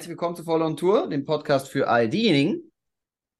herzlich 0.00 0.12
willkommen 0.12 0.34
zu 0.34 0.44
Voll 0.44 0.62
on 0.62 0.78
Tour, 0.78 1.10
dem 1.10 1.26
Podcast 1.26 1.68
für 1.68 1.86
all 1.86 2.08
diejenigen, 2.08 2.72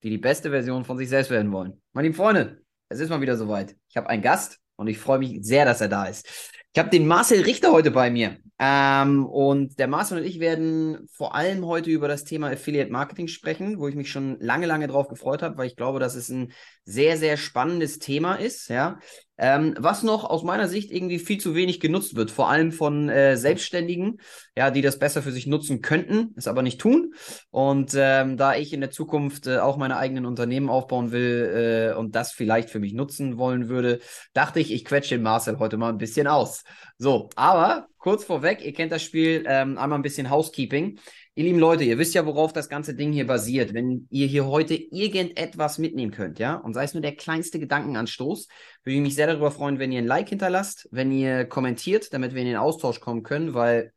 die 0.03 0.11
die 0.11 0.19
beste 0.19 0.51
Version 0.51 0.85
von 0.85 0.99
sich 0.99 1.09
selbst 1.09 1.31
werden 1.31 1.53
wollen. 1.53 1.81
Meine 1.95 2.09
lieben 2.09 2.17
Freunde, 2.17 2.63
es 2.91 3.01
ist 3.01 3.09
mal 3.09 3.23
wieder 3.23 3.39
soweit. 3.39 3.75
Ich 3.89 3.97
habe 3.97 4.11
einen 4.11 4.21
Gast 4.21 4.59
und 4.77 4.87
ich 4.87 4.99
freue 4.99 5.21
mich 5.21 5.39
sehr, 5.41 5.65
dass 5.65 5.81
er 5.81 5.89
da 5.89 6.05
ist. 6.05 6.29
Ich 6.73 6.79
habe 6.79 6.91
den 6.91 7.07
Marcel 7.07 7.43
Richter 7.43 7.73
heute 7.73 7.91
bei 7.91 8.11
mir. 8.11 8.39
Ähm, 8.61 9.27
und 9.27 9.79
der 9.79 9.89
Marcel 9.89 10.19
und 10.19 10.25
ich 10.25 10.39
werden 10.39 11.09
vor 11.11 11.35
allem 11.35 11.67
heute 11.67 11.91
über 11.91 12.07
das 12.07 12.25
Thema 12.25 12.49
Affiliate 12.49 12.93
Marketing 12.93 13.27
sprechen, 13.27 13.81
wo 13.81 13.89
ich 13.89 13.97
mich 13.97 14.11
schon 14.11 14.39
lange, 14.39 14.67
lange 14.67 14.87
drauf 14.87 15.09
gefreut 15.09 15.43
habe, 15.43 15.57
weil 15.57 15.67
ich 15.67 15.77
glaube, 15.77 15.99
dass 15.99 16.15
es 16.15 16.29
ein 16.29 16.53
sehr, 16.85 17.17
sehr 17.17 17.37
spannendes 17.37 17.99
Thema 17.99 18.35
ist, 18.35 18.69
ja. 18.69 18.99
Ähm, 19.43 19.75
was 19.79 20.03
noch 20.03 20.25
aus 20.25 20.43
meiner 20.43 20.69
Sicht 20.69 20.91
irgendwie 20.93 21.19
viel 21.19 21.39
zu 21.39 21.55
wenig 21.55 21.81
genutzt 21.81 22.15
wird, 22.15 22.31
vor 22.31 22.51
allem 22.51 22.73
von 22.73 23.09
äh, 23.09 23.39
Selbstständigen, 23.39 24.21
ja, 24.55 24.71
die 24.71 24.83
das 24.83 24.99
besser 24.99 25.23
für 25.23 25.33
sich 25.33 25.47
nutzen 25.47 25.81
könnten, 25.81 26.35
es 26.37 26.47
aber 26.47 26.61
nicht 26.61 26.79
tun. 26.79 27.15
Und 27.51 27.95
ähm, 27.97 28.37
da 28.37 28.55
ich 28.55 28.75
in 28.75 28.83
der 28.83 28.91
Zukunft 28.91 29.47
äh, 29.47 29.59
auch 29.59 29.79
meine 29.79 29.97
eigenen 29.97 30.27
Unternehmen 30.27 30.69
aufbauen 30.69 31.11
will 31.11 31.93
äh, 31.95 31.99
und 31.99 32.15
das 32.15 32.33
vielleicht 32.33 32.69
für 32.69 32.81
mich 32.81 32.93
nutzen 32.93 33.39
wollen 33.39 33.71
würde, 33.71 34.01
dachte 34.35 34.61
ich, 34.61 34.71
ich 34.71 34.85
quetsche 34.85 35.15
den 35.15 35.23
Marcel 35.23 35.59
heute 35.59 35.79
mal 35.79 35.89
ein 35.89 35.97
bisschen 35.99 36.27
aus. 36.27 36.63
So, 36.99 37.31
aber 37.35 37.89
kurz 37.97 38.25
vorweg, 38.25 38.63
ihr 38.63 38.75
kennt 38.75 38.93
das 38.93 39.03
Spiel, 39.03 39.45
ähm, 39.47 39.79
einmal 39.79 39.99
ein 39.99 40.03
bisschen 40.03 40.29
Housekeeping. 40.29 40.99
Ihr 41.37 41.45
lieben 41.45 41.61
Leute, 41.61 41.85
ihr 41.85 41.97
wisst 41.97 42.15
ja, 42.15 42.27
worauf 42.27 42.53
das 42.53 42.69
ganze 42.69 42.95
Ding 42.95 43.13
hier 43.13 43.27
basiert. 43.27 43.73
Wenn 43.73 44.07
ihr 44.11 44.27
hier 44.27 44.47
heute 44.47 44.75
irgendetwas 44.75 45.79
mitnehmen 45.79 46.11
könnt, 46.11 46.39
ja, 46.39 46.55
und 46.57 46.75
sei 46.75 46.85
es 46.85 46.93
nur 46.93 47.03
der 47.03 47.15
kleinste 47.15 47.61
Gedankenanstoß, 47.61 48.49
würde 48.83 48.97
ich 48.97 49.01
mich 49.01 49.15
sehr 49.15 49.29
darüber 49.29 49.51
freuen, 49.51 49.79
wenn 49.79 49.93
ihr 49.93 50.01
ein 50.01 50.07
Like 50.07 50.29
hinterlasst, 50.29 50.89
wenn 50.91 51.13
ihr 51.13 51.45
kommentiert, 51.45 52.13
damit 52.13 52.35
wir 52.35 52.43
in 52.43 52.49
den 52.49 52.57
Austausch 52.57 53.01
kommen 53.01 53.23
können, 53.23 53.55
weil 53.55 53.93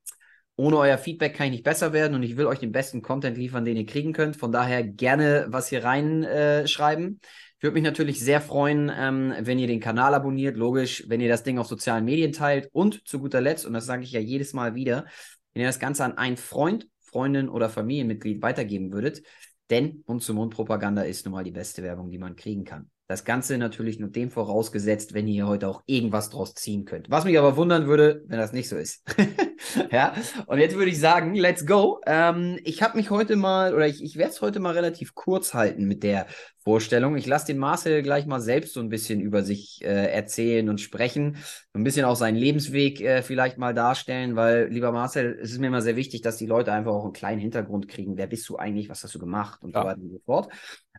ohne 0.56 0.78
euer 0.78 1.00
Feedback 1.00 1.36
kann 1.36 1.48
ich 1.48 1.54
nicht 1.54 1.64
besser 1.64 1.92
werden 1.92 2.14
und 2.14 2.22
ich 2.22 2.38
will 2.38 2.46
euch 2.46 2.60
den 2.60 2.72
besten 2.72 3.02
Content 3.02 3.38
liefern, 3.38 3.66
den 3.66 3.78
ihr 3.78 3.88
kriegen 3.88 4.14
könnt. 4.14 4.36
Von 4.36 4.52
daher 4.52 4.84
gerne 4.84 5.48
was 5.50 5.70
hier 5.70 5.84
reinschreiben. 5.84 7.06
Äh, 7.06 7.28
ich 7.58 7.64
würde 7.64 7.74
mich 7.74 7.84
natürlich 7.84 8.20
sehr 8.20 8.42
freuen, 8.42 8.92
ähm, 8.96 9.34
wenn 9.40 9.58
ihr 9.58 9.68
den 9.68 9.80
Kanal 9.80 10.14
abonniert, 10.14 10.56
logisch, 10.56 11.06
wenn 11.08 11.22
ihr 11.22 11.30
das 11.30 11.44
Ding 11.44 11.58
auf 11.58 11.66
sozialen 11.66 12.06
Medien 12.06 12.32
teilt 12.32 12.70
und 12.74 13.08
zu 13.08 13.20
guter 13.20 13.42
Letzt, 13.42 13.66
und 13.66 13.74
das 13.74 13.86
sage 13.86 14.04
ich 14.04 14.12
ja 14.12 14.20
jedes 14.20 14.54
Mal 14.54 14.76
wieder, 14.76 15.06
wenn 15.54 15.62
ihr 15.62 15.68
das 15.68 15.80
Ganze 15.80 16.04
an 16.04 16.18
einen 16.18 16.38
Freund, 16.38 16.88
Freundin 17.14 17.48
oder 17.48 17.70
Familienmitglied 17.70 18.42
weitergeben 18.42 18.92
würdet, 18.92 19.22
denn 19.70 20.04
Mund-zu-Mund-Propaganda 20.08 21.04
ist 21.04 21.26
nun 21.26 21.34
mal 21.34 21.44
die 21.44 21.52
beste 21.52 21.84
Werbung, 21.84 22.10
die 22.10 22.18
man 22.18 22.36
kriegen 22.36 22.66
kann. 22.66 22.90
Das 23.14 23.26
Ganze 23.26 23.60
natürlich 23.60 24.00
nur 24.00 24.10
dem 24.10 24.32
vorausgesetzt, 24.32 25.14
wenn 25.14 25.28
ihr 25.28 25.46
heute 25.46 25.68
auch 25.68 25.84
irgendwas 25.86 26.32
draus 26.32 26.56
ziehen 26.56 26.84
könnt. 26.84 27.12
Was 27.12 27.26
mich 27.26 27.38
aber 27.38 27.58
wundern 27.58 27.86
würde, 27.86 28.24
wenn 28.26 28.40
das 28.40 28.54
nicht 28.54 28.68
so 28.68 28.76
ist. 28.76 29.04
ja, 29.92 30.16
und 30.48 30.58
jetzt 30.58 30.76
würde 30.76 30.90
ich 30.90 31.00
sagen, 31.00 31.36
let's 31.36 31.68
go. 31.68 32.02
Ähm, 32.08 32.58
ich 32.64 32.82
habe 32.82 32.98
mich 32.98 33.12
heute 33.12 33.36
mal, 33.36 33.76
oder 33.76 33.88
ich, 33.88 34.04
ich 34.04 34.18
werde 34.18 34.32
es 34.32 34.42
heute 34.42 34.60
mal 34.60 34.74
relativ 34.74 35.14
kurz 35.14 35.54
halten 35.54 35.86
mit 35.86 36.02
der 36.02 36.26
Vorstellung. 36.64 37.16
Ich 37.18 37.28
lasse 37.28 37.46
den 37.46 37.60
Marcel 37.60 38.02
gleich 38.02 38.26
mal 38.26 38.40
selbst 38.40 38.74
so 38.74 38.80
ein 38.80 38.90
bisschen 38.90 39.22
über 39.22 39.44
sich 39.44 39.84
äh, 39.84 40.12
erzählen 40.12 40.68
und 40.70 40.82
sprechen, 40.82 41.36
so 41.72 41.80
ein 41.80 41.84
bisschen 41.84 42.06
auch 42.06 42.16
seinen 42.16 42.38
Lebensweg 42.38 43.00
äh, 43.00 43.22
vielleicht 43.22 43.60
mal 43.60 43.76
darstellen, 43.76 44.36
weil, 44.36 44.70
lieber 44.70 44.92
Marcel, 44.92 45.38
es 45.40 45.52
ist 45.52 45.60
mir 45.60 45.68
immer 45.68 45.84
sehr 45.84 45.98
wichtig, 45.98 46.22
dass 46.22 46.38
die 46.38 46.48
Leute 46.48 46.74
einfach 46.74 46.94
auch 46.94 47.04
einen 47.04 47.14
kleinen 47.14 47.42
Hintergrund 47.42 47.90
kriegen. 47.90 48.18
Wer 48.18 48.26
bist 48.26 48.50
du 48.50 48.58
eigentlich? 48.58 48.90
Was 48.90 49.04
hast 49.04 49.14
du 49.14 49.20
gemacht? 49.20 49.64
Und 49.64 49.76
ja. 49.76 49.82
so 49.82 49.88
weiter 49.88 50.02
und 50.02 50.12
so 50.14 50.22
fort. 50.26 50.50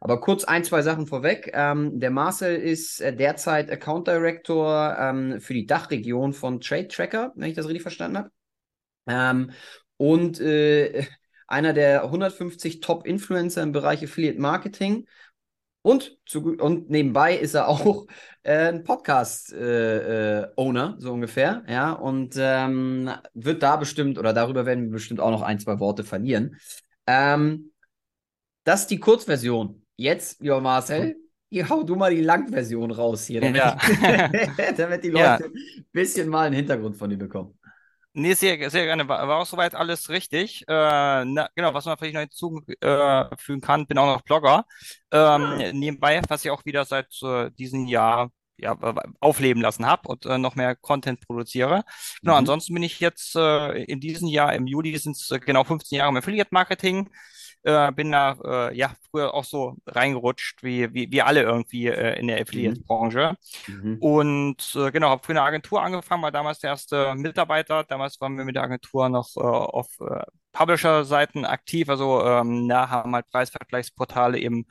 Aber 0.05 0.21
kurz 0.21 0.45
ein, 0.45 0.63
zwei 0.65 0.83
Sachen 0.83 1.07
vorweg. 1.07 1.51
Ähm, 1.55 1.99
der 1.99 2.11
Marcel 2.11 2.57
ist 2.57 3.01
äh, 3.01 3.17
derzeit 3.17 3.71
Account 3.71 4.07
Director 4.07 4.95
ähm, 4.99 5.41
für 5.41 5.55
die 5.55 5.65
Dachregion 5.65 6.35
von 6.35 6.61
Trade 6.61 6.89
Tracker, 6.89 7.33
wenn 7.37 7.49
ich 7.49 7.57
das 7.57 7.65
richtig 7.65 7.81
verstanden 7.81 8.19
habe. 8.19 8.31
Ähm, 9.07 9.53
und 9.97 10.41
äh, 10.41 11.07
einer 11.47 11.73
der 11.73 12.05
150 12.05 12.81
Top-Influencer 12.81 13.63
im 13.63 13.73
Bereich 13.73 14.05
Affiliate 14.05 14.39
Marketing. 14.39 15.09
Und, 15.81 16.19
zu, 16.27 16.55
und 16.59 16.91
nebenbei 16.91 17.35
ist 17.35 17.55
er 17.55 17.69
auch 17.69 18.07
äh, 18.43 18.69
ein 18.69 18.85
Podcast-Owner, 18.85 20.55
äh, 20.55 20.93
äh 20.93 21.01
so 21.01 21.13
ungefähr. 21.15 21.65
Ja, 21.67 21.93
und 21.93 22.35
ähm, 22.37 23.11
wird 23.33 23.63
da 23.63 23.77
bestimmt, 23.77 24.19
oder 24.19 24.35
darüber 24.35 24.67
werden 24.67 24.85
wir 24.85 24.93
bestimmt 24.93 25.21
auch 25.21 25.31
noch 25.31 25.41
ein, 25.41 25.61
zwei 25.61 25.81
Worte 25.81 26.05
verlieren. 26.05 26.59
Ähm, 27.07 27.73
das 28.65 28.83
ist 28.83 28.91
die 28.91 29.01
Kurzversion. 29.01 29.81
Jetzt, 29.97 30.41
lieber 30.41 30.61
Marcel, 30.61 31.17
hau 31.69 31.83
du 31.83 31.95
mal 31.95 32.15
die 32.15 32.23
Langversion 32.23 32.91
raus 32.91 33.27
hier, 33.27 33.41
damit, 33.41 33.57
ja. 33.57 33.77
damit 34.77 35.05
die 35.05 35.11
Leute 35.11 35.23
ja. 35.23 35.37
ein 35.37 35.87
bisschen 35.93 36.29
mal 36.29 36.47
einen 36.47 36.57
Hintergrund 36.57 36.97
von 36.97 37.11
dir 37.11 37.19
bekommen. 37.19 37.59
Nee, 38.17 38.35
sehr, 38.35 38.71
sehr 38.71 38.85
gerne. 38.85 39.09
War, 39.09 39.29
auch 39.29 39.47
soweit 39.47 39.75
alles 39.75 40.09
richtig. 40.09 40.63
Äh, 40.69 41.25
na, 41.25 41.49
genau, 41.57 41.75
was 41.75 41.85
man 41.85 41.99
vielleicht 41.99 42.15
noch 42.15 42.21
hinzufügen 42.21 42.75
äh, 42.81 43.61
kann, 43.61 43.87
bin 43.87 43.99
auch 43.99 44.07
noch 44.07 44.23
Blogger. 44.23 44.65
Ähm, 45.11 45.79
nebenbei, 45.79 46.23
was 46.29 46.45
ich 46.45 46.51
auch 46.53 46.65
wieder 46.65 46.85
seit 46.85 47.09
äh, 47.23 47.51
diesem 47.51 47.87
Jahr 47.87 48.31
ja, 48.57 48.79
aufleben 49.19 49.61
lassen 49.61 49.85
habe 49.85 50.09
und 50.09 50.27
äh, 50.27 50.39
noch 50.39 50.55
mehr 50.55 50.77
Content 50.77 51.27
produziere. 51.27 51.85
Genau, 52.21 52.35
mhm. 52.35 52.39
ansonsten 52.39 52.75
bin 52.75 52.85
ich 52.85 53.01
jetzt 53.01 53.35
äh, 53.35 53.83
in 53.83 53.99
diesem 53.99 54.29
Jahr, 54.29 54.55
im 54.55 54.69
Juli 54.69 54.97
sind 54.97 55.17
es 55.17 55.31
äh, 55.33 55.41
genau 55.41 55.65
15 55.65 55.99
Jahre 55.99 56.11
im 56.11 56.17
Affiliate-Marketing 56.17 57.11
äh, 57.65 57.91
bin 57.93 58.13
da 58.13 58.37
äh, 58.45 58.77
ja 58.77 58.93
früher 59.11 59.35
auch 59.35 59.45
so 59.45 59.77
reingerutscht, 59.87 60.63
wie, 60.63 60.93
wie, 60.93 61.11
wie 61.11 61.23
alle 61.23 61.43
irgendwie 61.43 61.87
äh, 61.87 62.19
in 62.19 62.29
der 62.29 62.41
Affiliate-Branche. 62.41 63.37
Mhm. 63.67 63.97
Und 64.01 64.77
äh, 64.77 64.91
genau, 64.91 65.09
habe 65.09 65.25
für 65.25 65.33
eine 65.33 65.43
Agentur 65.43 65.83
angefangen, 65.83 66.23
war 66.23 66.31
damals 66.31 66.61
der 66.61 66.71
erste 66.71 67.15
Mitarbeiter. 67.15 67.85
Damals 67.85 68.21
waren 68.21 68.37
wir 68.37 68.45
mit 68.45 68.55
der 68.55 68.65
Agentur 68.65 69.09
noch 69.09 69.35
äh, 69.37 69.41
auf 69.41 69.89
äh, 70.01 70.25
Publisher-Seiten 70.53 71.45
aktiv, 71.45 71.89
also 71.89 72.23
ähm, 72.25 72.67
na, 72.67 72.89
haben 72.91 73.15
halt 73.15 73.29
Preisvergleichsportale 73.31 74.39
eben 74.39 74.67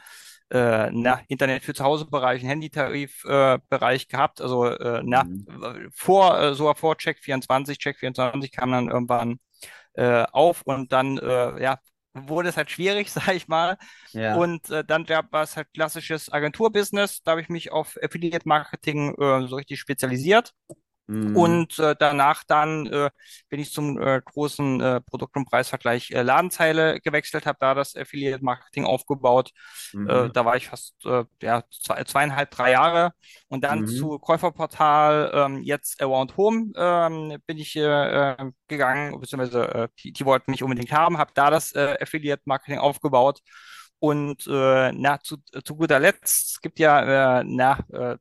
äh, 0.49 0.89
na, 0.91 1.19
Internet 1.27 1.63
für 1.63 1.73
Zuhause-Bereich, 1.73 2.43
Handytarif-Bereich 2.43 4.03
äh, 4.03 4.07
gehabt. 4.07 4.39
Also 4.39 4.67
äh, 4.67 5.01
na, 5.03 5.23
mhm. 5.23 5.89
vor, 5.91 6.39
äh, 6.39 6.53
so 6.53 6.71
vor 6.75 6.95
Check 6.97 7.19
24, 7.19 7.79
Check 7.79 7.97
24 7.97 8.51
kam 8.51 8.71
dann 8.71 8.89
irgendwann 8.89 9.39
auf 9.95 10.63
und 10.63 10.91
dann 10.91 11.17
ja, 11.17 11.77
wurde 12.13 12.50
es 12.50 12.57
halt 12.57 12.72
schwierig, 12.72 13.12
sag 13.12 13.29
ich 13.35 13.47
mal. 13.47 13.78
Ja. 14.12 14.35
Und 14.35 14.69
äh, 14.69 14.84
dann 14.84 15.07
war 15.07 15.44
es 15.44 15.57
halt 15.57 15.68
klassisches 15.74 16.31
Agenturbusiness. 16.31 17.24
Da 17.24 17.31
habe 17.31 17.41
ich 17.41 17.50
mich 17.50 17.72
auf 17.72 17.97
Affiliate 18.01 18.47
Marketing 18.47 19.16
äh, 19.16 19.47
so 19.47 19.56
richtig 19.56 19.79
spezialisiert. 19.79 20.53
Mhm. 21.07 21.35
Und 21.35 21.79
äh, 21.79 21.95
danach 21.97 22.43
dann 22.45 22.87
äh, 22.87 23.09
bin 23.49 23.59
ich 23.59 23.71
zum 23.73 24.01
äh, 24.01 24.21
großen 24.23 24.79
äh, 24.79 25.01
Produkt- 25.01 25.35
und 25.35 25.45
Preisvergleich 25.49 26.11
äh, 26.11 26.21
Ladenzeile 26.21 27.01
gewechselt, 27.01 27.45
habe 27.45 27.57
da 27.59 27.73
das 27.73 27.95
Affiliate 27.95 28.43
Marketing 28.43 28.85
aufgebaut. 28.85 29.51
Mhm. 29.91 30.09
Äh, 30.09 30.29
da 30.29 30.45
war 30.45 30.55
ich 30.55 30.67
fast 30.67 30.95
äh, 31.05 31.25
ja, 31.41 31.63
zwei, 31.69 32.03
zweieinhalb, 32.05 32.51
drei 32.51 32.71
Jahre. 32.71 33.11
Und 33.49 33.63
dann 33.63 33.81
mhm. 33.81 33.87
zu 33.87 34.17
Käuferportal, 34.19 35.31
ähm, 35.33 35.61
jetzt 35.63 36.01
Around 36.01 36.37
Home, 36.37 36.71
ähm, 36.75 37.37
bin 37.45 37.57
ich 37.57 37.75
äh, 37.75 37.81
äh, 38.31 38.51
gegangen, 38.67 39.19
beziehungsweise 39.19 39.73
äh, 39.73 39.87
die, 39.99 40.13
die 40.13 40.25
wollten 40.25 40.51
mich 40.51 40.63
unbedingt 40.63 40.91
haben, 40.91 41.17
habe 41.17 41.31
da 41.35 41.49
das 41.49 41.73
äh, 41.73 41.97
Affiliate 41.99 42.43
Marketing 42.45 42.79
aufgebaut. 42.79 43.41
Und 43.99 44.47
äh, 44.47 44.91
na, 44.91 45.19
zu, 45.21 45.37
zu 45.63 45.75
guter 45.75 45.99
Letzt, 45.99 46.51
es 46.55 46.61
gibt 46.61 46.79
ja 46.79 47.39
äh, 47.39 47.43
na, 47.45 47.79
äh, 47.91 48.17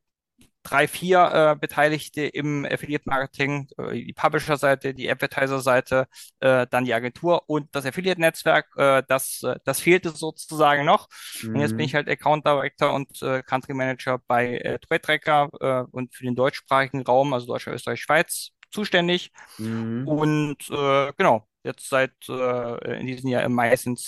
drei, 0.63 0.87
vier 0.87 1.31
äh, 1.33 1.55
Beteiligte 1.59 2.21
im 2.23 2.65
Affiliate-Marketing, 2.65 3.67
äh, 3.77 3.93
die 3.93 4.13
Publisher-Seite, 4.13 4.93
die 4.93 5.09
Advertiser-Seite, 5.11 6.07
äh, 6.39 6.65
dann 6.69 6.85
die 6.85 6.93
Agentur 6.93 7.43
und 7.47 7.67
das 7.75 7.85
Affiliate-Netzwerk. 7.85 8.67
Äh, 8.77 9.03
das, 9.07 9.43
äh, 9.43 9.55
das 9.65 9.79
fehlte 9.81 10.09
sozusagen 10.11 10.85
noch. 10.85 11.07
Mhm. 11.41 11.55
Und 11.55 11.61
jetzt 11.61 11.71
bin 11.71 11.77
mhm. 11.77 11.83
ich 11.83 11.95
halt 11.95 12.09
Account 12.09 12.45
Director 12.45 12.93
und 12.93 13.21
äh, 13.21 13.43
Country 13.43 13.73
Manager 13.73 14.19
bei 14.27 14.57
äh, 14.57 14.79
Trade 14.79 15.01
Tracker 15.01 15.49
äh, 15.59 15.83
und 15.91 16.15
für 16.15 16.23
den 16.23 16.35
deutschsprachigen 16.35 17.03
Raum, 17.03 17.33
also 17.33 17.47
Deutschland, 17.47 17.75
Österreich, 17.75 18.01
Schweiz, 18.01 18.51
zuständig. 18.71 19.31
Mhm. 19.57 20.07
Und 20.07 20.69
äh, 20.69 21.11
genau, 21.17 21.47
jetzt 21.63 21.89
seit 21.89 22.13
äh, 22.29 22.99
in 22.99 23.07
diesem 23.07 23.29
Jahr 23.29 23.43
im 23.43 23.53
Mai 23.53 23.75
sind 23.75 23.99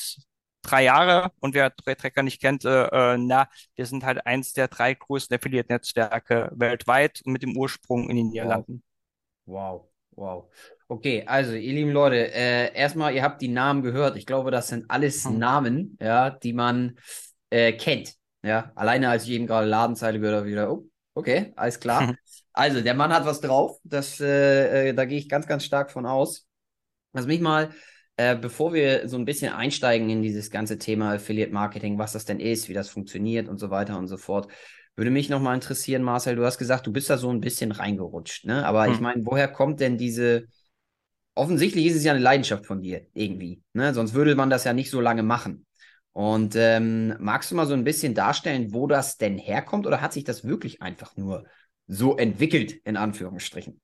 drei 0.66 0.84
Jahre 0.84 1.32
und 1.40 1.54
wer 1.54 1.74
Tracker 1.76 2.24
nicht 2.24 2.42
kennt, 2.42 2.66
äh, 2.66 3.14
äh, 3.14 3.18
na, 3.18 3.48
wir 3.76 3.86
sind 3.86 4.04
halt 4.04 4.26
eins 4.26 4.54
der 4.54 4.68
drei 4.68 4.94
größten 4.94 5.38
Affiliate-Netzwerke 5.38 6.52
weltweit 6.56 7.22
und 7.26 7.34
mit 7.34 7.44
dem 7.44 7.56
Ursprung 7.56 8.10
in 8.10 8.18
den 8.18 8.30
Niederlanden. 8.30 8.84
Wow. 9.46 9.88
wow, 10.12 10.50
Okay, 10.88 11.24
also 11.26 11.54
ihr 11.54 11.74
lieben 11.74 11.92
Leute, 11.92 12.34
äh, 12.34 12.74
erstmal, 12.76 13.14
ihr 13.14 13.24
habt 13.24 13.42
die 13.42 13.48
Namen 13.48 13.84
gehört. 13.84 14.18
Ich 14.18 14.26
glaube, 14.26 14.52
das 14.52 14.68
sind 14.68 14.86
alles 14.90 15.26
hm. 15.26 15.38
Namen, 15.38 15.98
ja, 16.02 16.30
die 16.30 16.54
man 16.54 16.98
äh, 17.50 17.74
kennt. 17.74 18.16
Ja, 18.44 18.72
alleine 18.76 19.10
als 19.10 19.24
ich 19.24 19.32
eben 19.32 19.48
gerade 19.48 19.68
Ladenzeile 19.68 20.20
gehört 20.20 20.38
habe, 20.38 20.48
wieder, 20.48 20.72
oh, 20.72 20.88
okay, 21.16 21.54
alles 21.56 21.80
klar. 21.80 22.16
also, 22.54 22.82
der 22.82 22.94
Mann 22.94 23.14
hat 23.14 23.26
was 23.26 23.42
drauf. 23.42 23.80
Das, 23.84 24.20
äh, 24.20 24.90
äh, 24.90 24.94
da 24.94 25.06
gehe 25.06 25.18
ich 25.18 25.30
ganz, 25.30 25.48
ganz 25.48 25.64
stark 25.64 25.92
von 25.92 26.06
aus. 26.06 26.48
Was 27.12 27.26
mich 27.26 27.40
mal 27.40 27.72
Äh, 28.18 28.38
bevor 28.38 28.74
wir 28.74 29.10
so 29.10 29.18
ein 29.18 29.26
bisschen 29.26 29.52
einsteigen 29.52 30.10
in 30.10 30.22
dieses 30.22 30.50
ganze 30.50 30.78
Thema 30.78 31.14
Affiliate 31.14 31.52
Marketing, 31.52 31.98
was 31.98 32.14
das 32.14 32.26
denn 32.26 32.40
ist, 32.40 32.70
wie 32.70 32.74
das 32.74 32.90
funktioniert 32.90 33.50
und 33.50 33.60
so 33.60 33.70
weiter 33.70 33.98
und 33.98 34.08
so 34.08 34.18
fort, 34.18 34.48
würde 34.96 35.12
mich 35.12 35.30
nochmal 35.30 35.56
interessieren, 35.56 36.04
Marcel, 36.04 36.38
du 36.38 36.46
hast 36.46 36.58
gesagt, 36.58 36.88
du 36.88 36.94
bist 36.94 37.10
da 37.10 37.18
so 37.18 37.30
ein 37.30 37.42
bisschen 37.42 37.74
reingerutscht, 37.74 38.46
ne? 38.46 38.66
Aber 38.66 38.86
hm. 38.86 38.94
ich 38.94 39.00
meine, 39.02 39.26
woher 39.26 39.50
kommt 39.50 39.82
denn 39.82 39.98
diese, 39.98 40.46
offensichtlich 41.34 41.88
ist 41.88 41.98
es 41.98 42.06
ja 42.06 42.14
eine 42.14 42.22
Leidenschaft 42.22 42.66
von 42.66 42.82
dir, 42.82 43.06
irgendwie, 43.14 43.62
ne? 43.74 43.94
Sonst 43.94 44.14
würde 44.14 44.36
man 44.36 44.50
das 44.50 44.64
ja 44.64 44.72
nicht 44.72 44.90
so 44.90 45.02
lange 45.02 45.24
machen. 45.24 45.66
Und 46.14 46.56
ähm, 46.56 47.14
magst 47.20 47.52
du 47.52 47.56
mal 47.56 47.68
so 47.68 47.74
ein 47.74 47.84
bisschen 47.84 48.14
darstellen, 48.14 48.74
wo 48.74 48.88
das 48.88 49.18
denn 49.18 49.38
herkommt 49.38 49.86
oder 49.86 50.00
hat 50.00 50.14
sich 50.14 50.24
das 50.24 50.46
wirklich 50.46 50.82
einfach 50.82 51.18
nur 51.18 51.46
so 51.88 52.16
entwickelt, 52.16 52.72
in 52.86 52.96
Anführungsstrichen? 52.96 53.82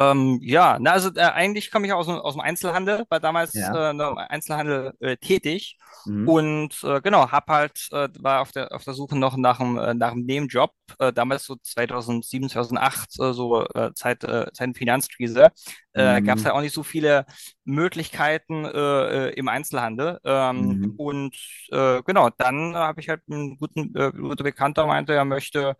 Ähm, 0.00 0.38
ja, 0.42 0.78
na, 0.80 0.92
also 0.92 1.10
äh, 1.14 1.20
eigentlich 1.20 1.70
komme 1.70 1.86
ich 1.86 1.92
aus, 1.92 2.08
aus 2.08 2.32
dem 2.32 2.40
Einzelhandel, 2.40 3.04
war 3.10 3.20
damals 3.20 3.52
ja. 3.52 3.90
äh, 3.90 3.90
im 3.90 4.00
Einzelhandel 4.00 4.94
äh, 5.00 5.18
tätig 5.18 5.76
mhm. 6.06 6.26
und 6.26 6.84
äh, 6.84 7.02
genau, 7.02 7.30
hab 7.30 7.48
halt, 7.48 7.86
äh, 7.92 8.08
war 8.18 8.40
auf 8.40 8.50
der, 8.50 8.74
auf 8.74 8.82
der 8.82 8.94
Suche 8.94 9.18
noch 9.18 9.36
nach 9.36 9.60
einem, 9.60 9.76
äh, 9.76 9.92
nach 9.92 10.12
einem 10.12 10.24
Nebenjob, 10.24 10.72
damals 11.14 11.44
so 11.44 11.56
2007, 11.62 12.48
2008, 12.48 13.20
äh, 13.20 13.32
so 13.32 13.64
Zeit, 13.94 14.22
Zeit 14.22 14.76
Finanzkrise, 14.76 15.50
äh, 15.94 16.20
mhm. 16.20 16.26
gab 16.26 16.38
es 16.38 16.44
halt 16.44 16.54
auch 16.54 16.60
nicht 16.60 16.74
so 16.74 16.82
viele 16.82 17.26
Möglichkeiten 17.64 18.64
äh, 18.64 19.28
äh, 19.28 19.34
im 19.34 19.48
Einzelhandel. 19.48 20.18
Ähm, 20.24 20.56
mhm. 20.60 20.94
Und 20.96 21.36
äh, 21.70 22.02
genau, 22.02 22.30
dann 22.30 22.74
habe 22.74 23.00
ich 23.00 23.08
halt 23.08 23.22
einen 23.30 23.56
guten 23.56 23.94
äh, 23.96 24.12
guter 24.12 24.44
Bekannter 24.44 24.86
meinte, 24.86 25.14
er 25.14 25.24
möchte 25.24 25.76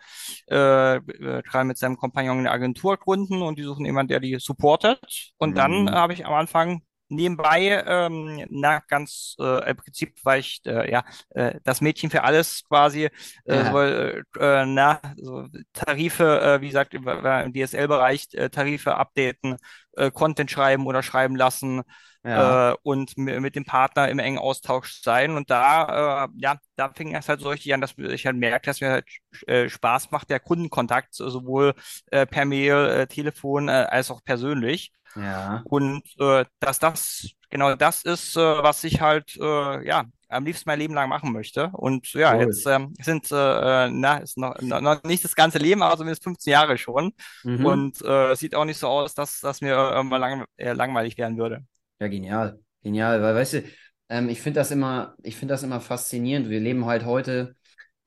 äh, 0.49 0.97
äh, 0.97 1.65
mit 1.65 1.79
seinem 1.79 1.97
Kompagnon 1.97 2.39
eine 2.39 2.51
Agentur 2.51 2.97
gründen 2.97 3.43
und 3.43 3.59
die 3.59 3.63
suchen 3.63 3.87
jemanden, 3.87 4.09
der 4.09 4.21
die 4.21 4.39
supportet. 4.39 5.01
Und 5.39 5.51
mhm. 5.51 5.55
dann 5.55 5.91
habe 5.91 6.13
ich 6.13 6.27
am 6.27 6.35
Anfang 6.35 6.83
nebenbei, 7.11 7.83
ähm, 7.87 8.47
na, 8.51 8.81
ganz 8.89 9.37
äh, 9.39 9.71
im 9.71 9.77
Prinzip 9.77 10.25
war 10.25 10.39
ich 10.39 10.61
äh, 10.67 10.91
ja 10.91 11.05
äh, 11.31 11.61
das 11.65 11.81
Mädchen 11.81 12.11
für 12.11 12.23
alles 12.25 12.63
quasi, 12.69 13.05
äh, 13.05 13.11
ja. 13.47 13.71
so, 13.71 13.81
äh, 13.81 14.23
äh, 14.39 14.67
na, 14.67 15.01
so 15.17 15.47
Tarife, 15.73 16.41
äh, 16.41 16.61
wie 16.61 16.69
gesagt, 16.69 16.95
im, 16.95 17.07
im 17.07 17.53
DSL-Bereich 17.53 18.29
äh, 18.33 18.51
Tarife 18.51 18.97
updaten, 18.97 19.57
äh, 19.97 20.11
Content 20.11 20.51
schreiben 20.51 20.87
oder 20.87 21.03
schreiben 21.03 21.37
lassen 21.37 21.83
ja. 22.25 22.73
äh, 22.73 22.77
und 22.83 23.17
mit 23.17 23.57
dem 23.57 23.65
Partner 23.65 24.09
im 24.09 24.19
engen 24.19 24.39
Austausch 24.39 25.01
sein. 25.03 25.37
Und 25.37 25.51
da, 25.51 26.25
äh, 26.25 26.29
ja, 26.37 26.57
da 26.77 26.93
fing 26.93 27.15
es 27.15 27.29
halt 27.29 27.41
so 27.41 27.49
richtig 27.49 27.73
an, 27.75 27.81
dass 27.81 27.97
ich 27.97 28.27
halt 28.27 28.37
merke, 28.37 28.67
dass 28.67 28.81
mir 28.81 28.91
halt 28.91 29.07
äh, 29.47 29.69
Spaß 29.69 30.11
macht, 30.11 30.31
der 30.31 30.41
Kundenkontakt, 30.41 31.15
sowohl 31.15 31.75
äh, 32.11 32.27
per 32.27 32.45
Mail, 32.45 32.75
äh, 32.87 33.07
Telefon 33.07 33.69
äh, 33.69 33.73
als 33.73 34.11
auch 34.11 34.23
persönlich. 34.23 34.93
Ja. 35.17 35.63
Und 35.65 36.03
äh, 36.19 36.45
dass 36.61 36.79
das 36.79 37.31
genau 37.51 37.75
das 37.75 38.03
ist, 38.03 38.37
äh, 38.37 38.41
was 38.41 38.85
ich 38.85 39.01
halt 39.01 39.37
äh, 39.37 39.87
ja 39.87 40.05
am 40.29 40.45
liebsten 40.45 40.69
mein 40.69 40.79
Leben 40.79 40.95
lang 40.95 41.09
machen 41.09 41.33
möchte. 41.33 41.71
Und 41.73 42.13
ja, 42.13 42.35
cool. 42.35 42.43
jetzt 42.43 42.67
ähm, 42.67 42.95
sind 43.01 43.31
äh, 43.33 43.89
na 43.91 44.19
ist 44.19 44.39
noch, 44.39 44.61
noch 44.61 45.03
nicht 45.03 45.25
das 45.25 45.35
ganze 45.35 45.59
Leben, 45.59 45.83
aber 45.83 45.97
zumindest 45.97 46.23
15 46.23 46.53
Jahre 46.53 46.79
schon. 46.79 47.13
Mhm. 47.43 47.67
Und 47.67 48.05
äh, 48.05 48.35
sieht 48.37 48.55
auch 48.55 48.65
nicht 48.65 48.79
so 48.79 48.87
aus, 48.89 49.15
dass 49.15 49.41
dass 49.41 49.61
mir 49.61 49.75
irgendwann 49.75 50.21
lang, 50.21 50.45
äh, 50.57 50.73
langweilig 50.73 51.19
werden 51.19 51.37
würde. 51.37 51.65
Ja, 52.01 52.09
genial, 52.09 52.61
genial, 52.83 53.21
weil 53.21 53.35
weißt 53.35 53.55
du, 53.55 53.65
ähm, 54.09 54.29
ich 54.29 54.41
finde 54.41 54.61
das 54.61 54.71
immer, 54.71 55.15
ich 55.23 55.37
finde 55.37 55.55
das 55.55 55.63
immer 55.63 55.81
faszinierend. 55.81 56.49
Wir 56.49 56.61
leben 56.61 56.87
halt 56.87 57.05
heute. 57.05 57.57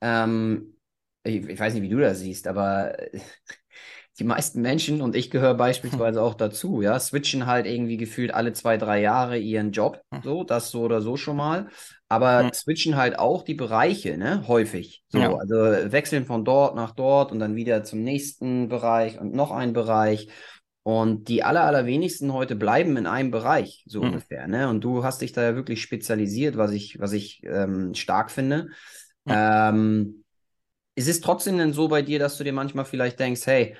Ähm, 0.00 0.76
ich, 1.22 1.46
ich 1.48 1.58
weiß 1.58 1.74
nicht, 1.74 1.82
wie 1.82 1.88
du 1.88 1.98
das 1.98 2.20
siehst, 2.20 2.46
aber 2.46 2.96
die 4.18 4.24
meisten 4.24 4.60
Menschen, 4.60 5.00
und 5.00 5.16
ich 5.16 5.30
gehöre 5.30 5.54
beispielsweise 5.54 6.22
auch 6.22 6.34
dazu, 6.34 6.82
ja, 6.82 6.98
switchen 7.00 7.46
halt 7.46 7.66
irgendwie 7.66 7.96
gefühlt 7.96 8.32
alle 8.32 8.52
zwei, 8.52 8.76
drei 8.76 9.00
Jahre 9.00 9.38
ihren 9.38 9.72
Job, 9.72 10.00
hm. 10.12 10.22
so, 10.22 10.44
das 10.44 10.70
so 10.70 10.82
oder 10.82 11.00
so 11.00 11.16
schon 11.16 11.36
mal, 11.36 11.68
aber 12.08 12.50
switchen 12.54 12.96
halt 12.96 13.18
auch 13.18 13.42
die 13.42 13.54
Bereiche, 13.54 14.16
ne, 14.16 14.46
häufig, 14.46 15.02
so, 15.08 15.18
ja. 15.18 15.34
also 15.34 15.56
wechseln 15.90 16.26
von 16.26 16.44
dort 16.44 16.76
nach 16.76 16.92
dort 16.92 17.32
und 17.32 17.40
dann 17.40 17.56
wieder 17.56 17.82
zum 17.82 18.02
nächsten 18.02 18.68
Bereich 18.68 19.18
und 19.18 19.34
noch 19.34 19.50
ein 19.50 19.72
Bereich 19.72 20.28
und 20.84 21.28
die 21.28 21.42
aller, 21.42 21.64
allerwenigsten 21.64 22.32
heute 22.32 22.54
bleiben 22.54 22.96
in 22.96 23.06
einem 23.06 23.32
Bereich, 23.32 23.84
so 23.88 24.00
mhm. 24.00 24.10
ungefähr, 24.10 24.46
ne, 24.46 24.68
und 24.68 24.82
du 24.84 25.02
hast 25.02 25.22
dich 25.22 25.32
da 25.32 25.42
ja 25.42 25.56
wirklich 25.56 25.82
spezialisiert, 25.82 26.56
was 26.56 26.70
ich, 26.70 27.00
was 27.00 27.12
ich 27.12 27.42
ähm, 27.44 27.94
stark 27.94 28.30
finde, 28.30 28.68
mhm. 29.24 29.32
ähm, 29.34 30.24
ist 30.94 31.08
es 31.08 31.20
trotzdem 31.20 31.58
denn 31.58 31.72
so 31.72 31.88
bei 31.88 32.02
dir, 32.02 32.20
dass 32.20 32.38
du 32.38 32.44
dir 32.44 32.52
manchmal 32.52 32.84
vielleicht 32.84 33.18
denkst, 33.18 33.46
hey, 33.46 33.76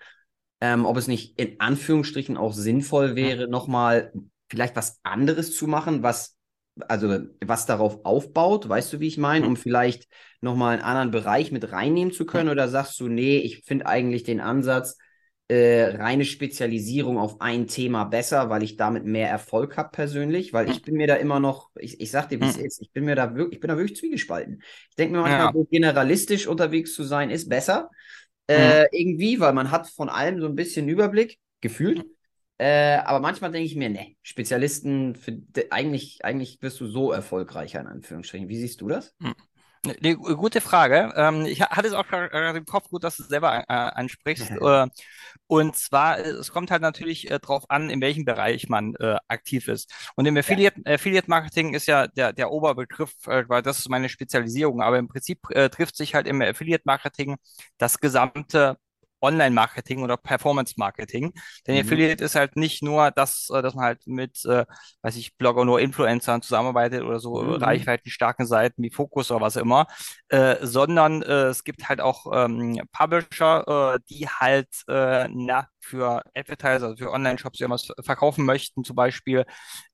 ähm, 0.64 0.86
ob 0.86 0.96
es 0.96 1.08
nicht 1.08 1.38
in 1.38 1.60
Anführungsstrichen 1.60 2.38
auch 2.38 2.54
sinnvoll 2.54 3.16
wäre, 3.16 3.48
nochmal 3.48 4.14
vielleicht 4.48 4.76
was 4.76 4.98
anderes 5.02 5.54
zu 5.54 5.66
machen, 5.66 6.02
was 6.02 6.38
also 6.88 7.18
was 7.44 7.66
darauf 7.66 8.04
aufbaut, 8.04 8.68
weißt 8.68 8.94
du, 8.94 9.00
wie 9.00 9.06
ich 9.06 9.18
meine, 9.18 9.46
um 9.46 9.56
vielleicht 9.56 10.08
nochmal 10.40 10.72
einen 10.72 10.82
anderen 10.82 11.10
Bereich 11.10 11.52
mit 11.52 11.70
reinnehmen 11.70 12.14
zu 12.14 12.24
können? 12.24 12.48
Oder 12.48 12.68
sagst 12.68 12.98
du, 12.98 13.08
nee, 13.08 13.36
ich 13.36 13.62
finde 13.64 13.86
eigentlich 13.86 14.24
den 14.24 14.40
Ansatz, 14.40 14.96
äh, 15.48 15.96
reine 15.96 16.24
Spezialisierung 16.24 17.18
auf 17.18 17.42
ein 17.42 17.66
Thema 17.66 18.04
besser, 18.04 18.48
weil 18.48 18.62
ich 18.62 18.76
damit 18.76 19.04
mehr 19.04 19.28
Erfolg 19.28 19.76
habe 19.76 19.90
persönlich, 19.90 20.54
weil 20.54 20.70
ich 20.70 20.80
bin 20.80 20.94
mir 20.94 21.06
da 21.06 21.16
immer 21.16 21.38
noch, 21.38 21.70
ich, 21.78 22.00
ich 22.00 22.10
sag 22.10 22.30
dir, 22.30 22.40
wie 22.40 22.46
es 22.46 22.56
ist, 22.56 22.80
ich 22.80 22.90
bin 22.92 23.04
mir 23.04 23.14
da 23.14 23.34
wirklich, 23.34 23.56
ich 23.56 23.60
bin 23.60 23.68
da 23.68 23.76
wirklich 23.76 23.96
zwiegespalten. 23.96 24.62
Ich 24.88 24.96
denke 24.96 25.14
mir 25.14 25.20
manchmal, 25.20 25.54
ja. 25.54 25.64
generalistisch 25.70 26.46
unterwegs 26.46 26.94
zu 26.94 27.04
sein, 27.04 27.28
ist 27.28 27.50
besser. 27.50 27.90
Äh, 28.46 28.82
mhm. 28.82 28.88
irgendwie, 28.92 29.40
weil 29.40 29.52
man 29.52 29.70
hat 29.70 29.88
von 29.88 30.08
allem 30.08 30.40
so 30.40 30.46
ein 30.46 30.54
bisschen 30.54 30.88
Überblick, 30.88 31.38
gefühlt. 31.60 32.04
Äh, 32.58 32.98
aber 32.98 33.20
manchmal 33.20 33.50
denke 33.50 33.66
ich 33.66 33.74
mir, 33.74 33.88
ne, 33.88 34.14
Spezialisten, 34.22 35.16
für, 35.16 35.42
eigentlich, 35.70 36.24
eigentlich 36.24 36.58
wirst 36.60 36.80
du 36.80 36.86
so 36.86 37.10
erfolgreicher, 37.10 37.80
in 37.80 37.86
Anführungsstrichen. 37.86 38.48
Wie 38.48 38.58
siehst 38.58 38.80
du 38.80 38.88
das? 38.88 39.14
Mhm. 39.18 39.34
Ne, 40.00 40.16
gute 40.16 40.60
Frage. 40.60 41.12
Ähm, 41.16 41.44
ich 41.46 41.60
hatte 41.60 41.88
es 41.88 41.92
auch 41.92 42.06
gerade 42.06 42.56
im 42.56 42.64
Kopf, 42.64 42.88
gut, 42.88 43.04
dass 43.04 43.16
du 43.16 43.24
es 43.24 43.28
selber 43.28 43.64
äh, 43.68 43.72
ansprichst. 43.72 44.50
und 45.46 45.76
zwar, 45.76 46.18
äh, 46.18 46.30
es 46.30 46.50
kommt 46.50 46.70
halt 46.70 46.82
natürlich 46.82 47.30
äh, 47.30 47.38
darauf 47.38 47.70
an, 47.70 47.90
in 47.90 48.00
welchem 48.00 48.24
Bereich 48.24 48.68
man 48.68 48.94
äh, 48.96 49.16
aktiv 49.28 49.68
ist. 49.68 49.92
Und 50.16 50.26
im 50.26 50.36
Affiliate, 50.36 50.80
ja. 50.84 50.94
Affiliate 50.94 51.28
Marketing 51.28 51.74
ist 51.74 51.86
ja 51.86 52.06
der, 52.06 52.32
der 52.32 52.50
Oberbegriff, 52.50 53.12
äh, 53.26 53.48
weil 53.48 53.62
das 53.62 53.78
ist 53.78 53.88
meine 53.88 54.08
Spezialisierung. 54.08 54.80
Aber 54.82 54.98
im 54.98 55.08
Prinzip 55.08 55.38
äh, 55.50 55.68
trifft 55.68 55.96
sich 55.96 56.14
halt 56.14 56.26
im 56.26 56.40
Affiliate 56.40 56.84
Marketing 56.86 57.36
das 57.78 58.00
gesamte 58.00 58.78
Online-Marketing 59.24 60.02
oder 60.02 60.16
Performance-Marketing. 60.16 61.32
Denn 61.66 61.74
mhm. 61.74 61.80
Affiliate 61.80 62.24
ist 62.24 62.34
halt 62.34 62.56
nicht 62.56 62.82
nur 62.82 63.10
das, 63.10 63.48
äh, 63.52 63.62
dass 63.62 63.74
man 63.74 63.84
halt 63.84 64.06
mit, 64.06 64.44
äh, 64.44 64.64
weiß 65.02 65.16
ich, 65.16 65.36
Blogger 65.36 65.64
nur 65.64 65.80
Influencern 65.80 66.42
zusammenarbeitet 66.42 67.02
oder 67.02 67.18
so 67.18 67.42
mhm. 67.42 67.54
reichweitenstarken 67.54 68.46
Seiten 68.46 68.82
wie 68.82 68.90
Focus 68.90 69.30
oder 69.30 69.40
was 69.40 69.56
immer, 69.56 69.86
äh, 70.28 70.56
sondern 70.60 71.22
äh, 71.22 71.46
es 71.46 71.64
gibt 71.64 71.88
halt 71.88 72.00
auch 72.00 72.26
ähm, 72.32 72.80
Publisher, 72.92 73.96
äh, 73.96 74.00
die 74.08 74.28
halt 74.28 74.68
äh, 74.88 75.28
na, 75.28 75.68
für 75.84 76.22
Advertiser, 76.34 76.86
also 76.86 76.96
für 76.96 77.12
Online-Shops, 77.12 77.58
die 77.58 77.64
irgendwas 77.64 77.88
verkaufen 78.00 78.44
möchten, 78.44 78.84
zum 78.84 78.96
Beispiel 78.96 79.44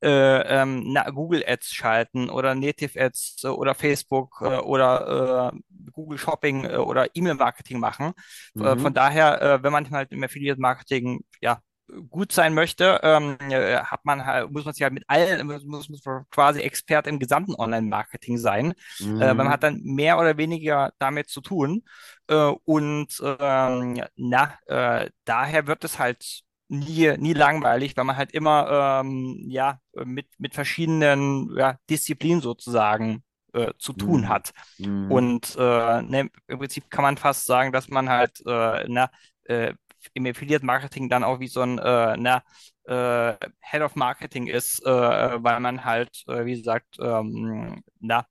äh, 0.02 0.08
ähm, 0.08 0.92
na, 0.92 1.10
Google 1.10 1.44
Ads 1.46 1.72
schalten 1.72 2.30
oder 2.30 2.54
Native 2.54 3.00
Ads 3.00 3.44
äh, 3.44 3.48
oder 3.48 3.74
Facebook 3.74 4.40
äh, 4.42 4.58
oder 4.58 5.52
äh, 5.52 5.90
Google 5.92 6.18
Shopping 6.18 6.64
äh, 6.64 6.76
oder 6.76 7.08
E-Mail-Marketing 7.14 7.78
machen. 7.78 8.12
Äh, 8.56 8.74
mhm. 8.74 8.80
von 8.80 8.94
daher, 8.94 9.60
wenn 9.62 9.72
man 9.72 9.90
halt 9.90 10.12
im 10.12 10.22
Affiliate-Marketing 10.22 11.24
ja 11.40 11.60
gut 12.08 12.32
sein 12.32 12.54
möchte, 12.54 13.00
ähm, 13.02 13.36
äh, 13.50 13.78
hat 13.78 14.04
man 14.04 14.24
halt, 14.24 14.50
muss 14.50 14.64
man 14.64 14.74
sich 14.74 14.82
halt 14.82 14.92
mit 14.92 15.04
allen, 15.08 15.46
muss, 15.46 15.88
muss 15.88 16.02
quasi 16.30 16.60
Expert 16.60 17.06
im 17.06 17.18
gesamten 17.18 17.54
Online-Marketing 17.54 18.38
sein. 18.38 18.74
Mhm. 18.98 19.20
Äh, 19.20 19.34
man 19.34 19.48
hat 19.48 19.62
dann 19.62 19.80
mehr 19.82 20.18
oder 20.18 20.36
weniger 20.36 20.92
damit 20.98 21.28
zu 21.28 21.40
tun. 21.40 21.82
Äh, 22.28 22.52
und 22.64 23.08
ähm, 23.22 24.02
na, 24.16 24.54
äh, 24.66 25.10
daher 25.24 25.66
wird 25.66 25.84
es 25.84 25.98
halt 25.98 26.42
nie, 26.68 27.16
nie 27.18 27.32
langweilig, 27.32 27.96
weil 27.96 28.04
man 28.04 28.16
halt 28.16 28.32
immer 28.32 29.00
ähm, 29.02 29.44
ja, 29.48 29.80
mit, 29.94 30.26
mit 30.38 30.54
verschiedenen 30.54 31.56
ja, 31.56 31.76
Disziplinen 31.88 32.40
sozusagen 32.40 33.24
äh, 33.52 33.72
zu 33.78 33.92
tun 33.92 34.22
mhm. 34.22 34.28
hat. 34.28 34.52
Mhm. 34.78 35.10
Und 35.10 35.56
äh, 35.58 36.02
ne, 36.02 36.30
im 36.46 36.58
Prinzip 36.58 36.88
kann 36.90 37.02
man 37.02 37.16
fast 37.16 37.46
sagen, 37.46 37.72
dass 37.72 37.88
man 37.88 38.08
halt 38.08 38.40
äh, 38.46 38.84
na, 38.88 39.10
äh, 39.44 39.74
im 40.14 40.26
Affiliate 40.26 40.64
Marketing 40.64 41.08
dann 41.08 41.24
auch 41.24 41.40
wie 41.40 41.48
so 41.48 41.60
ein 41.60 41.78
äh, 41.78 42.16
na, 42.16 42.42
äh, 42.84 43.36
Head 43.60 43.82
of 43.82 43.96
Marketing 43.96 44.46
ist, 44.46 44.84
äh, 44.84 44.90
weil 44.90 45.60
man 45.60 45.84
halt, 45.84 46.24
äh, 46.26 46.44
wie 46.44 46.56
gesagt, 46.56 46.96
ähm, 47.00 47.82
na, 48.00 48.26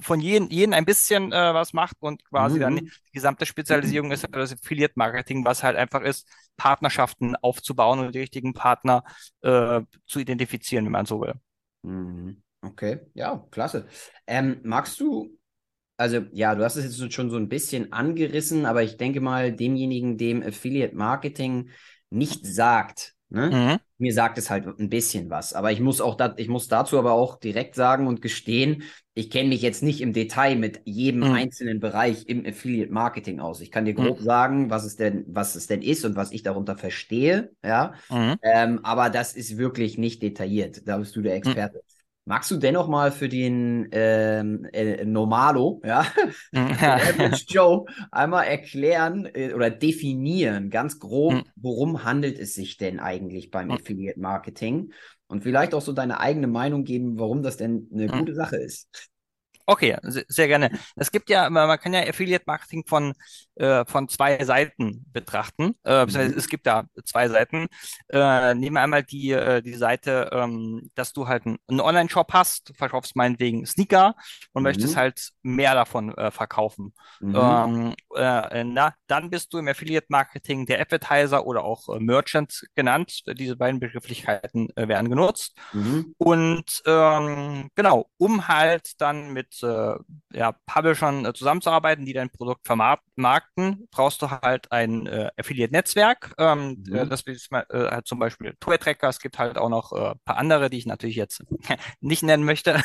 von 0.00 0.20
jedem, 0.20 0.48
jedem 0.48 0.72
ein 0.72 0.84
bisschen 0.84 1.32
äh, 1.32 1.54
was 1.54 1.72
macht 1.72 1.96
und 2.00 2.24
quasi 2.24 2.56
mhm. 2.56 2.60
dann 2.60 2.76
die 2.76 2.90
gesamte 3.12 3.46
Spezialisierung 3.46 4.10
ist 4.10 4.24
halt 4.24 4.34
das 4.34 4.52
Affiliate 4.52 4.94
Marketing, 4.96 5.44
was 5.44 5.62
halt 5.62 5.76
einfach 5.76 6.02
ist, 6.02 6.26
Partnerschaften 6.56 7.36
aufzubauen 7.36 7.98
und 7.98 8.14
die 8.14 8.20
richtigen 8.20 8.54
Partner 8.54 9.04
äh, 9.42 9.82
zu 10.06 10.20
identifizieren, 10.20 10.86
wenn 10.86 10.92
man 10.92 11.06
so 11.06 11.20
will. 11.20 11.34
Mhm. 11.82 12.42
Okay, 12.64 13.00
ja, 13.14 13.44
klasse. 13.50 13.88
Ähm, 14.26 14.60
magst 14.62 15.00
du 15.00 15.36
also 16.02 16.26
ja, 16.32 16.54
du 16.54 16.64
hast 16.64 16.76
es 16.76 16.84
jetzt 16.98 17.12
schon 17.14 17.30
so 17.30 17.36
ein 17.36 17.48
bisschen 17.48 17.92
angerissen, 17.92 18.66
aber 18.66 18.82
ich 18.82 18.96
denke 18.96 19.20
mal, 19.20 19.52
demjenigen, 19.52 20.18
dem 20.18 20.42
Affiliate 20.42 20.94
Marketing 20.96 21.70
nicht 22.10 22.46
sagt, 22.46 23.14
Ne? 23.30 23.56
Mhm. 23.56 23.78
Mir 23.96 24.12
sagt 24.12 24.36
es 24.36 24.50
halt 24.50 24.66
ein 24.66 24.90
bisschen 24.90 25.30
was. 25.30 25.54
Aber 25.54 25.72
ich 25.72 25.80
muss 25.80 26.00
auch 26.02 26.16
da, 26.16 26.34
ich 26.36 26.48
muss 26.48 26.68
dazu 26.68 26.98
aber 26.98 27.12
auch 27.12 27.38
direkt 27.38 27.74
sagen 27.76 28.06
und 28.06 28.20
gestehen, 28.20 28.82
ich 29.14 29.30
kenne 29.30 29.48
mich 29.48 29.62
jetzt 29.62 29.82
nicht 29.82 30.00
im 30.02 30.12
Detail 30.12 30.56
mit 30.56 30.80
jedem 30.84 31.22
Mhm. 31.22 31.32
einzelnen 31.32 31.80
Bereich 31.80 32.26
im 32.28 32.44
Affiliate 32.44 32.92
Marketing 32.92 33.40
aus. 33.40 33.60
Ich 33.62 33.70
kann 33.70 33.84
dir 33.86 33.94
grob 33.94 34.18
Mhm. 34.18 34.22
sagen, 34.22 34.68
was 34.70 34.84
es 34.84 34.96
denn, 34.96 35.24
was 35.28 35.54
es 35.54 35.66
denn 35.66 35.80
ist 35.82 36.04
und 36.04 36.16
was 36.16 36.32
ich 36.32 36.42
darunter 36.42 36.76
verstehe. 36.76 37.52
Ja, 37.64 37.94
Mhm. 38.10 38.38
ähm, 38.42 38.80
aber 38.84 39.08
das 39.10 39.34
ist 39.34 39.56
wirklich 39.56 39.96
nicht 39.98 40.22
detailliert. 40.22 40.86
Da 40.86 40.98
bist 40.98 41.14
du 41.16 41.22
der 41.22 41.34
Experte. 41.36 41.82
Magst 42.24 42.50
du 42.52 42.56
dennoch 42.56 42.86
mal 42.88 43.10
für 43.10 43.28
den 43.28 43.88
ähm, 43.90 44.64
äh, 44.72 45.04
Normalo, 45.04 45.80
ja, 45.84 46.06
Average 46.54 47.44
Joe, 47.48 47.84
einmal 48.12 48.46
erklären 48.46 49.26
äh, 49.34 49.52
oder 49.54 49.70
definieren, 49.70 50.70
ganz 50.70 51.00
grob, 51.00 51.42
Mhm. 51.42 51.52
worum 51.56 52.04
handelt 52.04 52.38
es 52.38 52.54
sich 52.54 52.76
denn 52.76 53.00
eigentlich 53.00 53.50
beim 53.50 53.70
Mhm. 53.70 53.76
Affiliate 53.76 54.20
Marketing? 54.20 54.92
Und 55.26 55.42
vielleicht 55.42 55.74
auch 55.74 55.80
so 55.82 55.92
deine 55.92 56.20
eigene 56.20 56.46
Meinung 56.46 56.84
geben, 56.84 57.18
warum 57.18 57.42
das 57.42 57.56
denn 57.56 57.88
eine 57.92 58.08
Mhm. 58.08 58.12
gute 58.12 58.34
Sache 58.34 58.56
ist. 58.56 58.88
Okay, 59.66 59.96
se- 60.02 60.24
sehr 60.28 60.48
gerne. 60.48 60.70
Es 60.96 61.10
gibt 61.12 61.30
ja, 61.30 61.48
man 61.50 61.78
kann 61.78 61.92
ja 61.94 62.00
Affiliate 62.02 62.44
Marketing 62.46 62.84
von, 62.86 63.14
äh, 63.56 63.84
von 63.86 64.08
zwei 64.08 64.42
Seiten 64.44 65.04
betrachten. 65.12 65.74
Äh, 65.84 66.06
Mhm. 66.06 66.16
es 66.36 66.48
gibt 66.48 66.66
da 66.66 66.84
zwei 67.04 67.28
Seiten. 67.28 67.68
Äh, 68.08 68.54
nehmen 68.54 68.74
wir 68.76 68.82
einmal 68.82 69.02
die, 69.04 69.30
äh, 69.30 69.62
die 69.62 69.74
Seite, 69.74 70.30
ähm, 70.32 70.90
dass 70.94 71.12
du 71.12 71.28
halt 71.28 71.44
einen, 71.46 71.80
Online-Shop 71.80 72.32
hast, 72.32 72.72
verkaufst 72.76 73.14
meinetwegen 73.16 73.64
Sneaker 73.66 74.14
und 74.52 74.62
möchtest 74.64 74.94
Mhm. 74.94 74.96
halt 74.96 75.30
mehr 75.42 75.74
davon 75.74 76.14
äh, 76.16 76.30
verkaufen. 76.30 76.92
Mhm. 77.20 77.34
Ähm, 77.34 77.94
äh, 78.16 78.64
na, 78.64 78.94
dann 79.06 79.30
bist 79.30 79.52
du 79.54 79.58
im 79.58 79.68
Affiliate 79.68 80.06
Marketing 80.10 80.66
der 80.66 80.80
Advertiser 80.80 81.46
oder 81.46 81.64
auch 81.64 81.88
Merchant 81.98 82.64
genannt. 82.74 83.22
Diese 83.38 83.56
beiden 83.56 83.80
Begrifflichkeiten 83.80 84.68
werden 84.76 85.08
genutzt. 85.08 85.56
Mhm. 85.72 86.14
Und 86.18 86.82
ähm, 86.86 87.70
genau, 87.74 88.08
um 88.18 88.46
halt 88.48 89.00
dann 89.00 89.32
mit 89.32 89.51
äh, 89.62 89.94
ja, 90.32 90.52
Publishern 90.66 91.26
äh, 91.26 91.32
zusammenzuarbeiten, 91.32 92.06
die 92.06 92.12
dein 92.12 92.30
Produkt 92.30 92.66
vermarkten, 92.66 93.88
brauchst 93.90 94.22
du 94.22 94.30
halt 94.30 94.70
ein 94.72 95.06
äh, 95.06 95.30
Affiliate-Netzwerk. 95.36 96.34
Ähm, 96.38 96.82
Mhm. 96.86 96.94
äh, 96.94 97.06
das 97.06 97.22
ist 97.22 97.50
äh, 97.52 97.64
halt 97.70 98.06
zum 98.06 98.18
Beispiel 98.18 98.54
Tour-Tracker. 98.60 99.08
Es 99.08 99.20
gibt 99.20 99.38
halt 99.38 99.58
auch 99.58 99.68
noch 99.68 99.92
äh, 99.92 100.14
paar 100.24 100.36
andere, 100.36 100.70
die 100.70 100.78
ich 100.78 100.86
natürlich 100.86 101.16
jetzt 101.16 101.42
nicht 102.00 102.22
nennen 102.22 102.44
möchte. 102.44 102.80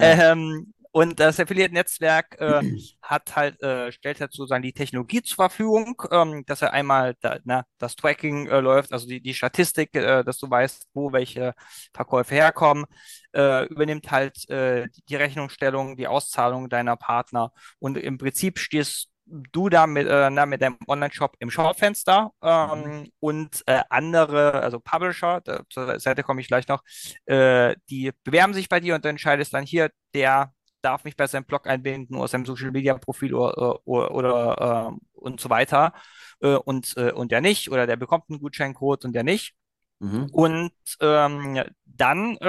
ähm, 0.00 0.72
und 0.92 1.20
das 1.20 1.38
Affiliate-Netzwerk 1.38 2.40
äh, 2.40 2.62
hat 3.02 3.36
halt, 3.36 3.62
äh, 3.62 3.92
stellt 3.92 4.20
halt 4.20 4.32
sozusagen 4.32 4.62
die 4.62 4.72
Technologie 4.72 5.22
zur 5.22 5.36
Verfügung, 5.36 6.02
ähm, 6.10 6.44
dass 6.46 6.62
er 6.62 6.72
einmal 6.72 7.14
da, 7.20 7.38
na, 7.44 7.64
das 7.78 7.94
Tracking 7.96 8.48
äh, 8.48 8.60
läuft, 8.60 8.92
also 8.92 9.06
die, 9.06 9.20
die 9.20 9.34
Statistik, 9.34 9.92
dass 9.92 10.38
du 10.38 10.50
weißt, 10.50 10.88
wo 10.94 11.12
welche 11.12 11.54
Verkäufe 11.94 12.34
herkommen, 12.34 12.86
äh, 13.34 13.66
übernimmt 13.66 14.10
halt 14.10 14.48
äh, 14.50 14.88
die 15.08 15.16
Rechnungsstellung, 15.16 15.96
die 15.96 16.06
Auszahlung 16.06 16.68
deiner 16.68 16.96
Partner 16.96 17.52
und 17.78 17.98
im 17.98 18.18
Prinzip 18.18 18.58
stehst 18.58 19.10
du 19.28 19.68
da 19.68 19.86
mit, 19.86 20.06
äh, 20.06 20.30
na, 20.30 20.46
mit 20.46 20.62
deinem 20.62 20.78
Online-Shop 20.86 21.36
im 21.38 21.50
Schaufenster 21.50 22.32
ähm, 22.42 23.10
und 23.20 23.62
äh, 23.66 23.82
andere, 23.90 24.54
also 24.54 24.80
Publisher, 24.80 25.40
da, 25.42 25.62
zur 25.68 26.00
Seite 26.00 26.22
komme 26.22 26.40
ich 26.40 26.48
gleich 26.48 26.66
noch, 26.68 26.82
äh, 27.26 27.74
die 27.90 28.12
bewerben 28.24 28.54
sich 28.54 28.68
bei 28.68 28.80
dir 28.80 28.94
und 28.94 29.04
du 29.04 29.08
entscheidest 29.08 29.52
dann 29.54 29.64
hier, 29.64 29.90
der 30.14 30.52
darf 30.82 31.04
mich 31.04 31.16
bei 31.16 31.26
seinem 31.26 31.44
Blog 31.44 31.66
einbinden 31.66 32.16
oder 32.16 32.28
seinem 32.28 32.46
Social 32.46 32.70
Media 32.70 32.96
Profil 32.96 33.34
oder, 33.34 33.86
oder, 33.86 34.10
oder 34.12 34.92
äh, 34.92 34.98
und 35.12 35.40
so 35.40 35.50
weiter 35.50 35.92
äh, 36.40 36.54
und, 36.54 36.96
äh, 36.96 37.12
und 37.12 37.32
der 37.32 37.40
nicht 37.40 37.70
oder 37.70 37.86
der 37.86 37.96
bekommt 37.96 38.24
einen 38.30 38.40
Gutscheincode 38.40 39.04
und 39.04 39.12
der 39.12 39.24
nicht. 39.24 39.54
Mhm. 40.00 40.26
Und 40.32 40.72
ähm, 41.00 41.62
dann 41.86 42.36
äh, 42.40 42.46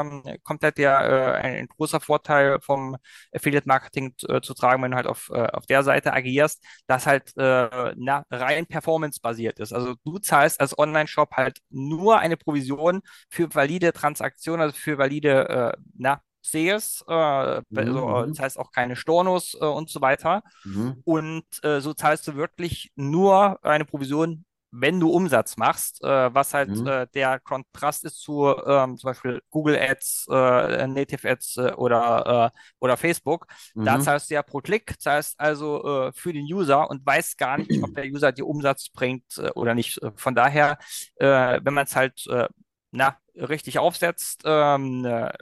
ähm, 0.00 0.22
kommt 0.44 0.62
halt 0.62 0.78
der 0.78 1.00
äh, 1.00 1.46
ein, 1.60 1.66
großer 1.68 2.00
Vorteil 2.00 2.60
vom 2.60 2.96
Affiliate 3.34 3.66
Marketing 3.66 4.14
äh, 4.28 4.40
zu 4.40 4.54
tragen, 4.54 4.82
wenn 4.82 4.92
du 4.92 4.96
halt 4.96 5.06
auf, 5.08 5.30
äh, 5.32 5.46
auf 5.48 5.66
der 5.66 5.82
Seite 5.82 6.12
agierst, 6.12 6.62
dass 6.86 7.06
halt 7.06 7.36
äh, 7.36 7.94
na, 7.96 8.24
rein 8.30 8.66
performance-basiert 8.66 9.58
ist. 9.58 9.72
Also 9.72 9.94
du 10.04 10.18
zahlst 10.18 10.60
als 10.60 10.78
Online-Shop 10.78 11.32
halt 11.32 11.58
nur 11.70 12.18
eine 12.20 12.36
Provision 12.36 13.02
für 13.28 13.52
valide 13.54 13.92
Transaktionen, 13.92 14.60
also 14.62 14.76
für 14.76 14.98
valide 14.98 15.48
äh, 15.48 15.78
na, 15.98 16.20
Sales, 16.42 17.04
äh, 17.08 17.12
also, 17.12 17.62
Mhm. 17.74 18.28
das 18.28 18.38
heißt 18.38 18.58
auch 18.58 18.70
keine 18.70 18.94
Stornos 18.96 19.54
äh, 19.60 19.64
und 19.64 19.90
so 19.90 20.00
weiter. 20.00 20.42
Mhm. 20.64 21.04
Und 21.04 21.44
äh, 21.62 21.80
so 21.80 21.94
zahlst 21.94 22.26
du 22.28 22.36
wirklich 22.36 22.92
nur 22.96 23.64
eine 23.64 23.84
Provision, 23.84 24.45
wenn 24.70 25.00
du 25.00 25.10
Umsatz 25.10 25.56
machst, 25.56 26.02
äh, 26.04 26.34
was 26.34 26.52
halt 26.54 26.70
Mhm. 26.70 26.84
äh, 26.84 27.06
der 27.14 27.40
Kontrast 27.40 28.04
ist 28.04 28.20
zu 28.20 28.54
ähm, 28.66 28.96
zum 28.98 29.08
Beispiel 29.10 29.40
Google 29.50 29.78
Ads, 29.78 30.26
äh, 30.30 30.86
Native 30.86 31.28
Ads 31.30 31.56
äh, 31.58 31.72
oder, 31.76 32.52
äh, 32.54 32.58
oder 32.80 32.96
Facebook. 32.96 33.46
Da 33.82 33.98
Mhm. 33.98 34.00
zahlst 34.00 34.30
du 34.30 34.34
ja 34.34 34.42
pro 34.42 34.60
Klick, 34.60 35.00
zahlst 35.00 35.38
also 35.40 36.08
äh, 36.08 36.12
für 36.12 36.32
den 36.32 36.44
User 36.44 36.90
und 36.90 37.04
weißt 37.06 37.38
gar 37.38 37.58
nicht, 37.58 37.82
ob 37.82 37.94
der 37.94 38.04
User 38.06 38.32
dir 38.32 38.46
Umsatz 38.46 38.88
bringt 38.90 39.38
äh, 39.38 39.50
oder 39.50 39.74
nicht. 39.74 40.02
Äh, 40.02 40.10
Von 40.16 40.34
daher, 40.34 40.78
äh, 41.16 41.60
wenn 41.62 41.74
man 41.74 41.84
es 41.86 41.96
halt 41.96 42.26
äh, 42.28 42.48
na, 42.90 43.16
richtig 43.34 43.78
aufsetzt 43.78 44.42
ähm, 44.44 45.04
äh, 45.04 45.32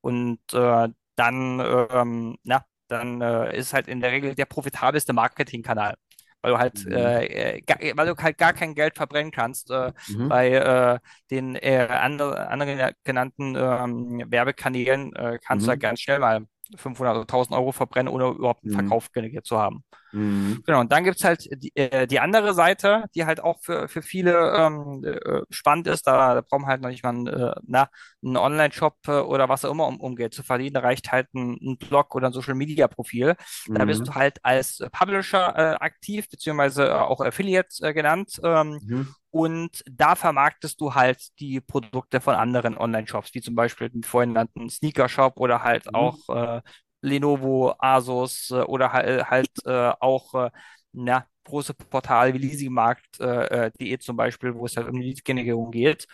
und 0.00 0.38
äh, 0.52 0.88
dann, 1.16 1.60
ähm, 1.90 2.36
na, 2.44 2.64
dann 2.88 3.20
äh, 3.20 3.56
ist 3.56 3.72
halt 3.72 3.88
in 3.88 4.00
der 4.00 4.12
Regel 4.12 4.34
der 4.34 4.46
profitabelste 4.46 5.12
Marketingkanal. 5.12 5.94
Weil 6.42 6.52
du 6.52 6.58
halt, 6.58 6.86
Mhm. 6.86 6.90
äh, 6.90 7.58
äh, 7.58 7.60
gar, 7.62 7.78
weil 7.96 8.06
du 8.06 8.16
halt 8.22 8.38
gar 8.38 8.52
kein 8.54 8.74
Geld 8.74 8.96
verbrennen 8.96 9.30
kannst. 9.32 9.70
Äh, 9.70 9.92
Mhm. 10.08 10.28
bei 10.28 10.50
äh, 10.52 10.98
den 11.30 11.54
äh, 11.56 11.86
andere, 11.90 12.48
anderen 12.48 12.92
genannten 13.04 13.56
ähm, 13.56 14.24
Werbekanälen 14.30 15.14
äh, 15.16 15.38
kannst 15.44 15.66
du 15.66 15.70
halt 15.70 15.80
Mhm. 15.80 15.80
ganz 15.80 16.00
schnell 16.00 16.18
mal 16.18 16.46
500 16.76 17.16
oder 17.16 17.26
1000 17.26 17.56
Euro 17.56 17.72
verbrennen, 17.72 18.12
ohne 18.12 18.28
überhaupt 18.28 18.64
einen 18.64 18.70
Mhm. 18.70 18.70
Verkauf 18.70 19.12
generiert 19.12 19.44
zu 19.46 19.58
haben. 19.58 19.84
Mhm. 20.12 20.62
Genau, 20.66 20.80
und 20.80 20.92
dann 20.92 21.04
gibt's 21.04 21.24
halt 21.24 21.48
die, 21.62 21.74
äh, 21.76 22.06
die 22.06 22.20
andere 22.20 22.54
Seite, 22.54 23.04
die 23.14 23.24
halt 23.26 23.40
auch 23.40 23.60
für, 23.62 23.88
für 23.88 24.02
viele 24.02 24.52
ähm, 24.56 25.02
äh, 25.04 25.42
spannend 25.50 25.86
ist. 25.86 26.06
Da, 26.06 26.34
da 26.34 26.40
braucht 26.42 26.60
man 26.62 26.66
halt 26.70 26.82
noch 26.82 26.90
nicht 26.90 27.02
mal 27.02 27.10
einen, 27.10 27.26
äh, 27.26 27.54
na, 27.66 27.88
einen 28.24 28.36
Online-Shop 28.36 28.96
äh, 29.08 29.12
oder 29.20 29.48
was 29.48 29.64
auch 29.64 29.70
immer, 29.72 29.86
um, 29.86 30.00
um 30.00 30.16
Geld 30.16 30.34
zu 30.34 30.42
verdienen. 30.42 30.74
Da 30.74 30.80
reicht 30.80 31.12
halt 31.12 31.32
ein, 31.34 31.58
ein 31.62 31.78
Blog 31.78 32.14
oder 32.14 32.28
ein 32.28 32.32
Social-Media-Profil. 32.32 33.36
Da 33.72 33.84
bist 33.84 34.06
Mhm. 34.06 34.08
du 34.08 34.14
halt 34.14 34.38
als 34.44 34.82
Publisher 34.92 35.54
äh, 35.56 35.74
aktiv, 35.76 36.28
beziehungsweise 36.30 36.86
äh, 36.88 36.92
auch 36.92 37.20
Affiliate 37.20 37.68
äh, 37.82 37.92
genannt. 37.94 38.40
Ähm, 38.44 38.80
Mhm. 38.80 39.14
und 39.30 39.82
da 39.88 40.16
vermarktest 40.16 40.80
du 40.80 40.94
halt 40.94 41.20
die 41.38 41.60
Produkte 41.60 42.20
von 42.20 42.34
anderen 42.34 42.76
Online-Shops, 42.76 43.32
wie 43.34 43.40
zum 43.40 43.54
Beispiel 43.54 43.88
den 43.88 44.02
vorhin 44.02 44.30
genannten 44.30 44.68
Sneaker-Shop 44.68 45.38
oder 45.38 45.62
halt 45.62 45.94
Mhm. 45.94 45.94
auch 45.94 46.28
äh, 46.28 46.60
Lenovo, 47.02 47.74
Asus 47.78 48.50
äh, 48.50 48.56
oder 48.62 48.92
halt, 48.92 49.30
halt 49.30 49.50
äh, 49.66 49.92
auch 50.00 50.34
äh, 50.34 50.50
na, 50.92 51.26
große 51.44 51.74
Portale 51.74 52.34
wie 52.34 52.38
leasingmarkt.de 52.38 53.68
äh, 53.68 53.92
äh, 53.94 53.98
zum 53.98 54.16
Beispiel, 54.16 54.54
wo 54.54 54.66
es 54.66 54.76
halt 54.76 54.88
um 54.88 54.94
die 55.00 55.06
Lead-Generierung 55.08 55.70
geht. 55.70 56.06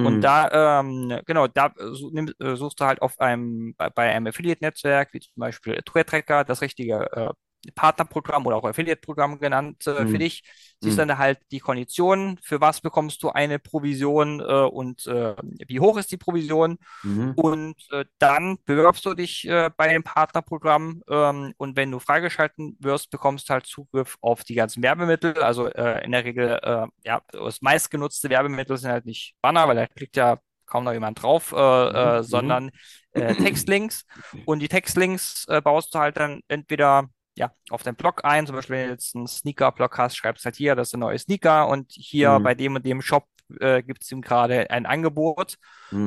Und 0.00 0.22
Mhm. 0.22 0.24
da, 0.24 0.80
ähm, 0.80 1.20
genau, 1.26 1.46
da 1.48 1.66
äh, 1.78 2.44
äh, 2.44 2.56
suchst 2.56 2.80
du 2.80 2.84
halt 2.84 3.02
auf 3.02 3.18
einem, 3.20 3.74
bei, 3.76 4.12
einem 4.14 4.26
Affiliate-Netzwerk, 4.28 5.12
wie 5.14 5.20
zum 5.20 5.32
Beispiel 5.36 5.80
Tourtracker, 5.84 6.44
das 6.44 6.60
richtige 6.62 7.10
äh, 7.12 7.30
Partnerprogramm 7.72 8.46
oder 8.46 8.56
auch 8.56 8.64
Affiliate-Programm 8.64 9.38
genannt 9.38 9.86
äh, 9.86 10.06
für 10.06 10.18
Mhm. 10.18 10.18
dich. 10.18 10.42
Siehst 10.80 10.98
Mhm. 10.98 10.98
dann 10.98 11.18
halt 11.18 11.38
die 11.50 11.60
Konditionen, 11.60 12.38
für 12.42 12.60
was 12.60 12.80
bekommst 12.80 13.22
du 13.22 13.30
eine 13.30 13.58
Provision 13.58 14.40
äh, 14.40 14.44
und 14.44 15.06
äh, 15.06 15.34
wie 15.68 15.80
hoch 15.80 15.96
ist 15.96 16.10
die 16.12 16.16
Provision. 16.18 16.78
Mhm. 17.04 17.34
Und 17.36 17.74
äh, 17.90 18.04
dann 18.18 18.58
bewirbst 18.64 19.04
du 19.04 19.14
dich 19.14 19.44
äh, 19.48 19.68
bei 19.76 19.88
dem 19.88 20.04
Partnerprogramm 20.04 21.02
ähm, 21.10 21.52
und 21.56 21.76
wenn 21.76 21.90
du 21.90 21.98
freigeschalten 21.98 22.76
wirst, 22.80 23.10
bekommst 23.10 23.48
du 23.48 23.54
halt 23.54 23.66
Zugriff 23.66 24.16
auf 24.20 24.44
die 24.44 24.54
ganzen 24.54 24.82
Werbemittel. 24.84 25.42
Also 25.42 25.66
äh, 25.68 26.04
in 26.04 26.12
der 26.12 26.24
Regel, 26.24 26.60
ja, 27.04 27.20
das 27.32 27.60
meistgenutzte 27.62 28.30
Werbemittel 28.30 28.76
sind 28.76 28.90
halt 28.90 29.04
nicht 29.06 29.34
Banner, 29.42 29.66
weil 29.68 29.76
da 29.76 29.86
klickt 29.86 30.16
ja 30.16 30.38
kaum 30.66 30.84
noch 30.84 30.92
jemand 30.92 31.22
drauf, 31.22 31.52
äh, 31.52 32.22
Mhm. 32.22 32.22
sondern 32.22 32.70
Textlinks. 33.14 34.04
Und 34.44 34.60
die 34.60 34.68
Textlinks 34.68 35.46
baust 35.62 35.94
du 35.94 35.98
halt 35.98 36.16
dann 36.16 36.40
entweder 36.48 37.08
ja, 37.36 37.52
auf 37.70 37.82
deinen 37.82 37.96
Blog 37.96 38.24
ein. 38.24 38.46
Zum 38.46 38.56
Beispiel, 38.56 38.76
wenn 38.76 38.86
du 38.86 38.92
jetzt 38.92 39.14
einen 39.16 39.26
Sneaker-Blog 39.26 39.98
hast, 39.98 40.16
schreibst 40.16 40.44
halt 40.44 40.56
hier, 40.56 40.74
das 40.76 40.88
ist 40.88 40.94
ein 40.94 41.00
neuer 41.00 41.18
Sneaker 41.18 41.68
und 41.68 41.92
hier 41.92 42.40
bei 42.40 42.54
Mhm. 42.54 42.56
dem 42.56 42.76
und 42.76 42.86
dem 42.86 43.02
Shop 43.02 43.26
äh, 43.60 43.82
gibt 43.82 44.02
es 44.04 44.12
ihm 44.12 44.22
gerade 44.22 44.70
ein 44.70 44.86
Angebot. 44.86 45.56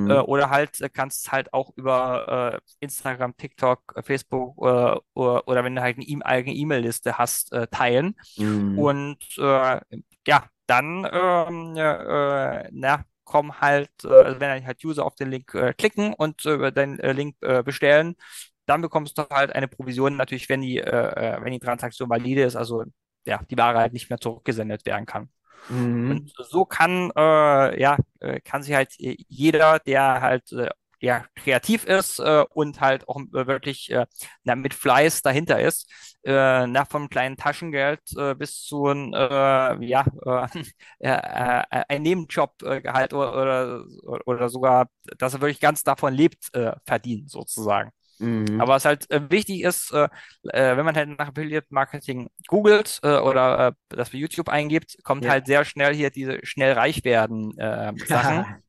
Äh, 0.05 0.15
Mhm. 0.15 0.21
oder 0.21 0.49
halt 0.49 0.79
äh, 0.81 0.89
kannst 0.89 1.31
halt 1.31 1.53
auch 1.53 1.71
über 1.75 2.53
äh, 2.55 2.59
Instagram, 2.79 3.35
TikTok, 3.37 3.93
äh, 3.95 4.03
Facebook 4.03 4.55
äh, 4.59 4.97
oder, 5.13 5.47
oder 5.47 5.63
wenn 5.65 5.75
du 5.75 5.81
halt 5.81 5.97
eine 5.97 6.05
E- 6.05 6.21
eigene 6.23 6.55
E-Mail-Liste 6.55 7.17
hast, 7.17 7.51
äh, 7.53 7.67
teilen. 7.67 8.15
Mhm. 8.37 8.73
Und 8.73 9.17
äh, 9.37 9.81
ja, 10.27 10.45
dann 10.67 11.07
ähm, 11.11 11.75
äh, 11.77 12.69
na, 12.71 13.03
kommen 13.23 13.59
halt, 13.61 13.89
äh, 14.03 14.07
also 14.09 14.39
wenn 14.39 14.65
halt 14.65 14.83
User 14.83 15.05
auf 15.05 15.15
den 15.15 15.29
Link 15.31 15.53
äh, 15.53 15.73
klicken 15.73 16.13
und 16.13 16.45
äh, 16.45 16.53
über 16.53 16.71
den 16.71 16.99
äh, 16.99 17.11
Link 17.13 17.35
äh, 17.41 17.63
bestellen, 17.63 18.15
dann 18.67 18.81
bekommst 18.81 19.17
du 19.17 19.23
halt 19.31 19.53
eine 19.55 19.67
Provision, 19.67 20.17
natürlich, 20.17 20.49
wenn 20.49 20.61
die, 20.61 20.79
äh, 20.79 20.83
äh, 21.37 21.43
wenn 21.43 21.53
die 21.53 21.59
Transaktion 21.59 22.09
valide 22.09 22.43
ist, 22.43 22.55
also 22.55 22.83
ja, 23.25 23.41
die 23.49 23.57
Ware 23.57 23.79
halt 23.79 23.93
nicht 23.93 24.09
mehr 24.09 24.19
zurückgesendet 24.19 24.85
werden 24.85 25.05
kann. 25.05 25.29
Und 26.05 26.21
Mhm. 26.21 26.31
so 26.49 26.65
kann, 26.65 27.11
äh, 27.17 27.81
ja, 27.81 27.97
äh, 28.19 28.39
kann 28.41 28.63
sich 28.63 28.73
halt 28.75 28.91
äh, 28.99 29.17
jeder, 29.27 29.79
der 29.79 30.21
halt 30.21 30.51
äh, 30.53 30.69
ja, 30.99 31.25
kreativ 31.35 31.85
ist 31.85 32.19
äh, 32.19 32.43
und 32.53 32.81
halt 32.81 33.07
auch 33.07 33.19
wirklich 33.31 33.91
äh, 33.91 34.07
na, 34.43 34.55
mit 34.55 34.73
Fleiß 34.73 35.21
dahinter 35.21 35.59
ist, 35.61 35.89
äh, 36.23 36.65
nach 36.67 36.87
vom 36.89 37.09
kleinen 37.09 37.37
Taschengeld 37.37 38.01
äh, 38.17 38.33
bis 38.35 38.63
zu 38.63 38.87
ein, 38.87 39.13
äh, 39.13 39.85
ja, 39.85 40.05
äh, 40.25 40.47
äh, 40.99 41.09
äh, 41.09 41.83
ein 41.89 42.01
Nebenjob-Gehalt 42.01 43.13
oder, 43.13 43.83
oder, 44.03 44.27
oder 44.27 44.49
sogar, 44.49 44.89
dass 45.19 45.33
er 45.35 45.41
wirklich 45.41 45.59
ganz 45.59 45.83
davon 45.83 46.13
lebt, 46.13 46.53
äh, 46.55 46.73
verdienen 46.85 47.27
sozusagen. 47.27 47.91
Mhm. 48.19 48.59
Aber 48.59 48.73
was 48.73 48.85
halt 48.85 49.09
äh, 49.11 49.21
wichtig 49.29 49.61
ist, 49.63 49.91
äh, 49.93 50.07
äh, 50.49 50.75
wenn 50.77 50.85
man 50.85 50.95
halt 50.95 51.09
nach 51.17 51.29
Affiliate 51.29 51.67
Marketing 51.69 52.29
googelt 52.47 52.99
äh, 53.03 53.17
oder 53.17 53.67
äh, 53.69 53.71
das 53.95 54.09
bei 54.09 54.17
YouTube 54.17 54.49
eingibt, 54.49 54.97
kommt 55.03 55.25
Ja. 55.25 55.31
halt 55.31 55.45
sehr 55.45 55.63
schnell 55.65 55.93
hier 55.93 56.09
diese 56.09 56.39
schnell 56.43 56.73
reich 56.73 57.03
werden 57.03 57.57
äh, 57.57 57.93
Sachen. 58.05 58.63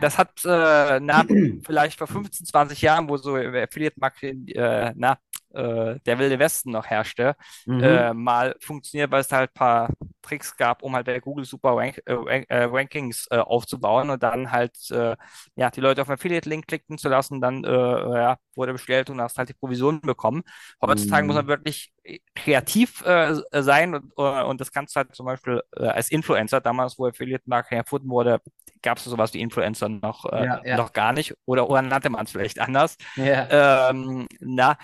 Das 0.00 0.16
hat 0.18 0.30
na, 0.44 1.24
vielleicht 1.64 1.98
vor 1.98 2.06
15, 2.06 2.46
20 2.46 2.82
Jahren, 2.82 3.08
wo 3.08 3.16
so 3.16 3.34
Affiliate 3.34 3.98
Marketing 3.98 4.46
na, 4.94 5.18
äh, 5.54 5.98
der 6.06 6.18
wilde 6.18 6.38
Westen 6.38 6.70
noch 6.72 6.86
herrschte, 6.86 7.36
Mhm. 7.66 8.06
äh, 8.06 8.12
mal 8.14 8.54
funktioniert, 8.60 9.10
weil 9.10 9.20
es 9.20 9.28
da 9.28 9.36
halt 9.36 9.50
ein 9.50 9.54
paar 9.54 9.90
Tricks 10.22 10.56
gab, 10.56 10.82
um 10.82 10.94
halt 10.94 11.06
bei 11.06 11.20
Google 11.20 11.44
super 11.44 11.76
Rank 11.76 12.00
äh, 12.06 12.44
äh, 12.48 12.64
Rankings 12.64 13.26
äh, 13.30 13.38
aufzubauen 13.38 14.10
und 14.10 14.22
dann 14.22 14.50
halt 14.52 14.76
äh, 14.90 15.16
ja, 15.56 15.70
die 15.70 15.80
Leute 15.80 16.02
auf 16.02 16.10
Affiliate-Link 16.10 16.66
klicken 16.66 16.98
zu 16.98 17.08
lassen, 17.08 17.40
dann 17.40 17.64
ja, 17.64 18.36
wurde 18.54 18.72
bestellt 18.72 19.10
und 19.10 19.20
hast 19.20 19.38
halt 19.38 19.48
die 19.48 19.54
Provision 19.54 20.00
bekommen. 20.00 20.42
Heutzutage 20.82 21.26
muss 21.26 21.36
man 21.36 21.46
Mhm. 21.46 21.48
wirklich 21.48 21.92
kreativ 22.34 23.02
äh, 23.04 23.34
sein 23.52 23.94
und, 23.94 24.12
äh, 24.16 24.42
und 24.44 24.60
das 24.60 24.72
kannst 24.72 24.94
du 24.94 24.98
halt 24.98 25.14
zum 25.14 25.26
Beispiel 25.26 25.62
äh, 25.76 25.86
als 25.86 26.10
Influencer, 26.10 26.60
damals, 26.60 26.98
wo 26.98 27.06
Affiliate-Marketing 27.06 27.78
erfunden 27.78 28.08
wurde, 28.10 28.40
gab 28.82 28.98
es 28.98 29.04
sowas 29.04 29.34
wie 29.34 29.40
Influencer 29.40 29.88
noch, 29.88 30.24
äh, 30.26 30.46
Ja, 30.46 30.60
ja, 30.64 30.76
noch 30.76 30.92
gar 30.92 31.12
nicht 31.12 31.34
oder, 31.46 31.68
oder 31.68 31.82
nannte 31.82 32.10
man 32.10 32.24
es 32.26 32.30
vielleicht 32.32 32.60
anders. 32.60 32.96
ja. 33.16 33.48
Ähm, 33.48 34.26
na, 34.40 34.76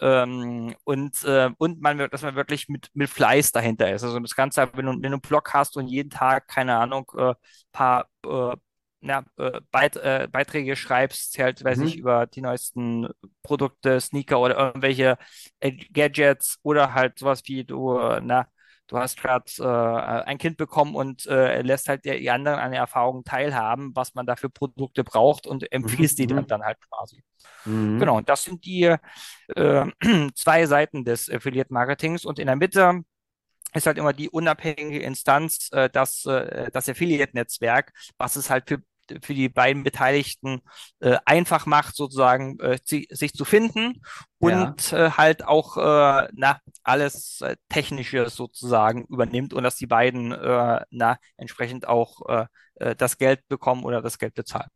ähm, 0.00 0.74
und, 0.84 1.22
äh, 1.24 1.50
und 1.58 1.80
man, 1.80 1.98
wird- 1.98 2.12
dass 2.12 2.22
man 2.22 2.34
wirklich 2.34 2.68
mit, 2.68 2.90
mit 2.94 3.10
Fleiß 3.10 3.52
dahinter 3.52 3.92
ist. 3.92 4.04
Also 4.04 4.18
das 4.20 4.34
Ganze, 4.34 4.68
wenn 4.74 4.86
du, 4.86 4.92
wenn 4.92 5.02
du 5.02 5.08
einen 5.08 5.20
Blog 5.20 5.52
hast 5.54 5.76
und 5.76 5.86
jeden 5.88 6.10
Tag, 6.10 6.48
keine 6.48 6.76
Ahnung, 6.76 7.10
äh, 7.16 7.34
paar 7.72 8.08
ja, 9.06 9.24
äh, 9.38 9.60
Beit, 9.70 9.96
äh, 9.96 10.28
Beiträge 10.30 10.76
schreibst, 10.76 11.38
halt, 11.38 11.62
weiß 11.64 11.80
ich, 11.80 11.96
Mhm. 11.96 11.98
über 11.98 12.26
die 12.26 12.40
neuesten 12.42 13.08
Produkte, 13.42 14.00
Sneaker 14.00 14.40
oder 14.40 14.56
irgendwelche 14.58 15.18
äh, 15.60 15.72
Gadgets 15.92 16.58
oder 16.62 16.94
halt 16.94 17.18
sowas 17.18 17.42
wie 17.46 17.64
du, 17.64 17.94
na, 18.22 18.48
du 18.88 18.98
hast 18.98 19.16
gerade 19.18 19.44
äh, 19.58 20.22
ein 20.28 20.38
Kind 20.38 20.56
bekommen 20.56 20.94
und 20.94 21.26
äh, 21.26 21.62
lässt 21.62 21.88
halt 21.88 22.04
die, 22.04 22.30
anderen 22.30 22.58
an 22.58 22.70
den 22.72 22.80
Erfahrungen 22.80 23.24
teilhaben, 23.24 23.92
was 23.94 24.14
man 24.14 24.26
da 24.26 24.36
für 24.36 24.50
Produkte 24.50 25.04
braucht 25.04 25.46
und 25.46 25.70
Mhm. 25.80 25.96
empfiehlst 25.96 26.18
die 26.18 26.26
dann, 26.26 26.44
Mhm. 26.44 26.46
dann 26.46 26.62
halt 26.64 26.78
quasi. 26.90 27.22
Genau, 27.96 28.16
Mhm. 28.16 28.18
und 28.18 28.28
das 28.28 28.44
sind 28.44 28.64
die 28.64 28.94
äh, 29.56 29.86
zwei 30.34 30.66
Seiten 30.66 31.04
des 31.04 31.30
Affiliate 31.30 31.72
Marketings 31.72 32.24
und 32.24 32.38
in 32.38 32.46
der 32.46 32.56
Mitte 32.56 33.02
ist 33.74 33.86
halt 33.86 33.98
immer 33.98 34.12
die 34.12 34.30
unabhängige 34.30 35.00
Instanz, 35.00 35.68
äh, 35.72 35.90
das, 35.90 36.24
äh, 36.26 36.70
das 36.72 36.88
Affiliate-Netzwerk, 36.88 37.92
was 38.18 38.36
es 38.36 38.50
halt 38.50 38.68
für, 38.68 38.82
für 39.22 39.34
die 39.34 39.48
beiden 39.48 39.82
Beteiligten 39.84 40.60
äh, 41.00 41.16
einfach 41.24 41.66
macht, 41.66 41.96
sozusagen 41.96 42.58
äh, 42.60 42.78
sich 42.84 43.32
zu 43.34 43.44
finden 43.44 44.02
Ja. 44.40 44.78
und 44.78 44.92
äh, 44.92 45.10
halt 45.10 45.44
auch 45.44 45.76
äh, 45.76 46.28
na, 46.34 46.60
alles 46.82 47.40
äh, 47.42 47.56
Technische 47.68 48.28
sozusagen 48.30 49.04
übernimmt 49.06 49.54
und 49.54 49.62
dass 49.64 49.76
die 49.76 49.86
beiden 49.86 50.32
äh, 50.32 50.80
na, 50.90 51.18
entsprechend 51.36 51.88
auch 51.88 52.20
äh, 52.28 52.46
äh, 52.76 52.94
das 52.96 53.18
Geld 53.18 53.46
bekommen 53.48 53.84
oder 53.84 54.02
das 54.02 54.18
Geld 54.18 54.34
bezahlen. 54.34 54.68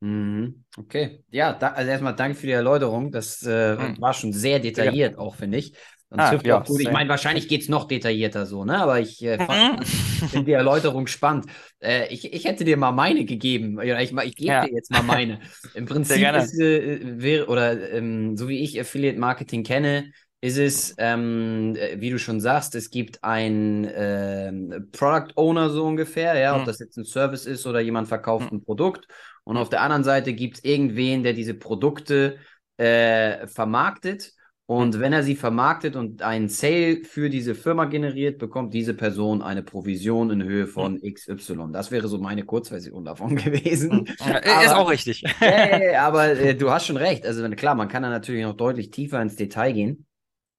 Mhm. 0.00 0.64
Okay. 0.76 1.24
Ja, 1.30 1.52
da, 1.54 1.68
also 1.72 1.90
erstmal 1.90 2.14
danke 2.14 2.36
für 2.38 2.46
die 2.46 2.52
Erläuterung. 2.52 3.10
Das 3.10 3.42
äh, 3.42 3.76
Hm. 3.78 3.94
war 4.00 4.14
schon 4.14 4.32
sehr 4.32 4.60
detailliert, 4.60 5.18
auch 5.18 5.34
finde 5.34 5.58
ich. 5.58 5.74
Und 6.10 6.26
Ah, 6.26 6.26
trifft 6.26 6.44
ja, 6.44 6.56
auch 6.56 6.64
gut. 6.64 6.80
Ich 6.80 6.90
meine, 6.90 7.08
wahrscheinlich 7.10 7.48
geht 7.48 7.62
es 7.62 7.68
noch 7.68 7.86
detaillierter 7.86 8.46
so, 8.46 8.64
ne? 8.64 8.78
Aber 8.78 8.98
ich 9.00 9.22
äh, 9.22 9.38
fand 9.38 9.60
Mhm. 9.60 9.78
die 10.32 10.52
Erläuterung 10.52 11.06
spannend. 11.06 11.46
Äh, 11.80 12.08
ich, 12.12 12.32
ich 12.32 12.44
hätte 12.44 12.64
dir 12.64 12.76
mal 12.76 12.92
meine 12.92 13.24
gegeben. 13.24 13.80
Ich, 13.80 14.12
ich 14.12 14.36
gebe 14.36 14.58
Ja, 14.58 14.68
dir 14.68 14.72
jetzt 14.72 14.90
mal 14.90 15.02
meine. 15.02 15.40
Im 15.72 15.86
Prinzip 15.86 16.34
ist 16.34 16.58
äh, 16.60 17.00
wäre, 17.20 17.46
oder 17.48 17.92
ähm, 17.92 18.36
so 18.36 18.48
wie 18.48 18.60
ich 18.62 18.80
Affiliate 18.80 19.18
Marketing 19.18 19.64
kenne, 19.64 20.12
ist 20.40 20.58
es, 20.58 20.94
ähm, 20.98 21.74
äh, 21.76 22.00
wie 22.00 22.10
du 22.10 22.18
schon 22.18 22.40
sagst, 22.40 22.74
es 22.74 22.90
gibt 22.90 23.24
einen 23.24 23.88
ähm, 23.92 24.88
Product 24.92 25.32
Owner 25.36 25.70
so 25.70 25.84
ungefähr, 25.84 26.38
ja, 26.38 26.56
ob 26.56 26.64
Hm, 26.64 26.66
das 26.66 26.78
jetzt 26.78 26.96
ein 26.96 27.04
Service 27.04 27.46
ist 27.46 27.66
oder 27.66 27.80
jemand 27.80 28.08
verkauft 28.08 28.52
ein 28.52 28.64
Produkt. 28.64 29.06
Und 29.44 29.56
auf 29.56 29.68
der 29.70 29.80
anderen 29.82 30.04
Seite 30.04 30.32
gibt 30.34 30.58
es 30.58 30.64
irgendwen, 30.64 31.22
der 31.22 31.32
diese 31.32 31.54
Produkte 31.54 32.38
äh, 32.76 33.46
vermarktet. 33.48 34.32
Hm, 34.68 34.76
Und 34.76 35.00
wenn 35.00 35.12
er 35.12 35.22
sie 35.22 35.34
vermarktet 35.34 35.96
und 35.96 36.22
einen 36.22 36.48
Sale 36.48 37.02
für 37.04 37.30
diese 37.30 37.54
Firma 37.54 37.86
generiert, 37.86 38.38
bekommt 38.38 38.74
diese 38.74 38.94
Person 38.94 39.40
eine 39.42 39.62
Provision 39.62 40.30
in 40.30 40.42
Höhe 40.42 40.64
hm, 40.64 40.70
von 40.70 41.00
XY. 41.02 41.72
Das 41.72 41.90
wäre 41.90 42.06
so 42.08 42.18
meine 42.18 42.44
Kurzversion 42.44 43.04
davon 43.04 43.30
hm. 43.36 43.36
gewesen. 43.36 44.08
Ja, 44.18 44.60
Ist 44.60 44.72
auch 44.72 44.80
Aber, 44.80 44.90
richtig. 44.90 45.22
ja, 45.40 46.06
aber 46.06 46.30
äh, 46.38 46.54
du 46.54 46.70
hast 46.70 46.86
schon 46.86 46.98
recht. 46.98 47.24
Also 47.24 47.48
klar, 47.50 47.74
man 47.74 47.88
kann 47.88 48.02
da 48.02 48.10
natürlich 48.10 48.42
noch 48.42 48.56
deutlich 48.56 48.90
tiefer 48.90 49.20
ins 49.22 49.36
Detail 49.36 49.72
gehen. 49.72 50.06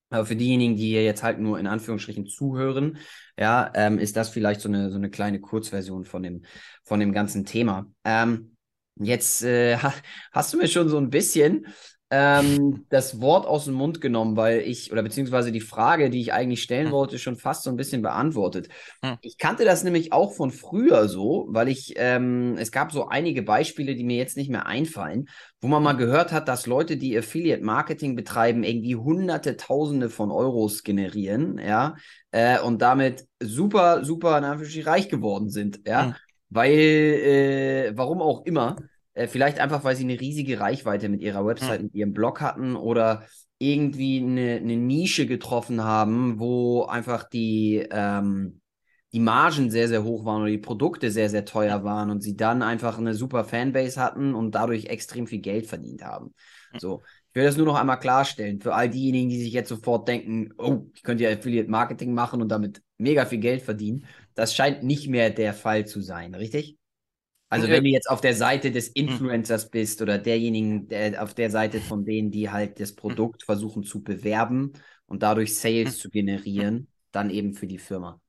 Aber 0.10 0.26
für 0.26 0.36
diejenigen, 0.36 0.76
die 0.76 0.88
hier 0.88 1.04
jetzt 1.04 1.22
halt 1.22 1.40
nur 1.40 1.60
in 1.60 1.68
Anführungsstrichen 1.68 2.26
zuhören, 2.26 2.98
ja, 3.38 3.72
ähm, 3.76 4.00
ist 4.00 4.18
das 4.18 4.30
vielleicht 4.30 4.60
so 4.62 4.68
eine, 4.68 4.90
so 4.90 4.98
eine 4.98 5.12
kleine 5.12 5.40
Kurzversion 5.40 6.04
von 6.04 6.24
dem, 6.24 6.42
von 6.84 7.00
dem 7.00 7.14
ganzen 7.14 7.46
Thema. 7.46 7.86
Ähm, 8.04 8.56
jetzt 8.96 9.44
äh, 9.44 9.78
ha, 9.78 9.94
hast 10.32 10.54
du 10.54 10.58
mir 10.58 10.68
schon 10.68 10.90
so 10.90 10.98
ein 10.98 11.12
bisschen 11.12 11.68
ähm, 12.12 12.86
das 12.90 13.22
Wort 13.22 13.46
aus 13.46 13.66
dem 13.66 13.76
Mund 13.76 14.02
genommen, 14.02 14.36
weil 14.38 14.62
ich, 14.62 14.92
oder 14.92 15.04
beziehungsweise 15.04 15.52
die 15.52 15.62
Frage, 15.62 16.10
die 16.10 16.22
ich 16.22 16.34
eigentlich 16.34 16.64
stellen 16.64 16.90
Hm, 16.90 16.92
wollte, 16.92 17.20
schon 17.20 17.38
fast 17.38 17.64
so 17.64 17.70
ein 17.70 17.78
bisschen 17.78 18.02
beantwortet. 18.02 18.70
hm, 19.04 19.16
Ich 19.22 19.38
kannte 19.38 19.66
das 19.66 19.84
nämlich 19.84 20.14
auch 20.14 20.34
von 20.34 20.50
früher 20.50 21.10
so, 21.10 21.48
weil 21.50 21.68
ich, 21.68 21.94
ähm, 21.98 22.56
es 22.58 22.72
gab 22.72 22.94
so 22.94 23.10
einige 23.10 23.44
Beispiele, 23.44 23.94
die 23.96 24.06
mir 24.06 24.16
jetzt 24.16 24.38
nicht 24.38 24.50
mehr 24.50 24.66
einfallen, 24.66 25.28
wo 25.60 25.68
man 25.68 25.84
mal 25.84 25.92
hm, 25.92 25.96
gehört 25.96 26.32
hat, 26.32 26.48
dass 26.48 26.68
Leute, 26.68 26.96
die 26.96 27.18
Affiliate 27.18 27.62
Marketing 27.64 28.16
betreiben, 28.16 28.64
irgendwie 28.64 28.96
hunderte, 28.96 29.58
tausende 29.58 30.10
von 30.10 30.32
Euros 30.32 30.84
generieren, 30.84 31.58
ja, 31.60 31.96
äh, 32.32 32.60
und 32.62 32.82
damit 32.82 33.28
super, 33.42 34.06
super, 34.06 34.38
in 34.38 34.46
Anführungsstrichen, 34.46 34.90
reich 34.90 35.10
geworden 35.10 35.50
sind, 35.50 35.82
ja, 35.86 36.14
weil, 36.50 36.72
äh, 36.72 37.92
warum 37.98 38.22
auch 38.22 38.46
immer, 38.46 38.84
äh, 39.20 39.28
vielleicht 39.28 39.60
einfach, 39.60 39.84
weil 39.84 39.96
sie 39.96 40.04
eine 40.04 40.20
riesige 40.20 40.60
Reichweite 40.60 41.10
mit 41.10 41.22
ihrer 41.22 41.46
hm, 41.46 41.46
Website, 41.46 41.82
mit 41.84 41.94
ihrem 41.94 42.14
Blog 42.14 42.40
hatten 42.40 42.76
oder 42.78 43.26
irgendwie 43.58 44.20
eine, 44.22 44.56
eine 44.56 44.78
Nische 44.78 45.28
getroffen 45.28 45.84
haben, 45.84 46.40
wo 46.40 46.84
einfach 46.86 47.28
die, 47.30 47.86
ähm, 47.92 48.62
die 49.12 49.20
Margen 49.20 49.72
sehr, 49.72 49.90
sehr 49.90 50.04
hoch 50.06 50.24
waren 50.24 50.44
oder 50.44 50.52
die 50.52 50.58
Produkte 50.58 51.12
sehr, 51.12 51.30
sehr 51.30 51.46
hm, 51.46 51.46
teuer 51.46 51.84
waren 51.84 52.10
und 52.12 52.22
sie 52.22 52.38
dann 52.38 52.62
einfach 52.62 52.98
eine 52.98 53.14
super 53.14 53.44
Fanbase 53.44 54.00
hatten 54.00 54.36
und 54.36 54.56
dadurch 54.56 54.86
extrem 54.86 55.28
viel 55.28 55.40
Geld 55.42 55.68
verdient 55.68 56.04
haben. 56.06 56.34
hm. 56.72 56.80
So, 56.80 57.04
ich 57.30 57.36
will 57.36 57.44
das 57.44 57.58
nur 57.58 57.66
noch 57.66 57.76
einmal 57.76 58.00
klarstellen 58.00 58.62
für 58.62 58.74
all 58.74 58.90
diejenigen, 58.90 59.30
die 59.30 59.42
sich 59.42 59.52
jetzt 59.52 59.70
sofort 59.70 60.08
denken, 60.08 60.54
oh, 60.58 60.86
ich 60.94 61.04
könnte 61.04 61.26
ja 61.26 61.32
Affiliate 61.32 61.70
Marketing 61.70 62.14
machen 62.14 62.42
und 62.42 62.48
damit 62.50 62.82
mega 62.98 63.26
viel 63.26 63.40
Geld 63.40 63.64
verdienen. 63.64 64.06
Das 64.34 64.56
scheint 64.56 64.84
nicht 64.84 65.10
mehr 65.10 65.30
der 65.30 65.54
Fall 65.54 65.86
zu 65.86 66.00
sein, 66.00 66.34
richtig? 66.36 66.79
Also 67.50 67.70
Äh, 67.70 67.72
wenn 67.72 67.84
du 67.84 67.90
jetzt 67.90 68.10
auf 68.10 68.22
der 68.22 68.36
Seite 68.36 68.72
des 68.72 68.90
hm, 69.06 69.20
Influencers 69.20 69.70
bist 69.72 70.02
oder 70.02 70.18
derjenigen, 70.20 70.88
der, 70.88 71.22
auf 71.24 71.34
der 71.34 71.50
Seite 71.50 71.82
von 71.82 72.06
denen, 72.06 72.32
die 72.32 72.50
halt 72.52 72.80
das 72.80 72.94
hm, 73.08 73.16
Produkt 73.16 73.44
versuchen 73.44 73.84
zu 73.84 74.04
bewerben 74.04 74.74
und 75.08 75.24
dadurch 75.24 75.58
Sales 75.58 75.98
zu 75.98 76.10
hm. 76.56 76.64
generieren, 76.64 76.88
dann 77.12 77.30
eben 77.32 77.54
für 77.56 77.68
die 77.68 77.80
Firma. 77.80 78.22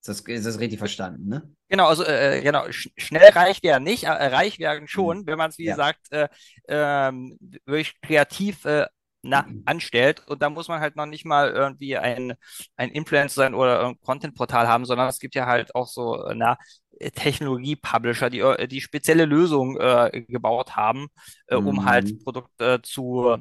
Ist 0.00 0.08
das, 0.08 0.20
ist 0.22 0.46
das 0.46 0.60
richtig 0.60 0.78
verstanden, 0.78 1.28
ne? 1.28 1.50
Genau, 1.68 1.86
also 1.88 2.04
äh, 2.04 2.42
genau, 2.42 2.70
sch 2.70 2.88
schnell 2.98 3.30
reich 3.30 3.62
wäre 3.62 3.80
nicht, 3.80 4.04
äh, 4.04 4.08
reich 4.10 4.58
Mhm. 4.94 5.16
schon, 5.16 5.26
wenn 5.26 5.38
man 5.38 5.48
es, 5.50 5.56
wie 5.58 5.64
Ja. 5.64 5.66
gesagt, 5.66 6.12
äh, 6.12 6.28
ähm, 6.68 7.38
wirklich 7.64 7.98
kreativ 8.02 8.64
äh, 8.66 8.86
na, 9.22 9.46
anstellt. 9.64 10.20
Und 10.28 10.42
da 10.42 10.50
muss 10.50 10.68
man 10.68 10.80
halt 10.80 10.96
noch 10.96 11.06
nicht 11.06 11.24
mal 11.24 11.50
irgendwie 11.50 11.96
ein, 11.96 12.34
ein 12.76 12.90
Influencer 12.90 13.36
sein 13.36 13.54
oder 13.54 13.86
ein 13.88 13.98
Content-Portal 14.00 14.68
haben, 14.68 14.84
sondern 14.84 15.08
es 15.08 15.18
gibt 15.18 15.34
ja 15.34 15.46
halt 15.46 15.74
auch 15.74 15.86
so, 15.88 16.22
äh, 16.26 16.34
na, 16.34 16.58
Technologie-Publisher, 17.10 18.30
die, 18.30 18.40
äh, 18.40 18.68
die 18.68 18.80
spezielle 18.80 19.24
Lösungen 19.24 19.78
äh, 19.80 20.22
gebaut 20.28 20.76
haben, 20.76 21.08
äh, 21.46 21.56
um 21.56 21.84
halt 21.84 22.12
Mhm. 22.12 22.24
Produkte 22.24 22.80
zu, 22.82 23.36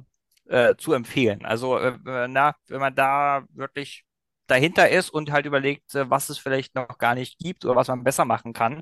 äh, 0.48 0.76
zu 0.78 0.94
empfehlen. 0.94 1.46
Also, 1.46 1.78
äh, 1.78 1.98
na, 2.28 2.56
wenn 2.68 2.80
man 2.80 2.96
da 2.96 3.44
wirklich 3.54 4.04
dahinter 4.48 4.90
ist 4.90 5.10
und 5.10 5.32
halt 5.32 5.46
überlegt, 5.46 5.96
äh, 5.96 6.10
was 6.10 6.30
es 6.30 6.38
vielleicht 6.38 6.76
noch 6.76 6.98
gar 6.98 7.16
nicht 7.16 7.38
gibt 7.40 7.64
oder 7.66 7.76
was 7.76 7.88
man 7.88 8.04
besser 8.04 8.26
machen 8.26 8.52
kann, 8.54 8.82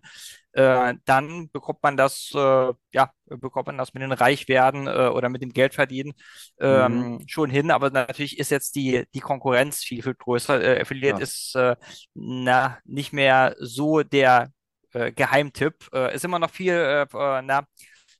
äh, 0.54 0.96
dann 1.06 1.50
bekommt 1.52 1.84
man 1.84 1.98
das, 1.98 2.32
äh, 2.36 2.74
ja, 2.94 3.12
bekommt 3.26 3.68
man 3.68 3.78
das 3.78 3.94
mit 3.94 4.02
dem 4.04 4.12
Reichwerden 4.12 4.88
äh, 4.88 5.08
oder 5.10 5.30
mit 5.30 5.42
dem 5.42 5.54
Geldverdienen 5.54 6.13
Mhm. 6.68 7.10
ähm, 7.10 7.24
schon 7.28 7.50
hin. 7.50 7.72
Aber 7.72 7.89
natürlich 7.92 8.39
ist 8.39 8.50
jetzt 8.52 8.76
die, 8.76 9.06
die 9.13 9.20
Konkurrenz 9.20 9.84
viel, 9.84 10.02
viel 10.04 10.15
größer. 10.15 10.62
Äh, 10.62 10.82
Affiliate 10.82 11.22
Ja. 11.22 11.24
ist 11.24 11.56
äh, 11.56 11.76
na, 12.13 12.78
nicht 12.86 13.13
mehr 13.13 13.56
so 13.60 14.04
der 14.04 14.52
äh, 14.93 15.12
Geheimtipp. 15.12 15.75
Äh, 15.93 16.15
ist 16.15 16.25
immer 16.25 16.39
noch 16.39 16.49
viel, 16.52 16.73
äh, 16.73 17.02
äh, 17.04 17.41
na, 17.43 17.63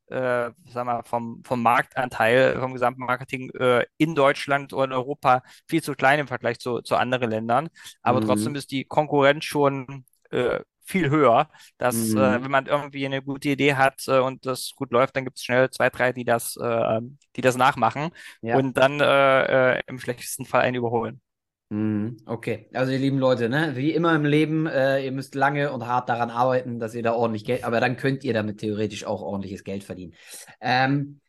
äh, 0.08 0.52
sag 0.72 0.86
mal, 0.86 1.04
vom, 1.04 1.44
vom 1.46 1.62
Marktanteil, 1.62 2.60
vom 2.60 2.74
gesamten 2.74 3.02
Marketing 3.06 3.50
äh, 3.52 3.86
in 3.98 4.16
Deutschland 4.16 4.74
oder 4.74 4.86
in 4.86 4.94
Europa 4.94 5.44
viel 5.68 5.84
zu 5.84 5.94
klein 5.96 6.20
im 6.20 6.28
Vergleich 6.28 6.60
zu, 6.60 6.82
zu 6.82 6.96
anderen 6.96 7.30
Ländern. 7.30 7.70
Aber 8.02 8.22
trotzdem 8.22 8.56
Mhm. 8.56 8.56
ist 8.56 8.72
die 8.72 8.86
Konkurrenz 8.86 9.46
schon 9.46 10.06
äh, 10.32 10.60
viel 10.86 11.10
höher, 11.12 11.50
dass 11.78 12.16
äh, 12.16 12.20
Mhm. 12.20 12.44
wenn 12.44 12.50
man 12.52 12.66
irgendwie 12.66 13.06
eine 13.06 13.22
gute 13.22 13.50
Idee 13.50 13.76
hat 13.76 14.08
äh, 14.08 14.20
und 14.20 14.46
das 14.48 14.72
gut 14.76 14.92
läuft, 14.92 15.16
dann 15.16 15.26
gibt 15.26 15.38
es 15.38 15.44
schnell 15.44 15.70
zwei, 15.70 15.90
drei, 15.92 16.14
die 16.14 16.24
das, 16.26 16.56
äh, 16.58 17.02
die 17.36 17.42
das 17.42 17.58
nachmachen 17.58 18.10
Ja. 18.42 18.60
und 18.60 18.78
dann 18.78 19.00
äh, 19.00 19.78
äh, 19.78 19.82
im 19.88 20.00
schlechtesten 20.00 20.46
Fall 20.46 20.62
einen 20.62 20.76
überholen. 20.76 21.22
Mhm. 21.70 22.18
Okay. 22.26 22.68
Also, 22.74 22.92
ihr 22.92 22.98
lieben 22.98 23.20
Leute, 23.20 23.48
ne? 23.48 23.76
Wie 23.76 23.92
immer 23.92 24.16
im 24.16 24.26
Leben, 24.26 24.66
äh, 24.66 25.06
ihr 25.06 25.12
müsst 25.12 25.36
lange 25.36 25.72
und 25.72 25.86
hart 25.86 26.10
daran 26.10 26.32
arbeiten, 26.32 26.80
dass 26.80 26.96
ihr 26.96 27.04
da 27.04 27.14
ordentlich 27.14 27.46
Geld, 27.46 27.64
aber 27.64 27.80
dann 27.80 27.96
könnt 27.96 28.24
ihr 28.24 28.34
damit 28.34 28.60
theoretisch 28.60 29.06
auch 29.06 29.22
ordentliches 29.22 29.64
Geld 29.64 29.84
verdienen. 29.84 30.14
Ähm, 30.62 31.20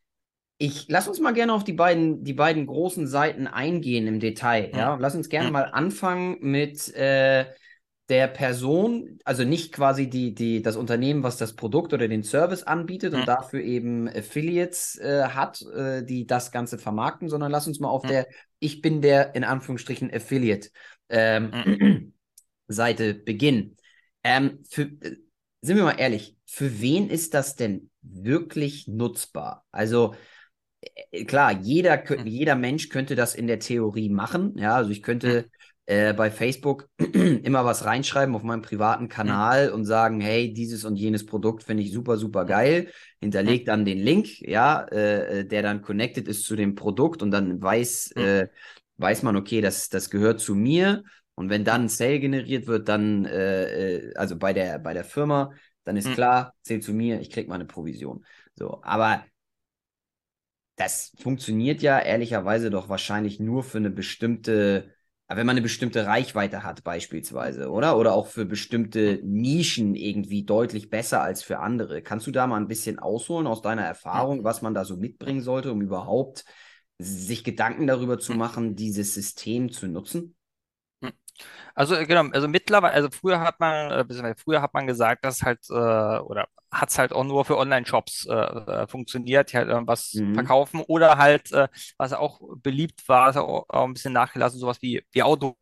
Ich 0.57 0.87
lass 0.88 1.09
uns 1.09 1.20
mal 1.20 1.33
gerne 1.33 1.53
auf 1.53 1.64
die 1.64 1.72
beiden, 1.72 2.22
die 2.22 2.35
beiden 2.35 2.66
großen 2.66 3.07
Seiten 3.07 3.46
eingehen 3.46 4.07
im 4.07 4.20
Detail. 4.20 4.70
Ja, 4.74 4.96
lass 4.98 5.14
uns 5.14 5.29
gerne 5.29 5.46
hm, 5.46 5.53
mal 5.53 5.70
anfangen 5.72 6.37
mit 6.40 6.94
äh, 6.94 7.46
der 8.09 8.26
Person, 8.26 9.20
also 9.24 9.44
nicht 9.44 9.72
quasi 9.72 10.11
die, 10.11 10.35
die, 10.35 10.62
das 10.62 10.76
Unternehmen, 10.76 11.22
was 11.22 11.37
das 11.37 11.55
Produkt 11.55 11.92
oder 11.94 12.09
den 12.09 12.24
Service 12.24 12.62
anbietet 12.64 13.14
und 13.14 13.26
dafür 13.26 13.61
eben 13.61 14.09
Affiliates 14.09 14.98
äh, 14.98 15.29
hat, 15.29 15.62
äh, 15.62 16.03
die 16.05 16.26
das 16.26 16.50
Ganze 16.50 16.76
vermarkten, 16.76 17.29
sondern 17.29 17.53
lass 17.53 17.66
uns 17.66 17.79
mal 17.79 17.88
auf 17.88 18.05
der 18.05 18.26
Ich 18.61 18.83
bin 18.83 19.03
der 19.03 19.35
in 19.35 19.44
Anführungsstrichen 19.44 20.12
Affiliate 20.14 20.70
hm, 21.11 21.53
ähm, 21.55 22.14
Seite 22.68 23.14
beginnen. 23.14 23.77
Ähm, 24.25 24.64
für, 24.70 24.83
äh, 24.85 25.16
sind 25.62 25.77
wir 25.77 25.85
mal 25.85 25.99
ehrlich, 26.01 26.37
für 26.46 26.81
wen 26.81 27.11
ist 27.11 27.35
das 27.35 27.57
denn 27.57 27.90
wirklich 28.03 28.88
nutzbar? 28.88 29.66
Also 29.73 30.14
äh, 31.11 31.25
klar, 31.25 31.53
jeder, 31.61 31.94
kö- 32.05 32.18
hm, 32.18 32.27
jeder 32.27 32.55
Mensch 32.57 32.88
könnte 32.88 33.14
das 33.16 33.35
in 33.35 33.46
der 33.46 33.59
Theorie 33.61 34.09
machen. 34.09 34.57
Ja, 34.59 34.77
also 34.77 34.90
ich 34.90 35.03
könnte 35.03 35.51
äh, 35.87 36.12
bei 36.14 36.31
Facebook 36.31 36.88
immer 36.99 37.64
was 37.64 37.85
reinschreiben 37.85 38.35
auf 38.35 38.43
meinem 38.43 38.62
privaten 38.62 39.09
hm, 39.23 39.35
Kanal 39.38 39.71
und 39.71 39.85
sagen, 39.85 40.21
hey, 40.21 40.53
dieses 40.53 40.85
und 40.85 40.97
jenes 40.97 41.27
Produkt 41.27 41.62
finde 41.64 41.83
ich 41.83 41.93
super, 41.93 42.16
super 42.16 42.45
hm, 42.47 42.47
geil. 42.47 42.88
hm, 43.45 43.53
Hinterleg 43.53 43.66
dann 43.66 43.85
den 43.85 43.99
Link, 43.99 44.40
ja, 44.40 44.83
äh, 44.93 45.40
äh, 45.40 45.45
der 45.45 45.62
dann 45.62 45.83
connected 45.83 46.29
ist 46.29 46.45
zu 46.45 46.57
dem 46.57 46.75
Produkt 46.75 47.23
und 47.23 47.31
dann 47.31 47.61
weiß, 47.62 48.12
hm, 48.16 48.25
äh, 48.25 48.49
weiß 48.99 49.23
man, 49.23 49.37
okay, 49.37 49.61
das, 49.61 49.88
das 49.88 50.11
gehört 50.11 50.40
zu 50.40 50.55
mir. 50.55 51.03
Und 51.35 51.49
wenn 51.51 51.64
hm, 51.66 51.75
dann 51.75 51.83
ein 51.85 51.88
Sale 51.88 52.21
generiert 52.21 52.66
wird, 52.66 52.88
dann, 52.88 53.25
äh, 53.25 53.97
äh, 54.11 54.14
also 54.14 54.37
bei 54.37 54.53
der, 54.53 54.79
bei 54.79 54.93
der 54.95 55.05
Firma, 55.05 55.53
dann 55.85 55.97
ist 55.97 56.11
hm, 56.11 56.14
klar, 56.14 56.55
zählt 56.62 56.85
zu 56.85 56.93
mir, 56.93 57.21
ich 57.21 57.31
krieg 57.31 57.49
mal 57.49 57.55
eine 57.55 57.64
Provision. 57.64 58.25
So, 58.57 58.81
aber 58.83 59.25
das 60.77 61.12
funktioniert 61.21 61.83
ja 61.83 61.99
ehrlicherweise 62.01 62.71
doch 62.71 62.88
wahrscheinlich 62.88 63.38
nur 63.40 63.62
für 63.64 63.79
eine 63.79 63.90
bestimmte, 63.90 64.95
wenn 65.37 65.47
man 65.47 65.55
eine 65.55 65.62
bestimmte 65.62 66.07
Reichweite 66.07 66.64
hat, 66.64 66.83
beispielsweise, 66.83 67.71
oder? 67.71 67.97
Oder 67.97 68.14
auch 68.14 68.27
für 68.27 68.45
bestimmte 68.45 69.21
Nischen 69.23 69.95
irgendwie 69.95 70.45
deutlich 70.45 70.90
besser 70.90 71.23
als 71.23 71.43
für 71.43 71.61
andere. 71.61 72.03
Kannst 72.03 72.27
du 72.27 72.33
da 72.33 72.47
mal 72.47 72.57
ein 72.57 72.69
bisschen 72.69 72.99
ausholen 72.99 73.47
aus 73.47 73.62
deiner 73.62 73.83
Erfahrung, 73.83 74.43
was 74.43 74.61
man 74.62 74.75
da 74.75 74.85
so 74.85 74.97
mitbringen 74.97 75.43
sollte, 75.43 75.71
um 75.71 75.83
überhaupt 75.83 76.45
sich 76.99 77.45
Gedanken 77.45 77.87
darüber 77.87 78.19
zu 78.19 78.35
machen, 78.35 78.75
dieses 78.75 79.14
System 79.14 79.71
zu 79.71 79.87
nutzen? 79.87 80.35
Also 81.74 81.94
äh, 81.94 82.07
genau, 82.07 82.24
also 82.33 82.48
mittlerweile, 82.48 82.94
also 82.94 83.11
früher 83.11 83.40
hat 83.40 83.61
man, 83.61 83.90
äh, 83.92 84.35
früher 84.37 84.62
hat 84.62 84.74
man 84.74 84.87
gesagt, 84.87 85.24
dass 85.24 85.42
halt, 85.42 85.61
äh, 85.70 85.74
oder 85.74 86.48
hat 86.70 86.90
es 86.90 86.98
halt 86.98 87.12
auch 87.12 87.24
nur 87.24 87.44
für 87.44 87.57
Online-Shops 87.59 88.26
äh, 88.26 88.35
äh, 88.35 88.87
funktioniert, 88.87 89.53
die 89.53 89.57
halt 89.57 89.68
irgendwas 89.68 90.22
Mhm. 90.22 90.31
verkaufen 90.33 90.83
oder 90.87 91.18
halt, 91.18 91.53
äh, 91.53 91.68
was 91.98 92.12
auch 92.12 92.40
beliebt 92.62 93.09
war, 93.09 93.31
ist 93.31 93.37
auch, 93.37 93.66
auch 93.68 93.85
ein 93.85 93.94
bisschen 93.94 94.12
nachgelassen, 94.12 94.61
sowas 94.61 94.83
wie, 94.83 95.05
wie 95.12 95.22
Auto 95.22 95.57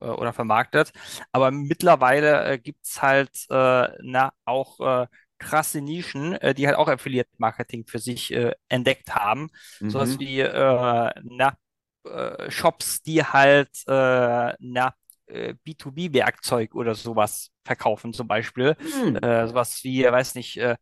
oder 0.00 0.32
vermarktet. 0.32 0.92
Aber 1.32 1.50
mittlerweile 1.50 2.44
äh, 2.52 2.58
gibt 2.58 2.84
es 2.84 3.02
halt 3.02 3.46
na, 3.48 4.32
auch 4.44 5.06
krasse 5.38 5.80
Nischen, 5.80 6.34
äh, 6.34 6.54
die 6.54 6.66
halt 6.66 6.76
auch 6.76 6.88
Affiliate-Marketing 6.88 7.86
für 7.86 7.98
sich 7.98 8.32
äh, 8.32 8.52
entdeckt 8.68 9.14
haben. 9.14 9.48
Sowas 9.86 10.18
Mhm. 10.18 10.20
wie 10.20 10.40
äh, 10.40 11.10
na, 11.22 11.56
äh, 12.04 12.50
Shops, 12.50 13.02
die 13.02 13.22
halt 13.24 13.70
äh, 13.86 14.54
na, 14.58 14.94
äh, 15.26 15.54
B2B-Werkzeug 15.64 16.74
oder 16.74 16.94
sowas 16.94 17.50
verkaufen, 17.64 18.12
zum 18.12 18.28
Beispiel. 18.28 18.76
Mhm. 18.80 19.16
Äh, 19.22 19.46
sowas 19.48 19.80
wie, 19.84 20.04
weiß 20.04 20.34
nicht, 20.36 20.56
äh, 20.58 20.76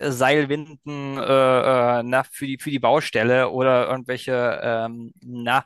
Seilwinden 0.00 1.18
äh, 1.18 2.00
äh, 2.00 2.02
na, 2.04 2.22
für 2.24 2.46
die, 2.46 2.58
für 2.58 2.70
die 2.70 2.78
Baustelle 2.78 3.50
oder 3.50 3.88
irgendwelche 3.88 4.60
ähm, 4.62 5.12
na, 5.20 5.64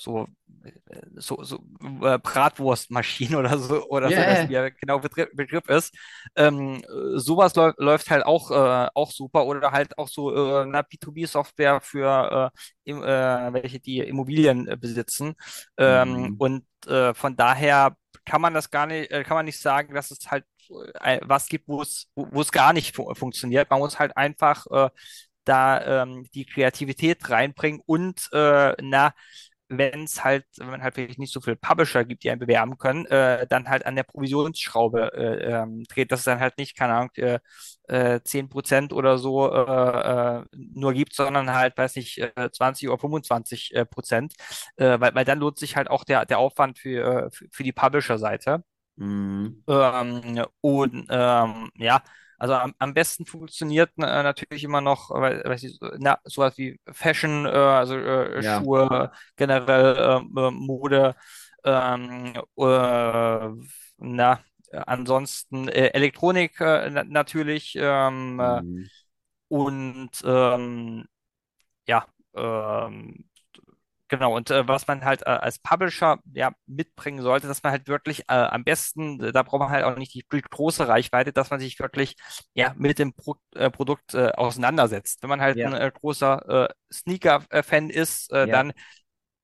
so 0.00 0.26
so, 1.16 1.42
so 1.42 1.56
äh, 2.02 2.18
Bratwurstmaschinen 2.18 3.34
oder 3.38 3.58
so, 3.58 3.86
oder 3.88 4.12
so, 4.12 4.26
Yeah. 4.26 4.48
wie 4.48 4.52
der 4.54 4.70
genau 4.72 4.98
Begriff, 5.00 5.68
ist. 5.68 5.94
Ähm, 6.36 6.82
äh, 6.84 7.18
sowas 7.18 7.54
läu 7.56 7.72
läuft 7.78 8.10
halt 8.10 8.24
auch, 8.26 8.50
äh, 8.50 8.88
auch 8.94 9.10
super 9.12 9.46
oder 9.46 9.72
halt 9.72 9.98
auch 9.98 10.08
so 10.08 10.34
äh, 10.34 10.62
eine 10.62 10.82
B2B-Software 10.82 11.80
für 11.80 12.52
äh, 12.54 12.90
im, 12.90 13.02
äh, 13.02 13.52
welche 13.52 13.80
die 13.80 13.98
Immobilien 14.00 14.68
äh, 14.68 14.76
besitzen. 14.76 15.34
Ähm, 15.76 16.30
Mhm. 16.30 16.38
und 16.38 16.64
äh, 16.86 17.14
von 17.14 17.36
daher 17.36 17.96
kann 18.24 18.40
man 18.40 18.54
das 18.54 18.70
gar 18.70 18.86
nicht, 18.86 19.10
äh, 19.10 19.24
kann 19.24 19.36
man 19.36 19.46
nicht 19.46 19.60
sagen, 19.60 19.94
dass 19.94 20.10
es 20.10 20.30
halt 20.30 20.44
äh, 21.00 21.20
was 21.22 21.46
gibt, 21.48 21.68
wo 21.68 21.82
es, 21.82 22.08
wo 22.14 22.28
wo 22.30 22.40
es 22.40 22.52
gar 22.52 22.72
nicht 22.72 22.94
fu 22.96 23.12
funktioniert. 23.14 23.70
Man 23.70 23.80
muss 23.80 23.98
halt 23.98 24.16
einfach 24.16 24.66
äh, 24.70 24.90
da 25.44 26.02
ähm, 26.02 26.28
die 26.34 26.44
Kreativität 26.46 27.28
reinbringen 27.30 27.80
und 27.86 28.28
äh, 28.32 28.74
na, 28.82 29.12
wenn 29.70 30.04
es 30.04 30.24
halt, 30.24 30.44
wenn 30.58 30.68
man 30.70 30.82
halt 30.82 30.96
wirklich 30.96 31.18
nicht 31.18 31.32
so 31.32 31.40
viele 31.40 31.56
Publisher 31.56 32.04
gibt, 32.04 32.24
die 32.24 32.30
einen 32.30 32.40
bewerben 32.40 32.76
können, 32.78 33.06
äh, 33.06 33.46
dann 33.48 33.68
halt 33.68 33.86
an 33.86 33.96
der 33.96 34.02
Provisionsschraube 34.04 35.12
äh, 35.14 35.52
ähm, 35.62 35.84
dreht, 35.88 36.12
dass 36.12 36.20
es 36.20 36.24
dann 36.24 36.40
halt 36.40 36.58
nicht, 36.58 36.76
keine 36.76 36.94
Ahnung, 36.94 37.10
äh, 37.16 37.38
äh, 37.88 38.20
10% 38.24 38.92
oder 38.92 39.18
so 39.18 39.50
äh, 39.52 40.40
äh, 40.40 40.44
nur 40.52 40.92
gibt, 40.92 41.14
sondern 41.14 41.52
halt, 41.52 41.76
weiß 41.78 41.96
nicht, 41.96 42.18
äh, 42.18 42.50
20 42.52 42.88
oder 42.88 42.98
25 42.98 43.74
äh, 43.74 43.84
Prozent, 43.86 44.34
äh, 44.76 44.98
weil, 45.00 45.14
weil 45.14 45.24
dann 45.24 45.38
lohnt 45.38 45.58
sich 45.58 45.76
halt 45.76 45.90
auch 45.90 46.04
der, 46.04 46.26
der 46.26 46.38
Aufwand 46.38 46.78
für, 46.78 47.26
äh, 47.26 47.30
für, 47.30 47.46
für 47.52 47.62
die 47.62 47.72
Publisher-Seite. 47.72 48.64
Mhm. 48.96 49.62
Ähm, 49.68 50.44
und 50.60 51.06
ähm, 51.08 51.70
ja, 51.76 52.02
also 52.40 52.54
am, 52.54 52.74
am 52.80 52.94
besten 52.94 53.26
funktioniert 53.26 53.90
äh, 53.98 54.02
natürlich 54.24 54.64
immer 54.64 54.82
noch, 54.82 55.10
weil, 55.12 55.44
weiß 55.44 55.64
ich, 55.64 55.78
na, 55.98 56.18
sowas 56.24 56.58
wie 56.58 56.80
Fashion, 56.92 57.46
äh, 57.46 57.50
also 57.50 57.96
äh, 57.96 58.42
Ja. 58.42 58.66
Schuhe, 58.66 59.12
generell 59.36 59.96
ähm, 60.22 60.34
äh, 60.38 60.50
Mode, 60.52 61.16
ähm, 61.64 62.34
äh, 62.58 63.50
na, 63.98 64.40
ansonsten 64.72 65.68
äh, 65.68 65.88
Elektronik 65.88 66.60
äh, 66.60 66.90
na, 66.90 67.04
natürlich 67.04 67.74
ähm, 67.78 68.40
äh, 68.40 68.62
Mhm. 68.62 68.90
und 69.48 70.10
ähm, 70.24 71.06
ja, 71.88 72.06
ähm, 72.34 73.29
Genau, 74.10 74.34
und 74.34 74.50
äh, 74.50 74.66
was 74.66 74.88
man 74.88 75.04
halt 75.04 75.22
äh, 75.22 75.26
als 75.30 75.60
Publisher 75.60 76.18
ja 76.32 76.50
mitbringen 76.66 77.22
sollte, 77.22 77.46
dass 77.46 77.62
man 77.62 77.70
halt 77.70 77.86
wirklich 77.86 78.22
äh, 78.28 78.32
am 78.34 78.64
besten, 78.64 79.22
äh, 79.22 79.30
da 79.32 79.44
braucht 79.44 79.60
man 79.60 79.70
halt 79.70 79.84
auch 79.84 79.96
nicht 79.96 80.12
die 80.14 80.24
große 80.28 80.88
Reichweite, 80.88 81.32
dass 81.32 81.50
man 81.50 81.60
sich 81.60 81.78
wirklich 81.78 82.16
ja 82.54 82.74
mit 82.76 82.98
dem 82.98 83.12
Pro 83.14 83.36
äh, 83.54 83.70
Produkt 83.70 84.14
äh, 84.14 84.30
auseinandersetzt. 84.32 85.22
Wenn 85.22 85.30
man 85.30 85.40
halt 85.40 85.62
ein 85.64 85.72
Ja. 85.72 85.74
äh, 85.74 85.92
großer 85.94 86.68
äh, 86.70 86.74
Sneaker-Fan 86.92 87.88
ist, 87.90 88.32
äh, 88.32 88.48
Ja. 88.48 88.48
dann 88.48 88.72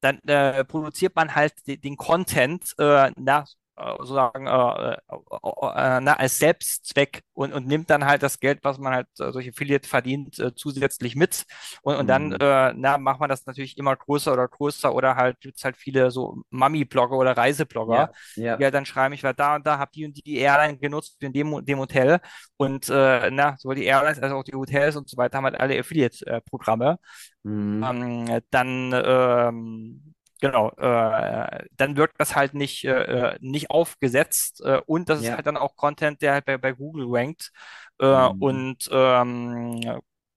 dann 0.01 0.19
äh, 0.27 0.65
produziert 0.65 1.17
man 1.17 1.35
halt 1.35 1.55
de 1.67 1.77
den 1.79 1.97
Content 1.97 2.75
äh, 2.79 3.11
na, 3.17 3.41
äh, 3.41 3.45
sozusagen 3.99 4.47
äh, 4.47 4.51
äh, 4.95 4.97
äh, 5.17 6.01
na, 6.01 6.15
als 6.19 6.39
Selbstzweck 6.39 7.23
und, 7.35 7.53
und 7.53 7.67
nimmt 7.67 7.91
dann 7.91 8.05
halt 8.07 8.23
das 8.23 8.41
Geld, 8.41 8.61
was 8.63 8.79
man 8.79 8.95
halt 8.95 9.09
äh, 9.19 9.33
durch 9.33 9.49
Affiliate 9.49 9.89
verdient, 9.89 10.39
äh, 10.39 10.55
zusätzlich 10.55 11.17
mit. 11.17 11.45
Und, 11.83 11.97
und 11.97 12.07
dann 12.09 12.33
Mhm. 12.33 12.41
äh, 12.41 12.73
na, 12.75 12.99
macht 12.99 13.21
man 13.21 13.29
das 13.29 13.47
natürlich 13.47 13.77
immer 13.79 13.97
größer 13.97 14.33
oder 14.33 14.49
größer 14.49 14.95
oder 14.95 15.17
halt 15.17 15.41
gibt 15.41 15.59
es 15.59 15.65
halt 15.65 15.77
viele 15.77 16.11
so 16.11 16.39
Mami-Blogger 16.51 17.17
oder 17.17 17.37
Reiseblogger, 17.37 18.11
Ja, 18.37 18.57
die 18.59 18.65
ja. 18.65 18.65
halt 18.65 18.75
dann 18.75 18.87
schreiben, 18.87 19.15
ich 19.15 19.23
war 19.23 19.35
da 19.35 19.57
und 19.57 19.67
da, 19.67 19.79
habe 19.79 19.91
die 19.95 20.07
und 20.07 20.17
die 20.27 20.37
Airline 20.39 20.79
genutzt 20.79 21.23
in 21.23 21.33
dem, 21.33 21.65
dem 21.65 21.79
Hotel. 21.79 22.21
Und 22.57 22.89
äh, 22.89 23.31
na, 23.31 23.57
sowohl 23.59 23.77
die 23.77 23.85
Airlines 23.85 24.19
als 24.21 24.33
auch 24.33 24.45
die 24.45 24.55
Hotels 24.55 24.97
und 24.97 25.09
so 25.09 25.17
weiter 25.17 25.39
haben 25.39 25.45
halt 25.45 25.61
alle 25.61 25.79
Affiliate-Programme. 25.79 26.99
Mhm. 27.45 27.91
Ähm, 27.91 28.41
dann 28.51 28.93
ähm, 28.95 30.15
Genau, 30.41 30.71
äh, 30.77 31.65
dann 31.73 31.97
wirkt 31.97 32.21
das 32.21 32.37
halt 32.37 32.53
nicht, 32.53 32.85
äh, 32.85 32.91
äh, 33.35 33.39
nicht 33.41 33.71
aufgesetzt 33.71 34.61
äh, 34.63 34.83
und 34.85 35.09
das 35.09 35.19
ist 35.21 35.31
Ja. 35.31 35.35
halt 35.35 35.47
dann 35.47 35.57
auch 35.57 35.77
Content, 35.77 36.21
der 36.21 36.35
halt 36.35 36.45
bei, 36.45 36.59
bei 36.59 36.73
Google 36.73 37.07
rankt 37.09 37.53
äh, 38.01 38.29
Mhm. 38.29 38.37
und 38.39 38.87
ähm, 38.93 39.81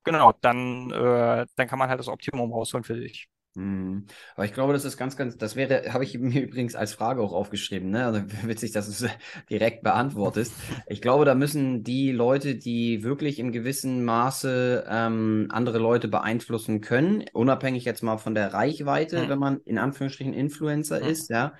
genau, 0.05 0.31
dann, 0.41 0.89
äh, 0.91 1.45
dann 1.55 1.67
kann 1.67 1.79
man 1.79 1.89
halt 1.89 1.99
das 1.99 2.07
Optimum 2.07 2.53
rausholen 2.53 2.85
für 2.85 2.95
sich. 2.95 3.27
Mhm. 3.55 4.05
Aber 4.35 4.45
ich 4.45 4.53
glaube, 4.53 4.73
das 4.73 4.85
ist 4.85 4.95
ganz, 4.95 5.17
ganz, 5.17 5.35
das 5.35 5.55
wäre, 5.55 5.91
habe 5.91 6.03
ich 6.03 6.17
mir 6.17 6.41
übrigens 6.43 6.75
als 6.75 6.93
Frage 6.93 7.21
auch 7.21 7.33
aufgeschrieben, 7.33 7.89
ne? 7.89 8.05
Also 8.05 8.21
witzig, 8.43 8.71
dass 8.71 8.85
du 8.85 9.05
es 9.05 9.11
direkt 9.49 9.83
beantwortest. 9.83 10.53
Ich 10.87 11.01
glaube, 11.01 11.25
da 11.25 11.35
müssen 11.35 11.83
die 11.83 12.11
Leute, 12.11 12.55
die 12.55 13.03
wirklich 13.03 13.39
im 13.39 13.51
gewissen 13.51 14.05
Maße 14.05 14.85
ähm, 14.87 15.47
andere 15.49 15.79
Leute 15.79 16.07
beeinflussen 16.07 16.81
können, 16.81 17.25
unabhängig 17.33 17.85
jetzt 17.85 18.03
mal 18.03 18.17
von 18.17 18.35
der 18.35 18.53
Reichweite, 18.53 19.21
Hm, 19.21 19.29
wenn 19.29 19.39
man 19.39 19.59
in 19.65 19.77
Anführungsstrichen 19.77 20.33
Influencer 20.33 21.01
hm, 21.01 21.09
ist, 21.09 21.29
ja. 21.29 21.53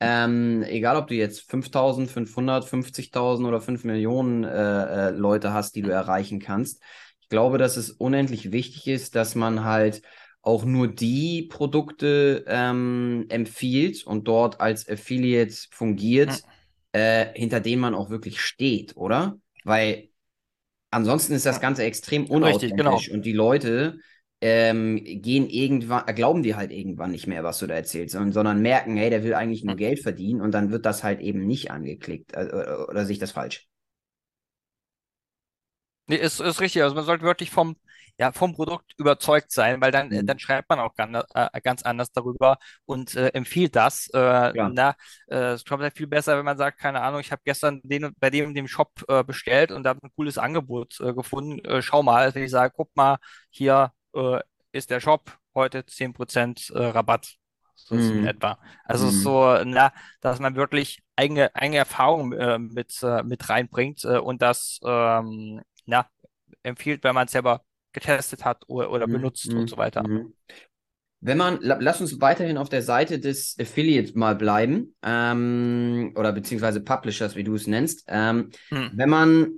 Ähm, 0.00 0.62
egal, 0.64 0.96
ob 0.96 1.06
du 1.06 1.14
jetzt 1.14 1.48
5000, 1.48 2.10
500, 2.10 2.64
50.000 2.64 3.46
oder 3.46 3.60
5 3.60 3.84
Millionen 3.84 4.44
äh, 4.44 5.08
äh, 5.08 5.10
Leute 5.10 5.52
hast, 5.52 5.76
die 5.76 5.82
du 5.82 5.88
hm, 5.88 5.94
erreichen 5.94 6.40
kannst. 6.40 6.82
Ich 7.20 7.28
glaube, 7.28 7.58
dass 7.58 7.76
es 7.76 7.90
unendlich 7.90 8.52
wichtig 8.52 8.86
ist, 8.88 9.14
dass 9.14 9.34
man 9.34 9.64
halt 9.64 10.02
auch 10.44 10.64
nur 10.64 10.88
die 10.88 11.48
Produkte 11.50 12.44
ähm, 12.46 13.24
empfiehlt 13.30 14.06
und 14.06 14.28
dort 14.28 14.60
als 14.60 14.88
Affiliate 14.88 15.54
fungiert, 15.70 16.42
äh, 16.92 17.26
hinter 17.34 17.60
denen 17.60 17.80
man 17.80 17.94
auch 17.94 18.10
wirklich 18.10 18.40
steht, 18.40 18.96
oder? 18.96 19.38
Weil 19.64 20.10
ansonsten 20.90 21.32
ist 21.32 21.46
das. 21.46 21.60
Ganze 21.60 21.84
extrem 21.84 22.22
Richtig, 22.24 22.76
genau. 22.76 22.90
unauthentisch 22.90 23.10
und 23.10 23.24
die 23.24 23.32
Leute 23.32 23.98
ähm, 24.42 25.00
gehen 25.02 25.48
irgendwann, 25.48 26.06
äh, 26.06 26.12
glauben 26.12 26.42
dir 26.42 26.58
halt 26.58 26.70
irgendwann 26.70 27.10
nicht 27.12 27.26
mehr, 27.26 27.42
was 27.42 27.58
du 27.58 27.66
da 27.66 27.74
erzählst, 27.74 28.12
sondern, 28.12 28.32
sondern 28.32 28.60
merken, 28.60 28.96
hey, 28.96 29.08
der 29.08 29.24
will 29.24 29.32
eigentlich 29.32 29.64
nur 29.64 29.76
Geld 29.76 30.00
verdienen 30.00 30.42
und 30.42 30.52
dann 30.52 30.70
wird 30.70 30.84
das 30.84 31.02
halt 31.02 31.20
eben 31.20 31.46
nicht 31.46 31.70
angeklickt. 31.70 32.34
Äh, 32.34 32.50
oder, 32.52 32.88
oder 32.90 33.06
sehe 33.06 33.14
ich 33.14 33.18
das 33.18 33.32
falsch? 33.32 33.66
Nee, 36.06 36.16
ist, 36.16 36.40
ist 36.40 36.60
richtig. 36.60 36.82
Also 36.82 36.94
man 36.94 37.06
sollte 37.06 37.24
wirklich 37.24 37.50
vom, 37.50 37.76
ja, 38.18 38.32
vom 38.32 38.54
Produkt 38.54 38.92
überzeugt 38.98 39.50
sein, 39.52 39.80
weil 39.80 39.90
dann, 39.90 40.12
äh, 40.12 40.22
dann 40.24 40.38
Mhm. 40.38 40.38
schreibt 40.38 40.68
man 40.70 40.78
auch 40.80 40.94
ganz, 40.94 41.18
äh, 41.34 41.60
ganz 41.62 41.82
anders 41.82 42.12
darüber 42.12 42.58
und 42.86 43.14
äh, 43.16 43.28
empfiehlt 43.28 43.74
das. 43.76 44.08
Äh, 44.14 44.54
Klar. 44.54 44.74
na, 44.74 44.94
äh, 45.28 45.52
es 45.54 45.64
kommt 45.64 45.82
halt 45.82 45.96
viel 45.96 46.06
besser, 46.06 46.36
wenn 46.38 46.44
man 46.44 46.56
sagt, 46.58 46.78
keine 46.78 47.00
Ahnung, 47.02 47.20
ich 47.20 47.32
habe 47.32 47.42
gestern 47.44 47.80
den, 47.82 48.14
bei 48.20 48.30
dem 48.30 48.54
dem 48.54 48.68
Shop 48.68 48.92
äh, 49.08 49.24
bestellt 49.24 49.72
und 49.72 49.82
da 49.84 49.90
habe 49.90 50.00
ein 50.06 50.12
cooles 50.16 50.38
Angebot 50.38 51.00
äh, 51.00 51.12
gefunden. 51.14 51.60
Schau 51.82 52.02
mal, 52.02 52.34
wenn 52.34 52.44
ich 52.44 52.50
sage, 52.50 52.72
guck 52.76 52.94
mal, 52.96 53.18
hier 53.50 53.92
ist 54.72 54.90
der 54.90 55.00
Shop, 55.00 55.38
heute 55.54 55.84
10% 55.86 56.70
äh, 56.70 56.78
Rabatt. 56.86 57.34
So 57.76 57.96
Mhm. 57.96 58.20
etwa. 58.22 58.58
Also 58.84 59.10
Mhm. 59.10 59.10
so, 59.10 59.58
na, 59.64 59.92
dass 60.20 60.38
man 60.40 60.54
wirklich 60.56 61.02
eigene, 61.16 61.54
eigene 61.54 61.78
Erfahrung 61.78 62.32
äh, 62.32 62.58
mit, 62.58 63.02
äh, 63.02 63.22
mit 63.22 63.48
reinbringt 63.48 64.04
äh, 64.04 64.18
und 64.18 64.40
das 64.42 64.80
ähm, 64.84 65.60
na, 65.84 66.06
empfiehlt, 66.62 67.04
wenn 67.04 67.14
man 67.14 67.26
es 67.26 67.32
selber 67.32 67.62
getestet 67.94 68.44
hat 68.44 68.64
oder, 68.68 68.90
oder 68.92 69.06
Mhm. 69.06 69.08
benutzt 69.08 69.54
und 69.54 69.68
Mhm. 69.68 69.70
so 69.70 69.76
weiter. 69.78 70.06
Mhm. 70.06 70.34
Wenn 71.20 71.38
man, 71.38 71.60
la- 71.62 71.78
lass 71.80 72.00
uns 72.00 72.20
weiterhin 72.20 72.58
auf 72.58 72.68
der 72.70 72.82
Seite 72.82 73.18
des 73.20 73.56
Affiliate 73.60 74.18
mal 74.18 74.36
bleiben, 74.36 74.96
ähm, 75.02 76.12
oder 76.16 76.32
beziehungsweise 76.32 76.82
Publishers, 76.82 77.36
wie 77.36 77.44
du 77.44 77.54
es 77.54 77.66
nennst. 77.66 78.04
Ähm, 78.08 78.50
Hm, 78.72 78.88
wenn 78.90 79.10
man, 79.10 79.50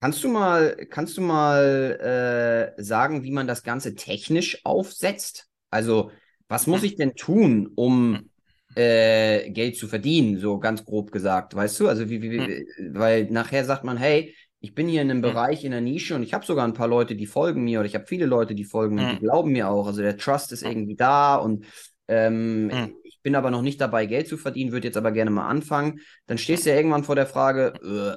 kannst 0.00 0.22
du 0.24 0.28
mal, 0.28 0.76
kannst 0.90 1.16
du 1.16 1.20
mal 1.22 2.74
äh, 2.78 2.82
sagen, 2.82 3.22
wie 3.24 3.30
man 3.32 3.46
das 3.46 3.62
Ganze 3.62 3.94
technisch 3.94 4.64
aufsetzt? 4.64 5.48
Also, 5.70 6.10
was 6.48 6.66
muss 6.66 6.82
hm, 6.82 6.84
ich 6.84 6.96
denn 6.96 7.14
tun, 7.14 7.70
hm, 8.10 8.24
um 8.24 8.30
äh, 8.74 9.50
Geld 9.50 9.76
zu 9.76 9.88
verdienen, 9.88 10.38
so 10.38 10.58
ganz 10.58 10.84
grob 10.84 11.10
gesagt, 11.12 11.54
weißt 11.54 11.80
du? 11.80 11.88
Also, 11.88 12.08
wie, 12.10 12.22
wie, 12.22 12.30
hm, 12.38 12.46
wie, 12.46 12.66
weil 12.94 13.24
nachher 13.30 13.64
sagt 13.64 13.84
man, 13.84 13.96
hey, 13.96 14.34
ich 14.64 14.74
bin 14.74 14.88
hier 14.88 15.02
in 15.02 15.10
einem 15.10 15.22
hm, 15.22 15.22
Bereich, 15.22 15.62
in 15.64 15.72
der 15.72 15.82
Nische 15.82 16.14
und 16.14 16.22
ich 16.22 16.32
habe 16.32 16.46
sogar 16.46 16.66
ein 16.66 16.72
paar 16.72 16.88
Leute, 16.88 17.16
die 17.16 17.26
folgen 17.26 17.64
mir 17.64 17.80
oder 17.80 17.86
ich 17.86 17.94
habe 17.94 18.06
viele 18.06 18.24
Leute, 18.24 18.54
die 18.54 18.64
folgen 18.64 18.94
mir 18.94 19.02
und 19.02 19.12
die 19.12 19.18
glauben 19.18 19.52
mir 19.52 19.68
auch. 19.68 19.86
Also 19.86 20.00
der 20.00 20.16
Trust 20.16 20.52
ist 20.52 20.62
irgendwie 20.62 20.96
da 20.96 21.36
und 21.36 21.66
ähm, 22.08 22.70
hm, 22.72 22.96
ich 23.02 23.20
bin 23.22 23.34
aber 23.34 23.50
noch 23.50 23.60
nicht 23.60 23.78
dabei, 23.78 24.06
Geld 24.06 24.26
zu 24.26 24.38
verdienen, 24.38 24.72
würde 24.72 24.88
jetzt 24.88 24.96
aber 24.96 25.12
gerne 25.12 25.30
mal 25.30 25.48
anfangen. 25.48 26.00
Dann 26.26 26.38
stehst 26.38 26.64
du 26.64 26.70
ja 26.70 26.76
irgendwann 26.76 27.04
vor 27.04 27.14
der 27.14 27.26
Frage, 27.26 27.74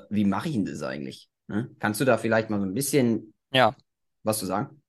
äh, 0.10 0.14
wie 0.14 0.24
mache 0.24 0.48
ich 0.48 0.56
denn 0.56 0.66
das 0.66 0.84
eigentlich? 0.84 1.28
Ne? 1.48 1.70
Kannst 1.80 2.00
du 2.00 2.06
da 2.06 2.18
vielleicht 2.18 2.50
mal 2.50 2.60
so 2.62 2.66
ein 2.66 2.74
bisschen 2.74 3.34
Ja, 3.52 3.76
was 4.24 4.40
zu 4.40 4.46
sagen? 4.46 4.82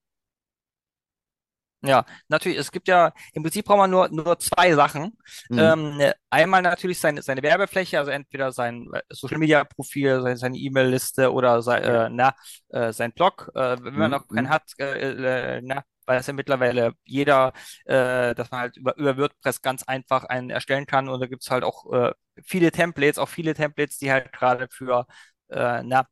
Ja, 1.82 2.04
natürlich, 2.28 2.58
es 2.58 2.72
gibt 2.72 2.88
ja, 2.88 3.12
im 3.34 3.42
Prinzip 3.44 3.64
braucht 3.66 3.78
man 3.78 3.90
nur, 3.90 4.08
nur 4.08 4.38
zwei 4.40 4.74
Sachen. 4.74 5.16
Mhm. 5.50 5.72
Ähm, 5.72 5.96
ne, 5.96 6.14
einmal 6.30 6.60
natürlich 6.62 6.98
seine, 6.98 7.22
seine 7.22 7.42
Werbefläche, 7.42 7.98
also 7.98 8.10
entweder 8.10 8.50
sein 8.52 8.88
äh, 8.92 9.00
Social 9.10 9.38
Media 9.38 9.62
Profil, 9.64 10.20
seine, 10.22 10.36
seine 10.36 10.56
E-Mail-Liste 10.58 11.32
oder 11.32 11.62
sein, 11.62 11.82
äh, 11.84 12.08
na, 12.10 12.34
äh, 12.70 12.92
sein 12.92 13.12
Blog. 13.12 13.50
Äh, 13.54 13.76
wenn 13.82 13.94
man 13.94 14.10
Mhm. 14.10 14.10
noch 14.10 14.26
keinen 14.28 14.48
Mhm. 14.48 14.50
hat, 14.50 14.64
äh, 14.78 15.58
äh, 15.58 15.60
na, 15.62 15.84
weil 16.06 16.18
es 16.20 16.26
ja 16.26 16.32
mittlerweile 16.32 16.92
jeder, 17.04 17.52
äh, 17.84 18.34
dass 18.34 18.50
man 18.50 18.60
halt 18.60 18.76
über, 18.76 18.96
über 18.96 19.16
WordPress 19.16 19.62
ganz 19.62 19.82
einfach 19.84 20.24
einen 20.24 20.50
erstellen 20.50 20.86
kann 20.86 21.08
und 21.08 21.20
da 21.20 21.26
gibt's 21.26 21.50
halt 21.50 21.62
auch 21.64 21.92
äh, 21.92 22.12
viele 22.44 22.72
Templates, 22.72 23.18
auch 23.18 23.28
viele 23.28 23.54
Templates, 23.54 23.98
die 23.98 24.10
halt 24.10 24.32
gerade 24.32 24.66
für, 24.70 25.06
äh, 25.50 25.82
na, 25.84 26.06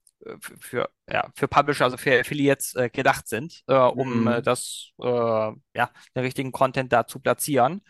für, 0.60 0.90
ja, 1.10 1.30
für 1.36 1.48
Publisher, 1.48 1.84
also 1.84 1.96
für 1.96 2.18
Affiliates 2.20 2.74
äh, 2.74 2.90
gedacht 2.90 3.28
sind, 3.28 3.62
äh, 3.68 3.74
um 3.76 4.26
äh, 4.26 4.42
Mhm. 4.42 4.42
das, 4.42 4.90
äh, 5.00 5.06
ja, 5.06 5.90
den 6.14 6.22
richtigen 6.24 6.52
Content 6.52 6.92
da 6.92 7.06
zu 7.06 7.20
platzieren. 7.20 7.82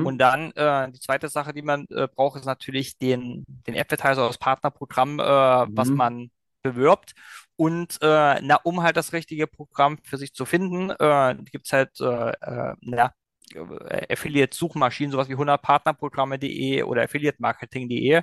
Und 0.00 0.18
Mhm. 0.18 0.18
dann 0.18 0.52
äh, 0.52 0.90
die 0.92 1.00
zweite 1.00 1.28
Sache, 1.28 1.52
die 1.52 1.62
man 1.62 1.86
äh, 1.90 2.08
braucht, 2.08 2.38
ist 2.40 2.46
natürlich 2.46 2.98
den, 2.98 3.44
den 3.66 3.76
Advertiser, 3.78 4.26
das 4.26 4.38
Partnerprogramm, 4.38 5.20
äh, 5.20 5.22
was 5.24 5.94
Mhm. 5.94 5.94
man 5.94 6.30
bewirbt. 6.62 7.14
Und 7.56 7.98
äh, 8.02 8.40
na, 8.42 8.56
um 8.64 8.82
halt 8.82 8.96
das 8.96 9.12
richtige 9.12 9.46
Programm 9.46 9.98
für 10.04 10.18
sich 10.18 10.34
zu 10.34 10.44
finden, 10.44 10.90
äh, 10.90 11.36
gibt 11.50 11.66
es 11.66 11.72
halt 11.72 12.00
äh, 12.00 12.30
äh, 12.40 12.74
na, 12.80 13.12
äh, 13.54 14.12
Affiliate-Suchmaschinen, 14.12 15.12
sowas 15.12 15.28
wie 15.28 15.36
100partnerprogramme.de 15.36 16.82
oder 16.84 17.02
affiliatemarketing.de. 17.02 18.22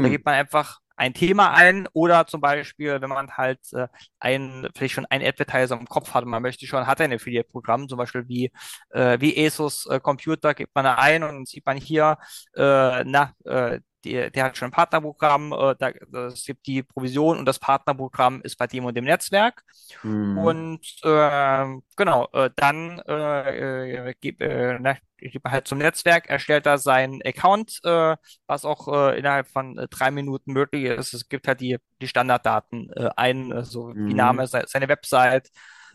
Da 0.00 0.08
Mhm. 0.08 0.08
gibt 0.08 0.24
man 0.26 0.34
einfach 0.34 0.80
ein 0.96 1.14
Thema 1.14 1.52
ein 1.54 1.88
oder 1.92 2.26
zum 2.26 2.40
Beispiel, 2.40 3.00
wenn 3.00 3.10
man 3.10 3.30
halt 3.32 3.60
äh, 3.72 3.88
ein, 4.18 4.68
vielleicht 4.74 4.94
schon 4.94 5.06
ein 5.06 5.22
Advertiser 5.22 5.78
im 5.78 5.86
Kopf 5.86 6.14
hat 6.14 6.24
und 6.24 6.30
man 6.30 6.42
möchte 6.42 6.66
schon, 6.66 6.86
hat 6.86 7.00
ein 7.00 7.12
Affiliate-Programm, 7.12 7.88
zum 7.88 7.98
Beispiel 7.98 8.28
wie, 8.28 8.50
äh, 8.90 9.18
wie 9.20 9.46
Asus 9.46 9.86
äh, 9.86 10.00
Computer, 10.00 10.54
gibt 10.54 10.74
man 10.74 10.84
da 10.84 10.94
ein 10.96 11.22
und 11.22 11.48
sieht 11.48 11.66
man 11.66 11.76
hier, 11.76 12.18
äh, 12.56 13.04
na, 13.04 13.32
äh, 13.44 13.80
die, 14.06 14.30
der 14.32 14.44
hat 14.44 14.56
schon 14.56 14.68
ein 14.68 14.72
Partnerprogramm, 14.72 15.52
äh, 15.52 15.74
da, 15.78 15.90
es 16.28 16.44
gibt 16.44 16.66
die 16.66 16.82
Provision 16.82 17.38
und 17.38 17.46
das 17.46 17.58
Partnerprogramm 17.58 18.42
ist 18.42 18.56
bei 18.58 18.66
dem 18.66 18.84
und 18.84 18.96
dem 18.96 19.04
Netzwerk. 19.04 19.62
Mhm. 20.02 20.36
Und 20.36 20.80
äh, 21.02 21.66
genau, 21.96 22.28
äh, 22.32 22.50
dann 22.56 22.98
äh, 23.00 24.14
geht, 24.20 24.40
äh, 24.40 24.78
na, 24.80 24.96
geht 25.18 25.42
man 25.42 25.52
halt 25.52 25.66
zum 25.68 25.78
Netzwerk, 25.78 26.28
erstellt 26.28 26.66
da 26.66 26.76
seinen 26.78 27.22
Account, 27.24 27.80
äh, 27.84 28.16
was 28.46 28.64
auch 28.66 28.88
äh, 28.88 29.18
innerhalb 29.18 29.48
von 29.48 29.78
äh, 29.78 29.88
drei 29.88 30.10
Minuten 30.10 30.52
möglich 30.52 30.84
ist. 30.84 31.14
Es 31.14 31.28
gibt 31.28 31.48
halt 31.48 31.60
die, 31.60 31.78
die 32.02 32.08
Standarddaten 32.08 32.90
äh, 32.92 33.08
ein, 33.16 33.50
äh, 33.52 33.64
so 33.64 33.94
wie 34.04 34.14
Name, 34.14 34.46
Mhm. 34.46 34.46
se 34.46 34.64
seine 34.66 34.88
Website, 34.88 35.48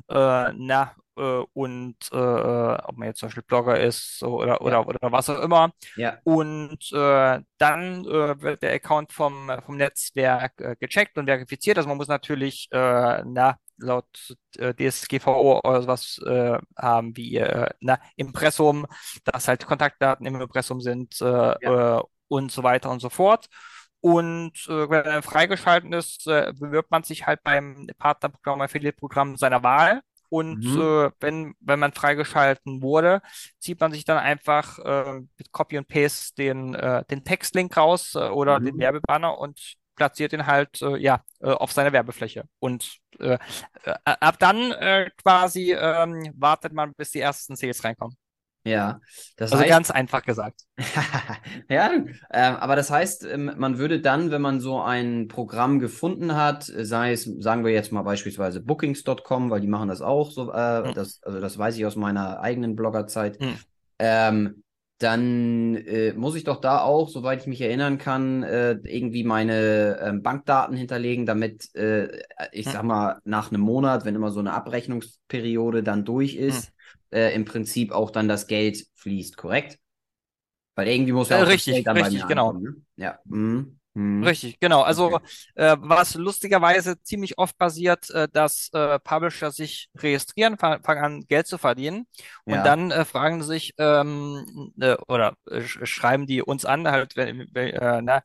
äh, 0.10 0.52
na, 0.54 0.94
äh, 1.18 1.44
und 1.54 1.96
äh, 2.12 2.16
ob 2.16 2.98
man 2.98 3.08
jetzt 3.08 3.20
zum 3.20 3.28
Beispiel 3.28 3.44
Blogger 3.44 3.80
ist 3.80 4.20
so, 4.20 4.40
oder, 4.42 4.62
Ja. 4.66 4.82
oder, 4.82 4.88
oder 4.88 5.00
was 5.12 5.30
auch 5.30 5.40
immer. 5.42 5.72
Ja. 5.96 6.18
Und 6.24 6.92
äh, 6.94 7.40
dann 7.58 8.06
äh, 8.06 8.42
wird 8.42 8.62
der 8.64 8.74
Account 8.74 9.12
vom, 9.12 9.52
vom 9.66 9.78
Netzwerk 9.78 10.60
äh, 10.62 10.76
gecheckt 10.80 11.18
und 11.18 11.26
verifiziert. 11.28 11.78
Also 11.78 11.90
man 11.90 11.98
muss 11.98 12.08
natürlich 12.08 12.68
äh, 12.72 13.24
na, 13.26 13.58
laut 13.78 14.36
äh, 14.58 14.74
DSGVO 14.74 15.60
oder 15.64 15.82
sowas 15.82 16.20
äh, 16.26 16.58
haben 16.78 17.16
wie 17.18 17.38
äh, 17.38 17.70
na, 17.80 18.00
Impressum, 18.16 18.86
dass 19.26 19.48
halt 19.48 19.66
Kontaktdaten 19.66 20.26
im 20.26 20.40
Impressum 20.42 20.82
sind 20.82 21.20
äh, 21.22 21.26
Ja. 21.26 22.00
äh, 22.00 22.02
und 22.28 22.52
so 22.52 22.64
weiter 22.64 22.90
und 22.90 23.00
so 23.02 23.10
fort. 23.10 23.48
Und 24.02 24.54
äh, 24.68 24.90
wenn 24.90 25.06
er 25.06 25.22
freigeschalten 25.22 25.94
ist, 25.94 26.28
äh, 26.28 26.54
bewirbt 26.58 26.92
man 26.92 27.04
sich 27.04 27.28
halt 27.28 27.44
beim 27.44 27.88
Partnerprogramm, 28.00 28.62
Affiliate-Programm 28.62 29.38
seiner 29.38 29.64
Wahl. 29.64 30.02
und 30.30 30.64
Mhm. 30.64 30.78
äh, 30.78 31.12
wenn, 31.20 31.56
wenn 31.60 31.80
man 31.80 31.92
freigeschalten 31.94 32.82
wurde, 32.82 33.22
zieht 33.60 33.80
man 33.82 33.92
sich 33.92 34.06
dann 34.06 34.18
einfach 34.18 34.80
äh, 34.80 35.20
mit 35.38 35.52
Copy 35.52 35.78
und 35.78 35.88
Paste 35.90 36.34
den, 36.38 36.74
äh, 36.74 37.04
den 37.10 37.24
Textlink 37.26 37.76
raus 37.78 38.16
äh, 38.16 38.30
oder 38.30 38.62
den 38.62 38.74
Mhm. 38.74 38.80
Werbebanner 38.80 39.38
und 39.38 39.76
platziert 39.96 40.32
den 40.32 40.48
halt 40.48 40.82
äh, 40.82 40.96
ja 40.98 41.24
äh, 41.42 41.50
auf 41.52 41.72
seiner 41.74 41.92
Werbefläche. 41.92 42.46
Und 42.60 42.98
äh, 43.20 43.38
äh, 43.84 43.96
ab 44.06 44.38
dann 44.40 44.72
äh, 44.72 45.10
quasi 45.22 45.74
ähm, 45.74 46.32
wartet 46.38 46.74
man, 46.74 46.94
bis 46.96 47.12
die 47.12 47.20
ersten 47.20 47.56
Sales 47.56 47.84
reinkommen. 47.84 48.16
Ja, 48.64 49.00
das 49.38 49.52
Also 49.52 49.64
heißt, 49.64 49.70
ganz 49.70 49.92
einfach 49.92 50.24
gesagt. 50.24 50.62
ja, 51.70 51.92
ähm, 51.94 52.08
aber 52.32 52.76
das 52.76 52.90
heißt, 52.90 53.26
ähm, 53.26 53.52
man 53.58 53.78
würde 53.78 54.02
dann, 54.02 54.32
wenn 54.32 54.42
man 54.42 54.60
so 54.60 54.82
ein 54.82 55.28
Programm 55.28 55.80
gefunden 55.80 56.36
hat, 56.36 56.70
äh, 56.70 56.86
sei 56.86 57.12
es, 57.14 57.26
sagen 57.40 57.66
wir 57.66 57.72
jetzt 57.72 57.92
mal 57.92 58.02
beispielsweise 58.04 58.62
Bookings.com, 58.62 59.50
weil 59.50 59.62
die 59.62 59.68
machen 59.68 59.90
das 59.90 60.02
auch 60.02 60.32
so, 60.32 60.52
äh, 60.52 60.86
Hm, 60.86 60.94
das, 60.94 61.22
also 61.24 61.40
das 61.40 61.58
weiß 61.58 61.78
ich 61.78 61.86
aus 61.86 61.96
meiner 61.96 62.40
eigenen 62.40 62.76
Bloggerzeit, 62.76 63.40
hm, 63.40 63.56
ähm, 64.00 64.64
dann 65.00 65.76
äh, 65.76 66.14
muss 66.14 66.36
ich 66.36 66.44
doch 66.44 66.62
da 66.62 66.82
auch, 66.82 67.10
soweit 67.10 67.42
ich 67.42 67.48
mich 67.48 67.62
erinnern 67.62 67.98
kann, 67.98 68.44
äh, 68.44 68.74
irgendwie 68.84 69.24
meine 69.24 70.00
ähm, 70.02 70.24
Bankdaten 70.24 70.78
hinterlegen, 70.78 71.26
damit 71.26 71.74
äh, 71.76 72.22
ich 72.52 72.66
hm, 72.66 72.72
sag 72.72 72.84
mal, 72.84 73.20
nach 73.26 73.52
einem 73.52 73.62
Monat, 73.62 74.06
wenn 74.06 74.16
immer 74.16 74.32
so 74.32 74.40
eine 74.40 74.54
Abrechnungsperiode 74.54 75.84
dann 75.84 76.06
durch 76.06 76.36
hm. 76.48 76.48
ist, 76.48 76.72
äh, 77.12 77.34
im 77.36 77.46
Prinzip 77.46 77.92
auch 77.92 78.12
dann 78.12 78.28
das 78.28 78.48
Geld 78.48 78.88
fließt, 78.96 79.38
korrekt? 79.38 79.80
Weil 80.76 80.90
irgendwie 80.90 81.14
muss 81.14 81.30
ja 81.30 81.38
Äh, 81.38 81.42
auch 81.42 81.50
das 81.50 81.68
Geld 81.68 81.86
richtig, 81.86 81.88
dann 81.88 82.00
bei 82.00 82.12
mir 82.12 82.26
richtig, 82.26 82.28
genau. 82.28 82.54
ankommen, 82.54 82.64
ne? 82.64 82.76
Ja. 82.98 83.20
Mhm. 83.26 83.80
Mhm. 83.94 84.24
Richtig, 84.24 84.60
genau. 84.60 84.82
Also 84.84 85.18
Okay. 85.18 85.22
äh, 85.56 85.76
was 85.80 86.14
lustigerweise 86.14 87.02
ziemlich 87.02 87.40
oft 87.40 87.58
passiert, 87.58 88.08
äh, 88.12 88.28
dass 88.32 88.70
äh, 88.72 89.00
Publisher 89.00 89.50
sich 89.50 89.90
registrieren, 89.98 90.58
fang- 90.60 90.84
fangen 90.84 91.04
an 91.04 91.22
Geld 91.28 91.48
zu 91.48 91.58
verdienen 91.58 92.06
und 92.46 92.62
Ja. 92.62 92.68
dann 92.68 92.92
äh, 92.92 93.04
fragen 93.04 93.42
sich 93.42 93.74
ähm, 93.80 94.74
äh, 94.80 94.96
oder 95.08 95.34
äh, 95.50 95.62
sch- 95.62 95.86
schreiben 95.88 96.28
die 96.28 96.44
uns 96.44 96.66
an, 96.66 96.88
halt 96.88 97.16
wenn, 97.16 97.48
wenn, 97.52 97.70
äh, 97.74 98.02
na, 98.04 98.22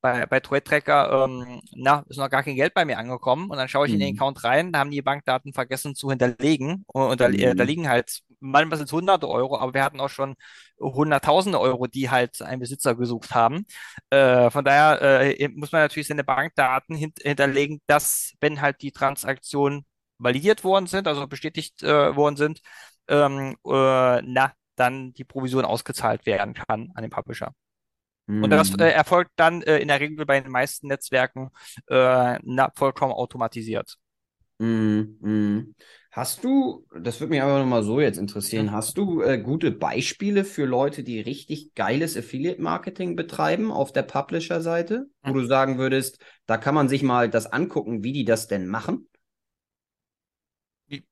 bei, 0.00 0.26
bei 0.26 0.40
Trade 0.40 0.64
Tracker, 0.64 1.24
ähm, 1.26 1.60
na, 1.76 2.04
ist 2.08 2.16
noch 2.18 2.28
gar 2.30 2.42
kein 2.42 2.56
Geld 2.56 2.74
bei 2.74 2.84
mir 2.84 2.98
angekommen 2.98 3.48
und 3.50 3.56
dann 3.56 3.68
schaue 3.68 3.86
ich 3.86 3.92
in 3.92 4.00
den 4.00 4.10
Mhm. 4.10 4.16
Account 4.16 4.42
rein, 4.44 4.72
da 4.72 4.80
haben 4.80 4.90
die 4.90 5.02
Bankdaten 5.02 5.52
vergessen 5.52 5.94
zu 5.94 6.10
hinterlegen 6.10 6.84
und, 6.88 7.02
und 7.12 7.20
da, 7.20 7.28
äh, 7.28 7.54
da 7.54 7.62
Mhm. 7.62 7.64
liegen 7.64 7.88
halt 7.88 8.20
manchmal 8.40 8.78
sind 8.78 8.86
es 8.86 8.92
hunderte 8.92 9.28
Euro, 9.28 9.58
aber 9.58 9.74
wir 9.74 9.84
hatten 9.84 10.00
auch 10.00 10.08
schon 10.10 10.34
hunderttausende 10.80 11.60
Euro, 11.60 11.86
die 11.86 12.10
halt 12.10 12.40
einen 12.42 12.60
Besitzer 12.60 12.94
gesucht 12.94 13.34
haben. 13.34 13.66
Äh, 14.10 14.50
von 14.50 14.64
daher 14.64 15.00
äh, 15.40 15.48
muss 15.48 15.72
man 15.72 15.82
natürlich 15.82 16.08
seine 16.08 16.24
Bankdaten 16.24 16.96
hint 16.96 17.18
hinterlegen, 17.22 17.80
dass, 17.86 18.32
wenn 18.40 18.60
halt 18.60 18.82
die 18.82 18.92
Transaktionen 18.92 19.84
validiert 20.18 20.64
worden 20.64 20.86
sind, 20.86 21.08
also 21.08 21.26
bestätigt 21.26 21.82
äh, 21.82 22.16
worden 22.16 22.36
sind, 22.36 22.60
ähm, 23.08 23.56
äh, 23.66 24.22
na, 24.22 24.52
dann 24.76 25.12
die 25.14 25.24
Provision 25.24 25.64
ausgezahlt 25.64 26.26
werden 26.26 26.54
kann 26.54 26.90
an 26.94 27.02
den 27.02 27.10
Publisher. 27.10 27.52
Und 28.40 28.50
das 28.50 28.74
äh, 28.74 28.88
Mhm. 28.88 28.90
erfolgt 28.90 29.32
dann 29.36 29.62
äh, 29.62 29.78
in 29.78 29.88
der 29.88 30.00
Regel 30.00 30.26
bei 30.26 30.40
den 30.40 30.52
meisten 30.52 30.88
Netzwerken 30.88 31.50
äh, 31.88 32.38
na, 32.42 32.70
vollkommen 32.76 33.12
automatisiert. 33.12 33.96
Mhm. 34.58 35.18
Mhm. 35.20 35.74
Hast 36.12 36.42
du, 36.44 36.86
das 36.98 37.20
würde 37.20 37.30
mich 37.32 37.42
aber 37.42 37.58
nochmal 37.58 37.82
so 37.82 38.00
jetzt 38.00 38.16
interessieren, 38.16 38.72
hast 38.72 38.96
du 38.96 39.20
äh, 39.20 39.36
gute 39.38 39.70
Beispiele 39.70 40.44
für 40.44 40.64
Leute, 40.64 41.04
die 41.04 41.20
richtig 41.20 41.74
geiles 41.74 42.16
Affiliate-Marketing 42.16 43.16
betreiben 43.16 43.70
auf 43.70 43.92
der 43.92 44.02
Publisher-Seite, 44.02 45.10
wo 45.22 45.34
du 45.34 45.44
sagen 45.44 45.76
würdest, 45.76 46.18
da 46.46 46.56
kann 46.56 46.74
man 46.74 46.88
sich 46.88 47.02
mal 47.02 47.28
das 47.28 47.46
angucken, 47.52 48.02
wie 48.02 48.12
die 48.14 48.24
das 48.24 48.46
denn 48.48 48.66
machen? 48.66 49.08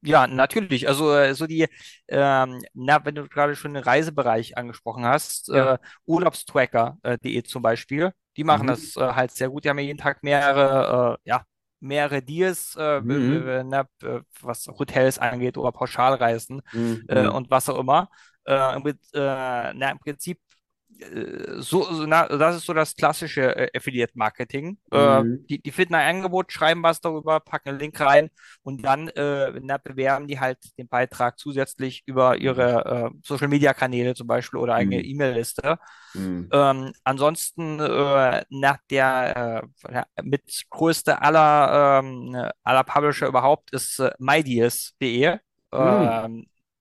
Ja, 0.03 0.27
natürlich. 0.29 0.87
Also 0.89 1.13
äh, 1.15 1.35
so 1.35 1.47
die, 1.49 1.67
ähm, 2.07 2.61
na, 2.75 3.05
wenn 3.05 3.15
du 3.17 3.29
gerade 3.29 3.57
schon 3.57 3.75
den 3.75 3.83
Reisebereich 3.83 4.57
angesprochen 4.57 5.05
hast, 5.05 5.49
Ja. 5.51 5.75
äh, 5.75 5.79
Urlaubstracker.de 6.07 7.43
zum 7.43 7.63
Beispiel, 7.63 8.13
die 8.37 8.45
machen 8.45 8.67
Mhm. 8.67 8.69
das 8.69 8.95
äh, 8.97 9.01
halt 9.01 9.33
sehr 9.33 9.49
gut. 9.49 9.65
Die 9.65 9.69
haben 9.71 9.79
ja 9.79 9.85
jeden 9.85 9.99
Tag 9.99 10.23
mehrere, 10.23 11.19
äh, 11.25 11.29
ja, 11.29 11.45
mehrere 11.85 12.23
Deals, 12.23 12.77
äh, 12.77 13.01
Mhm. 13.01 13.51
na, 13.64 13.87
was 14.42 14.66
Hotels 14.68 15.18
angeht 15.18 15.57
oder 15.59 15.73
Pauschalreisen 15.73 16.62
Mhm. 16.73 17.07
äh, 17.09 17.27
Mhm. 17.27 17.29
und 17.29 17.51
was 17.51 17.68
auch 17.68 17.79
immer. 17.79 18.09
Äh, 18.47 18.77
im, 18.77 18.83
Prin- 18.83 18.99
äh, 19.14 19.73
na, 19.75 19.90
im 19.90 19.99
Prinzip 19.99 20.40
so, 21.59 21.83
so 21.85 22.07
na, 22.07 22.27
das 22.29 22.57
ist 22.57 22.67
so 22.67 22.73
das 22.75 22.95
klassische 22.97 23.55
äh, 23.57 23.71
Affiliate-Marketing. 23.77 24.79
Äh, 24.93 25.25
Mhm. 25.25 25.47
die, 25.51 25.61
die 25.63 25.73
finden 25.73 25.95
ein 25.95 26.17
Angebot, 26.17 26.53
schreiben 26.53 26.83
was 26.83 27.01
darüber, 27.01 27.41
packen 27.41 27.71
einen 27.71 27.79
Link 27.81 28.01
rein 28.01 28.31
und 28.63 28.83
dann 28.85 29.09
äh, 29.09 29.53
na, 29.63 29.79
bewerben 29.79 30.27
die 30.29 30.41
halt 30.41 30.59
den 30.79 30.89
Beitrag 30.89 31.39
zusätzlich 31.39 32.03
über 32.07 32.37
ihre 32.39 33.11
äh, 33.13 33.19
Social-Media-Kanäle 33.25 34.15
zum 34.15 34.27
Beispiel 34.27 34.59
oder 34.61 34.75
eigene 34.75 35.03
Mhm. 35.03 35.05
E-Mail-Liste. 35.05 35.79
Mhm. 36.15 36.53
Ähm, 36.53 36.93
ansonsten, 37.05 37.81
äh, 37.81 38.45
nach 38.51 38.79
der 38.91 39.65
äh, 39.85 40.23
mit 40.23 40.65
größte 40.71 41.21
aller, 41.23 42.01
ähm, 42.05 42.37
aller 42.63 42.85
Publisher 42.85 43.27
überhaupt 43.29 43.73
ist 43.73 43.99
äh, 44.01 44.13
mydeals.de. 44.19 45.39
Mhm. 45.79 46.25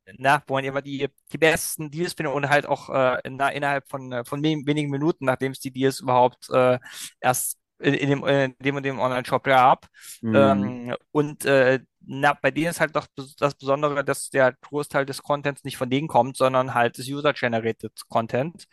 Ähm, 0.05 0.15
na, 0.19 0.43
wo 0.47 0.55
man 0.55 0.63
immer 0.65 0.81
die, 0.81 1.09
die 1.31 1.37
besten 1.37 1.91
Deals 1.91 2.13
findet 2.13 2.33
und 2.33 2.49
halt 2.49 2.65
auch 2.65 2.89
äh, 2.89 3.19
na, 3.29 3.49
innerhalb 3.49 3.87
von, 3.89 4.11
äh, 4.11 4.23
von 4.25 4.43
wen- 4.43 4.65
wenigen 4.67 4.89
Minuten, 4.91 5.25
nachdem 5.25 5.51
es 5.53 5.59
die 5.59 5.71
Deals 5.71 5.99
überhaupt 6.01 6.49
äh, 6.49 6.79
erst 7.19 7.57
in, 7.79 7.93
in 7.93 8.09
dem, 8.09 8.25
in 8.27 8.55
dem 8.59 8.75
und 8.75 8.83
dem 8.83 8.99
Online-Shop 8.99 9.43
gab. 9.43 9.87
Mhm. 10.21 10.73
Ähm, 10.73 10.95
und 11.11 11.45
äh, 11.45 11.79
na, 12.05 12.33
bei 12.41 12.51
denen 12.51 12.67
ist 12.71 12.79
halt 12.79 12.95
doch 12.95 13.07
das 13.37 13.55
Besondere, 13.55 14.03
dass 14.03 14.29
der 14.29 14.53
Großteil 14.61 15.05
des 15.05 15.21
Contents 15.23 15.63
nicht 15.63 15.77
von 15.77 15.89
denen 15.89 16.07
kommt, 16.07 16.37
sondern 16.37 16.73
halt 16.73 16.97
das 16.99 17.07
User-Generated 17.07 17.93
Content. 18.09 18.67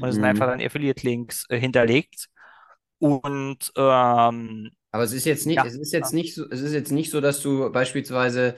Und 0.00 0.08
es 0.08 0.16
sind 0.16 0.24
einfach 0.24 0.46
Mhm. 0.46 0.48
dann 0.48 0.60
Affiliate-Links 0.60 1.46
äh, 1.48 1.58
hinterlegt. 1.58 2.28
Und 2.98 3.72
ähm, 3.76 4.70
Aber 4.90 5.02
es 5.04 5.12
ist 5.12 5.24
jetzt 5.26 5.46
nicht, 5.46 5.64
ja, 5.64 5.64
es 5.64 5.74
ist 5.74 5.92
jetzt 5.92 6.12
nicht 6.12 6.34
so, 6.34 6.48
es 6.50 6.60
ist 6.60 6.72
jetzt 6.72 6.92
nicht 6.92 7.10
so, 7.10 7.20
dass 7.20 7.40
du 7.42 7.70
beispielsweise, 7.72 8.54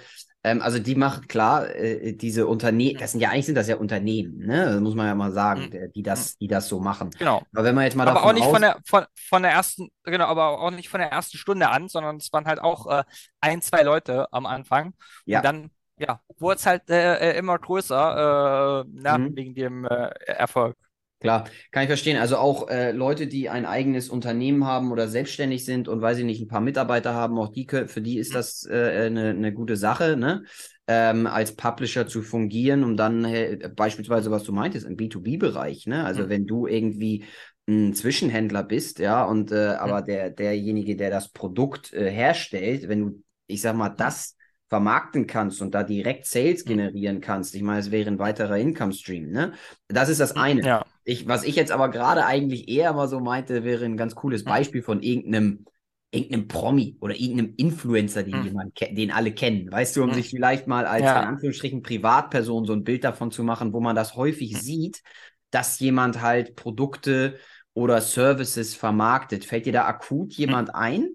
ähm, 0.47 0.63
also 0.63 0.79
die 0.79 0.95
machen 0.95 1.27
klar, 1.27 1.75
äh, 1.75 2.13
diese 2.13 2.47
Unternehmen, 2.47 3.01
das 3.01 3.11
sind 3.11 3.21
ja 3.21 3.31
eigentlich 3.31 3.47
sind 3.47 3.57
das 3.57 3.67
ja 3.67 3.77
Unternehmen, 3.77 4.47
ne? 4.47 4.67
Das 4.67 4.81
muss 4.81 4.95
man 4.95 5.09
ja 5.09 5.15
mal 5.17 5.33
sagen, 5.33 5.73
der, 5.73 5.89
die 5.89 6.05
das, 6.05 6.39
die 6.39 6.47
das 6.47 6.69
so 6.69 6.79
machen. 6.79 7.11
genau. 7.19 7.43
Aber 7.53 7.65
wenn 7.65 7.75
man 7.75 7.83
jetzt 7.83 7.97
mal 7.97 8.07
Aber 8.07 8.21
auch 8.21 8.33
davon 8.33 8.35
nicht 8.37 8.45
von 8.45 8.63
der 8.63 8.79
von, 8.85 9.05
von 9.29 9.43
der 9.43 9.51
ersten, 9.51 9.89
genau, 10.05 10.27
aber 10.27 10.61
auch 10.61 10.71
nicht 10.71 10.89
von 10.89 11.01
der 11.01 11.11
ersten 11.11 11.37
Stunde 11.37 11.69
an, 11.69 11.89
sondern 11.89 12.19
es 12.19 12.33
waren 12.33 12.45
halt 12.45 12.61
auch 12.61 12.87
äh, 12.87 13.03
ein, 13.41 13.61
zwei 13.61 13.83
Leute 13.83 14.33
am 14.33 14.47
Anfang. 14.47 14.87
Und 14.87 14.95
ja, 15.25 15.41
dann, 15.41 15.73
ja, 15.99 16.21
wurde 16.39 16.59
es 16.59 16.67
halt 16.67 16.89
äh, 16.91 17.33
äh, 17.33 17.39
immer 17.39 17.59
größer, 17.59 18.85
äh, 18.85 18.89
na, 18.93 19.19
mhm. 19.19 19.35
wegen 19.35 19.55
dem 19.57 19.85
äh, 19.85 20.11
Erfolg. 20.27 20.77
Klar, 21.19 21.49
kann 21.71 21.83
ich 21.83 21.89
verstehen. 21.89 22.19
Also 22.19 22.37
auch 22.37 22.69
äh, 22.69 22.93
Leute, 22.93 23.27
die 23.27 23.49
ein 23.49 23.65
eigenes 23.65 24.11
Unternehmen 24.11 24.67
haben 24.67 24.93
oder 24.93 25.09
selbstständig 25.09 25.65
sind 25.65 25.89
und 25.89 26.03
weiß 26.03 26.19
ich 26.19 26.25
nicht, 26.25 26.43
ein 26.43 26.49
paar 26.49 26.61
Mitarbeiter 26.61 27.15
haben, 27.15 27.39
auch 27.39 27.49
die 27.49 27.65
können, 27.65 27.89
für 27.89 28.03
die 28.03 28.19
ist 28.19 28.35
das 28.35 28.67
äh, 28.67 29.07
eine, 29.07 29.31
eine 29.31 29.53
gute 29.55 29.77
Sache, 29.77 30.17
ne? 30.17 30.45
Ähm, 30.89 31.27
als 31.27 31.57
Publisher 31.57 32.07
zu 32.07 32.23
fungieren, 32.23 32.85
um 32.85 32.97
dann 32.97 33.25
äh, 33.25 33.71
beispielsweise, 33.75 34.31
was 34.31 34.45
du 34.45 34.53
meintest, 34.53 34.87
im 34.87 34.97
B2B-Bereich, 34.97 35.87
ne? 35.87 36.05
Also 36.05 36.25
hm, 36.25 36.29
wenn 36.29 36.47
du 36.47 36.67
irgendwie 36.67 37.25
ein 37.67 37.95
Zwischenhändler 37.95 38.63
bist, 38.63 38.99
ja, 38.99 39.25
und 39.25 39.51
äh, 39.51 39.69
aber 39.79 40.03
der, 40.03 40.31
derjenige, 40.31 40.97
der 40.97 41.11
das 41.11 41.31
Produkt 41.33 41.93
äh, 41.95 42.11
herstellt, 42.11 42.89
wenn 42.89 43.01
du, 43.01 43.23
ich 43.47 43.63
sag 43.63 43.75
mal, 43.75 43.89
das 43.89 44.36
vermarkten 44.69 45.27
kannst 45.27 45.63
und 45.63 45.75
da 45.75 45.83
direkt 45.85 46.27
Sales 46.27 46.65
hm, 46.67 46.77
generieren 46.77 47.21
kannst, 47.21 47.55
ich 47.55 47.63
meine, 47.63 47.81
es 47.81 47.91
wäre 47.91 48.09
ein 48.11 48.19
weiterer 48.19 48.59
Income-Stream, 48.59 49.31
ne? 49.31 49.53
Das 49.89 50.09
ist 50.09 50.21
das 50.21 50.33
hm, 50.35 50.43
eine. 50.43 50.63
ja. 50.63 50.85
Ich, 51.05 51.29
was 51.29 51.45
ich 51.45 51.55
jetzt 51.57 51.71
aber 51.71 51.89
gerade 51.91 52.27
eigentlich 52.27 52.69
eher 52.69 52.93
mal 52.93 53.09
so 53.09 53.21
meinte, 53.21 53.63
wäre 53.65 53.85
ein 53.85 53.97
ganz 53.97 54.15
cooles 54.17 54.45
Hm, 54.47 54.57
Beispiel 54.57 54.83
von 54.83 55.03
irgendeinem, 55.03 55.67
irgendeinem 56.11 56.49
Promi 56.49 56.97
oder 57.01 57.15
irgendeinem 57.15 57.55
Influencer, 57.57 58.23
den 58.25 58.41
hm, 58.41 58.43
jemand, 58.43 58.81
den 58.81 59.11
alle 59.13 59.33
kennen. 59.33 59.71
Weißt 59.71 59.97
du, 59.97 60.03
um 60.03 60.13
hm, 60.13 60.13
sich 60.13 60.31
vielleicht 60.31 60.67
mal 60.67 60.87
als 60.87 61.13
in 61.13 61.23
ja. 61.23 61.25
Anführungsstrichen 61.25 61.83
Privatperson 61.83 62.65
so 62.67 62.73
ein 62.73 62.85
Bild 62.85 63.05
davon 63.05 63.31
zu 63.31 63.45
machen, 63.45 63.73
wo 63.73 63.81
man 63.81 63.95
das 63.97 64.17
häufig 64.17 64.53
Hm. 64.53 64.61
sieht, 64.61 65.03
dass 65.51 65.79
jemand 65.81 66.21
halt 66.23 66.57
Produkte 66.57 67.39
oder 67.75 68.01
Services 68.01 68.75
vermarktet. 68.75 69.45
Fällt 69.45 69.67
dir 69.67 69.73
da 69.73 69.85
akut 69.87 70.33
jemand 70.35 70.75
ein? 70.75 71.09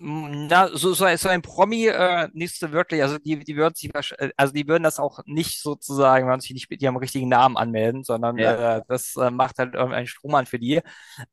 Na, 0.00 0.68
so, 0.68 0.92
so, 0.94 1.06
so 1.16 1.28
ein 1.28 1.42
Promi 1.42 1.86
äh, 1.86 2.28
nicht 2.32 2.58
so 2.58 2.70
wirklich. 2.70 3.02
Also 3.02 3.18
die, 3.18 3.38
die 3.42 3.56
würden 3.56 3.74
sich 3.74 3.90
äh, 3.94 4.30
also 4.36 4.52
die 4.52 4.68
würden 4.68 4.84
das 4.84 4.98
auch 5.00 5.20
nicht 5.26 5.60
sozusagen, 5.60 6.28
wenn 6.28 6.40
sich 6.40 6.52
nicht 6.52 6.70
mit 6.70 6.80
ihrem 6.82 6.96
richtigen 6.96 7.28
Namen 7.28 7.56
anmelden, 7.56 8.04
sondern 8.04 8.38
Ja. 8.38 8.76
äh, 8.78 8.82
das 8.86 9.16
äh, 9.16 9.30
macht 9.30 9.58
halt 9.58 9.74
irgendein 9.74 10.06
Strohmann 10.06 10.46
für 10.46 10.58
die. 10.60 10.80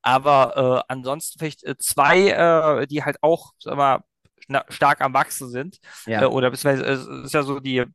Aber 0.02 0.84
äh, 0.88 0.94
ansonsten 0.94 1.38
vielleicht 1.40 1.64
äh, 1.64 1.78
zwei, 1.78 2.30
äh, 2.82 2.88
die 2.88 3.04
halt 3.04 3.18
auch, 3.22 3.54
sag 3.60 3.76
mal, 3.78 4.04
stark 4.70 5.02
am 5.02 5.14
Wachsen 5.14 5.50
sind. 5.50 5.80
Äh, 6.06 6.12
Ja. 6.14 6.28
oder 6.28 6.50
beziehungsweise 6.50 6.86
äh, 6.86 6.94
es 6.94 7.26
ist 7.26 7.34
ja 7.34 7.44
so 7.44 7.60
die, 7.60 7.78
äh, 7.80 7.86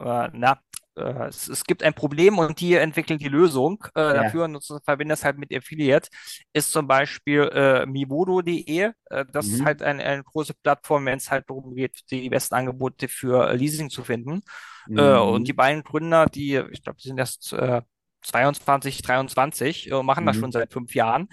na, 0.00 0.58
äh, 0.98 1.28
es, 1.28 1.48
es, 1.48 1.64
gibt 1.64 1.82
ein 1.82 1.94
Problem 1.94 2.38
und 2.38 2.60
die 2.60 2.74
entwickeln 2.74 3.18
die 3.18 3.28
Lösung 3.28 3.84
äh, 3.94 4.00
ja. 4.00 4.12
dafür 4.14 4.44
und 4.44 4.62
verbinden 4.84 5.10
das 5.10 5.24
halt 5.24 5.38
mit 5.38 5.54
Affiliate, 5.54 6.08
ist 6.52 6.72
zum 6.72 6.86
Beispiel 6.86 7.42
äh, 7.52 7.86
mivodo.de. 7.86 8.90
Äh, 9.06 9.24
das 9.32 9.46
mhm. 9.46 9.54
ist 9.54 9.64
halt 9.64 9.82
ein, 9.82 10.00
eine 10.00 10.24
große 10.24 10.54
Plattform, 10.62 11.06
wenn 11.06 11.18
es 11.18 11.30
halt 11.30 11.48
darum 11.48 11.74
geht, 11.74 12.00
die 12.10 12.28
besten 12.28 12.54
Angebote 12.54 13.08
für 13.08 13.54
Leasing 13.54 13.90
zu 13.90 14.04
finden. 14.04 14.40
Mhm. 14.86 14.98
Äh, 14.98 15.18
und 15.18 15.48
die 15.48 15.52
beiden 15.52 15.82
Gründer, 15.82 16.26
die, 16.26 16.56
ich 16.70 16.82
glaube, 16.82 16.98
die 17.02 17.08
sind 17.08 17.18
erst 17.18 17.52
äh, 17.52 17.82
22, 18.22 19.02
23, 19.02 19.90
äh, 19.90 20.02
machen 20.02 20.24
mhm. 20.24 20.26
das 20.26 20.36
schon 20.36 20.52
seit 20.52 20.72
fünf 20.72 20.94
Jahren. 20.94 21.28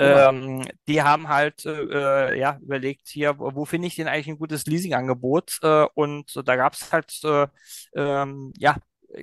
Ähm, 0.00 0.66
die 0.88 1.02
haben 1.02 1.28
halt 1.28 1.66
äh, 1.66 2.38
ja, 2.38 2.58
überlegt 2.62 3.08
hier, 3.08 3.38
wo, 3.38 3.54
wo 3.54 3.64
finde 3.66 3.86
ich 3.86 3.96
denn 3.96 4.08
eigentlich 4.08 4.28
ein 4.28 4.38
gutes 4.38 4.64
Leasingangebot? 4.64 5.58
Äh, 5.62 5.86
und 5.94 6.40
da 6.48 6.56
gab 6.56 6.72
es 6.72 6.90
halt 6.90 7.20
äh, 7.22 7.46
ähm, 7.94 8.52
ja 8.56 8.76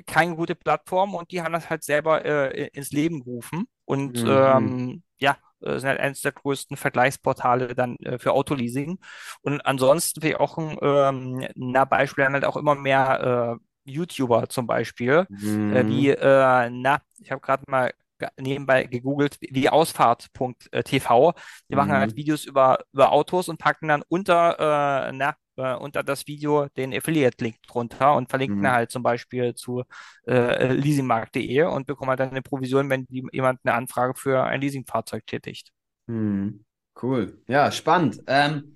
keine 0.06 0.36
gute 0.36 0.56
Plattform 0.56 1.16
und 1.16 1.32
die 1.32 1.42
haben 1.42 1.54
das 1.54 1.70
halt 1.70 1.84
selber 1.84 2.26
äh, 2.26 2.68
ins 2.68 2.92
Leben 2.92 3.24
gerufen 3.24 3.66
und 3.86 4.24
mhm. 4.24 4.30
ähm, 4.30 5.04
ja, 5.20 5.38
sind 5.60 5.86
halt 5.86 6.00
eines 6.00 6.22
der 6.22 6.34
größten 6.34 6.78
Vergleichsportale 6.78 7.74
dann 7.74 7.96
äh, 7.98 8.20
für 8.20 8.34
Autoleasing. 8.34 9.00
Und 9.42 9.62
ansonsten 9.62 10.22
wäre 10.22 10.40
auch 10.40 10.58
ein 10.58 10.78
ähm, 10.82 11.48
na, 11.56 11.86
Beispiel 11.86 12.26
haben 12.26 12.34
halt 12.34 12.46
auch 12.46 12.58
immer 12.58 12.76
mehr 12.76 13.58
äh, 13.58 13.92
YouTuber 13.92 14.50
zum 14.50 14.68
Beispiel, 14.68 15.26
mhm. 15.30 15.76
äh, 15.76 15.88
wie, 15.88 16.10
äh, 16.10 16.70
na, 16.70 17.02
ich 17.20 17.32
habe 17.32 17.42
gerade 17.42 17.64
mal 17.68 17.92
nebenbei 18.38 18.84
gegoogelt, 18.84 19.38
wie 19.40 19.70
Ausfahrt.tv. 19.70 21.34
Die 21.70 21.76
mhm. 21.76 21.78
machen 21.78 21.92
halt 21.92 22.16
Videos 22.16 22.46
über, 22.46 22.80
über 22.92 23.12
Autos 23.12 23.48
und 23.48 23.60
packen 23.60 23.88
dann 23.88 24.04
unter, 24.08 25.08
äh, 25.08 25.12
na, 25.14 25.36
äh, 25.58 25.76
unter 25.76 26.04
das 26.04 26.28
Video 26.28 26.68
den 26.78 26.94
Affiliate-Link 26.94 27.62
drunter 27.68 28.16
und 28.16 28.30
verlinken 28.30 28.60
mhm. 28.60 28.72
halt 28.72 28.92
zum 28.92 29.04
Beispiel 29.04 29.54
zu 29.56 29.84
äh, 30.28 30.74
leasingmarkt.de 30.74 31.64
und 31.64 31.88
bekommen 31.88 32.10
halt 32.10 32.20
dann 32.20 32.30
eine 32.30 32.42
Provision, 32.42 32.90
wenn 32.90 33.08
jemand 33.10 33.60
eine 33.64 33.76
Anfrage 33.76 34.14
für 34.16 34.44
ein 34.44 34.62
Leasingfahrzeug 34.62 35.26
tätigt. 35.26 35.72
Mhm. 36.08 36.64
Cool. 37.02 37.42
Ja, 37.48 37.72
spannend. 37.72 38.24
Ähm, 38.28 38.76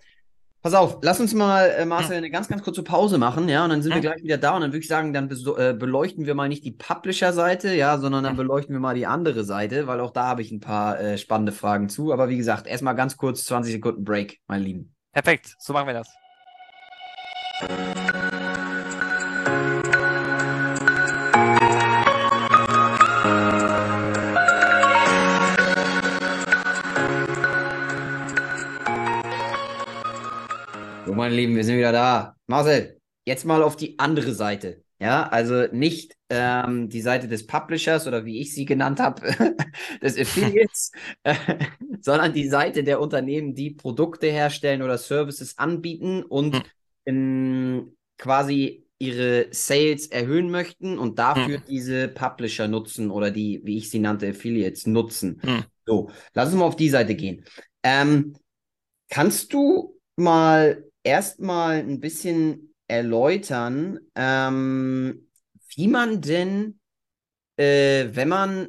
Pass 0.61 0.75
auf, 0.75 0.99
lass 1.01 1.19
uns 1.19 1.33
mal, 1.33 1.71
äh, 1.71 1.85
Marcel, 1.87 2.17
eine 2.17 2.29
ganz, 2.29 2.47
ganz 2.47 2.61
kurze 2.61 2.83
Pause 2.83 3.17
machen, 3.17 3.49
ja, 3.49 3.63
und 3.63 3.71
dann 3.71 3.81
sind 3.81 3.95
wir 3.95 4.01
gleich 4.01 4.21
wieder 4.21 4.37
da 4.37 4.53
und 4.53 4.61
dann 4.61 4.69
würde 4.69 4.81
ich 4.81 4.87
sagen, 4.87 5.11
dann 5.11 5.27
äh, 5.57 5.73
beleuchten 5.73 6.27
wir 6.27 6.35
mal 6.35 6.49
nicht 6.49 6.63
die 6.63 6.71
Publisher-Seite, 6.71 7.73
ja, 7.73 7.97
sondern 7.97 8.23
dann 8.23 8.35
beleuchten 8.35 8.75
wir 8.75 8.79
mal 8.79 8.93
die 8.93 9.07
andere 9.07 9.43
Seite, 9.43 9.87
weil 9.87 9.99
auch 9.99 10.11
da 10.11 10.27
habe 10.27 10.43
ich 10.43 10.51
ein 10.51 10.59
paar 10.59 10.99
äh, 10.99 11.17
spannende 11.17 11.51
Fragen 11.51 11.89
zu. 11.89 12.13
Aber 12.13 12.29
wie 12.29 12.37
gesagt, 12.37 12.67
erstmal 12.67 12.95
ganz 12.95 13.17
kurz 13.17 13.43
20 13.45 13.73
Sekunden 13.73 14.03
Break, 14.03 14.39
mein 14.47 14.61
Lieben. 14.61 14.93
Perfekt, 15.11 15.55
so 15.57 15.73
machen 15.73 15.87
wir 15.87 15.95
das. 15.95 16.20
So, 17.61 17.67
meine 31.13 31.35
Lieben, 31.35 31.55
wir 31.55 31.63
sind 31.63 31.77
wieder 31.77 31.91
da. 31.91 32.35
Marcel, 32.47 32.99
jetzt 33.25 33.45
mal 33.45 33.61
auf 33.61 33.75
die 33.75 33.99
andere 33.99 34.33
Seite. 34.33 34.83
Ja, 34.99 35.27
also 35.27 35.67
nicht 35.71 36.15
ähm, 36.29 36.89
die 36.89 37.01
Seite 37.01 37.27
des 37.27 37.45
Publishers 37.45 38.07
oder 38.07 38.25
wie 38.25 38.41
ich 38.41 38.55
sie 38.55 38.65
genannt 38.65 38.99
habe, 38.99 39.21
des 40.01 40.17
Affiliates, 40.17 40.91
äh, 41.21 41.35
sondern 42.01 42.33
die 42.33 42.47
Seite 42.47 42.83
der 42.83 42.99
Unternehmen, 42.99 43.53
die 43.53 43.69
Produkte 43.69 44.31
herstellen 44.31 44.81
oder 44.81 44.97
Services 44.97 45.59
anbieten 45.59 46.23
und 46.23 46.55
hm. 46.55 46.63
In, 47.05 47.95
quasi 48.17 48.85
ihre 48.99 49.47
Sales 49.49 50.07
erhöhen 50.07 50.51
möchten 50.51 50.99
und 50.99 51.17
dafür 51.17 51.57
hm. 51.57 51.63
diese 51.67 52.07
Publisher 52.07 52.67
nutzen 52.67 53.09
oder 53.09 53.31
die, 53.31 53.61
wie 53.63 53.77
ich 53.77 53.89
sie 53.89 53.99
nannte, 53.99 54.29
Affiliates 54.29 54.85
nutzen. 54.85 55.41
Hm. 55.41 55.63
So, 55.85 56.11
lass 56.33 56.49
uns 56.49 56.57
mal 56.57 56.65
auf 56.65 56.75
die 56.75 56.89
Seite 56.89 57.15
gehen. 57.15 57.43
Ähm, 57.81 58.35
kannst 59.09 59.53
du 59.53 59.99
mal 60.15 60.85
erstmal 61.03 61.77
ein 61.77 61.99
bisschen 61.99 62.75
erläutern, 62.87 63.99
ähm, 64.15 65.27
wie 65.75 65.87
man 65.87 66.21
denn, 66.21 66.79
äh, 67.57 68.09
wenn 68.11 68.27
man, 68.27 68.67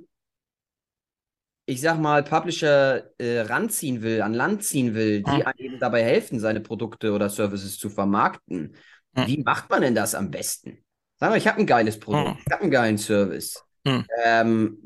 ich 1.66 1.80
sag 1.80 1.98
mal, 1.98 2.22
Publisher 2.22 3.10
äh, 3.18 3.40
ranziehen 3.40 4.02
will, 4.02 4.22
an 4.22 4.34
Land 4.34 4.64
ziehen 4.64 4.94
will, 4.94 5.22
die 5.22 5.44
einem 5.44 5.58
eben 5.58 5.78
dabei 5.78 6.02
helfen, 6.02 6.40
seine 6.40 6.60
Produkte 6.60 7.12
oder 7.12 7.28
Services 7.28 7.78
zu 7.78 7.88
vermarkten, 7.88 8.76
hm. 9.14 9.26
wie 9.26 9.42
macht 9.42 9.70
man 9.70 9.82
denn 9.82 9.94
das 9.94 10.14
am 10.14 10.30
besten? 10.30 10.84
Sag 11.16 11.30
mal, 11.30 11.38
ich 11.38 11.46
habe 11.46 11.58
ein 11.58 11.66
geiles 11.66 11.98
Produkt, 12.00 12.30
hm. 12.30 12.38
ich 12.44 12.52
habe 12.52 12.62
einen 12.62 12.70
geilen 12.70 12.98
Service. 12.98 13.62
Hm. 13.86 14.04
Ähm, 14.24 14.78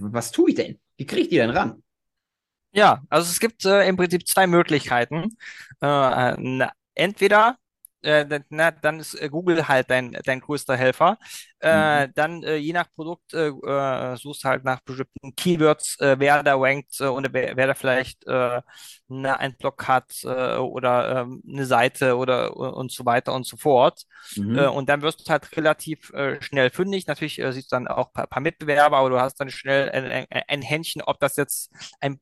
was 0.00 0.30
tue 0.30 0.50
ich 0.50 0.54
denn? 0.56 0.78
Wie 0.96 1.06
kriege 1.06 1.22
ich 1.22 1.28
die 1.28 1.36
denn 1.36 1.50
ran? 1.50 1.82
Ja, 2.72 3.02
also 3.08 3.30
es 3.30 3.38
gibt 3.38 3.64
äh, 3.64 3.86
im 3.86 3.96
Prinzip 3.96 4.26
zwei 4.26 4.46
Möglichkeiten. 4.46 5.36
Äh, 5.80 6.66
entweder 6.94 7.56
äh, 8.04 8.40
na, 8.50 8.70
dann 8.70 9.00
ist 9.00 9.14
äh, 9.14 9.28
Google 9.28 9.66
halt 9.66 9.90
dein, 9.90 10.16
dein 10.24 10.40
größter 10.40 10.76
Helfer. 10.76 11.18
Äh, 11.64 12.06
mhm. 12.08 12.12
Dann 12.14 12.42
äh, 12.42 12.56
je 12.56 12.74
nach 12.74 12.92
Produkt 12.94 13.32
äh, 13.32 13.48
äh, 13.48 14.16
suchst 14.16 14.44
halt 14.44 14.64
nach 14.64 14.80
bestimmten 14.80 15.34
Keywords, 15.34 15.98
äh, 15.98 16.16
wer 16.18 16.42
da 16.42 16.56
rankt 16.56 17.00
äh, 17.00 17.06
und 17.06 17.26
wer, 17.32 17.56
wer 17.56 17.66
da 17.68 17.74
vielleicht 17.74 18.26
na, 18.26 19.36
ein 19.36 19.56
Blog 19.56 19.86
hat 19.88 20.24
oder 20.24 21.26
äh, 21.26 21.50
eine 21.52 21.66
Seite 21.66 22.16
oder 22.16 22.56
und 22.56 22.92
so 22.92 23.06
weiter 23.06 23.32
und 23.32 23.46
so 23.46 23.56
fort. 23.56 24.02
Mhm. 24.36 24.58
Und 24.58 24.88
dann 24.88 25.02
wirst 25.02 25.26
du 25.26 25.30
halt 25.30 25.56
relativ 25.56 26.12
schnell 26.40 26.70
fündig. 26.70 27.06
Natürlich 27.06 27.36
siehst 27.36 27.70
du 27.72 27.76
dann 27.76 27.88
auch 27.88 28.08
ein 28.08 28.12
paar, 28.12 28.26
paar 28.26 28.42
Mitbewerber, 28.42 28.98
aber 28.98 29.10
du 29.10 29.20
hast 29.20 29.36
dann 29.36 29.50
schnell 29.50 29.90
ein, 29.90 30.26
ein, 30.30 30.42
ein 30.48 30.62
Händchen, 30.62 31.02
ob 31.02 31.20
das 31.20 31.36
jetzt 31.36 31.70
ein, 32.00 32.18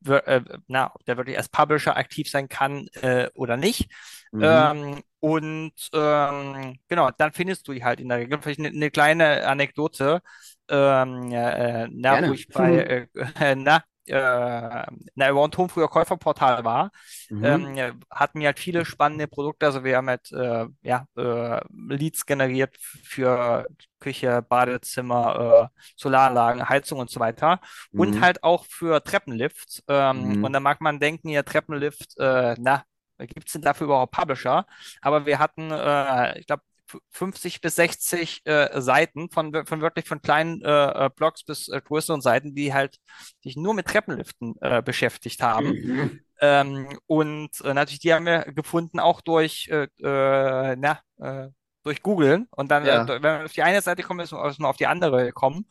na, 0.66 0.93
ob 0.95 1.05
der 1.05 1.16
wirklich 1.16 1.36
als 1.36 1.49
Publisher 1.49 1.97
aktiv 1.97 2.28
sein 2.28 2.49
kann 2.49 2.88
oder 3.34 3.57
nicht. 3.57 3.88
Mhm. 4.32 4.43
Ähm, 4.43 5.03
und 5.20 5.72
ähm, 5.93 6.78
genau, 6.88 7.11
dann 7.16 7.32
findest 7.32 7.68
du 7.68 7.72
die 7.72 7.84
halt 7.84 8.01
in 8.01 8.09
der 8.09 8.18
Regel. 8.18 8.40
Vielleicht 8.43 8.59
eine, 8.59 8.70
eine 8.70 8.90
kleine 8.90 9.32
Anekdote, 9.41 10.20
ähm, 10.68 11.30
äh, 11.33 11.89
na, 11.91 12.12
Gerne. 12.14 12.28
wo 12.28 12.33
ich 12.33 12.49
bei, 12.49 13.09
äh, 13.41 13.55
na, 13.55 13.83
äh, 14.07 14.87
na, 15.14 15.30
über 15.30 15.51
Tom 15.51 15.68
früher 15.68 15.89
Käuferportal 15.89 16.64
war, 16.64 16.91
mhm. 17.30 17.45
ähm, 17.45 18.01
hatten 18.11 18.41
wir 18.41 18.47
halt 18.47 18.59
viele 18.59 18.85
spannende 18.85 19.28
Produkte. 19.28 19.66
Also 19.66 19.85
wir 19.85 19.97
haben 19.97 20.09
halt 20.09 20.30
äh, 20.33 20.66
ja, 20.83 21.07
äh, 21.16 21.61
Leads 21.89 22.26
generiert 22.26 22.76
für 22.78 23.66
Küche, 24.01 24.43
Badezimmer, 24.43 25.70
äh, 25.74 25.80
Solaranlagen, 25.97 26.68
Heizung 26.68 26.99
und 26.99 27.11
so 27.11 27.20
weiter. 27.20 27.61
Mhm. 27.93 28.01
Und 28.01 28.20
halt 28.20 28.43
auch 28.43 28.64
für 28.66 29.03
Treppenlifts. 29.03 29.83
Ähm, 29.89 30.39
mhm. 30.39 30.45
Und 30.45 30.53
da 30.53 30.61
mag 30.61 30.80
man 30.80 30.99
denken, 30.99 31.28
ja, 31.28 31.43
Treppenlift, 31.43 32.18
äh, 32.18 32.57
na, 32.59 32.85
Gibt 33.18 33.47
es 33.47 33.53
denn 33.53 33.62
dafür 33.62 33.85
überhaupt 33.87 34.12
Publisher? 34.12 34.66
Aber 35.01 35.26
wir 35.26 35.39
hatten, 35.39 35.70
äh, 35.70 36.39
ich 36.39 36.47
glaube, 36.47 36.62
50 37.11 37.61
bis 37.61 37.76
60 37.76 38.43
äh, 38.45 38.80
Seiten 38.80 39.30
von, 39.30 39.66
von 39.66 39.80
wirklich 39.80 40.07
von 40.07 40.22
kleinen 40.22 40.62
äh, 40.62 41.07
äh, 41.07 41.11
Blogs 41.14 41.45
bis 41.45 41.68
äh, 41.68 41.80
größeren 41.80 42.20
Seiten, 42.20 42.55
die 42.55 42.72
halt 42.72 42.97
sich 43.43 43.57
nur 43.57 43.74
mit 43.74 43.86
Treppenliften 43.86 44.55
äh, 44.61 44.82
beschäftigt 44.82 45.43
haben. 45.43 45.68
Mhm. 45.68 46.20
Ähm, 46.40 46.99
und 47.07 47.61
äh, 47.61 47.74
natürlich, 47.74 48.01
die 48.01 48.12
haben 48.12 48.26
wir 48.26 48.40
gefunden 48.53 48.99
auch 48.99 49.20
durch, 49.20 49.68
äh, 49.68 49.88
äh, 50.03 50.76
na, 50.76 51.01
äh, 51.18 51.49
durch 51.84 52.03
Googlen. 52.03 52.49
Und 52.51 52.70
dann, 52.70 52.84
ja. 52.84 53.05
äh, 53.05 53.09
wenn 53.09 53.22
man 53.22 53.45
auf 53.45 53.53
die 53.53 53.62
eine 53.62 53.80
Seite 53.80 54.03
kommt, 54.03 54.22
ist 54.22 54.32
man 54.32 54.64
auf 54.64 54.76
die 54.76 54.86
andere 54.86 55.32
kommen. 55.32 55.66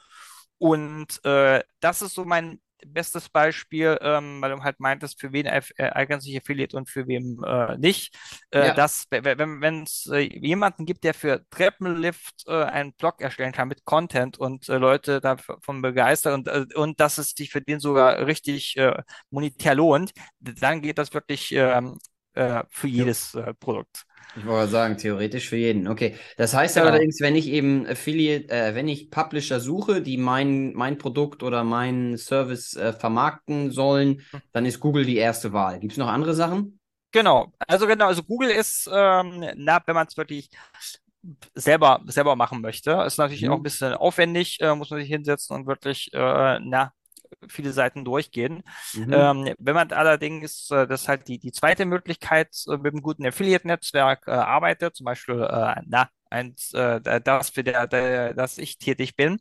Und 0.57 1.23
äh, 1.25 1.63
das 1.79 2.01
ist 2.01 2.13
so 2.13 2.23
mein 2.23 2.61
bestes 2.85 3.29
Beispiel, 3.29 3.97
ähm, 4.01 4.41
weil 4.41 4.51
du 4.51 4.63
halt 4.63 4.79
meintest, 4.79 5.19
für 5.19 5.31
wen 5.31 5.45
äh, 5.45 5.61
eignet 5.77 6.21
sich 6.21 6.37
Affiliate 6.37 6.75
und 6.75 6.89
für 6.89 7.07
wem 7.07 7.43
äh, 7.43 7.77
nicht. 7.77 8.15
Äh, 8.51 8.67
ja. 8.67 8.73
dass, 8.73 9.07
wenn 9.09 9.83
es 9.83 10.07
äh, 10.11 10.19
jemanden 10.19 10.85
gibt, 10.85 11.03
der 11.03 11.13
für 11.13 11.45
Treppenlift 11.49 12.43
äh, 12.47 12.63
einen 12.63 12.93
Blog 12.93 13.21
erstellen 13.21 13.51
kann 13.51 13.67
mit 13.67 13.85
Content 13.85 14.37
und 14.37 14.69
äh, 14.69 14.77
Leute 14.77 15.21
davon 15.21 15.81
begeistern 15.81 16.33
und, 16.33 16.47
äh, 16.47 16.65
und 16.75 16.99
dass 16.99 17.17
es 17.17 17.31
sich 17.31 17.51
für 17.51 17.61
den 17.61 17.79
sogar 17.79 18.25
richtig 18.25 18.77
äh, 18.77 19.01
monetär 19.29 19.75
lohnt, 19.75 20.11
dann 20.39 20.81
geht 20.81 20.97
das 20.97 21.13
wirklich 21.13 21.51
ähm, 21.53 21.99
äh, 22.33 22.63
für 22.69 22.87
jedes 22.87 23.35
äh, 23.35 23.53
Produkt. 23.53 24.05
Ich 24.37 24.45
wollte 24.45 24.71
sagen, 24.71 24.97
theoretisch 24.97 25.49
für 25.49 25.57
jeden. 25.57 25.87
Okay. 25.87 26.15
Das 26.37 26.53
heißt 26.53 26.75
genau. 26.75 26.87
allerdings, 26.87 27.19
wenn 27.19 27.35
ich 27.35 27.47
eben 27.47 27.85
Affiliate, 27.85 28.49
äh, 28.49 28.75
wenn 28.75 28.87
ich 28.87 29.11
Publisher 29.11 29.59
suche, 29.59 30.01
die 30.01 30.17
mein, 30.17 30.73
mein 30.73 30.97
Produkt 30.97 31.43
oder 31.43 31.63
meinen 31.63 32.17
Service 32.17 32.75
äh, 32.75 32.93
vermarkten 32.93 33.71
sollen, 33.71 34.21
hm. 34.31 34.41
dann 34.53 34.65
ist 34.65 34.79
Google 34.79 35.05
die 35.05 35.17
erste 35.17 35.51
Wahl. 35.51 35.79
Gibt 35.79 35.93
es 35.93 35.97
noch 35.97 36.07
andere 36.07 36.33
Sachen? 36.33 36.79
Genau. 37.11 37.51
Also 37.67 37.87
genau, 37.87 38.07
also 38.07 38.23
Google 38.23 38.51
ist, 38.51 38.89
ähm, 38.91 39.45
na, 39.55 39.81
wenn 39.85 39.95
man 39.95 40.07
es 40.07 40.15
wirklich 40.15 40.49
selber, 41.53 42.01
selber 42.05 42.35
machen 42.35 42.61
möchte, 42.61 42.91
ist 43.05 43.17
natürlich 43.17 43.43
mhm. 43.43 43.51
auch 43.51 43.57
ein 43.57 43.63
bisschen 43.63 43.93
aufwendig, 43.93 44.59
äh, 44.61 44.73
muss 44.73 44.89
man 44.89 44.99
sich 45.01 45.09
hinsetzen 45.09 45.55
und 45.55 45.67
wirklich, 45.67 46.09
äh, 46.13 46.59
na, 46.59 46.93
viele 47.49 47.73
Seiten 47.73 48.05
durchgehen. 48.05 48.63
Mhm. 48.93 49.31
Ähm, 49.31 49.53
wenn 49.59 49.75
man 49.75 49.91
allerdings, 49.91 50.69
äh, 50.71 50.87
das 50.87 51.01
ist 51.03 51.07
halt 51.07 51.27
die, 51.27 51.39
die 51.39 51.51
zweite 51.51 51.85
Möglichkeit, 51.85 52.49
äh, 52.67 52.77
mit 52.77 52.93
einem 52.93 53.01
guten 53.01 53.25
Affiliate-Netzwerk 53.25 54.27
äh, 54.27 54.31
arbeitet, 54.31 54.95
zum 54.95 55.05
Beispiel 55.05 55.41
äh, 55.43 55.81
na, 55.87 56.09
eins, 56.29 56.73
äh, 56.73 57.01
das, 57.21 57.49
für 57.49 57.63
der, 57.63 57.87
der, 57.87 58.33
das 58.33 58.57
ich 58.57 58.77
tätig 58.77 59.15
bin, 59.17 59.39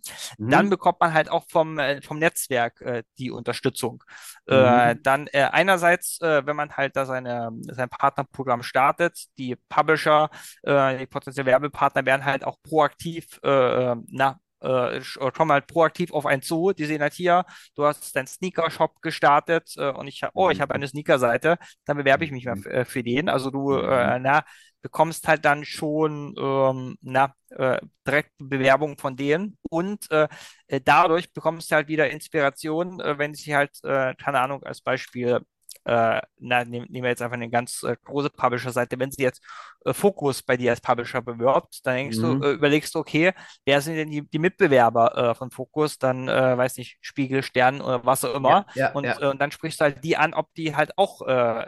dann 0.49 0.69
Mhm. 0.69 0.71
bekommt 0.71 1.01
man 1.01 1.15
halt 1.15 1.31
auch 1.31 1.45
vom, 1.49 1.79
äh, 1.79 2.03
vom 2.03 2.19
Netzwerk 2.19 2.81
äh, 2.81 3.03
die 3.19 3.31
Unterstützung. 3.31 4.03
Äh, 4.47 4.97
Mhm. 4.97 5.01
dann 5.03 5.27
äh, 5.29 5.43
einerseits, 5.53 6.21
äh, 6.21 6.45
wenn 6.47 6.57
man 6.57 6.77
halt 6.77 6.97
da 6.97 7.07
seine, 7.07 7.51
sein 7.71 7.89
Partnerprogramm 7.89 8.63
startet, 8.63 9.27
die 9.39 9.57
Publisher, 9.69 10.31
äh, 10.63 10.99
die 10.99 11.07
potenziellen 11.07 11.47
Werbepartner 11.47 12.05
werden 12.07 12.25
halt 12.25 12.45
auch 12.45 12.57
proaktiv, 12.63 13.39
äh, 13.43 13.95
na, 14.09 14.41
äh, 14.61 15.01
kommen 15.33 15.53
halt 15.53 15.67
proaktiv 15.67 16.13
auf 16.13 16.27
einen 16.27 16.43
zu. 16.43 16.73
Die 16.73 16.85
sehen 16.87 17.01
halt 17.03 17.15
hier, 17.15 17.45
du 17.77 17.85
hast 17.85 18.15
deinen 18.17 18.27
Sneaker-Shop 18.27 19.01
gestartet 19.03 19.75
äh, 19.77 19.91
und 19.93 20.07
ich, 20.09 20.23
oh, 20.35 20.51
ich 20.51 20.61
habe 20.61 20.75
Mhm. 20.75 20.75
eine 20.75 20.89
Sneaker-Seite, 20.89 21.59
dann 21.85 21.97
bewerbe 21.97 22.25
ich 22.25 22.31
mich 22.33 22.45
mal 22.47 22.57
Mhm. 22.57 22.65
äh, 22.67 22.85
für 22.85 23.03
den. 23.03 23.29
Also 23.29 23.51
du, 23.51 23.73
äh, 23.77 24.19
Mhm. 24.19 24.21
na, 24.21 24.45
bekommst 24.83 25.29
halt 25.29 25.45
dann 25.45 25.65
schon, 25.65 26.35
ähm, 26.39 26.97
na, 27.03 27.35
äh, 27.51 27.79
direkt 28.07 28.33
Bewerbung 28.39 28.97
von 28.99 29.17
denen 29.17 29.59
und 29.69 30.11
äh, 30.11 30.29
äh, 30.69 30.81
dadurch 30.83 31.33
bekommst 31.33 31.71
du 31.71 31.75
halt 31.77 31.89
wieder 31.89 32.11
Inspiration, 32.11 33.01
äh, 33.01 33.19
wenn 33.19 33.35
sich 33.35 33.53
halt, 33.53 33.73
äh, 33.85 34.15
keine 34.15 34.41
Ahnung, 34.41 34.63
als 34.65 34.81
Beispiel, 34.81 35.41
äh, 35.85 36.21
na, 36.39 36.65
nehm, 36.65 36.85
nehmen 36.89 37.05
wir 37.05 37.11
jetzt 37.11 37.23
einfach 37.23 37.37
eine 37.37 37.51
ganz 37.51 37.83
äh, 37.83 37.97
große 38.05 38.31
Publisher-Seite, 38.31 38.99
wenn 38.99 39.11
sie 39.11 39.23
jetzt 39.23 39.43
äh, 39.85 39.93
Fokus 39.95 40.43
bei 40.43 40.57
dir 40.57 40.71
als 40.71 40.81
Publisher 40.81 41.23
bewirbt, 41.23 41.81
dann 41.87 41.97
denkst 41.97 42.21
du, 42.21 42.35
Mhm. 42.35 42.41
äh, 42.41 42.53
überlegst 42.53 42.95
du, 42.95 42.99
okay, 43.01 43.33
wer 43.65 43.81
sind 43.81 43.97
denn 43.97 44.11
die, 44.11 44.23
die 44.29 44.39
Mitbewerber 44.39 45.17
äh, 45.31 45.35
von 45.35 45.51
Fokus? 45.51 45.99
Dann, 45.99 46.29
äh, 46.29 46.57
weiß 46.57 46.77
nicht, 46.77 46.99
Spiegel, 47.01 47.43
Stern 47.43 47.81
oder 47.81 48.05
was 48.05 48.25
auch 48.25 48.35
Ja, 48.43 48.57
immer. 48.57 48.67
ja, 48.75 48.91
Und, 48.93 49.05
ja. 49.05 49.21
äh, 49.21 49.27
und 49.29 49.41
dann 49.41 49.51
sprichst 49.53 49.81
du 49.81 49.85
halt 49.85 50.05
die 50.05 50.17
an, 50.17 50.35
ob 50.35 50.53
die 50.55 50.75
halt 50.77 50.97
auch 50.99 51.21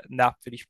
na, 0.08 0.34
für 0.42 0.50
dich 0.50 0.66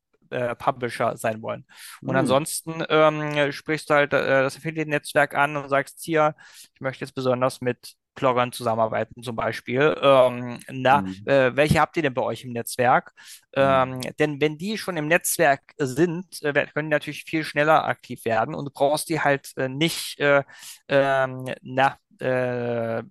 Publisher 0.58 1.16
sein 1.18 1.42
wollen. 1.42 1.66
Und 2.04 2.16
Mhm. 2.16 2.16
ansonsten 2.16 2.82
ähm, 2.88 3.52
sprichst 3.52 3.90
du 3.90 3.94
halt 3.94 4.12
das 4.14 4.56
Affiliate-Netzwerk 4.56 5.34
an 5.34 5.56
und 5.56 5.68
sagst 5.68 6.00
hier, 6.02 6.34
ich 6.74 6.80
möchte 6.80 7.04
jetzt 7.04 7.14
besonders 7.14 7.60
mit 7.60 7.94
Bloggern 8.14 8.52
zusammenarbeiten, 8.52 9.22
zum 9.22 9.36
Beispiel. 9.36 9.96
Ähm, 10.02 10.60
na, 10.70 11.04
Mhm. 11.04 11.24
äh, 11.24 11.50
welche 11.54 11.80
habt 11.80 11.96
ihr 11.96 12.02
denn 12.02 12.14
bei 12.14 12.22
euch 12.22 12.44
im 12.44 12.52
Netzwerk? 12.52 13.12
Ähm, 13.54 14.00
Mhm. 14.00 14.12
denn 14.18 14.40
wenn 14.40 14.58
die 14.58 14.78
schon 14.78 14.96
im 14.96 15.08
Netzwerk 15.08 15.62
sind, 15.78 16.42
äh, 16.42 16.52
können 16.72 16.88
die 16.90 16.94
natürlich 16.94 17.24
viel 17.24 17.44
schneller 17.44 17.84
aktiv 17.84 18.24
werden 18.24 18.54
und 18.54 18.64
du 18.66 18.70
brauchst 18.72 19.08
die 19.08 19.20
halt 19.20 19.50
äh, 19.56 19.68
nicht, 19.68 20.18
äh, 20.20 20.42
ähm, 20.88 21.46
na, 21.62 21.96
äh, 22.20 23.02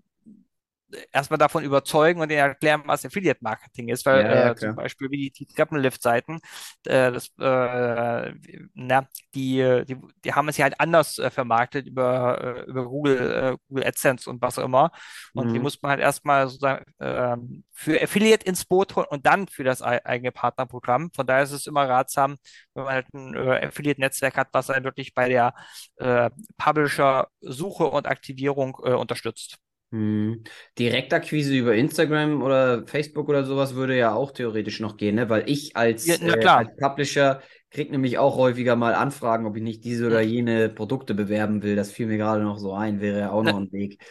erstmal 1.11 1.37
davon 1.37 1.63
überzeugen 1.63 2.21
und 2.21 2.29
denen 2.29 2.39
erklären, 2.41 2.83
was 2.85 3.05
Affiliate 3.05 3.39
Marketing 3.43 3.89
ist, 3.89 4.05
weil 4.05 4.19
Ja, 4.19 4.33
ja, 4.35 4.51
äh, 4.51 4.55
zum. 4.55 4.75
Beispiel 4.75 5.09
wie 5.11 5.17
die, 5.17 5.31
die 5.31 5.45
Treppenlift-Seiten, 5.47 6.39
äh, 6.85 7.11
das, 7.11 7.27
äh, 7.39 8.33
na, 8.73 9.07
die, 9.35 9.83
die, 9.87 9.97
die 10.23 10.33
haben 10.33 10.49
es 10.49 10.57
ja 10.57 10.63
halt 10.63 10.79
anders 10.79 11.17
äh, 11.19 11.29
vermarktet 11.29 11.87
über, 11.87 12.65
äh, 12.67 12.69
über 12.69 12.85
Google, 12.85 13.31
äh, 13.53 13.57
Google 13.67 13.85
AdSense 13.87 14.29
und 14.29 14.41
was 14.41 14.59
auch 14.59 14.65
immer. 14.65 14.91
Und 15.35 15.53
die 15.53 15.59
Mhm. 15.59 15.61
muss 15.61 15.81
man 15.81 15.91
halt 15.91 16.01
erstmal 16.01 16.47
sozusagen 16.47 16.85
ähm, 16.99 17.63
für 17.71 18.01
Affiliate 18.01 18.45
ins 18.45 18.65
Boot 18.65 18.95
holen 18.95 19.07
und 19.09 19.25
dann 19.25 19.47
für 19.47 19.63
das 19.63 19.81
ei- 19.81 20.03
eigene 20.05 20.31
Partnerprogramm. 20.31 21.11
Von 21.15 21.27
daher 21.27 21.43
ist 21.43 21.51
es 21.51 21.67
immer 21.67 21.87
ratsam, 21.87 22.37
wenn 22.73 22.83
man 22.83 22.93
halt 22.93 23.13
ein 23.13 23.35
äh, 23.35 23.65
Affiliate-Netzwerk 23.67 24.37
hat, 24.37 24.49
was 24.53 24.69
einen 24.69 24.85
wirklich 24.85 25.13
bei 25.13 25.29
der 25.29 25.53
Publisher-Suche 26.57 27.85
und 27.85 28.07
Aktivierung 28.07 28.75
unterstützt. 28.75 29.57
Mhm. 29.91 30.43
Direktakquise 30.79 31.53
über 31.55 31.75
Instagram 31.75 32.41
oder 32.41 32.87
Facebook 32.87 33.27
oder 33.27 33.43
sowas 33.43 33.75
würde 33.75 33.97
ja 33.97 34.13
auch 34.13 34.31
theoretisch 34.31 34.79
noch 34.79 34.95
gehen, 34.95 35.15
ne? 35.15 35.29
Weil 35.29 35.49
ich 35.49 35.75
Ja, 36.03 36.15
als, 36.15 36.21
na 36.21 36.35
äh, 36.35 36.49
als 36.55 36.69
Publisher 36.77 37.41
krieg 37.71 37.91
nämlich 37.91 38.17
auch 38.17 38.37
häufiger 38.37 38.75
mal 38.77 38.95
Anfragen, 38.95 39.45
ob 39.45 39.57
ich 39.57 39.63
nicht 39.63 39.83
diese 39.83 40.07
oder 40.07 40.21
jene 40.21 40.69
Produkte 40.69 41.13
bewerben 41.13 41.61
will. 41.63 41.75
Das 41.75 41.91
fiel 41.91 42.07
mir 42.07 42.17
gerade 42.17 42.41
noch 42.43 42.57
so 42.57 42.73
ein, 42.73 43.01
wäre 43.01 43.19
ja 43.19 43.31
auch 43.31 43.43
noch 43.43 43.57
ein 43.57 43.71
Weg. 43.73 44.01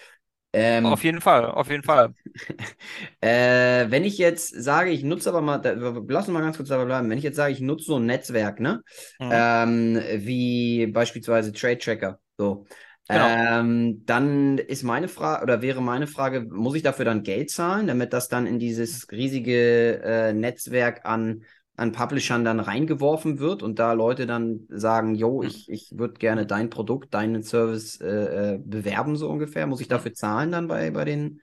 auf 0.82 1.04
Ähm, 1.04 1.04
jeden 1.04 1.20
Fall, 1.20 1.46
auf 1.50 1.70
jeden 1.70 1.82
Fall. 1.82 2.14
äh, 3.20 3.90
wenn 3.90 4.04
ich 4.04 4.18
jetzt 4.18 4.48
sage, 4.62 4.90
ich 4.90 5.02
nutze 5.04 5.28
aber 5.30 5.40
mal, 5.40 5.58
da, 5.58 5.72
lass 5.72 6.26
uns 6.28 6.34
mal 6.34 6.40
ganz 6.42 6.56
kurz 6.56 6.68
dabei 6.68 6.84
bleiben. 6.84 7.10
Wenn 7.10 7.18
ich 7.18 7.24
jetzt 7.24 7.36
sage, 7.36 7.52
ich 7.52 7.60
nutze 7.60 7.86
so 7.86 7.96
ein 7.96 8.06
Netzwerk, 8.06 8.60
ne? 8.60 8.82
Mhm. 9.20 9.50
Ähm, 9.62 10.00
wie 10.16 10.86
beispielsweise 10.86 11.52
Trade 11.52 11.78
Tracker, 11.78 12.20
so. 12.38 12.66
Genau. 13.08 13.40
Ähm, 13.58 14.04
dann 14.06 14.58
ist 14.58 14.84
meine 14.84 15.08
Frage, 15.08 15.42
oder 15.42 15.62
wäre 15.62 15.82
meine 15.82 16.06
Frage, 16.06 16.42
muss 16.42 16.76
ich 16.76 16.82
dafür 16.82 17.04
dann 17.04 17.24
Geld 17.24 17.50
zahlen, 17.50 17.88
damit 17.88 18.12
das 18.12 18.28
dann 18.28 18.46
in 18.46 18.60
dieses 18.60 19.10
riesige 19.10 20.00
äh, 20.02 20.32
Netzwerk 20.32 21.04
an, 21.04 21.42
an 21.76 21.90
Publishern 21.90 22.44
dann 22.44 22.60
reingeworfen 22.60 23.40
wird 23.40 23.64
und 23.64 23.80
da 23.80 23.94
Leute 23.94 24.26
dann 24.26 24.66
sagen, 24.68 25.16
yo, 25.16 25.42
Mhm. 25.42 25.48
ich, 25.48 25.68
ich 25.68 25.90
würde 25.98 26.14
gerne 26.14 26.46
dein 26.46 26.70
Produkt, 26.70 27.12
deinen 27.14 27.42
Service 27.42 28.00
äh, 28.00 28.54
äh, 28.54 28.58
bewerben, 28.64 29.16
so 29.16 29.28
ungefähr. 29.28 29.66
Muss 29.66 29.80
ich 29.80 29.88
dafür 29.88 30.14
zahlen 30.14 30.52
dann 30.52 30.68
bei, 30.68 30.90
bei 30.92 31.04
den 31.04 31.40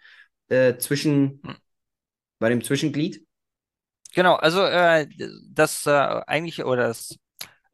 äh, 0.47 0.77
Zwischen, 0.77 1.43
Mhm. 1.43 1.57
bei 2.39 2.49
dem 2.49 2.63
Zwischenglied? 2.63 3.25
Genau, 4.13 4.35
also 4.35 4.63
äh, 4.63 5.07
das 5.51 5.85
äh, 5.85 5.91
eigentliche 5.91 6.65
oder 6.65 6.87
das 6.87 7.17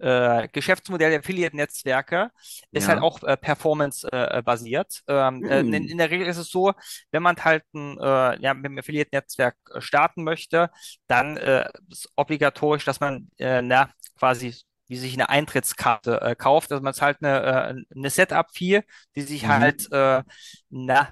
äh, 0.03 0.47
Geschäftsmodell 0.51 1.11
der 1.11 1.19
Affiliate-Netzwerke 1.19 2.31
ist 2.71 2.87
halt 2.87 2.99
Ja. 2.99 3.01
auch 3.01 3.23
äh, 3.23 3.37
performance-basiert. 3.37 5.03
ähm, 5.07 5.43
äh, 5.45 5.61
in, 5.61 5.73
Hm. 5.73 5.87
in 5.87 5.97
der 5.97 6.11
Regel 6.11 6.27
ist 6.27 6.37
es 6.37 6.49
so, 6.49 6.73
wenn 7.11 7.23
man 7.23 7.37
halt 7.43 7.63
ein, 7.73 7.97
äh, 7.99 8.39
ja, 8.41 8.53
mit 8.53 8.65
dem 8.65 8.77
Affiliate-Netzwerk 8.77 9.55
äh, 9.73 9.81
starten 9.81 10.23
möchte, 10.23 10.69
dann 11.07 11.37
äh, 11.37 11.69
ist 11.89 12.09
obligatorisch, 12.15 12.85
dass 12.85 12.99
man 12.99 13.29
äh, 13.37 13.61
na, 13.61 13.89
quasi 14.17 14.55
wie 14.87 14.97
sich 14.97 15.13
eine 15.13 15.29
Eintrittskarte 15.29 16.21
äh, 16.21 16.35
kauft, 16.35 16.69
dass 16.71 16.81
man 16.81 16.93
zahlt 16.93 17.17
eine, 17.23 17.41
äh, 17.41 17.95
eine 17.95 18.09
Setup-Fee, 18.09 18.81
die 19.15 19.21
sich 19.21 19.47
halt, 19.47 19.87
Mhm. 19.87 19.91
äh, 19.91 20.23
na, 20.69 21.01
äh, 21.03 21.05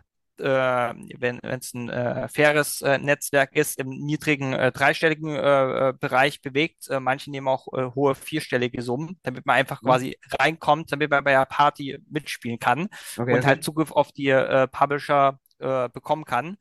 wenn 0.44 1.40
es 1.44 1.74
ein 1.74 1.90
äh, 1.90 2.28
faires 2.30 2.82
äh, 2.82 2.98
Netzwerk 2.98 3.56
ist, 3.56 3.80
im 3.80 3.90
niedrigen 3.90 4.54
äh, 4.54 4.72
dreistelligen 4.72 5.36
äh, 5.36 5.90
äh, 5.90 5.94
Bereich 6.00 6.42
bewegt. 6.42 6.90
Äh, 6.90 7.00
manche 7.00 7.32
nehmen 7.32 7.48
auch 7.48 7.68
äh, 7.74 7.92
hohe 7.96 8.16
vierstellige 8.16 8.82
Summen, 8.82 9.20
damit 9.24 9.46
man 9.46 9.58
einfach 9.58 9.82
Mhm. 9.82 9.84
quasi 9.84 10.18
reinkommt, 10.40 10.92
damit 10.92 11.12
man 11.12 11.24
bei 11.24 11.32
der 11.32 11.46
Party 11.46 12.00
mitspielen 12.10 12.60
kann 12.60 12.90
Okay, 13.18 13.40
und 13.40 13.46
halt 13.46 13.62
okay. 13.62 13.64
Zugriff 13.64 13.92
auf 13.92 14.12
die 14.12 14.30
äh, 14.30 14.68
Publisher 14.68 15.40
äh, 15.60 15.90
bekommen 15.90 16.26
kann. 16.26 16.58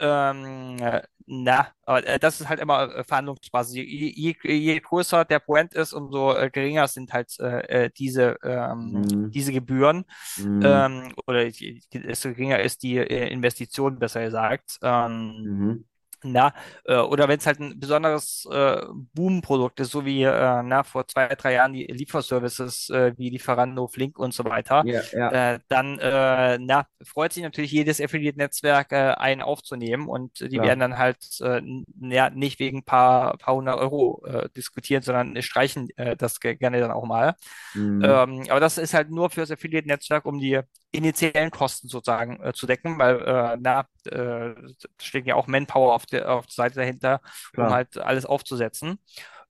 Ähm, 0.00 0.78
äh, 0.80 1.02
na, 1.26 1.68
aber 1.84 2.06
äh, 2.06 2.18
das 2.18 2.40
ist 2.40 2.48
halt 2.48 2.60
immer 2.60 2.94
äh, 2.94 3.04
Verhandlungsbasis. 3.04 3.74
Je, 3.76 3.84
je, 3.84 4.36
je 4.52 4.80
größer 4.80 5.24
der 5.24 5.40
Brand 5.40 5.74
ist, 5.74 5.92
umso 5.92 6.34
äh, 6.34 6.50
geringer 6.50 6.88
sind 6.88 7.12
halt 7.12 7.38
äh, 7.40 7.90
diese, 7.96 8.36
ähm, 8.42 9.02
Mhm. 9.02 9.34
diese 9.34 9.52
Gebühren 9.52 10.04
Mhm. 10.36 10.84
ähm, 10.84 11.14
oder 11.26 11.50
desto 11.92 12.30
geringer 12.30 12.60
ist 12.60 12.82
die 12.82 12.96
Investition, 12.98 13.98
besser 13.98 14.22
gesagt. 14.24 14.78
Ähm, 14.82 15.44
Mhm. 15.44 15.84
Na, 16.24 16.52
äh, 16.84 16.96
oder 16.96 17.28
wenn 17.28 17.38
es 17.38 17.46
halt 17.46 17.60
ein 17.60 17.78
besonderes 17.80 18.46
äh, 18.50 18.82
Boom-Produkt 19.14 19.80
ist, 19.80 19.90
so 19.90 20.04
wie 20.04 20.22
äh, 20.22 20.62
na, 20.62 20.82
vor 20.84 21.06
zwei, 21.08 21.28
drei 21.28 21.54
Jahren 21.54 21.72
die 21.72 21.84
Lieferservices 21.86 22.90
äh, 22.90 23.12
wie 23.16 23.30
Lieferando, 23.30 23.88
Flink 23.88 24.18
und 24.18 24.34
so 24.34 24.44
weiter, 24.44 24.86
Ja, 24.86 25.02
ja, 25.12 25.30
äh, 25.30 25.58
dann 25.68 25.98
äh, 25.98 26.58
na, 26.58 26.86
freut 27.02 27.32
sich 27.32 27.42
natürlich 27.42 27.72
jedes 27.72 28.00
Affiliate-Netzwerk, 28.00 28.92
äh, 28.92 28.96
einen 29.14 29.42
aufzunehmen 29.42 30.08
und 30.08 30.40
die 30.40 30.60
klar. 30.60 30.62
werden 30.62 30.80
dann 30.80 30.98
halt 30.98 31.18
äh, 31.40 31.60
ja, 32.00 32.30
nicht 32.30 32.58
wegen 32.60 32.84
paar, 32.84 33.36
paar 33.38 33.54
hundert 33.54 33.78
Euro 33.78 34.24
äh, 34.26 34.48
diskutieren, 34.56 35.02
sondern 35.02 35.40
streichen 35.42 35.88
äh, 35.96 36.16
das 36.16 36.40
ge- 36.40 36.56
gerne 36.56 36.80
dann 36.80 36.90
auch 36.90 37.04
mal. 37.06 37.34
Mhm. 37.74 38.20
Ähm, 38.24 38.46
aber 38.50 38.60
das 38.60 38.78
ist 38.78 38.94
halt 38.94 39.10
nur 39.10 39.30
für 39.30 39.40
das 39.40 39.50
Affiliate-Netzwerk, 39.50 40.24
um 40.26 40.38
die 40.40 40.60
initiellen 40.92 41.50
Kosten 41.50 41.88
sozusagen 41.88 42.42
äh, 42.42 42.52
zu 42.52 42.66
decken, 42.66 42.98
weil 42.98 43.20
äh, 43.20 43.56
na, 43.60 43.80
äh, 44.06 44.54
da 44.54 44.54
steckt 45.00 45.26
ja 45.26 45.34
auch 45.36 45.46
Manpower 45.46 45.94
auf 45.94 46.06
der, 46.06 46.30
auf 46.32 46.46
der 46.46 46.54
Seite 46.54 46.76
dahinter, 46.76 47.20
um 47.56 47.66
Klar. 47.66 47.70
halt 47.70 47.98
alles 47.98 48.26
aufzusetzen. 48.26 48.98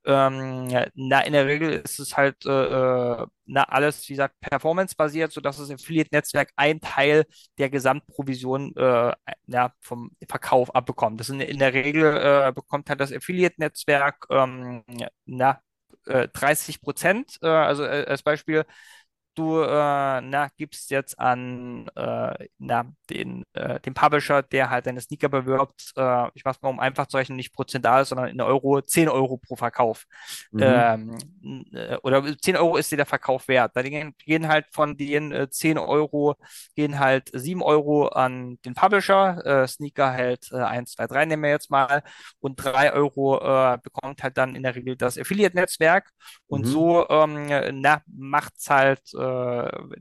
Ähm, 0.04 0.68
na, 0.94 1.20
in 1.20 1.32
der 1.34 1.46
Regel 1.46 1.72
ist 1.72 1.98
es 1.98 2.16
halt 2.16 2.46
äh, 2.46 2.50
äh, 2.50 3.26
na, 3.46 3.62
alles, 3.64 4.08
wie 4.08 4.14
gesagt, 4.14 4.40
performance-basiert, 4.40 5.30
sodass 5.32 5.58
das 5.58 5.70
Affiliate-Netzwerk 5.70 6.50
ein 6.56 6.80
Teil 6.80 7.26
der 7.58 7.68
Gesamtprovision 7.68 8.74
äh, 8.76 9.12
ja, 9.46 9.72
vom 9.80 10.10
Verkauf 10.26 10.74
abbekommt. 10.74 11.20
Das 11.20 11.28
in, 11.28 11.40
in 11.40 11.58
der 11.58 11.74
Regel 11.74 12.16
äh, 12.16 12.52
bekommt 12.54 12.88
halt 12.88 13.00
das 13.00 13.12
Affiliate-Netzwerk 13.12 14.26
ähm, 14.30 14.84
na, 15.26 15.60
äh, 16.06 16.28
30 16.28 16.80
Prozent. 16.80 17.38
Äh, 17.42 17.48
also 17.48 17.84
äh, 17.84 18.06
als 18.06 18.22
Beispiel, 18.22 18.64
du 19.40 19.60
äh, 19.62 20.20
na, 20.20 20.48
gibst 20.56 20.90
jetzt 20.90 21.18
an 21.18 21.88
äh, 21.96 22.48
na, 22.58 22.92
den, 23.10 23.44
äh, 23.54 23.80
den 23.80 23.94
Publisher, 23.94 24.42
der 24.42 24.70
halt 24.70 24.86
deine 24.86 25.00
Sneaker 25.00 25.28
bewirbt, 25.28 25.92
äh, 25.96 26.28
ich 26.34 26.44
mach's 26.44 26.62
mal 26.62 26.70
um 26.70 26.80
einfach 26.80 27.06
zu 27.06 27.16
rechnen, 27.16 27.36
nicht 27.36 27.52
prozental, 27.54 28.04
sondern 28.04 28.28
in 28.28 28.40
Euro, 28.40 28.80
10 28.82 29.08
Euro 29.08 29.38
pro 29.38 29.56
Verkauf. 29.56 30.06
Mhm. 30.52 30.62
Ähm, 30.62 31.16
äh, 31.72 31.96
oder 32.02 32.24
10 32.40 32.56
Euro 32.56 32.76
ist 32.76 32.90
dir 32.92 32.96
der 32.96 33.06
Verkauf 33.06 33.48
wert. 33.48 33.72
Da 33.74 33.82
gehen, 33.82 34.14
gehen 34.24 34.48
halt 34.48 34.66
von 34.72 34.96
den 34.96 35.32
äh, 35.32 35.50
10 35.50 35.78
Euro, 35.78 36.36
gehen 36.76 36.98
halt 36.98 37.30
7 37.32 37.62
Euro 37.62 38.08
an 38.08 38.58
den 38.64 38.74
Publisher, 38.74 39.44
äh, 39.64 39.68
Sneaker 39.68 40.12
hält 40.12 40.50
äh, 40.52 40.56
1, 40.58 40.92
2, 40.92 41.06
3 41.06 41.24
nehmen 41.26 41.42
wir 41.42 41.50
jetzt 41.50 41.70
mal 41.70 42.02
und 42.40 42.56
3 42.56 42.92
Euro 42.92 43.38
äh, 43.40 43.78
bekommt 43.82 44.22
halt 44.22 44.36
dann 44.38 44.54
in 44.54 44.62
der 44.62 44.74
Regel 44.74 44.96
das 44.96 45.18
Affiliate-Netzwerk 45.18 46.10
Und 46.46 46.66
Mhm. 46.66 46.66
so 46.66 47.08
ähm, 47.08 47.80
na, 47.80 48.02
macht's 48.06 48.68
halt, 48.70 49.00
äh, 49.14 49.18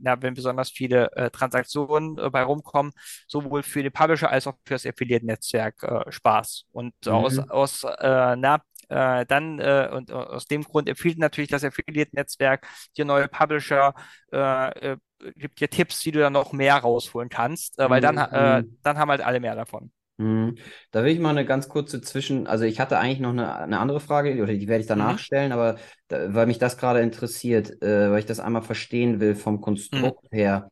na, 0.00 0.20
wenn 0.22 0.34
besonders 0.34 0.70
viele 0.70 1.10
äh, 1.16 1.30
Transaktionen 1.30 2.18
äh, 2.18 2.30
bei 2.30 2.42
rumkommen, 2.42 2.92
sowohl 3.28 3.62
für 3.62 3.82
den 3.82 3.92
Publisher 3.92 4.30
als 4.30 4.46
auch 4.46 4.54
für 4.64 4.74
das 4.74 4.86
Affiliate-Netzwerk 4.86 5.82
äh, 5.82 6.10
Spaß. 6.12 6.66
Und 6.72 6.94
aus, 7.08 7.38
Mhm. 7.38 7.48
aus 7.48 7.84
äh, 7.84 8.36
na, 8.36 8.62
äh, 8.88 9.24
dann 9.26 9.58
äh, 9.60 9.88
und 9.92 10.10
äh, 10.10 10.14
aus 10.14 10.46
dem 10.46 10.62
Grund 10.64 10.88
empfiehlt 10.88 11.18
natürlich 11.18 11.50
das 11.50 11.64
Affiliate-Netzwerk 11.64 12.66
dir 12.96 13.04
neue 13.04 13.28
Publisher, 13.28 13.94
äh, 14.32 14.92
äh, 14.92 14.96
gibt 15.36 15.60
dir 15.60 15.68
Tipps, 15.68 16.04
wie 16.04 16.12
du 16.12 16.20
da 16.20 16.30
noch 16.30 16.52
mehr 16.52 16.76
rausholen 16.78 17.28
kannst, 17.28 17.78
äh, 17.78 17.88
weil 17.90 18.00
dann, 18.00 18.16
Mhm. 18.16 18.28
äh, 18.32 18.62
Mhm. 18.62 18.78
dann 18.82 18.98
haben 18.98 19.10
halt 19.10 19.20
alle 19.22 19.40
mehr 19.40 19.54
davon. 19.54 19.92
Mhm. 20.20 20.56
Da 20.90 21.02
will 21.02 21.12
ich 21.12 21.18
mal 21.18 21.30
eine 21.30 21.46
ganz 21.46 21.68
kurze 21.68 22.02
Zwischen, 22.02 22.46
also 22.46 22.64
ich 22.64 22.78
hatte 22.78 22.98
eigentlich 22.98 23.20
noch 23.20 23.30
eine, 23.30 23.54
eine 23.56 23.78
andere 23.80 24.00
Frage, 24.00 24.42
oder 24.42 24.52
die 24.52 24.68
werde 24.68 24.82
ich 24.82 24.86
danach 24.86 25.16
Mhm. 25.16 25.18
stellen, 25.18 25.50
aber 25.52 25.78
da, 26.08 26.34
weil 26.34 26.46
mich 26.46 26.58
das 26.58 26.76
gerade 26.76 27.00
interessiert, 27.00 27.80
äh, 27.82 28.10
weil 28.10 28.18
ich 28.18 28.26
das 28.26 28.38
einmal 28.38 28.60
verstehen 28.62 29.18
will 29.20 29.34
vom 29.34 29.60
Mhm. 29.92 30.10
Konstrukt 30.10 30.26
her. 30.30 30.68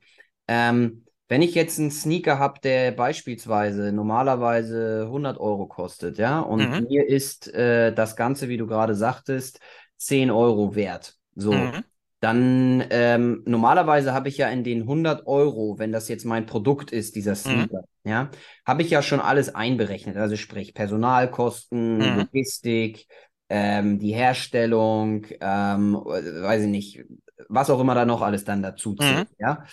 Ähm, 0.46 1.05
wenn 1.28 1.40
ich 1.42 1.55
jetzt 1.55 1.78
einen 1.78 1.90
Sneaker 1.90 2.38
habe, 2.38 2.61
der 2.61 2.92
beispielsweise 2.92 3.92
normalerweise 3.92 5.07
100 5.09 5.38
Euro 5.38 5.66
kostet, 5.66 6.18
ja, 6.18 6.40
und 6.40 6.76
Mhm. 6.76 6.88
mir 6.88 7.07
ist 7.09 7.49
äh, 7.55 7.92
das 7.94 8.16
Ganze, 8.16 8.49
wie 8.51 8.57
du 8.59 8.66
gerade 8.66 8.94
sagtest, 8.94 9.61
10 9.96 10.30
Euro 10.30 10.74
wert. 10.74 11.16
So, 11.34 11.72
Mhm. 11.72 11.88
Dann 12.21 12.85
ähm, 12.91 13.43
normalerweise 13.47 14.12
habe 14.12 14.29
ich 14.29 14.39
ja 14.39 14.49
in 14.49 14.64
den 14.64 14.87
100 14.87 15.27
Euro, 15.27 15.79
wenn 15.79 15.93
das 15.93 16.09
jetzt 16.09 16.25
mein 16.25 16.47
Produkt 16.47 16.91
ist, 16.93 17.14
dieser 17.16 17.35
Mhm. 17.45 17.69
Sneaker, 17.75 17.83
ja, 18.05 18.31
habe 18.66 18.83
ich 18.83 18.91
ja 18.91 19.03
schon 19.03 19.21
alles 19.21 19.55
einberechnet. 19.55 20.16
Also 20.16 20.37
sprich 20.37 20.75
Personalkosten, 20.75 22.01
Mhm. 22.01 22.14
Logistik, 22.14 23.07
ähm, 23.49 23.99
die 24.01 24.14
Herstellung, 24.14 25.27
ähm, 25.41 25.95
weiß 25.95 26.62
ich 26.64 26.69
nicht, 26.69 27.05
was 27.49 27.71
auch 27.71 27.81
immer 27.81 27.95
da 27.95 28.05
noch 28.05 28.23
alles 28.23 28.45
dann 28.45 28.62
dazu 28.62 28.95
Mhm. 28.99 29.25
zählt, 29.25 29.29
ja. 29.39 29.64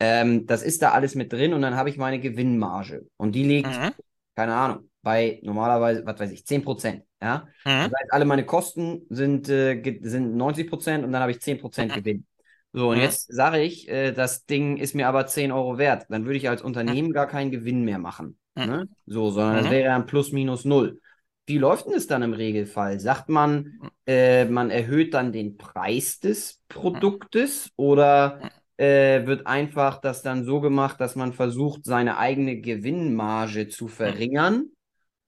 Ähm, 0.00 0.46
das 0.46 0.62
ist 0.62 0.82
da 0.82 0.90
alles 0.92 1.14
mit 1.14 1.32
drin 1.32 1.54
und 1.54 1.62
dann 1.62 1.76
habe 1.76 1.88
ich 1.90 1.96
meine 1.98 2.18
Gewinnmarge 2.20 3.06
und 3.16 3.34
die 3.34 3.44
liegt, 3.44 3.80
Mhm. 3.80 3.92
keine 4.36 4.54
Ahnung, 4.56 4.90
bei 5.02 5.40
normalerweise, 5.42 6.04
was 6.06 6.18
weiß 6.20 6.30
ich, 6.32 6.46
10%, 6.46 7.04
ja. 7.22 7.48
Mhm. 7.66 7.90
Das 7.90 8.00
heißt, 8.00 8.12
alle 8.12 8.24
meine 8.24 8.46
Kosten 8.46 9.02
sind, 9.10 9.48
äh, 9.48 9.82
sind 10.02 10.36
90% 10.36 11.04
und 11.04 11.12
dann 11.12 11.22
habe 11.22 11.32
ich 11.32 11.40
10% 11.40 11.92
Mhm. 11.92 11.94
Gewinn. 11.94 12.26
So, 12.72 12.90
und 12.90 12.96
Mhm. 12.96 12.98
jetzt 12.98 13.32
sage 13.32 13.60
ich, 13.60 13.88
äh, 13.88 14.12
das 14.12 14.46
Ding 14.46 14.76
ist 14.78 14.94
mir 14.94 15.08
aber 15.08 15.26
10 15.26 15.52
Euro 15.52 15.78
wert. 15.78 16.06
Dann 16.08 16.24
würde 16.24 16.36
ich 16.38 16.48
als 16.48 16.62
Mhm. 16.86 16.94
Unternehmen 16.94 17.12
gar 17.12 17.26
keinen 17.26 17.50
Gewinn 17.50 17.84
mehr 17.84 17.98
machen. 17.98 18.38
Mhm. 18.56 18.62
Ne? 18.62 18.88
So, 19.06 19.30
sondern 19.30 19.56
das 19.56 19.68
Mhm. 19.68 19.70
wäre 19.70 19.84
dann 19.90 20.06
plus 20.06 20.32
minus 20.32 20.64
null. 20.64 21.00
Wie 21.46 21.58
läuft 21.58 21.86
denn 21.86 21.94
es 21.94 22.06
dann 22.06 22.22
im 22.22 22.32
Regelfall? 22.32 23.00
Sagt 23.00 23.28
man, 23.28 23.72
Mhm. 23.80 23.88
äh, 24.06 24.44
man 24.46 24.70
erhöht 24.70 25.14
dann 25.14 25.32
den 25.32 25.56
Preis 25.56 26.20
des 26.20 26.60
Produktes 26.68 27.70
oder 27.76 28.40
äh, 28.76 29.26
wird 29.26 29.46
einfach 29.46 30.00
das 30.00 30.22
dann 30.22 30.44
so 30.44 30.60
gemacht, 30.60 31.00
dass 31.00 31.14
man 31.16 31.32
versucht, 31.32 31.84
seine 31.84 32.16
eigene 32.16 32.60
Gewinnmarge 32.60 33.68
zu 33.68 33.88
verringern? 33.88 34.70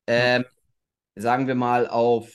Ähm, 0.06 0.44
sagen 1.16 1.46
wir 1.48 1.54
mal 1.56 1.88
auf, 1.88 2.30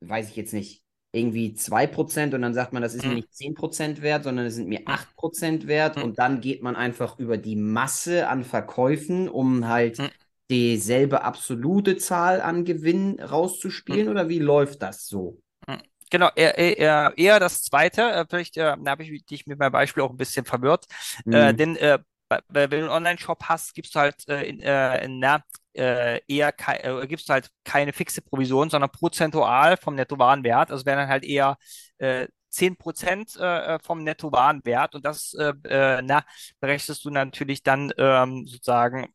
weiß 0.00 0.30
ich 0.30 0.36
jetzt 0.36 0.52
nicht, 0.52 0.82
irgendwie 1.12 1.54
2% 1.54 2.34
und 2.34 2.42
dann 2.42 2.54
sagt 2.54 2.72
man, 2.72 2.82
das 2.82 2.94
ist 2.94 3.06
mir 3.06 3.14
Mhm. 3.14 3.16
nicht 3.16 3.32
10% 3.34 4.02
wert, 4.02 4.24
sondern 4.24 4.46
es 4.46 4.54
sind 4.56 4.68
mir 4.68 4.82
Mhm. 4.86 4.94
8% 4.94 5.66
wert 5.68 5.96
Mhm. 5.96 6.02
und 6.02 6.18
dann 6.18 6.40
geht 6.40 6.62
man 6.62 6.74
einfach 6.76 7.18
über 7.18 7.38
die 7.38 7.56
Masse 7.56 8.28
an 8.28 8.44
Verkäufen, 8.44 9.28
um 9.28 9.68
halt 9.68 9.98
Mhm. 9.98 10.10
dieselbe 10.50 11.22
absolute 11.22 11.96
Zahl 11.96 12.40
an 12.40 12.64
Gewinn 12.64 13.20
rauszuspielen 13.20 14.08
oder 14.08 14.28
wie 14.28 14.40
läuft 14.40 14.82
das 14.82 15.06
so? 15.06 15.40
Mhm. 15.68 15.82
Genau, 16.10 16.30
eher, 16.36 16.56
eher, 16.58 17.12
eher 17.16 17.40
das 17.40 17.62
Zweite. 17.62 18.02
Äh, 18.02 18.26
vielleicht 18.28 18.56
äh, 18.56 18.76
da 18.78 18.90
habe 18.90 19.02
ich 19.04 19.24
dich 19.26 19.46
mit 19.46 19.58
meinem 19.58 19.72
Beispiel 19.72 20.02
auch 20.02 20.10
ein 20.10 20.16
bisschen 20.16 20.44
verwirrt. 20.44 20.86
Äh, 21.30 21.54
Mhm. 21.54 21.54
denn 21.54 21.76
äh, 21.76 21.98
bei- 22.28 22.40
bei- 22.48 22.70
wenn 22.70 22.80
du 22.80 22.86
einen 22.86 22.90
Online-Shop 22.90 23.44
hast, 23.44 23.74
gibst 23.74 23.94
du 23.94 24.00
halt 24.00 24.28
äh, 24.28 24.42
in, 24.44 24.60
äh, 24.60 25.04
in, 25.04 25.18
na, 25.18 25.42
äh, 25.74 26.20
eher 26.28 26.54
äh, 26.68 27.06
gibst 27.06 27.28
halt 27.28 27.50
keine 27.64 27.92
fixe 27.92 28.22
Provision, 28.22 28.70
sondern 28.70 28.90
prozentual 28.90 29.76
vom 29.76 29.94
Nettowarenwert. 29.94 30.70
Also 30.70 30.86
wären 30.86 30.98
dann 30.98 31.08
halt 31.08 31.24
eher 31.24 31.56
äh, 31.98 32.28
10% 32.50 33.36
äh, 33.36 33.78
vom 33.82 34.04
Nettowarenwert 34.04 34.94
und 34.94 35.04
das 35.04 35.34
äh, 35.34 35.52
äh, 35.64 36.02
na, 36.02 36.24
berechnest 36.60 37.04
du 37.04 37.10
natürlich 37.10 37.62
dann 37.62 37.92
ähm, 37.98 38.46
sozusagen 38.46 39.08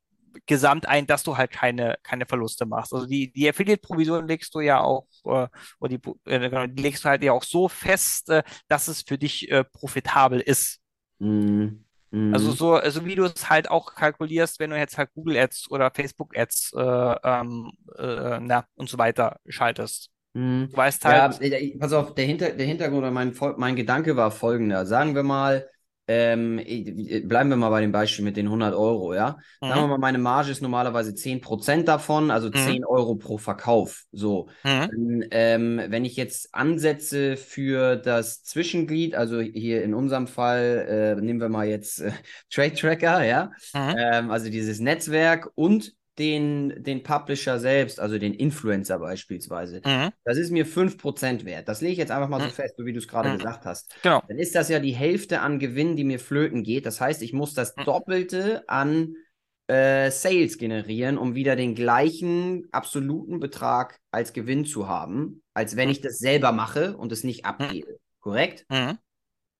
gesamt 0.46 0.88
ein, 0.88 1.08
dass 1.08 1.24
du 1.24 1.38
halt 1.38 1.52
keine, 1.52 1.98
keine 2.04 2.26
Verluste 2.26 2.66
machst. 2.66 2.94
Also 2.94 3.06
die, 3.06 3.32
die 3.32 3.50
Affiliate-Provision 3.50 4.28
legst 4.28 4.54
du 4.54 4.60
ja 4.60 4.82
auch, 4.82 5.08
äh, 5.26 5.48
oder 5.80 5.90
die, 5.90 6.00
äh, 6.26 6.50
genau, 6.50 6.68
die 6.68 6.82
legst 6.82 7.04
du 7.04 7.10
halt 7.10 7.24
ja 7.24 7.32
auch 7.34 7.44
so 7.44 7.68
fest, 7.68 8.30
äh, 8.30 8.44
dass 8.68 8.88
es 8.88 9.02
für 9.02 9.18
dich 9.18 9.50
äh, 9.52 9.64
profitabel 9.64 10.40
ist. 10.40 10.80
Mhm. 11.20 11.86
Also 12.30 12.52
Mhm. 12.52 12.54
so, 12.54 12.76
also 12.76 13.06
wie 13.06 13.16
du 13.16 13.26
es 13.26 13.50
halt 13.50 13.70
auch 13.72 13.96
kalkulierst, 13.96 14.60
wenn 14.60 14.70
du 14.72 14.78
jetzt 14.78 14.98
halt 14.98 15.12
Google 15.14 15.38
Ads 15.38 15.72
oder 15.72 15.92
Facebook 15.92 16.38
Ads 16.38 16.74
äh, 16.76 16.80
ähm, 17.24 17.72
äh, 17.98 18.40
na, 18.42 18.66
und 18.76 18.90
so 18.90 18.98
weiter 19.00 19.40
schaltest. 19.48 20.12
Mhm. 20.34 20.70
Du 20.72 20.78
weißt 20.78 21.06
Ja, 21.06 21.28
halt, 21.30 21.42
äh, 21.42 21.78
pass 21.80 21.94
auf, 21.94 22.14
der, 22.16 22.26
Hinter, 22.26 22.52
der 22.52 22.66
Hintergrund 22.68 23.00
oder 23.00 23.12
mein, 23.12 23.34
mein 23.58 23.76
Gedanke 23.76 24.16
war 24.18 24.32
folgender. 24.32 24.86
Sagen 24.86 25.16
wir 25.16 25.24
mal, 25.24 25.70
ähm, 26.12 26.58
äh, 26.58 27.20
bleiben 27.20 27.52
wir 27.52 27.56
mal 27.56 27.70
bei 27.70 27.82
dem 27.82 27.92
Beispiel 27.92 28.26
mit 28.26 28.36
den 28.36 28.48
100 28.48 28.74
Euro, 28.74 29.14
ja. 29.14 29.38
Sagen 29.62 29.76
wir 29.76 29.84
mhm, 29.84 29.90
mal, 29.92 29.98
meine 30.00 30.18
Marge 30.18 30.50
ist 30.50 30.62
normalerweise 30.62 31.14
10% 31.14 31.88
davon, 31.88 32.32
also 32.32 32.48
mhm, 32.48 32.56
10 32.56 32.86
Euro 32.86 33.14
pro 33.14 33.38
Verkauf. 33.38 34.06
So. 34.12 34.50
mhm, 34.64 35.24
ähm, 35.30 35.82
wenn 35.88 36.06
ich 36.06 36.16
jetzt 36.16 36.56
ansetze 36.56 37.38
für 37.38 37.96
das 37.96 38.44
Zwischenglied, 38.44 39.14
also 39.14 39.40
hier 39.40 39.84
in 39.84 39.94
unserem 39.94 40.26
Fall, 40.26 41.16
äh, 41.20 41.22
nehmen 41.22 41.40
wir 41.40 41.50
mal 41.50 41.68
jetzt 41.68 42.02
äh, 42.02 42.12
Trade 42.50 42.74
Tracker, 42.74 43.24
ja, 43.24 43.52
mhm, 43.76 43.96
ähm, 43.96 44.32
also 44.32 44.50
dieses 44.50 44.80
Netzwerk 44.80 45.52
und 45.54 45.94
den, 46.20 46.84
den 46.84 47.04
Publisher 47.04 47.60
selbst, 47.60 48.00
also 48.00 48.18
den 48.20 48.34
Influencer 48.34 49.00
beispielsweise. 49.00 49.84
mhm, 49.86 50.12
Das 50.26 50.38
ist 50.38 50.52
mir 50.52 50.66
5% 50.66 51.46
wert. 51.46 51.68
Das 51.68 51.82
lege 51.82 51.94
ich 51.94 51.98
jetzt 52.00 52.12
einfach 52.12 52.30
mal 52.30 52.42
so 52.42 52.48
mhm, 52.48 52.52
fest, 52.52 52.76
so 52.78 52.86
wie 52.86 52.94
du 52.94 53.00
es 53.00 53.08
gerade 53.08 53.32
mhm. 53.32 53.32
gesagt 53.32 53.66
hast. 53.66 53.94
Genau. 54.02 54.24
Dann 54.28 54.38
ist 54.38 54.54
das 54.56 54.70
ja 54.70 54.80
die 54.80 54.92
Hälfte 54.94 55.42
an 55.42 55.60
Gewinn, 55.60 55.96
die 55.96 56.04
mir 56.04 56.20
flöten 56.20 56.64
geht. 56.64 56.86
Das 56.86 57.02
heißt, 57.02 57.22
ich 57.24 57.34
muss 57.34 57.54
das 57.54 57.78
Mhm, 57.78 57.84
Doppelte 57.84 58.64
an 58.70 59.16
äh, 59.68 60.12
Sales 60.12 60.58
generieren, 60.58 61.18
um 61.18 61.36
wieder 61.36 61.56
den 61.56 61.76
gleichen 61.76 62.68
absoluten 62.72 63.40
Betrag 63.40 64.00
als 64.12 64.34
Gewinn 64.34 64.66
zu 64.66 64.88
haben, 64.88 65.42
als 65.54 65.76
wenn 65.76 65.90
mhm, 65.90 65.92
ich 65.92 66.02
das 66.02 66.18
selber 66.20 66.52
mache 66.52 66.98
und 66.98 67.12
es 67.12 67.24
nicht 67.24 67.46
mhm, 67.60 67.76
abgebe. 67.76 68.00
Korrekt? 68.20 68.68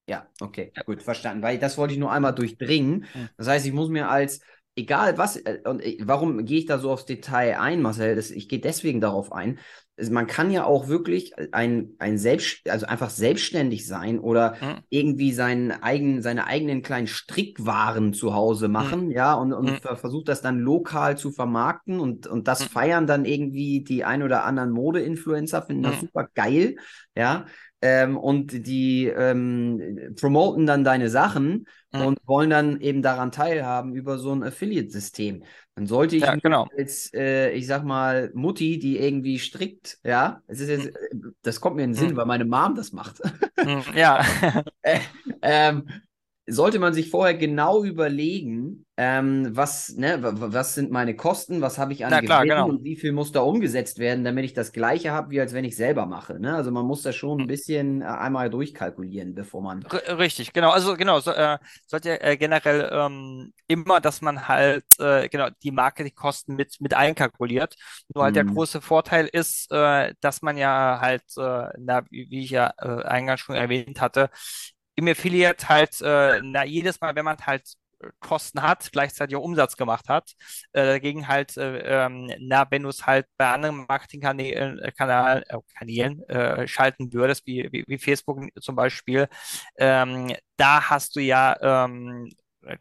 Ja, 0.08 0.28
okay, 0.40 0.74
gut, 0.86 1.04
verstanden. 1.04 1.44
Weil 1.44 1.60
das 1.60 1.78
wollte 1.78 1.94
ich 1.94 2.00
nur 2.00 2.12
einmal 2.12 2.34
durchdringen. 2.34 3.06
Das 3.38 3.48
heißt, 3.48 3.66
ich 3.66 3.74
muss 3.74 3.90
mir 3.90 4.10
als, 4.10 4.40
egal 4.80 5.18
was, 5.18 5.38
äh, 5.38 5.60
und 5.66 5.82
äh, 5.82 5.98
warum 6.04 6.46
gehe 6.46 6.60
ich 6.60 6.66
da 6.66 6.80
so 6.80 6.92
aufs 6.92 7.06
Detail 7.06 7.60
ein, 7.60 7.82
Marcel? 7.82 8.16
Das, 8.16 8.32
ich 8.32 8.50
gehe 8.50 8.60
deswegen 8.60 9.02
darauf 9.02 9.32
ein. 9.32 9.60
Also 9.98 10.14
man 10.14 10.28
kann 10.28 10.50
ja 10.52 10.64
auch 10.66 10.88
wirklich 10.88 11.34
ein, 11.54 11.92
ein 12.00 12.18
selbst, 12.18 12.70
also 12.70 12.86
einfach 12.86 13.10
selbstständig 13.10 13.86
sein 13.86 14.20
oder 14.20 14.56
Mhm, 14.62 14.84
irgendwie 14.90 15.32
seinen 15.34 15.72
eigenen, 15.72 16.22
seine 16.22 16.48
eigenen 16.48 16.82
kleinen 16.82 17.08
Strickwaren 17.08 18.14
zu 18.14 18.34
Hause 18.34 18.70
mhm, 18.78 18.96
machen, 18.98 19.12
ja, 19.12 19.34
und, 19.36 19.54
und 19.54 19.74
mhm, 19.74 19.80
ver 19.82 19.98
versucht 19.98 20.30
das 20.30 20.42
dann 20.42 20.60
lokal 20.60 21.18
zu 21.18 21.32
vermarkten 21.32 22.00
und, 22.00 22.26
und 22.28 22.48
das 22.48 22.64
mhm, 22.64 22.66
feiern 22.66 23.06
dann 23.08 23.26
irgendwie 23.26 23.84
die 23.84 24.04
ein 24.06 24.24
oder 24.24 24.46
anderen 24.46 24.72
Mode-Influencer, 24.72 25.62
finden 25.64 25.84
das 25.84 26.00
mhm, 26.00 26.02
super 26.02 26.28
geil, 26.34 26.78
ja. 27.16 27.46
Ähm, 27.82 28.18
und 28.18 28.68
die 28.68 29.06
ähm, 29.08 30.14
promoten 30.20 30.66
dann 30.66 30.84
deine 30.84 31.10
Sachen 31.10 31.66
mhm. 31.92 32.08
und 32.08 32.20
wollen 32.26 32.50
dann 32.50 32.82
eben 32.82 33.02
daran 33.02 33.32
teilhaben 33.32 33.94
über 33.96 34.18
so 34.18 34.34
ein 34.34 34.44
Affiliate-System. 34.44 35.44
Dann 35.76 35.86
sollte 35.88 36.16
ich 36.18 36.26
Ja, 36.26 36.36
genau. 36.36 36.68
als, 36.78 37.14
äh, 37.14 37.52
ich 37.52 37.68
sag 37.68 37.84
mal, 37.86 38.32
Mutti, 38.36 38.80
die 38.80 38.98
irgendwie 39.00 39.40
strickt, 39.40 40.00
ja, 40.04 40.44
es 40.48 40.60
ist 40.60 40.70
jetzt, 40.70 40.88
äh, 40.88 41.10
das 41.42 41.62
kommt 41.62 41.78
mir 41.78 41.84
in 41.84 41.92
den 41.92 41.96
Sinn, 41.96 42.16
Mhm, 42.16 42.18
weil 42.18 42.26
meine 42.26 42.46
Mom 42.46 42.76
das 42.76 42.92
macht. 42.92 43.22
mhm, 43.64 43.84
Ja. 43.96 44.22
Äh, 44.82 45.00
ähm, 45.42 45.90
sollte 46.50 46.80
man 46.80 46.94
sich 46.94 47.10
vorher 47.10 47.36
genau 47.38 47.84
überlegen, 47.84 48.86
ähm, 48.98 49.50
was, 49.56 49.96
ne, 49.96 50.22
wa- 50.24 50.34
wa- 50.42 50.54
was 50.54 50.76
sind 50.76 50.92
meine 50.92 51.16
Kosten, 51.16 51.62
was 51.62 51.78
habe 51.78 51.94
ich 51.94 52.06
an 52.06 52.20
klar, 52.22 52.46
Gewinn 52.46 52.46
genau. 52.46 52.70
und 52.70 52.84
wie 52.84 52.96
viel 52.98 53.12
muss 53.14 53.32
da 53.32 53.42
umgesetzt 53.42 54.00
werden, 54.00 54.24
damit 54.24 54.46
ich 54.46 54.54
das 54.54 54.72
Gleiche 54.74 55.12
habe, 55.12 55.32
wie 55.32 55.40
als 55.42 55.54
wenn 55.54 55.66
ich 55.66 55.76
selber 55.78 56.06
mache. 56.06 56.40
Ne? 56.40 56.56
Also 56.56 56.72
man 56.72 56.86
muss 56.86 57.02
das 57.04 57.16
schon 57.16 57.42
ein 57.42 57.46
Mhm. 57.46 57.48
bisschen 57.48 58.02
äh, 58.02 58.06
einmal 58.06 58.50
durchkalkulieren, 58.50 59.36
bevor 59.36 59.62
man. 59.62 59.86
R 59.92 60.18
richtig, 60.20 60.54
genau. 60.54 60.72
Also 60.72 60.96
genau, 60.98 61.20
so, 61.20 61.32
äh, 61.32 61.58
sollte 61.88 62.22
äh, 62.22 62.38
generell 62.38 62.90
ähm, 62.92 63.54
immer, 63.68 64.02
dass 64.02 64.22
man 64.22 64.48
halt 64.48 64.84
äh, 65.00 65.28
genau 65.30 65.50
die 65.64 65.72
Marketingkosten 65.72 66.56
mit 66.56 66.76
mit 66.82 66.94
einkalkuliert. 66.94 67.76
Nur 68.14 68.26
halt 68.26 68.36
der 68.36 68.44
Hm, 68.44 68.46
große 68.46 68.82
Vorteil 68.82 69.28
ist, 69.32 69.72
äh, 69.72 70.14
dass 70.22 70.42
man 70.42 70.58
ja 70.58 71.00
halt, 71.02 71.24
äh, 71.38 71.70
na, 71.80 72.04
wie, 72.12 72.44
ich 72.44 72.52
ja 72.52 72.72
äh, 72.78 73.04
eingangs 73.04 73.40
schon 73.42 73.56
erwähnt 73.56 74.02
hatte, 74.02 74.30
im 75.00 75.08
Affiliate 75.08 75.70
halt, 75.70 76.02
äh, 76.02 76.42
na, 76.44 76.66
jedes 76.66 77.00
Mal, 77.02 77.16
wenn 77.16 77.26
man 77.26 77.38
halt 77.46 77.64
Kosten 78.20 78.62
hat, 78.62 78.92
gleichzeitig 78.92 79.36
auch 79.36 79.44
Umsatz 79.44 79.76
gemacht 79.76 80.08
hat. 80.10 80.32
Äh, 80.74 80.86
dagegen 80.86 81.28
halt, 81.28 81.58
äh, 81.58 82.06
ähm, 82.06 82.32
na, 82.40 82.66
wenn 82.70 82.84
du 82.84 82.90
es 82.90 83.06
halt 83.06 83.26
bei 83.38 83.50
anderen 83.52 83.86
Marketingkanälen 83.88 84.80
äh, 84.80 84.92
Kanal, 84.92 85.44
äh, 85.50 85.58
Kanälen 85.78 86.24
äh, 86.30 86.68
schalten 86.68 87.14
würdest, 87.14 87.46
wie, 87.46 87.68
wie, 87.72 87.84
wie 87.88 87.98
Facebook 87.98 88.40
zum 88.62 88.76
Beispiel, 88.76 89.28
ähm, 89.78 90.34
da 90.58 90.90
hast 90.90 91.16
du 91.16 91.20
ja 91.22 91.58
ähm, 91.86 92.30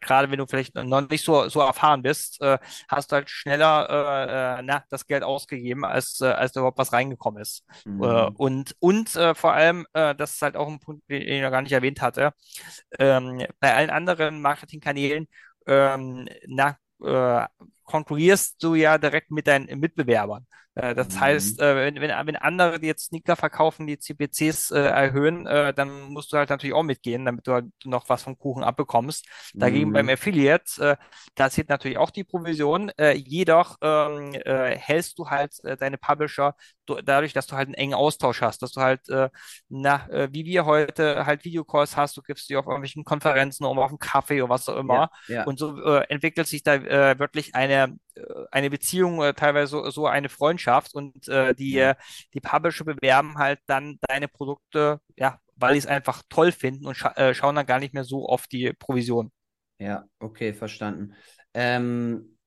gerade 0.01 0.29
wenn 0.31 0.39
du 0.39 0.47
vielleicht 0.47 0.75
noch 0.75 1.01
nicht 1.09 1.23
so, 1.23 1.47
so 1.49 1.61
erfahren 1.61 2.01
bist, 2.01 2.41
äh, 2.41 2.57
hast 2.87 3.11
du 3.11 3.15
halt 3.17 3.29
schneller 3.29 4.57
äh, 4.57 4.59
äh, 4.59 4.61
na, 4.63 4.83
das 4.89 5.05
Geld 5.07 5.23
ausgegeben, 5.23 5.85
als, 5.85 6.19
äh, 6.21 6.25
als 6.27 6.51
da 6.53 6.61
überhaupt 6.61 6.77
was 6.77 6.93
reingekommen 6.93 7.41
ist. 7.41 7.63
Äh, 7.99 8.27
Mhm. 8.27 8.35
und 8.35 8.75
und 8.79 9.15
äh, 9.15 9.35
vor 9.35 9.53
allem, 9.53 9.85
äh, 9.93 10.15
das 10.15 10.33
ist 10.35 10.41
halt 10.41 10.55
auch 10.57 10.67
ein 10.67 10.79
Punkt, 10.79 11.09
den 11.09 11.21
ich 11.21 11.41
noch 11.41 11.51
gar 11.51 11.61
nicht 11.61 11.71
erwähnt 11.71 12.01
hatte, 12.01 12.33
ähm, 12.99 13.45
bei 13.59 13.75
allen 13.75 13.89
anderen 13.89 14.41
Marketingkanälen, 14.41 15.27
ähm, 15.67 16.27
na, 16.47 16.77
äh, 17.03 17.45
konkurrierst 17.89 18.61
du 18.63 18.75
ja 18.75 18.97
direkt 18.97 19.31
mit 19.31 19.47
deinen 19.47 19.79
Mitbewerbern. 19.79 20.45
Äh, 20.75 20.95
das 20.95 21.19
heißt, 21.19 21.59
Mhm. 21.59 21.61
äh, 21.61 21.75
wenn, 21.75 22.01
wenn, 22.01 22.35
andere 22.35 22.79
die 22.79 22.87
jetzt 22.87 23.05
Sneaker 23.07 23.35
verkaufen, 23.35 23.87
die 23.87 23.97
CPCs 23.97 24.71
äh, 24.71 24.79
erhöhen, 24.79 25.45
dann 25.45 26.01
musst 26.11 26.31
du 26.31 26.37
halt 26.37 26.49
natürlich 26.49 26.73
auch 26.75 26.83
mitgehen, 26.83 27.25
damit 27.25 27.47
du 27.47 27.53
halt 27.53 27.65
noch 27.85 28.07
was 28.09 28.23
vom 28.23 28.37
Kuchen 28.37 28.63
abbekommst. 28.63 29.27
Dagegen 29.57 29.91
beim 29.91 30.07
Mhm. 30.07 30.09
Affiliate, 30.09 30.63
äh, 30.81 30.95
da 31.35 31.49
zählt 31.49 31.69
natürlich 31.69 31.97
auch 31.97 32.11
die 32.11 32.23
Provision, 32.23 32.91
jedoch 33.15 33.77
ähm, 33.81 34.33
äh, 34.33 34.75
hältst 34.77 35.17
du 35.19 35.29
halt 35.29 35.53
deine 35.79 35.97
Publisher 35.97 36.55
du- 36.85 37.01
dadurch, 37.01 37.33
dass 37.33 37.47
du 37.47 37.55
halt 37.55 37.67
einen 37.67 37.75
engen 37.75 37.93
Austausch 37.93 38.41
hast, 38.41 38.61
dass 38.61 38.71
du 38.71 38.81
halt, 38.81 39.01
na, 39.69 40.07
wie 40.31 40.45
wir 40.45 40.65
heute 40.65 41.25
halt 41.25 41.45
Videocalls 41.45 41.95
hast, 41.97 42.17
du 42.17 42.21
gibst 42.21 42.49
die 42.49 42.55
auf 42.57 42.65
irgendwelchen 42.65 43.03
Konferenzen 43.03 43.65
um 43.65 43.79
auf 43.79 43.89
einen 43.89 43.99
Kaffee 43.99 44.41
oder 44.41 44.49
was 44.49 44.67
auch 44.69 44.77
Ja, 44.87 44.99
immer. 44.99 45.09
ja. 45.27 45.45
Und 45.45 45.59
so 45.59 45.77
entwickelt 45.83 46.47
sich 46.47 46.63
da 46.63 46.81
wirklich 47.19 47.55
eine, 47.55 47.78
äh, 47.85 48.21
eine 48.51 48.69
Beziehung, 48.69 49.19
teilweise 49.35 49.67
so, 49.71 49.89
so 49.89 50.07
eine 50.07 50.29
Freundschaft 50.29 50.93
und 50.95 51.27
äh, 51.27 51.53
die, 51.55 51.77
äh, 51.77 51.95
die 52.33 52.41
Publisher 52.41 52.85
bewerben 52.85 53.37
halt 53.37 53.59
dann 53.67 53.97
deine 54.07 54.27
Produkte, 54.27 54.99
ja, 55.17 55.39
weil 55.55 55.73
die 55.73 55.79
es 55.79 55.87
einfach 55.87 56.23
toll 56.29 56.51
finden 56.51 56.85
und 56.87 56.95
scha 56.95 57.11
äh, 57.15 57.33
schauen 57.33 57.55
dann 57.55 57.65
gar 57.65 57.79
nicht 57.79 57.93
mehr 57.93 58.03
so 58.05 58.27
auf 58.27 58.47
die 58.47 58.73
Provision. 58.73 59.31
Ja, 59.79 60.05
okay, 60.19 60.53
verstanden. 60.53 61.13
Ähm, 61.53 62.37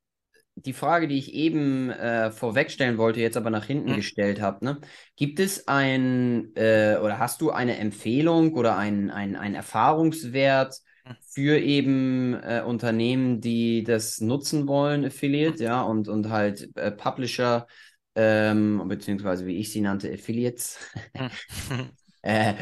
die 0.57 0.74
Frage, 0.74 1.09
die 1.09 1.18
ich 1.18 1.33
eben 1.35 1.91
äh, 1.91 2.30
vorwegstellen 2.30 2.99
wollte, 2.99 3.20
jetzt 3.20 3.37
aber 3.39 3.51
nach 3.51 3.64
hinten 3.64 3.93
Hm, 3.93 3.97
gestellt 3.97 4.41
habe, 4.43 4.64
ne? 4.64 4.80
Gibt 5.16 5.41
es 5.41 5.68
ein 5.68 6.55
äh, 6.57 6.99
oder 7.03 7.18
hast 7.18 7.41
du 7.41 7.51
eine 7.51 7.78
Empfehlung 7.78 8.55
oder 8.55 8.76
ein, 8.76 9.11
ein, 9.11 9.35
Erfahrungswert 9.55 10.76
für 11.20 11.59
eben 11.59 12.34
äh, 12.34 12.62
Unternehmen, 12.66 13.40
die 13.40 13.82
das 13.84 14.20
nutzen 14.20 14.66
wollen, 14.66 15.05
Affiliate, 15.05 15.62
ja, 15.62 15.82
und, 15.82 16.09
und 16.09 16.30
halt 16.30 16.70
äh, 16.76 16.90
Publisher, 16.90 17.66
ähm, 18.14 18.82
beziehungsweise 18.86 19.46
wie 19.46 19.57
ich 19.57 19.72
sie 19.72 19.80
nannte, 19.80 20.12
Affiliates, 20.12 20.78
äh, 22.22 22.55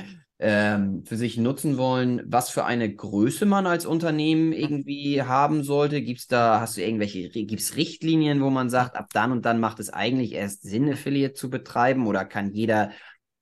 ähm, 0.42 1.04
für 1.04 1.16
sich 1.16 1.36
nutzen 1.36 1.76
wollen, 1.76 2.22
was 2.24 2.48
für 2.48 2.64
eine 2.64 2.92
Größe 2.92 3.44
man 3.44 3.66
als 3.66 3.84
Unternehmen 3.84 4.52
hm, 4.52 4.58
irgendwie 4.58 5.22
haben 5.22 5.62
sollte? 5.62 6.00
Gibt's 6.00 6.26
da, 6.28 6.60
hast 6.60 6.76
du 6.76 6.82
irgendwelche, 6.82 7.28
gibt's 7.28 7.76
Richtlinien, 7.76 8.40
wo 8.40 8.48
man 8.48 8.70
sagt, 8.70 8.96
ab 8.96 9.08
dann 9.12 9.32
und 9.32 9.44
dann 9.44 9.60
macht 9.60 9.80
es 9.80 9.90
eigentlich 9.90 10.32
erst 10.32 10.62
Sinn, 10.62 10.90
Affiliate 10.90 11.34
zu 11.34 11.50
betreiben? 11.50 12.06
Oder 12.06 12.24
kann 12.24 12.52
jeder 12.52 12.90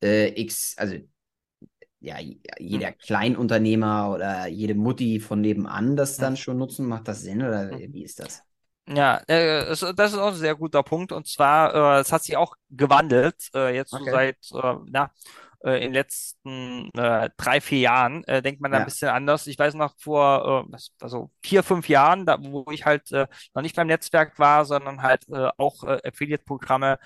äh, 0.02 0.40
X, 0.40 0.74
also 0.76 0.96
ja, 2.08 2.16
jeder 2.58 2.92
Kleinunternehmer 2.92 4.10
oder 4.14 4.46
jede 4.48 4.74
Mutti 4.74 5.20
von 5.20 5.40
nebenan 5.40 5.96
das 5.96 6.18
hm, 6.18 6.24
dann 6.24 6.36
schon 6.36 6.58
nutzen? 6.58 6.86
Macht 6.86 7.08
das 7.08 7.22
Sinn 7.22 7.42
oder 7.42 7.70
hm. 7.70 7.80
wie 7.92 8.04
ist 8.04 8.20
das? 8.20 8.44
Ja, 8.90 9.18
äh, 9.28 9.66
das 9.66 9.82
ist 9.82 10.18
auch 10.18 10.28
ein 10.28 10.34
sehr 10.34 10.54
guter 10.54 10.82
Punkt. 10.82 11.12
Und 11.12 11.26
zwar, 11.26 11.98
äh, 11.98 12.00
es 12.00 12.10
hat 12.10 12.24
sich 12.24 12.36
auch 12.38 12.54
gewandelt, 12.70 13.36
äh, 13.54 13.74
jetzt 13.74 13.94
so 13.96 14.06
Okay. 14.06 14.08
seit, 14.08 14.38
na, 14.86 15.10
in 15.64 15.72
den 15.82 15.92
letzten 15.92 16.90
äh, 16.96 17.30
drei, 17.36 17.60
vier 17.60 17.80
Jahren, 17.80 18.22
äh, 18.24 18.40
denkt 18.42 18.60
man 18.60 18.70
da 18.70 18.78
ein 18.78 18.84
Ja. 18.84 18.86
bisschen 18.86 19.08
anders. 19.08 19.46
Ich 19.48 19.58
weiß 19.58 19.74
noch 19.74 19.94
vor, 19.98 20.66
äh, 20.72 20.76
also 21.00 21.30
vier, 21.42 21.64
fünf 21.64 21.88
Jahren, 21.88 22.26
da, 22.26 22.38
wo 22.40 22.64
ich 22.70 22.86
halt 22.86 23.10
äh, 23.12 23.26
noch 23.54 23.62
nicht 23.62 23.74
beim 23.76 23.88
Netzwerk 23.88 24.38
war, 24.38 24.64
sondern 24.64 25.02
halt 25.02 25.28
äh, 25.28 25.50
auch 25.58 25.82
äh, 25.84 26.00
Affiliate-Programme 26.08 26.98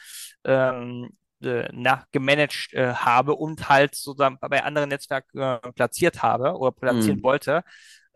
ähm, 0.44 1.10
äh, 1.44 1.68
na, 1.72 2.04
gemanagt 2.12 2.72
äh, 2.72 2.94
habe 2.94 3.34
und 3.34 3.68
halt 3.68 3.94
sozusagen 3.94 4.38
bei 4.40 4.62
anderen 4.64 4.88
Netzwerken 4.90 5.38
äh, 5.40 5.58
platziert 5.74 6.22
habe 6.22 6.56
oder 6.56 6.72
platzieren 6.72 7.18
Mhm. 7.18 7.22
wollte 7.22 7.64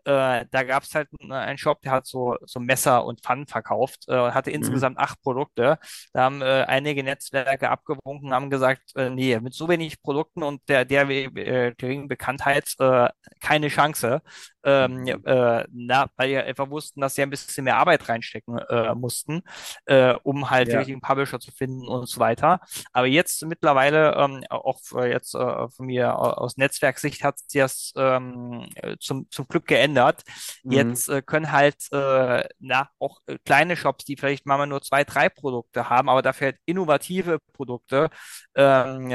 äh, 0.05 0.45
da 0.51 0.63
gab 0.63 0.83
es 0.83 0.95
halt 0.95 1.09
einen, 1.19 1.31
einen 1.33 1.57
Shop, 1.57 1.81
der 1.81 1.91
hat 1.91 2.05
so, 2.07 2.37
so 2.45 2.59
Messer 2.59 3.03
und 3.05 3.21
Pfannen 3.21 3.45
verkauft 3.47 4.05
äh, 4.07 4.17
und 4.17 4.33
hatte 4.33 4.51
Mhm. 4.59 4.81
insgesamt 4.81 4.97
acht 4.97 5.21
Produkte. 5.21 5.79
Da 6.13 6.21
haben 6.23 6.41
äh, 6.41 6.63
einige 6.67 7.03
Netzwerke 7.03 7.69
abgewunken, 7.69 8.33
haben 8.33 8.49
gesagt, 8.49 8.95
äh, 8.95 9.09
nee, 9.09 9.39
mit 9.39 9.53
so 9.53 9.67
wenig 9.69 10.01
Produkten 10.01 10.43
und 10.43 10.61
der, 10.69 10.85
der 10.85 11.09
äh, 11.09 11.73
geringen 11.77 12.07
Bekanntheit 12.07 12.73
äh, 12.79 13.09
keine 13.41 13.67
Chance 13.69 14.21
ähm, 14.67 15.07
äh, 15.07 15.65
na, 15.71 16.09
weil 16.17 16.29
die 16.29 16.37
einfach 16.37 16.69
wussten, 16.69 16.99
dass 16.99 17.15
sie 17.15 17.21
ein 17.21 17.29
bisschen 17.29 17.63
mehr 17.63 17.77
Arbeit 17.77 18.09
reinstecken 18.09 18.57
äh, 18.57 18.93
mussten, 18.95 19.41
äh, 19.85 20.13
um 20.23 20.49
halt 20.49 20.67
ja. 20.67 20.73
die 20.73 20.77
richtigen 20.79 20.99
Publisher 21.01 21.39
zu 21.39 21.51
finden 21.51 21.87
und 21.87 22.09
so 22.09 22.19
weiter. 22.19 22.59
Aber 22.91 23.07
jetzt 23.07 23.45
mittlerweile, 23.45 24.13
ähm, 24.15 24.43
auch 24.49 24.81
jetzt 25.05 25.35
äh, 25.35 25.69
von 25.69 25.85
mir 25.85 26.17
aus 26.17 26.57
Netzwerksicht 26.57 27.23
hat 27.23 27.39
sich 27.39 27.61
das 27.61 27.93
ähm, 27.95 28.67
zum, 28.99 29.27
zum 29.31 29.47
Glück 29.47 29.67
geändert. 29.67 30.23
Mhm. 30.63 30.71
Jetzt 30.71 31.07
äh, 31.07 31.21
können 31.21 31.53
halt 31.53 31.77
äh, 31.93 32.43
na, 32.59 32.89
auch 32.99 33.21
kleine 33.45 33.77
Shops, 33.77 34.03
die 34.03 34.17
vielleicht 34.17 34.45
mal 34.45 34.65
nur 34.67 34.81
zwei, 34.81 35.05
drei 35.05 35.29
Produkte 35.29 35.89
haben, 35.89 36.09
aber 36.09 36.21
dafür 36.21 36.47
halt 36.47 36.57
innovative 36.65 37.39
Produkte, 37.53 38.09
ähm, 38.55 39.07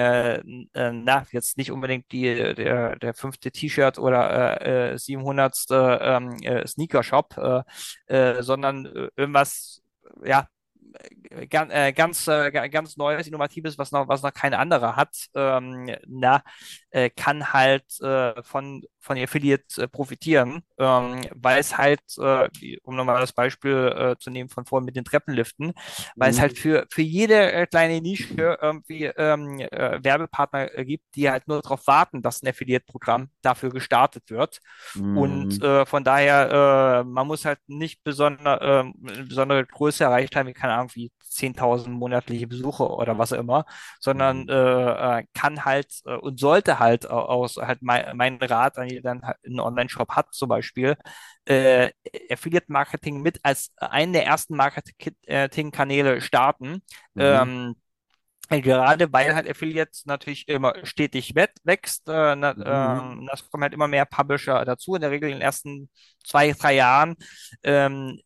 na, 0.72 1.26
jetzt 1.30 1.58
nicht 1.58 1.70
unbedingt 1.70 2.10
die, 2.12 2.54
der, 2.54 2.96
der 2.96 3.14
fünfte 3.14 3.50
T-Shirt 3.50 3.98
oder 3.98 4.96
700 4.98 5.41
behindertste 5.42 5.98
äh, 6.00 6.16
ähm, 6.16 6.36
äh, 6.42 6.66
Sneaker-Shop, 6.66 7.64
äh, 8.08 8.14
äh 8.14 8.42
sondern 8.42 8.86
äh, 8.86 9.08
irgendwas, 9.16 9.82
ja, 10.24 10.48
ganz, 11.48 11.72
ganz, 12.26 12.26
ganz 12.70 12.96
neues, 12.98 13.26
innovatives, 13.26 13.78
was 13.78 13.92
noch, 13.92 14.08
was 14.08 14.22
noch 14.22 14.34
kein 14.34 14.52
anderer 14.52 14.94
hat, 14.94 15.16
ähm, 15.34 15.90
na, 16.06 16.42
kann 17.16 17.54
halt 17.54 17.86
von 18.42 18.82
von 19.02 19.18
Affiliate 19.18 19.82
äh, 19.82 19.88
profitieren, 19.88 20.62
ähm, 20.78 21.28
weil 21.34 21.60
es 21.60 21.76
halt, 21.78 22.00
äh, 22.18 22.48
um 22.84 22.96
nochmal 22.96 23.20
das 23.20 23.32
Beispiel 23.32 23.72
äh, 23.96 24.16
zu 24.18 24.30
nehmen 24.30 24.48
von 24.50 24.64
vorhin 24.66 24.86
mit 24.86 24.96
den 24.96 25.04
Treppenliften, 25.04 25.72
weil 26.18 26.30
es 26.30 26.40
halt 26.40 26.52
Mhm. 26.52 26.58
für, 26.58 26.86
für 26.90 27.02
jede 27.02 27.52
äh, 27.52 27.66
kleine 27.66 28.00
Nische 28.00 28.58
irgendwie 28.62 29.04
ähm, 29.06 29.60
äh, 29.60 30.02
Werbepartner 30.02 30.76
äh, 30.78 30.84
gibt, 30.84 31.04
die 31.16 31.30
halt 31.30 31.48
nur 31.48 31.62
darauf 31.62 31.86
warten, 31.86 32.22
dass 32.22 32.42
ein 32.42 32.48
Affiliate-Programm 32.48 33.30
dafür 33.42 33.70
gestartet 33.70 34.30
wird. 34.30 34.60
Und 35.12 35.60
Mhm. 35.60 35.62
äh, 35.62 35.84
von 35.86 36.04
daher, 36.04 37.02
äh, 37.02 37.04
man 37.04 37.26
muss 37.26 37.44
halt 37.44 37.58
nicht 37.66 38.02
besonder, 38.04 38.60
äh, 38.62 38.80
eine 39.10 39.24
besondere 39.24 39.66
Größe 39.66 40.04
erreicht 40.04 40.36
haben, 40.36 40.48
wie 40.48 40.52
keine 40.54 40.74
Ahnung, 40.74 40.90
wie 40.94 41.12
10.000 41.34 41.94
monatliche 41.96 42.46
Besucher 42.46 42.90
oder 42.90 43.18
was 43.18 43.32
auch 43.32 43.38
immer, 43.38 43.64
sondern 44.00 44.46
Mhm. 44.46 44.48
äh, 44.48 45.20
äh, 45.20 45.24
kann 45.34 45.64
halt 45.64 45.92
äh, 46.06 46.14
und 46.16 46.38
sollte 46.40 46.78
halt 46.78 47.08
au- 47.10 47.20
aus 47.24 47.56
halt 47.56 47.82
mein, 47.82 48.16
mein 48.16 48.36
Rat 48.38 48.78
an 48.78 48.88
jeden, 48.88 49.02
der 49.02 49.14
dann 49.14 49.22
halt 49.26 49.36
einen 49.44 49.60
Online-Shop 49.60 50.10
hat 50.12 50.32
zum 50.34 50.48
Beispiel, 50.48 50.96
äh, 51.46 51.90
Affiliate-Marketing 52.30 53.20
mit 53.22 53.40
als 53.42 53.72
einen 53.78 54.12
der 54.12 54.26
ersten 54.26 54.56
Marketing-Kanäle 54.56 56.20
starten. 56.20 56.82
Mhm. 57.14 57.50
Ähm, 57.50 57.74
Gerade 58.50 59.10
weil 59.12 59.34
halt 59.34 59.48
Affiliate 59.48 59.90
natürlich 60.04 60.46
immer 60.48 60.74
stetig 60.84 61.34
wächst, 61.34 62.06
äh, 62.08 62.36
na, 62.36 62.50
Mhm. 62.56 63.12
ähm, 63.18 63.26
das 63.30 63.48
kommen 63.50 63.62
halt 63.62 63.72
immer 63.72 63.88
mehr 63.88 64.04
Publisher 64.04 64.64
dazu. 64.66 64.94
In 64.94 65.00
der 65.00 65.10
Regel 65.10 65.30
in 65.30 65.36
den 65.36 65.42
ersten 65.42 65.88
zwei, 66.26 66.52
drei 66.52 66.74
Jahren 66.74 67.16
ähm, 67.62 68.20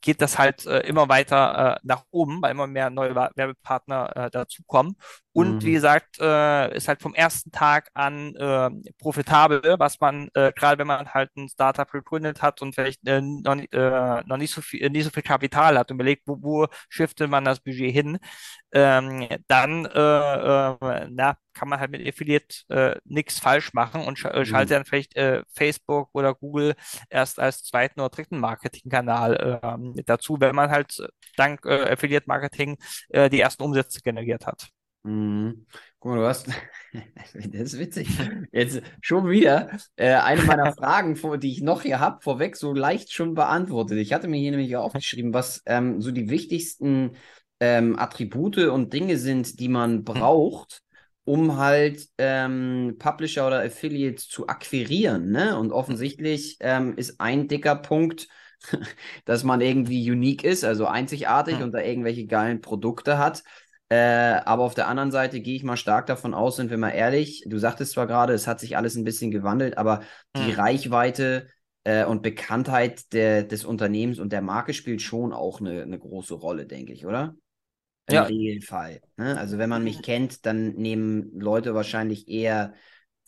geht 0.00 0.20
das 0.20 0.38
halt 0.38 0.66
äh, 0.66 0.80
immer 0.80 1.08
weiter 1.08 1.76
äh, 1.76 1.80
nach 1.82 2.04
oben, 2.10 2.40
weil 2.42 2.52
immer 2.52 2.66
mehr 2.66 2.90
neue 2.90 3.14
Werbepartner 3.14 4.16
äh, 4.16 4.30
dazukommen. 4.30 4.96
Und 5.36 5.64
wie 5.64 5.72
Mhm. 5.72 5.74
gesagt, 5.74 6.18
äh, 6.18 6.74
ist 6.74 6.88
halt 6.88 7.02
vom 7.02 7.14
ersten 7.14 7.52
Tag 7.52 7.90
an 7.92 8.34
äh, 8.36 8.70
profitabel, 8.98 9.76
was 9.78 10.00
man, 10.00 10.30
äh, 10.34 10.50
gerade 10.56 10.78
wenn 10.78 10.86
man 10.86 11.12
halt 11.12 11.36
ein 11.36 11.48
Startup 11.50 11.90
gegründet 11.90 12.40
hat 12.40 12.62
und 12.62 12.74
vielleicht 12.74 13.06
äh, 13.06 13.20
noch, 13.20 13.56
äh, 13.72 14.22
noch 14.26 14.38
nicht 14.38 14.54
so 14.54 14.62
viel, 14.62 14.82
äh, 14.82 14.88
nicht 14.88 15.04
so 15.04 15.10
viel 15.10 15.22
Kapital 15.22 15.78
hat 15.78 15.90
und 15.90 15.96
überlegt, 15.98 16.22
wo, 16.26 16.38
wo 16.42 16.66
shiftet 16.88 17.28
man 17.28 17.44
das 17.44 17.60
Budget 17.60 17.92
hin, 17.92 18.18
ähm, 18.72 19.28
dann 19.48 19.82
na, 21.10 21.36
kann 21.54 21.68
man 21.68 21.80
halt 21.80 21.90
mit 21.90 22.06
Affiliate 22.06 23.00
nichts 23.04 23.38
falsch 23.38 23.72
machen 23.74 24.02
und 24.04 24.18
sch 24.18 24.26
äh, 24.26 24.44
schaltet 24.44 24.70
Mhm. 24.70 24.76
dann 24.76 24.84
vielleicht 24.84 25.14
Facebook 25.54 26.10
oder 26.12 26.34
Google 26.34 26.74
erst 27.10 27.38
als 27.40 27.62
zweiten 27.64 28.00
oder 28.00 28.10
dritten 28.10 28.38
Marketingkanal 28.38 29.60
ähm, 29.62 29.94
dazu, 30.06 30.38
wenn 30.40 30.54
man 30.54 30.70
halt 30.70 30.96
dank 31.36 31.66
Affiliate 31.66 32.26
Marketing 32.28 32.76
die 33.12 33.40
ersten 33.40 33.62
Umsätze 33.62 34.00
generiert 34.00 34.46
hat. 34.46 34.68
Mhm. 35.06 35.66
Guck 36.00 36.12
mal, 36.12 36.18
du 36.18 36.26
hast, 36.26 36.48
das 36.92 37.72
ist 37.72 37.78
witzig. 37.78 38.08
Jetzt 38.52 38.82
schon 39.00 39.28
wieder 39.28 39.70
äh, 39.96 40.14
eine 40.14 40.42
meiner 40.42 40.72
Fragen, 40.76 41.16
die 41.40 41.52
ich 41.52 41.62
noch 41.62 41.82
hier 41.82 42.00
habe, 42.00 42.20
vorweg 42.22 42.56
so 42.56 42.72
leicht 42.72 43.12
schon 43.12 43.34
beantwortet. 43.34 43.98
Ich 43.98 44.12
hatte 44.12 44.28
mir 44.28 44.38
hier 44.38 44.50
nämlich 44.50 44.76
aufgeschrieben, 44.76 45.32
was 45.32 45.62
ähm, 45.66 46.00
so 46.00 46.10
die 46.10 46.28
wichtigsten 46.28 47.12
ähm, 47.60 47.98
Attribute 47.98 48.58
und 48.58 48.92
Dinge 48.92 49.16
sind, 49.16 49.60
die 49.60 49.68
man 49.68 50.04
braucht, 50.04 50.82
um 51.24 51.56
halt 51.56 52.08
ähm, 52.18 52.96
Publisher 52.98 53.46
oder 53.46 53.60
Affiliates 53.60 54.28
zu 54.28 54.48
akquirieren. 54.48 55.30
Ne? 55.30 55.56
Und 55.56 55.70
offensichtlich 55.72 56.56
ähm, 56.60 56.94
ist 56.96 57.20
ein 57.20 57.48
dicker 57.48 57.76
Punkt, 57.76 58.28
dass 59.24 59.44
man 59.44 59.60
irgendwie 59.60 60.10
unique 60.10 60.44
ist, 60.44 60.64
also 60.64 60.86
einzigartig 60.86 61.60
und 61.62 61.72
da 61.72 61.80
irgendwelche 61.80 62.26
geilen 62.26 62.60
Produkte 62.60 63.18
hat. 63.18 63.44
Äh, 63.88 63.96
aber 64.44 64.64
auf 64.64 64.74
der 64.74 64.88
anderen 64.88 65.12
Seite 65.12 65.40
gehe 65.40 65.54
ich 65.56 65.62
mal 65.62 65.76
stark 65.76 66.06
davon 66.06 66.34
aus, 66.34 66.56
sind 66.56 66.70
wir 66.70 66.78
mal 66.78 66.90
ehrlich, 66.90 67.44
du 67.46 67.58
sagtest 67.58 67.92
zwar 67.92 68.06
gerade, 68.08 68.32
es 68.32 68.46
hat 68.48 68.58
sich 68.58 68.76
alles 68.76 68.96
ein 68.96 69.04
bisschen 69.04 69.30
gewandelt, 69.30 69.78
aber 69.78 70.02
die 70.36 70.50
Hm. 70.50 70.58
Reichweite 70.58 71.48
äh, 71.84 72.04
und 72.04 72.22
Bekanntheit 72.22 73.12
der, 73.12 73.44
des 73.44 73.64
Unternehmens 73.64 74.18
und 74.18 74.32
der 74.32 74.42
Marke 74.42 74.74
spielt 74.74 75.02
schon 75.02 75.32
auch 75.32 75.60
eine, 75.60 75.82
eine 75.82 75.98
große 76.00 76.34
Rolle, 76.34 76.66
denke 76.66 76.92
ich, 76.92 77.06
oder? 77.06 77.36
Im 78.08 78.16
Ja, 78.16 78.22
Regelfall. 78.22 79.00
Ne? 79.16 79.36
Also 79.38 79.58
wenn 79.58 79.70
man 79.70 79.84
mich 79.84 80.02
kennt, 80.02 80.46
dann 80.46 80.74
nehmen 80.74 81.38
Leute 81.40 81.74
wahrscheinlich 81.74 82.28
eher 82.28 82.74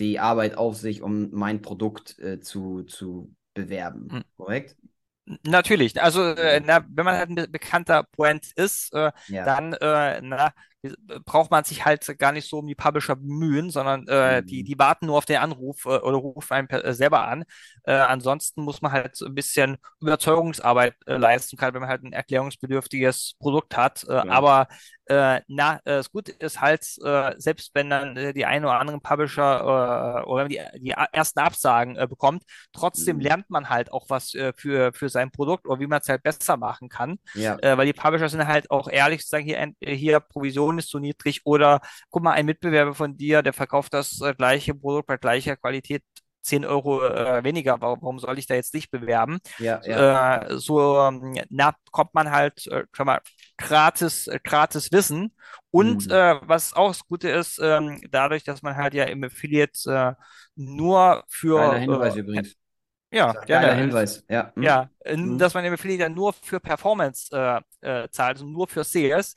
die 0.01 0.21
Arbeit 0.21 0.57
auf 0.57 0.77
sich, 0.77 1.03
um 1.03 1.31
mein 1.33 1.63
Produkt 1.63 2.19
äh, 2.21 2.41
zu, 2.41 2.85
zu 2.85 3.35
bewerben. 3.55 4.11
Hm. 4.11 4.21
Korrekt? 4.37 4.77
Natürlich, 5.45 6.01
also 6.01 6.23
äh, 6.23 6.61
na, 6.65 6.85
wenn 6.89 7.05
man 7.05 7.17
halt 7.17 7.29
ein 7.31 7.35
be- 7.35 7.49
bekannter 7.49 8.05
Brand 8.17 8.47
ist, 8.57 8.95
äh, 8.95 9.13
Ja. 9.27 9.45
dann 9.45 9.75
äh, 9.75 10.21
na, 10.23 10.53
braucht 11.27 11.51
man 11.51 11.65
sich 11.65 11.85
halt 11.85 12.07
gar 12.19 12.33
nicht 12.33 12.49
so 12.49 12.59
um 12.59 12.67
die 12.67 12.75
Publisher 12.75 13.17
bemühen, 13.17 13.69
sondern 13.71 14.07
äh, 14.09 14.43
die, 14.45 14.63
Mhm. 14.63 14.65
die 14.65 14.79
warten 14.79 15.07
nur 15.07 15.19
auf 15.19 15.27
den 15.27 15.39
Anruf 15.39 15.85
äh, 15.85 15.89
oder 15.99 16.17
rufen 16.17 16.55
einen 16.55 16.69
äh, 16.71 16.95
selber 16.95 17.27
an. 17.29 17.45
Äh, 17.85 17.93
ansonsten 17.95 18.63
muss 18.63 18.81
man 18.81 18.93
halt 18.93 19.17
so 19.17 19.27
ein 19.27 19.35
bisschen 19.35 19.77
Überzeugungsarbeit 20.01 20.95
äh, 21.07 21.17
leisten, 21.17 21.57
gerade 21.57 21.75
wenn 21.75 21.81
man 21.83 21.91
halt 21.91 22.05
ein 22.05 22.13
erklärungsbedürftiges 22.13 23.35
Produkt 23.39 23.77
hat. 23.77 24.05
Äh, 24.09 24.13
Klar. 24.21 24.29
aber 24.29 24.69
äh, 25.09 25.41
na, 25.49 25.77
äh, 25.79 25.97
das 25.99 26.11
Gute 26.11 26.33
ist 26.33 26.61
halt, 26.61 26.83
äh, 27.05 27.35
selbst 27.39 27.71
wenn 27.75 27.91
dann 27.91 28.17
äh, 28.17 28.33
die 28.35 28.45
ein 28.47 28.65
oder 28.65 28.79
anderen 28.81 29.01
Publisher 29.01 30.23
äh, 30.25 30.29
oder 30.29 30.49
die, 30.49 30.61
die 30.81 30.91
ersten 31.13 31.41
Absagen 31.41 31.97
äh, 31.97 32.07
bekommt, 32.07 32.43
trotzdem 32.73 33.17
Mhm. 33.17 33.23
lernt 33.23 33.51
man 33.51 33.69
halt 33.69 33.93
auch 33.93 34.07
was 34.09 34.31
für, 34.57 34.93
für 34.93 35.09
sein 35.09 35.31
Produkt 35.31 35.67
oder 35.67 35.81
wie 35.81 35.87
man 35.87 36.01
es 36.01 36.09
halt 36.09 36.23
besser 36.23 36.57
machen 36.57 36.89
kann. 36.89 37.19
Ja. 37.35 37.59
Weil 37.63 37.87
die 37.87 37.93
Publisher 37.93 38.29
sind 38.29 38.47
halt 38.47 38.71
auch 38.71 38.89
ehrlich 38.89 39.23
zu 39.23 39.29
sagen, 39.29 39.45
hier, 39.45 39.73
hier 39.81 40.21
Provision 40.21 40.79
ist 40.79 40.89
zu 40.91 40.99
niedrig 40.99 41.43
oder 41.45 41.81
guck 42.11 42.23
mal, 42.23 42.33
ein 42.33 42.47
Mitbewerber 42.47 42.95
von 42.95 43.17
dir, 43.17 43.43
der 43.43 43.53
verkauft 43.53 43.95
das 43.95 44.21
gleiche 44.37 44.75
Produkt 44.75 45.07
bei 45.07 45.17
gleicher 45.17 45.57
Qualität 45.57 46.03
10 46.43 46.65
Euro 46.65 47.05
äh, 47.05 47.43
weniger, 47.45 47.81
warum, 47.81 48.19
soll 48.19 48.39
ich 48.39 48.47
da 48.47 48.55
jetzt 48.55 48.73
nicht 48.75 48.91
bewerben? 48.91 49.39
Ja, 49.59 49.81
ja. 49.85 50.09
Äh, 50.45 50.59
so, 50.59 50.99
ähm, 50.99 51.35
na, 51.51 51.75
bekommt 51.85 52.15
man 52.15 52.31
halt, 52.31 52.67
äh, 52.69 52.85
schon 52.93 53.07
mal, 53.07 53.21
gratis, 53.59 54.29
äh, 54.29 54.41
gratis 54.43 54.93
Wissen. 54.93 55.35
Und 55.71 56.07
Mhm. 56.07 56.11
äh, 56.11 56.41
was 56.43 56.75
auch 56.75 56.89
das 56.89 57.07
Gute 57.07 57.31
ist, 57.31 57.61
ähm, 57.63 58.01
dadurch, 58.11 58.45
dass 58.45 58.63
man 58.63 58.77
halt 58.77 58.95
ja 58.95 59.05
im 59.05 59.25
Affiliate 59.25 60.17
äh, 60.19 60.25
nur 60.57 61.25
für, 61.29 61.79
Hinweis 61.79 62.15
äh, 62.15 62.17
übrigens. 62.17 62.57
Ja, 63.13 63.33
gerne. 63.45 63.75
Hinweis. 63.75 64.25
Ja. 64.29 64.53
Mhm. 64.57 64.63
Ja, 64.63 64.91
äh, 65.01 65.17
Mhm. 65.23 65.39
dass 65.39 65.55
man 65.55 65.65
im 65.65 65.75
Affiliate 65.75 66.05
dann 66.05 66.15
nur 66.15 66.33
für 66.33 66.61
Performance 66.61 67.29
äh, 67.83 68.05
äh, 68.05 68.11
zahlt, 68.11 68.39
also 68.39 68.47
nur 68.47 68.69
für 68.69 68.85
Sales. 68.85 69.35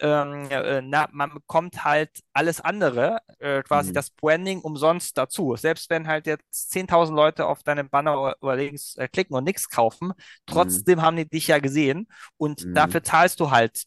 Ähm, 0.00 0.48
äh, 0.50 0.82
na, 0.82 1.08
man 1.12 1.32
bekommt 1.34 1.84
halt 1.84 2.10
alles 2.32 2.60
andere, 2.60 3.20
äh, 3.40 3.62
quasi 3.62 3.92
Mhm. 3.92 3.94
das 3.94 4.10
Branding 4.10 4.60
umsonst 4.60 5.18
dazu. 5.18 5.56
Selbst 5.56 5.90
wenn 5.90 6.06
halt 6.08 6.26
jetzt 6.26 6.70
10.000 6.70 7.16
Leute 7.16 7.46
auf 7.46 7.62
deinen 7.64 7.88
Banner 7.90 8.20
oder, 8.20 8.36
oder 8.42 8.56
Links 8.56 8.96
äh, 8.96 9.08
klicken 9.08 9.34
und 9.36 9.44
nichts 9.44 9.68
kaufen, 9.70 10.12
Mhm. 10.48 10.86
trotzdem 10.86 11.02
haben 11.02 11.16
die 11.16 11.28
dich 11.28 11.48
ja 11.48 11.58
gesehen 11.60 12.08
und 12.36 12.66
Mhm. 12.66 12.74
dafür 12.76 13.02
zahlst 13.02 13.40
du 13.40 13.50
halt 13.50 13.84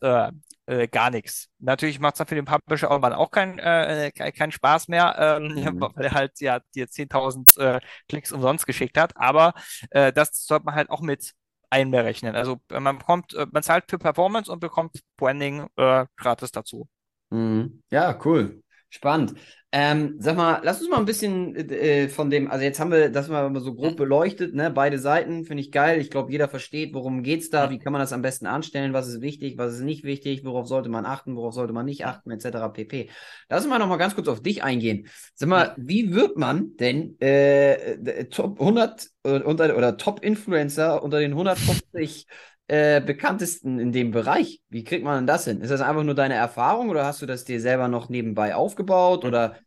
äh, 0.67 0.83
äh, 0.83 0.87
gar 0.87 1.09
nichts. 1.11 1.49
Natürlich 1.59 1.99
macht 1.99 2.15
es 2.15 2.17
dann 2.19 2.27
für 2.27 2.35
den 2.35 2.45
Publisher 2.45 2.89
irgendwann 2.89 3.13
auch 3.13 3.31
keinen 3.31 3.59
äh, 3.59 4.11
kein, 4.15 4.33
keinen 4.33 4.51
Spaß 4.51 4.87
mehr, 4.87 5.15
ähm, 5.19 5.55
Mhm. 5.55 5.89
weil 5.95 6.05
er 6.05 6.11
halt 6.13 6.39
ja 6.39 6.59
dir 6.75 6.87
10.000 6.89 7.57
äh, 7.57 7.79
Klicks 8.09 8.31
umsonst 8.31 8.65
geschickt 8.67 8.97
hat. 8.97 9.15
Aber 9.17 9.53
äh, 9.91 10.13
das 10.13 10.45
sollte 10.45 10.65
man 10.65 10.75
halt 10.75 10.89
auch 10.89 11.01
mit 11.01 11.33
einberechnen. 11.69 12.35
Also 12.35 12.61
äh, 12.69 12.79
man 12.79 12.97
bekommt, 12.99 13.33
äh, 13.33 13.47
man 13.51 13.63
zahlt 13.63 13.85
für 13.89 13.97
Performance 13.99 14.51
und 14.51 14.59
bekommt 14.59 15.01
Branding 15.17 15.67
äh, 15.77 16.05
gratis 16.17 16.51
dazu. 16.51 16.87
Mhm. 17.29 17.81
Ja, 17.91 18.17
cool. 18.25 18.61
Spannend. 18.93 19.35
Ähm, 19.71 20.15
sag 20.19 20.35
mal, 20.35 20.59
lass 20.65 20.81
uns 20.81 20.89
mal 20.89 20.97
ein 20.97 21.05
bisschen 21.05 21.55
äh, 21.55 22.09
von 22.09 22.29
dem, 22.29 22.51
also 22.51 22.61
jetzt 22.65 22.77
haben 22.81 22.91
wir 22.91 23.09
das 23.09 23.29
mal 23.29 23.57
so 23.61 23.73
grob 23.73 23.91
Hm, 23.91 23.95
beleuchtet, 23.95 24.53
ne? 24.53 24.69
Beide 24.69 24.99
Seiten, 24.99 25.45
finde 25.45 25.61
ich 25.63 25.71
geil. 25.71 26.01
Ich 26.01 26.09
glaube, 26.09 26.29
jeder 26.29 26.49
versteht, 26.49 26.93
worum 26.93 27.23
geht's 27.23 27.49
da, 27.49 27.69
wie 27.69 27.79
kann 27.79 27.93
man 27.93 28.01
das 28.01 28.11
am 28.11 28.21
besten 28.21 28.47
anstellen, 28.47 28.91
was 28.91 29.07
ist 29.07 29.21
wichtig, 29.21 29.57
was 29.57 29.75
ist 29.75 29.79
nicht 29.83 30.03
wichtig, 30.03 30.43
worauf 30.43 30.67
sollte 30.67 30.89
man 30.89 31.05
achten, 31.05 31.37
worauf 31.37 31.53
sollte 31.53 31.71
man 31.71 31.85
nicht 31.85 32.05
achten, 32.05 32.31
etc. 32.31 32.67
pp. 32.67 33.09
Lass 33.47 33.61
uns 33.63 33.69
mal 33.69 33.79
noch 33.79 33.87
mal 33.87 33.95
ganz 33.95 34.13
kurz 34.13 34.27
auf 34.27 34.41
dich 34.43 34.61
eingehen. 34.61 35.07
Sag 35.35 35.47
mal, 35.47 35.73
wie 35.77 36.13
wird 36.13 36.35
man 36.35 36.75
denn 36.75 37.15
äh, 37.21 37.93
äh, 37.93 38.25
Top 38.25 38.59
100 38.59 39.07
äh, 39.23 39.39
unter, 39.39 39.77
oder 39.77 39.95
Top-Influencer 39.95 41.01
unter 41.01 41.19
den 41.19 41.31
150 41.31 42.27
äh, 42.71 43.01
bekanntesten 43.01 43.79
in 43.79 43.91
dem 43.91 44.11
Bereich? 44.11 44.61
Wie 44.69 44.85
kriegt 44.85 45.03
man 45.03 45.17
denn 45.17 45.27
das 45.27 45.43
hin? 45.43 45.59
Ist 45.59 45.71
das 45.71 45.81
einfach 45.81 46.03
nur 46.03 46.15
deine 46.15 46.35
Erfahrung 46.35 46.89
oder 46.89 47.05
hast 47.05 47.21
du 47.21 47.25
das 47.25 47.43
dir 47.43 47.59
selber 47.59 47.89
noch 47.89 48.07
nebenbei 48.07 48.55
aufgebaut 48.55 49.25
oder 49.25 49.57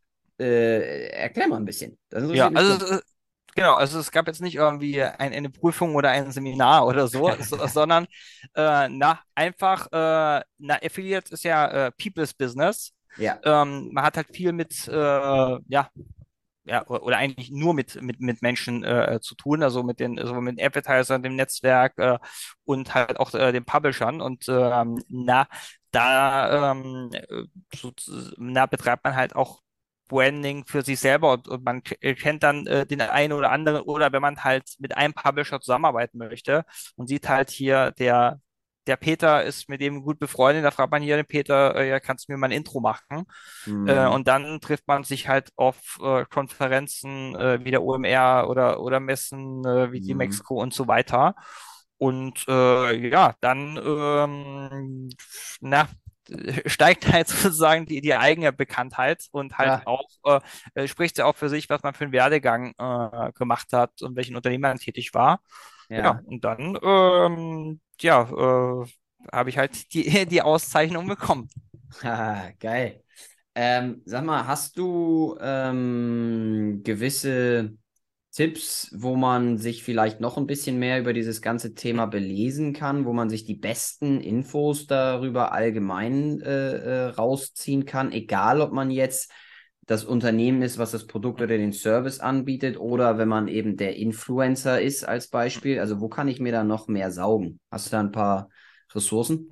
äh, 0.41 1.09
erklär 1.09 1.49
mal 1.49 1.59
ein 1.59 1.67
bisschen. 1.67 1.99
Ja, 2.11 2.51
also 2.55 2.87
schon. 2.87 2.97
äh, 2.97 3.01
genau, 3.55 3.75
also 3.75 3.99
es 3.99 4.11
gab 4.11 4.27
jetzt 4.27 4.41
nicht 4.41 4.55
irgendwie 4.55 5.03
ein, 5.03 5.35
eine 5.35 5.51
Prüfung 5.51 5.95
oder 5.97 6.09
ein 6.13 6.33
Seminar 6.33 6.87
oder 6.87 7.07
so, 7.07 7.31
so 7.41 7.67
sondern 7.67 8.07
äh, 8.55 8.89
na, 8.89 9.21
einfach, 9.35 9.87
äh, 9.93 10.43
na, 10.57 10.79
Affiliate 10.83 11.31
ist 11.31 11.45
ja 11.45 11.89
äh, 11.89 11.93
People's 11.93 12.33
Business. 12.33 12.95
Ja. 13.19 13.39
Ähm, 13.45 13.91
man 13.93 14.03
hat 14.03 14.17
halt 14.17 14.35
viel 14.35 14.53
mit, 14.53 14.89
äh, 14.89 15.59
ja, 15.69 15.91
ja, 16.65 16.87
oder 16.87 17.17
eigentlich 17.19 17.51
nur 17.51 17.75
mit, 17.75 18.01
mit, 18.03 18.21
mit 18.21 18.43
Menschen 18.43 18.85
äh, 18.85 19.19
zu 19.21 19.35
tun, 19.35 19.63
also 19.63 19.83
mit 19.83 20.01
den, 20.01 20.19
also 20.19 20.35
mit 20.41 20.59
den 20.59 20.67
Advertisern, 20.67 21.23
dem 21.23 21.37
Netzwerk 21.37 21.99
äh, 21.99 22.19
und 22.65 22.95
halt 22.95 23.19
auch 23.21 23.35
äh, 23.35 23.53
den 23.53 23.65
Publishern. 23.65 24.21
Und 24.21 24.47
ähm, 24.49 24.99
na, 25.09 25.47
da 25.91 26.73
ähm, 26.73 27.11
äh, 27.13 27.45
so, 27.75 27.93
na, 28.39 28.67
betreibt 28.67 29.05
man 29.05 29.15
halt 29.17 29.37
auch 29.37 29.61
Branding 30.09 30.65
für 30.67 30.83
sich 30.83 31.01
selber 31.01 31.33
und, 31.33 31.49
und 31.49 31.65
man 31.65 31.83
äh, 32.01 32.15
kennt 32.15 32.43
dann 32.43 32.67
äh, 32.67 32.87
den 32.87 33.01
einen 33.01 33.33
oder 33.33 33.51
anderen 33.51 33.83
oder 33.83 34.13
wenn 34.13 34.23
man 34.23 34.45
halt 34.45 34.65
mit 34.79 34.97
einem 34.97 35.15
Publisher 35.15 35.61
zusammenarbeiten 35.61 36.19
möchte 36.19 36.65
und 36.97 37.09
sieht 37.09 37.29
halt 37.29 37.51
hier, 37.51 37.91
der, 37.93 38.41
der 38.87 38.97
Peter 38.97 39.43
ist 39.45 39.69
mit 39.69 39.81
dem 39.81 40.03
gut 40.03 40.19
befreundet, 40.19 40.65
da 40.65 40.71
fragt 40.71 40.91
man 40.93 41.03
hier 41.03 41.17
den 41.17 41.27
Peter, 41.27 41.75
äh, 41.77 41.89
ja, 41.89 42.01
kannst 42.01 42.29
du 42.29 42.33
mir 42.33 42.39
mal 42.39 42.49
ein 42.49 42.53
Intro 42.53 42.81
machen? 42.81 43.25
Äh, 43.85 44.07
Mhm. 44.07 44.09
und 44.09 44.29
dann 44.29 44.61
trifft 44.61 44.87
man 44.89 45.05
sich 45.05 45.29
halt 45.29 45.51
auf 45.57 45.99
äh, 46.03 46.25
Konferenzen 46.27 47.35
äh, 47.37 47.65
wie 47.65 47.71
der 47.71 47.83
OMR 47.83 48.49
oder, 48.49 48.81
oder 48.81 49.01
Messen 49.01 49.65
äh, 49.67 49.93
wie 49.93 50.01
die 50.01 50.15
Mhm. 50.15 50.15
Mexiko 50.15 50.61
und 50.61 50.75
so 50.75 50.89
weiter. 50.89 51.35
Und 51.99 52.45
äh, 52.49 53.09
ja, 53.09 53.35
dann 53.41 53.77
ähm, 53.79 55.11
na, 55.61 55.89
steigt 56.67 57.11
halt 57.13 57.29
sozusagen 57.29 57.87
die, 57.87 58.01
die 58.01 58.15
eigene 58.15 58.53
Bekanntheit 58.53 59.25
und 59.33 59.59
halt 59.59 59.75
Ja. 59.75 59.85
auch, 59.85 60.09
äh, 60.25 60.41
äh, 60.75 60.89
spricht 60.89 61.19
ja 61.19 61.27
auch 61.27 61.37
für 61.37 61.49
sich, 61.49 61.69
was 61.71 61.83
man 61.83 61.95
für 61.95 62.05
einen 62.05 62.13
Werdegang 62.13 62.73
äh, 62.79 63.33
gemacht 63.33 63.69
hat 63.73 64.03
und 64.03 64.17
welchen 64.17 64.37
Unternehmen 64.37 64.63
man 64.63 64.79
tätig 64.79 65.15
war. 65.15 65.41
Ja, 65.97 66.11
Ja. 66.11 66.23
und 66.25 66.45
dann, 66.45 66.79
ähm, 66.83 67.81
ja, 68.03 68.23
äh, 68.83 68.87
habe 69.33 69.51
ich 69.51 69.59
halt 69.59 69.93
die, 69.95 70.27
die 70.27 70.43
Auszeichnung 70.43 71.07
bekommen. 71.09 71.49
Geil. 72.61 73.03
Ähm, 73.55 74.03
sag 74.05 74.25
mal, 74.25 74.47
hast 74.47 74.79
du 74.79 75.37
ähm, 75.41 76.81
gewisse 76.85 77.77
Tipps, 78.33 78.91
wo 78.97 79.17
man 79.17 79.59
sich 79.59 79.85
vielleicht 79.85 80.21
noch 80.21 80.37
ein 80.39 80.47
bisschen 80.47 80.79
mehr 80.79 81.01
über 81.01 81.13
dieses 81.13 81.43
ganze 81.43 81.75
Thema 81.75 82.07
belesen 82.07 82.73
kann, 82.73 83.05
wo 83.07 83.13
man 83.13 83.31
sich 83.31 83.45
die 83.45 83.55
besten 83.55 84.21
Infos 84.21 84.87
darüber 84.89 85.53
allgemein 85.53 86.41
äh, 86.43 86.77
äh, 86.77 87.05
rausziehen 87.11 87.87
kann, 87.87 88.13
egal 88.13 88.61
ob 88.61 88.73
man 88.73 88.91
jetzt 88.91 89.33
das 89.87 90.05
Unternehmen 90.05 90.63
ist, 90.63 90.79
was 90.79 90.93
das 90.93 91.07
Produkt 91.07 91.41
oder 91.43 91.57
den 91.59 91.73
Service 91.73 92.21
anbietet, 92.21 92.79
oder 92.79 93.19
wenn 93.19 93.29
man 93.29 93.49
eben 93.49 93.77
der 93.77 93.97
Influencer 93.97 94.81
ist 94.81 95.05
als 95.05 95.29
Beispiel. 95.29 95.81
Also 95.81 96.01
wo 96.01 96.09
kann 96.09 96.29
ich 96.29 96.41
mir 96.41 96.53
da 96.53 96.65
noch 96.65 96.89
mehr 96.89 97.11
saugen? 97.11 97.61
Hast 97.71 97.87
du 97.87 97.91
da 97.93 98.01
ein 98.01 98.13
paar 98.13 98.49
Ressourcen? 98.95 99.51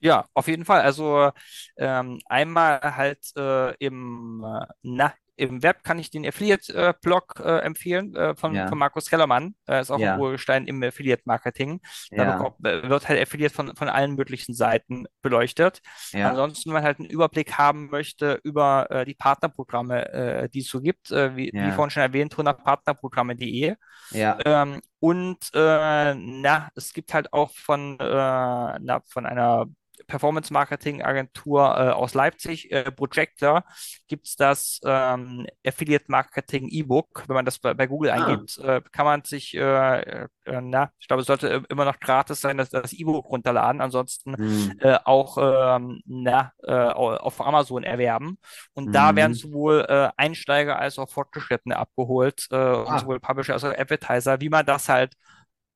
Ja, 0.00 0.26
auf 0.34 0.48
jeden 0.48 0.64
Fall. 0.66 0.82
Also 0.82 1.30
ähm, 1.76 2.18
einmal 2.26 2.80
halt 2.96 3.20
äh, 3.36 3.74
im, 3.76 4.44
äh, 4.44 4.66
na, 4.82 5.14
im 5.36 5.62
Web 5.62 5.82
kann 5.84 5.98
ich 5.98 6.10
den 6.10 6.26
Affiliate-Blog 6.26 7.40
äh, 7.44 7.58
empfehlen 7.60 8.14
äh, 8.14 8.34
von, 8.34 8.54
Ja, 8.54 8.68
von 8.68 8.78
Markus 8.78 9.08
Kellermann. 9.08 9.54
Er 9.66 9.80
ist 9.80 9.90
auch 9.90 9.96
ein 9.96 10.00
ja, 10.00 10.18
Urgestein 10.18 10.66
im 10.66 10.82
Affiliate-Marketing. 10.82 11.80
Da 12.10 12.24
ja, 12.24 12.36
bekommt, 12.36 12.66
äh, 12.66 12.88
wird 12.88 13.08
halt 13.08 13.20
Affiliate 13.20 13.54
von, 13.54 13.74
von 13.76 13.88
allen 13.88 14.14
möglichen 14.14 14.54
Seiten 14.54 15.06
beleuchtet. 15.22 15.80
Ansonsten, 16.12 16.70
wenn 16.70 16.74
man 16.74 16.84
halt 16.84 16.98
einen 16.98 17.10
Überblick 17.10 17.58
haben 17.58 17.90
möchte 17.90 18.40
über 18.44 18.90
äh, 18.90 19.04
die 19.04 19.14
Partnerprogramme, 19.14 20.12
äh, 20.12 20.48
die 20.48 20.60
es 20.60 20.68
so 20.68 20.80
gibt, 20.80 21.10
äh, 21.10 21.36
wie, 21.36 21.50
wie 21.52 21.72
vorhin 21.72 21.90
schon 21.90 22.02
erwähnt, 22.02 22.34
100partnerprogramme.de. 22.34 23.74
ja. 24.10 24.38
Ähm, 24.44 24.80
und 25.00 25.50
äh, 25.52 26.14
na, 26.14 26.70
es 26.74 26.94
gibt 26.94 27.12
halt 27.12 27.32
auch 27.32 27.50
von, 27.54 27.98
äh, 28.00 28.04
na, 28.04 29.02
von 29.06 29.26
einer 29.26 29.66
Performance-Marketing-Agentur 30.06 31.62
äh, 31.62 31.90
aus 31.90 32.14
Leipzig, 32.14 32.70
äh, 32.70 32.90
Projector, 32.90 33.64
gibt 34.08 34.26
es 34.26 34.36
das 34.36 34.80
ähm, 34.84 35.46
Affiliate-Marketing 35.66 36.68
E-Book. 36.68 37.24
Wenn 37.26 37.34
man 37.34 37.44
das 37.44 37.58
bei, 37.58 37.74
bei 37.74 37.86
Google 37.86 38.10
Ah, 38.10 38.26
eingibt, 38.26 38.58
äh, 38.58 38.80
kann 38.92 39.06
man 39.06 39.24
sich, 39.24 39.54
äh, 39.54 40.00
äh, 40.00 40.28
na, 40.44 40.90
ich 40.98 41.08
glaube, 41.08 41.22
es 41.22 41.26
sollte 41.26 41.62
immer 41.68 41.84
noch 41.84 42.00
gratis 42.00 42.40
sein, 42.40 42.58
das, 42.58 42.70
das 42.70 42.92
E-Book 42.92 43.26
runterladen. 43.26 43.80
Ansonsten 43.80 44.36
hm, 44.36 44.78
äh, 44.80 44.98
auch 45.04 45.38
ähm, 45.38 46.00
na, 46.06 46.52
auf 46.62 47.40
Amazon 47.40 47.84
erwerben. 47.84 48.38
Und 48.74 48.92
da 48.92 49.16
werden 49.16 49.32
hm. 49.32 49.38
sowohl 49.38 50.12
Einsteiger 50.16 50.78
als 50.78 50.98
auch 50.98 51.08
Fortgeschrittene 51.08 51.76
abgeholt 51.76 52.46
und 52.50 52.58
Ah, 52.58 52.98
sowohl 52.98 53.20
Publisher 53.20 53.54
als 53.54 53.64
auch 53.64 53.76
Advertiser, 53.76 54.40
wie 54.40 54.48
man 54.48 54.66
das 54.66 54.88
halt 54.88 55.14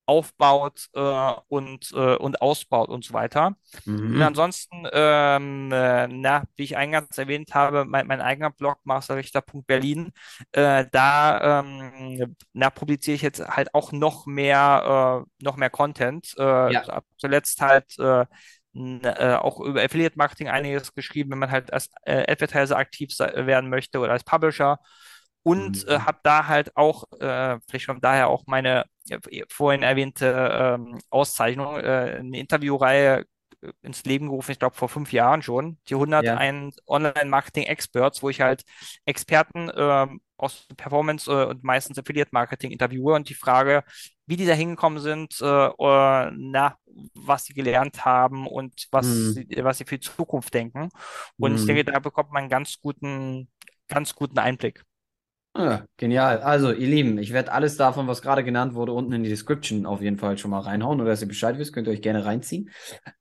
aufbaut 0.09 0.89
äh, 0.95 1.33
und, 1.49 1.91
äh, 1.93 2.15
und 2.17 2.41
ausbaut 2.41 2.89
und 2.89 3.05
so 3.05 3.13
weiter. 3.13 3.55
Und 4.11 4.15
mhm. 4.15 4.21
ansonsten, 4.21 4.87
ähm, 4.91 5.71
äh, 5.71 6.07
na, 6.07 6.43
wie 6.55 6.63
ich 6.63 6.77
eingangs 6.77 7.17
erwähnt 7.17 7.53
habe, 7.53 7.85
mein, 7.85 8.07
mein 8.07 8.21
eigener 8.21 8.51
Blog, 8.51 8.79
masterrichter.berlin, 8.83 10.11
äh, 10.53 10.85
da 10.91 11.61
ähm, 11.61 12.35
na, 12.53 12.69
publiziere 12.71 13.15
ich 13.15 13.21
jetzt 13.21 13.39
halt 13.47 13.73
auch 13.75 13.91
noch 13.91 14.25
mehr, 14.25 15.25
äh, 15.25 15.43
noch 15.45 15.57
mehr 15.57 15.69
Content. 15.69 16.33
Äh, 16.37 16.73
Ja. 16.73 17.01
zuletzt 17.17 17.61
halt 17.61 17.97
äh, 17.99 18.25
äh, 18.75 19.35
auch 19.35 19.59
über 19.61 19.83
Affiliate 19.83 20.17
Marketing 20.17 20.49
einiges 20.49 20.93
geschrieben, 20.93 21.31
wenn 21.31 21.39
man 21.39 21.51
halt 21.51 21.73
als 21.73 21.89
äh, 22.03 22.31
Advertiser 22.31 22.77
aktiv 22.77 23.11
werden 23.19 23.69
möchte 23.69 23.99
oder 23.99 24.13
als 24.13 24.23
Publisher. 24.23 24.79
Und 25.43 25.87
äh, 25.87 25.99
Mhm. 25.99 26.05
habe 26.05 26.19
da 26.23 26.47
halt 26.47 26.75
auch, 26.75 27.05
äh, 27.19 27.57
vielleicht 27.69 27.87
kommt 27.87 28.03
daher 28.03 28.27
auch 28.29 28.43
meine 28.47 28.85
äh, 29.09 29.19
vorhin 29.49 29.83
erwähnte 29.83 30.77
ähm, 30.79 30.99
Auszeichnung, 31.09 31.77
äh, 31.77 32.17
eine 32.19 32.37
Interviewreihe 32.39 33.25
äh, 33.61 33.71
ins 33.81 34.03
Leben 34.05 34.27
gerufen, 34.27 34.51
ich 34.51 34.59
glaube 34.59 34.75
vor 34.75 34.89
fünf 34.89 35.11
Jahren 35.13 35.41
schon, 35.41 35.79
die 35.89 35.95
Ja. 36.17 36.39
101 36.39 36.75
Online-Marketing-Experts, 36.87 38.21
wo 38.21 38.29
ich 38.29 38.41
halt 38.41 38.63
Experten 39.05 39.71
ähm, 39.75 40.21
aus 40.37 40.67
Performance 40.77 41.31
äh, 41.31 41.45
und 41.45 41.63
meistens 41.63 41.97
Affiliate-Marketing 41.97 42.71
interviewe 42.71 43.13
und 43.13 43.29
die 43.29 43.33
Frage, 43.33 43.83
wie 44.25 44.35
die 44.37 44.45
da 44.45 44.53
hingekommen 44.53 44.99
sind, 44.99 45.39
äh, 45.41 45.45
äh, 45.67 46.31
na, 46.35 46.75
was 47.15 47.45
sie 47.45 47.53
gelernt 47.53 48.05
haben 48.05 48.47
und 48.47 48.87
was, 48.91 49.31
Mhm. 49.31 49.33
sie- 49.33 49.47
was 49.63 49.77
sie 49.79 49.85
für 49.85 49.97
die 49.97 50.05
Zukunft 50.07 50.53
denken. 50.53 50.89
Und 51.39 51.55
ich 51.55 51.65
denke, 51.65 51.83
Mhm. 51.83 51.91
da 51.91 51.99
bekommt 51.99 52.31
man 52.31 52.41
einen 52.43 52.49
ganz 52.49 52.79
guten, 52.81 53.49
ganz 53.87 54.13
guten 54.15 54.37
Einblick. 54.39 54.83
Ja, 55.59 55.85
genial. 55.97 56.39
Also, 56.39 56.71
ihr 56.71 56.87
Lieben, 56.87 57.17
ich 57.17 57.33
werde 57.33 57.51
alles 57.51 57.75
davon, 57.75 58.07
was 58.07 58.21
gerade 58.21 58.45
genannt 58.45 58.75
wurde, 58.75 58.93
unten 58.93 59.11
in 59.11 59.23
die 59.23 59.29
Description 59.29 59.85
auf 59.85 60.01
jeden 60.01 60.17
Fall 60.17 60.37
schon 60.37 60.51
mal 60.51 60.61
reinhauen. 60.61 60.97
Nur, 60.97 61.05
dass 61.05 61.21
ihr 61.21 61.27
Bescheid 61.27 61.57
wisst, 61.57 61.73
könnt 61.73 61.85
ihr 61.87 61.91
euch 61.91 62.01
gerne 62.01 62.23
reinziehen. 62.23 62.69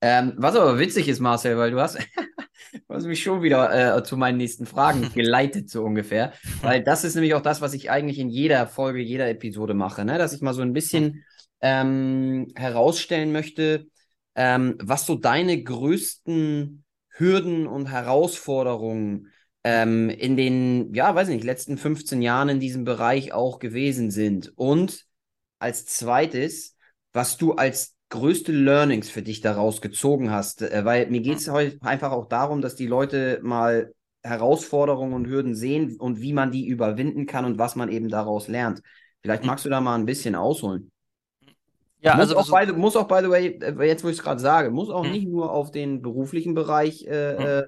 Ähm, 0.01 0.35
was 0.37 0.55
aber 0.55 0.79
witzig 0.79 1.09
ist, 1.09 1.19
Marcel, 1.19 1.59
weil 1.59 1.73
du 1.73 1.81
hast, 1.81 1.99
du 2.73 2.95
hast 2.95 3.07
mich 3.07 3.25
schon 3.25 3.43
wieder 3.43 3.97
äh, 3.97 4.05
zu 4.05 4.17
meinen 4.17 4.37
nächsten 4.37 4.67
Fragen 4.67 5.11
geleitet, 5.15 5.69
so 5.69 5.83
ungefähr. 5.83 6.33
Weil 6.63 6.85
das 6.85 7.03
ist 7.03 7.17
nämlich 7.17 7.35
auch 7.35 7.43
das, 7.43 7.61
was 7.61 7.75
ich 7.75 7.91
eigentlich 7.91 8.21
in 8.21 8.29
jeder 8.29 8.69
Folge, 8.69 9.01
jeder 9.01 9.29
Episode 9.29 9.75
mache, 9.75 10.05
ne? 10.05 10.17
Dass 10.17 10.33
ich 10.33 10.41
mal 10.41 10.55
so 10.55 10.63
ein 10.63 10.73
bisschen 10.73 11.25
ähm, 11.61 12.53
herausstellen 12.55 13.33
möchte, 13.33 13.89
ähm, 14.37 14.77
was 14.81 15.07
so 15.07 15.17
deine 15.17 15.61
größten 15.61 16.85
Hürden 17.09 17.67
und 17.67 17.87
Herausforderungen 17.87 19.33
ähm, 19.69 20.09
in 20.09 20.37
den, 20.39 20.95
ja, 20.95 21.15
weiß 21.15 21.29
nicht, 21.29 21.45
letzten 21.45 21.77
15 21.77 22.23
Jahren 22.23 22.49
in 22.49 22.59
diesem 22.59 22.85
Bereich 22.85 23.35
auch 23.35 23.59
gewesen 23.59 24.11
sind. 24.11 24.51
Und 24.57 25.05
als 25.59 25.85
zweites, 25.85 26.75
was 27.13 27.37
du 27.37 27.53
als 27.53 27.95
größte 28.09 28.51
Learnings 28.51 29.11
für 29.11 29.21
dich 29.21 29.43
daraus 29.43 29.83
gezogen 29.83 30.31
hast, 30.31 30.63
äh, 30.63 30.87
weil 30.87 31.11
mir 31.11 31.21
geht 31.21 31.37
es 31.37 31.51
heute 31.51 31.77
einfach 31.83 32.13
auch 32.13 32.29
darum, 32.29 32.63
dass 32.63 32.77
die 32.77 32.87
Leute 32.87 33.41
mal 33.43 33.93
Herausforderungen 34.23 35.13
und 35.13 35.27
Hürden 35.27 35.55
sehen 35.55 35.97
und 36.01 36.19
wie 36.23 36.33
man 36.33 36.51
die 36.51 36.67
überwinden 36.67 37.27
kann 37.27 37.45
und 37.45 37.59
was 37.59 37.77
man 37.77 37.91
eben 37.91 38.09
daraus 38.09 38.49
lernt. 38.49 38.81
Vielleicht 39.21 39.45
magst 39.45 39.67
du 39.67 39.69
da 39.69 39.83
mal 39.83 39.97
ein 39.97 40.07
bisschen 40.07 40.35
ausholen. 40.35 40.91
Ja, 42.01 42.15
Muss 42.15 42.33
also, 42.35 42.37
auch, 42.37 42.53
also 42.53 42.73
by 42.73 42.79
muss 42.79 42.97
auch, 42.97 43.09
by 43.09 43.19
the 43.21 43.29
way, 43.29 43.59
äh, 43.61 43.87
jetzt 43.87 44.03
wo 44.03 44.09
ich 44.09 44.17
es 44.17 44.23
gerade 44.23 44.41
sage, 44.41 44.71
muss 44.71 44.89
auch 44.89 45.05
hm, 45.05 45.13
nicht 45.13 45.29
nur 45.29 45.53
auf 45.53 45.71
den 45.71 46.01
beruflichen 46.01 46.55
Bereich 46.55 47.05
äh, 47.07 47.59
äh, 47.59 47.67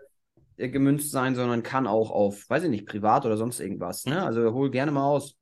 gemünzt 0.69 1.11
sein, 1.11 1.35
sondern 1.35 1.63
kann 1.63 1.87
auch 1.87 2.11
auf, 2.11 2.49
weiß 2.49 2.65
ich 2.65 2.71
nicht, 2.71 2.87
privat 2.87 3.25
oder 3.27 3.37
sonst 3.37 3.61
irgendwas. 3.61 4.07
Ne? 4.07 4.23
Also 4.25 4.53
hol 4.53 4.71
gerne 4.71 4.93
mal 4.93 5.05
aus. 5.09 5.37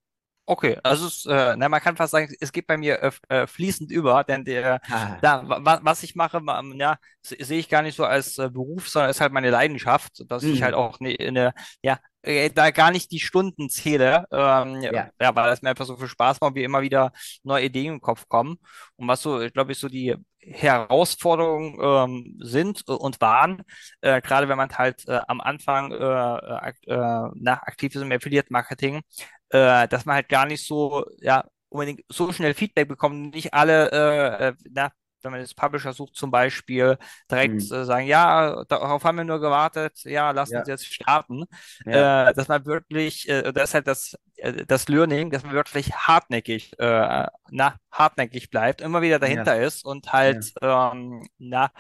Okay, 0.51 0.79
also 0.83 1.07
es, 1.09 1.27
äh, 1.27 1.57
na, 1.59 1.69
man 1.69 1.81
kann 1.83 1.97
fast 1.99 2.13
sagen, 2.13 2.33
es 2.41 2.53
geht 2.53 2.67
bei 2.67 2.79
mir 2.79 3.03
äh, 3.03 3.11
äh, 3.29 3.47
fließend 3.47 3.91
über, 3.93 4.25
denn 4.25 4.47
der, 4.47 4.81
Ah, 4.91 5.21
da, 5.21 5.47
wa, 5.47 5.81
was 5.83 6.03
ich 6.03 6.15
mache, 6.15 6.41
ma- 6.41 6.63
ja, 6.75 6.97
se- 7.21 7.37
sehe 7.45 7.59
ich 7.59 7.69
gar 7.69 7.83
nicht 7.83 7.95
so 7.97 8.05
als 8.07 8.39
äh, 8.39 8.49
Beruf, 8.49 8.89
sondern 8.89 9.11
ist 9.11 9.21
halt 9.21 9.31
meine 9.35 9.51
Leidenschaft, 9.51 10.25
dass 10.31 10.49
ich 10.49 10.63
halt 10.63 10.73
auch 10.73 11.01
ne, 11.01 11.15
ne, 11.31 11.53
ja, 11.83 11.99
äh, 12.23 12.49
da 12.49 12.71
gar 12.71 12.91
nicht 12.93 13.11
die 13.13 13.21
Stunden 13.21 13.69
zähle, 13.69 14.25
ähm, 14.33 14.81
ja, 14.81 14.93
ja. 14.93 15.11
ja, 15.21 15.37
weil 15.37 15.51
das 15.51 15.61
mir 15.61 15.69
einfach 15.69 15.85
so 15.85 15.99
viel 15.99 16.09
Spaß 16.09 16.41
macht, 16.41 16.55
wie 16.55 16.65
immer 16.65 16.81
wieder 16.81 17.13
neue 17.43 17.67
Ideen 17.67 17.95
im 17.97 18.01
Kopf 18.01 18.27
kommen. 18.27 18.57
Und 18.97 19.07
was 19.07 19.21
so, 19.21 19.39
glaube 19.53 19.73
ich, 19.73 19.79
so 19.79 19.89
die 19.91 20.17
Herausforderungen 20.41 21.79
ähm, 21.83 22.39
sind 22.41 22.87
und 22.89 23.21
waren, 23.21 23.63
äh, 24.01 24.21
gerade 24.21 24.49
wenn 24.49 24.57
man 24.57 24.71
halt 24.71 25.07
äh, 25.09 25.21
am 25.29 25.41
Anfang 25.41 25.93
äh, 25.93 25.97
äh, 25.97 26.73
äh, 26.87 27.31
na, 27.35 27.55
aktiv 27.63 27.95
ist 27.95 28.03
im 28.03 28.13
Affiliate-Marketing, 28.13 29.03
äh, 29.51 29.89
dass 29.89 30.05
man 30.07 30.17
halt 30.17 30.29
gar 30.29 30.47
nicht 30.47 30.67
so, 30.67 31.05
ja, 31.21 31.45
unbedingt 31.69 32.03
so 32.09 32.33
schnell 32.33 32.55
Feedback 32.55 32.89
bekommt. 32.89 33.35
Nicht 33.35 33.55
alle, 33.55 33.91
äh, 33.93 34.49
äh, 34.49 34.55
na, 34.71 34.91
wenn 35.23 35.33
man 35.33 35.41
jetzt 35.41 35.57
Publisher 35.57 35.93
sucht 35.93 36.15
zum 36.17 36.31
Beispiel, 36.31 36.99
direkt 37.31 37.61
Mm, 37.61 37.73
äh, 37.73 37.85
sagen, 37.85 38.07
ja, 38.07 38.65
darauf 38.69 39.05
haben 39.05 39.19
wir 39.19 39.25
nur 39.25 39.41
gewartet, 39.41 40.01
ja, 40.05 40.31
lass 40.33 40.55
uns 40.55 40.67
ja, 40.67 40.69
jetzt 40.69 40.87
starten. 40.87 41.45
ja, 41.85 42.11
Äh, 42.29 42.35
dass 42.35 42.49
man 42.49 42.67
wirklich, 42.67 43.29
äh, 43.29 43.53
das 43.53 43.71
ist 43.71 43.75
halt 43.75 43.87
das, 43.89 44.15
äh, 44.37 44.65
das 44.67 44.89
Learning, 44.89 45.31
dass 45.31 45.43
man 45.45 45.53
wirklich 45.55 45.93
hartnäckig, 45.95 46.79
äh, 46.79 47.27
na, 47.51 47.77
hartnäckig 47.93 48.51
bleibt, 48.51 48.81
immer 48.81 49.03
wieder 49.03 49.19
ja, 49.25 49.47
dahinter 49.47 49.61
ist 49.61 49.85
und 49.85 50.13
ja. 50.13 50.13
halt, 50.13 50.53
ähm, 50.63 51.27
na, 51.39 51.71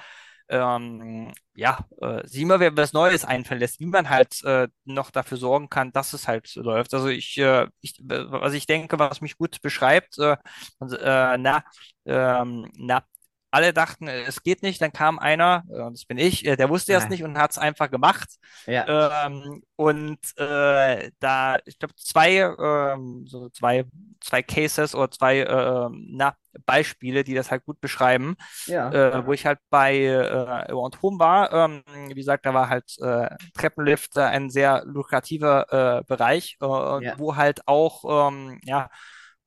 ähm, 0.48 1.32
ja, 1.54 1.78
äh, 2.00 2.26
sich 2.26 2.42
immer 2.42 2.60
wieder 2.60 2.76
was 2.76 2.92
Neues 2.94 3.24
einfallen 3.24 3.60
lässt, 3.60 3.80
wie 3.80 3.86
man 3.86 4.08
halt 4.08 4.42
äh, 4.44 4.68
noch 4.84 5.10
dafür 5.10 5.36
sorgen 5.38 5.68
kann, 5.68 5.92
dass 5.92 6.12
es 6.14 6.26
halt 6.28 6.46
so 6.46 6.62
läuft. 6.62 6.94
Also 6.94 7.08
ich, 7.08 7.36
äh, 7.38 7.66
ich, 7.80 8.00
was 8.02 8.54
ich 8.54 8.66
denke, 8.66 8.98
was 8.98 9.20
mich 9.20 9.36
gut 9.36 9.60
beschreibt, 9.62 10.18
äh, 10.18 10.36
äh, 10.80 11.38
na, 11.38 11.62
ähm, 12.06 12.70
na, 12.76 13.02
alle 13.50 13.72
dachten, 13.72 14.08
äh, 14.08 14.22
es 14.22 14.42
geht 14.42 14.62
nicht, 14.62 14.80
dann 14.82 14.92
kam 14.92 15.18
einer, 15.18 15.64
äh, 15.70 15.90
das 15.90 16.04
bin 16.04 16.18
ich, 16.18 16.44
äh, 16.46 16.56
der 16.56 16.68
wusste 16.68 16.92
es 16.94 17.04
Ah, 17.04 17.08
nicht 17.08 17.22
und 17.24 17.38
hat 17.38 17.52
es 17.52 17.58
einfach 17.58 17.90
gemacht. 17.90 18.28
ja, 18.66 18.84
Ähm, 18.86 19.62
und 19.76 20.18
äh, 20.38 21.10
da, 21.20 21.58
ich 21.66 21.78
glaube, 21.78 21.94
zwei, 21.96 22.36
ähm, 22.38 23.24
so 23.26 23.48
zwei, 23.50 23.84
zwei 24.20 24.42
Cases 24.42 24.94
oder 24.94 25.10
zwei 25.10 25.40
äh, 25.40 25.88
na, 25.92 26.34
Beispiele, 26.66 27.22
die 27.24 27.34
das 27.34 27.50
halt 27.50 27.64
gut 27.64 27.80
beschreiben 27.80 28.36
ja, 28.66 28.90
äh, 28.90 29.26
wo 29.26 29.32
ich 29.32 29.46
halt 29.46 29.58
bei 29.70 29.96
äh, 30.04 30.72
und 30.72 31.02
Home 31.02 31.18
war. 31.18 31.52
Ähm, 31.52 31.82
wie 32.08 32.14
gesagt, 32.14 32.46
da 32.46 32.54
war 32.54 32.68
halt 32.68 32.96
äh, 33.00 33.28
Treppenlift 33.54 34.16
ein 34.18 34.50
sehr 34.50 34.84
lukrativer 34.86 36.02
Bereich, 36.06 36.56
ja. 36.60 37.16
wo 37.18 37.36
halt 37.36 37.66
auch, 37.66 38.28
ähm, 38.30 38.60
ja, 38.64 38.90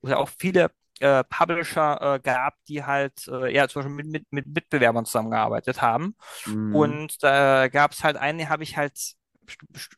wo 0.00 0.08
ja 0.08 0.16
auch 0.18 0.28
viele 0.38 0.70
äh, 1.00 1.24
Publisher 1.24 2.16
äh, 2.16 2.20
gab, 2.20 2.54
die 2.68 2.84
halt 2.84 3.26
äh, 3.28 3.52
ja 3.54 3.68
zum 3.68 3.82
Beispiel 3.82 3.96
mit, 3.96 4.06
mit, 4.06 4.32
mit 4.32 4.46
Mitbewerbern 4.46 5.04
zusammengearbeitet 5.04 5.82
haben. 5.82 6.16
Mm, 6.46 6.74
Und 6.74 7.22
da 7.22 7.68
gab 7.68 7.92
es 7.92 8.04
halt 8.04 8.16
einen, 8.16 8.38
den 8.38 8.48
habe 8.48 8.62
ich 8.62 8.76
halt 8.76 8.98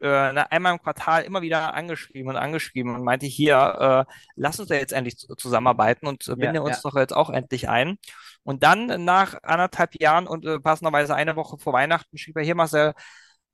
äh, 0.01 0.09
einmal 0.09 0.73
im 0.73 0.83
Quartal 0.83 1.23
immer 1.25 1.43
wieder 1.43 1.75
angeschrieben 1.75 2.31
und 2.31 2.37
angeschrieben 2.37 2.95
und 2.95 3.05
meinte, 3.05 3.27
hier, 3.27 4.07
äh, 4.09 4.13
lass 4.37 4.59
uns 4.59 4.69
da 4.69 4.75
jetzt 4.75 4.93
endlich 4.93 5.19
zu- 5.19 5.35
zusammenarbeiten 5.37 6.07
und 6.07 6.27
äh, 6.29 6.37
ja, 6.37 6.37
binde 6.37 6.63
uns 6.63 6.77
ja. 6.77 6.91
doch 6.91 6.97
jetzt 6.97 7.15
auch 7.15 7.31
endlich 7.31 7.69
ein. 7.69 7.99
Und 8.43 8.63
dann 8.63 9.05
nach 9.05 9.37
anderthalb 9.43 10.01
Jahren 10.01 10.27
und 10.27 10.45
äh, 10.45 10.61
passenderweise 10.61 11.15
eine 11.15 11.37
Woche 11.37 11.59
vor 11.59 11.73
Weihnachten 11.73 12.19
schrieb 12.19 12.37
er, 12.37 12.43
hier 12.45 12.55
Marcel, 12.55 12.95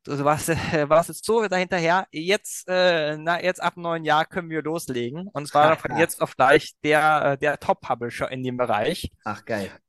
du 0.05 0.25
warst, 0.25 0.49
äh, 0.51 0.89
warst 0.89 1.09
jetzt 1.09 1.25
so 1.25 1.47
dahinterher, 1.49 2.07
jetzt, 2.13 2.69
äh, 2.69 3.17
na, 3.19 3.43
jetzt 3.43 3.63
ab 3.63 3.77
neuen 3.77 4.05
Jahr 4.05 4.25
können 4.27 4.51
wir 4.51 4.63
loslegen. 4.63 5.29
Und 5.29 5.45
es 5.45 5.55
war 5.55 5.69
dann 5.69 5.79
von 5.79 5.97
jetzt 5.97 6.21
auf 6.23 6.37
gleich 6.37 6.73
der, 6.85 7.33
äh, 7.35 7.39
der 7.39 7.59
Top-Publisher 7.61 8.31
in 8.31 8.43
dem 8.43 8.57
Bereich. 8.57 9.11
Ach, 9.25 9.45
geil. 9.47 9.81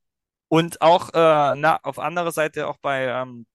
Und 0.48 0.82
auch, 0.82 1.10
äh, 1.14 1.56
na, 1.56 1.80
auf 1.84 1.98
andere 2.00 2.32
Seite 2.32 2.68
auch 2.68 2.78
bei, 2.80 3.06
ähm, 3.08 3.46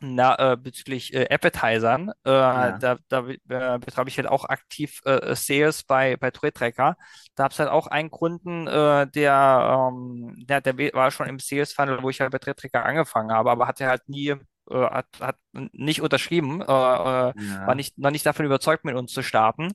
na, 0.00 0.52
äh, 0.54 0.56
bezüglich 0.58 1.14
äh, 1.14 1.26
Appetizern. 1.30 2.10
Äh, 2.24 2.30
Ja, 2.50 2.78
da 2.78 2.98
da 3.08 3.28
äh, 3.28 3.78
betreibe 3.80 4.08
ich 4.10 4.18
halt 4.18 4.28
auch 4.28 4.44
aktiv 4.46 5.00
äh, 5.06 5.34
Sales 5.36 5.84
bei, 5.84 6.16
bei 6.18 6.30
Trade 6.32 6.52
Tracker. 6.54 6.96
Da 7.36 7.44
habe 7.44 7.52
ich 7.52 7.60
halt 7.60 7.70
auch 7.70 7.86
einen 7.88 8.10
Kunden, 8.10 8.66
äh, 8.68 9.06
der, 9.08 9.90
ähm, 9.92 10.34
der, 10.48 10.60
der 10.62 10.76
war 10.94 11.10
schon 11.12 11.28
im 11.28 11.38
Sales 11.40 11.72
Funnel, 11.74 12.02
wo 12.02 12.10
ich 12.10 12.20
halt 12.20 12.32
bei 12.32 12.38
Trade 12.38 12.56
Tracker 12.56 12.84
angefangen 12.86 13.32
habe, 13.32 13.50
aber 13.52 13.68
hatte 13.68 13.86
halt 13.86 14.08
nie, 14.08 14.34
äh, 14.70 14.90
hat, 14.90 15.06
hat 15.20 15.36
nicht 15.52 16.02
unterschrieben, 16.02 16.60
äh, 16.60 16.64
äh, 16.64 16.66
war 16.66 17.34
ja, 17.68 17.74
nicht, 17.74 17.98
noch 17.98 18.10
nicht 18.10 18.26
davon 18.26 18.46
überzeugt, 18.46 18.84
mit 18.84 18.94
uns 18.94 19.12
zu 19.12 19.22
starten. 19.22 19.72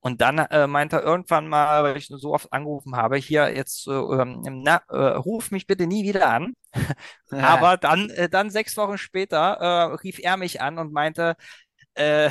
Und 0.00 0.20
dann 0.20 0.38
äh, 0.38 0.66
meinte 0.66 0.96
er 0.96 1.02
irgendwann 1.02 1.48
mal, 1.48 1.82
weil 1.82 1.96
ich 1.96 2.08
so 2.08 2.34
oft 2.34 2.52
angerufen 2.52 2.94
habe, 2.94 3.16
hier 3.16 3.54
jetzt, 3.56 3.88
äh, 3.88 3.92
ähm, 3.92 4.42
na, 4.62 4.82
äh, 4.90 4.96
ruf 4.96 5.50
mich 5.50 5.66
bitte 5.66 5.86
nie 5.86 6.04
wieder 6.04 6.28
an. 6.28 6.52
Aber 7.30 7.78
dann, 7.78 8.10
äh, 8.10 8.28
dann 8.28 8.50
sechs 8.50 8.76
Wochen 8.76 8.98
später 8.98 9.38
äh, 9.38 9.94
rief 9.94 10.18
er 10.18 10.36
mich 10.36 10.60
an 10.60 10.78
und 10.78 10.92
meinte, 10.92 11.36
äh, 11.94 12.28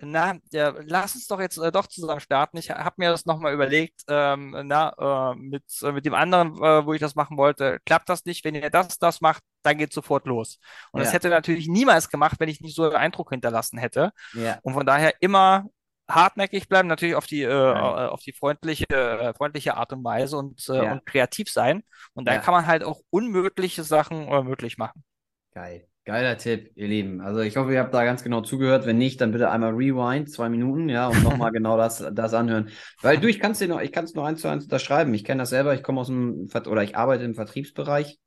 na, 0.00 0.36
ja, 0.52 0.74
lass 0.84 1.14
uns 1.14 1.26
doch 1.26 1.40
jetzt 1.40 1.56
äh, 1.58 1.72
doch 1.72 1.86
zusammen 1.86 2.20
starten. 2.20 2.58
Ich 2.58 2.70
habe 2.70 2.94
mir 2.98 3.10
das 3.10 3.24
nochmal 3.24 3.54
überlegt, 3.54 4.02
ähm, 4.08 4.54
na, 4.64 5.32
äh, 5.32 5.34
mit, 5.36 5.64
äh, 5.82 5.92
mit 5.92 6.04
dem 6.04 6.14
anderen, 6.14 6.54
äh, 6.56 6.84
wo 6.84 6.92
ich 6.92 7.00
das 7.00 7.14
machen 7.14 7.38
wollte, 7.38 7.78
klappt 7.86 8.08
das 8.08 8.24
nicht. 8.26 8.44
Wenn 8.44 8.54
ihr 8.54 8.68
das, 8.68 8.98
das 8.98 9.20
macht, 9.20 9.42
dann 9.62 9.78
geht 9.78 9.92
sofort 9.92 10.26
los. 10.26 10.58
Und 10.92 11.00
das 11.00 11.08
ja, 11.08 11.14
hätte 11.14 11.28
er 11.28 11.36
natürlich 11.36 11.68
niemals 11.68 12.10
gemacht, 12.10 12.36
wenn 12.38 12.48
ich 12.48 12.60
nicht 12.60 12.76
so 12.76 12.84
einen 12.84 12.96
Eindruck 12.96 13.30
hinterlassen 13.30 13.78
hätte. 13.78 14.12
ja. 14.34 14.58
Und 14.62 14.74
von 14.74 14.84
daher 14.84 15.14
immer 15.20 15.64
hartnäckig 16.08 16.68
bleiben, 16.68 16.88
natürlich 16.88 17.16
auf 17.16 17.26
die, 17.26 17.42
äh, 17.42 17.48
Geil. 17.48 18.08
auf 18.08 18.20
die 18.20 18.32
freundliche, 18.32 18.86
äh, 18.88 19.34
freundliche 19.34 19.76
Art 19.76 19.92
und 19.92 20.04
Weise 20.04 20.36
und, 20.36 20.68
äh, 20.68 20.84
Ja, 20.84 20.92
und 20.92 21.06
kreativ 21.06 21.50
sein. 21.50 21.82
Und 22.14 22.26
dann 22.26 22.36
ja. 22.36 22.40
kann 22.40 22.54
man 22.54 22.66
halt 22.66 22.84
auch 22.84 23.00
unmögliche 23.10 23.82
Sachen 23.82 24.28
äh, 24.28 24.42
möglich 24.42 24.78
machen. 24.78 25.04
Geil. 25.52 25.88
Geiler 26.06 26.38
Tipp, 26.38 26.70
ihr 26.76 26.86
Lieben. 26.86 27.20
Also 27.20 27.40
ich 27.40 27.56
hoffe, 27.56 27.72
ihr 27.72 27.80
habt 27.80 27.92
da 27.92 28.04
ganz 28.04 28.22
genau 28.22 28.40
zugehört. 28.40 28.86
Wenn 28.86 28.96
nicht, 28.96 29.20
dann 29.20 29.32
bitte 29.32 29.50
einmal 29.50 29.72
rewind, 29.74 30.30
zwei 30.30 30.48
Minuten, 30.48 30.88
ja, 30.88 31.08
und 31.08 31.24
nochmal 31.24 31.50
genau 31.50 31.76
das, 31.76 31.98
das 32.12 32.32
anhören. 32.32 32.70
Weil 33.02 33.18
du, 33.18 33.28
ich 33.28 33.40
kann 33.40 33.50
es 33.50 33.58
dir 33.58 33.66
noch, 33.66 33.80
ich 33.80 33.90
kann 33.90 34.04
es 34.04 34.14
noch 34.14 34.24
eins 34.24 34.40
zu 34.40 34.46
eins 34.46 34.64
unterschreiben. 34.64 35.12
Ich 35.14 35.24
kenne 35.24 35.42
das 35.42 35.50
selber, 35.50 35.74
ich 35.74 35.82
komme 35.82 36.00
aus 36.00 36.06
dem, 36.06 36.48
oder 36.66 36.84
ich 36.84 36.96
arbeite 36.96 37.24
im 37.24 37.34
Vertriebsbereich 37.34 38.20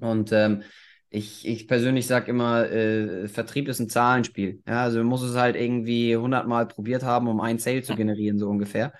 und 0.00 0.32
ähm, 0.32 0.62
ich, 1.10 1.46
ich 1.46 1.68
persönlich 1.68 2.06
sage 2.06 2.30
immer, 2.30 2.70
äh, 2.70 3.28
Vertrieb 3.28 3.68
ist 3.68 3.80
ein 3.80 3.90
Zahlenspiel. 3.90 4.62
Ja, 4.66 4.82
also 4.84 4.96
du 4.98 5.04
musst 5.04 5.24
es 5.24 5.36
halt 5.36 5.56
irgendwie 5.56 6.16
hundertmal 6.16 6.66
probiert 6.66 7.02
haben, 7.02 7.28
um 7.28 7.38
einen 7.42 7.58
Sale 7.58 7.82
zu 7.82 7.94
generieren, 7.96 8.38
so 8.38 8.48
ungefähr. 8.48 8.94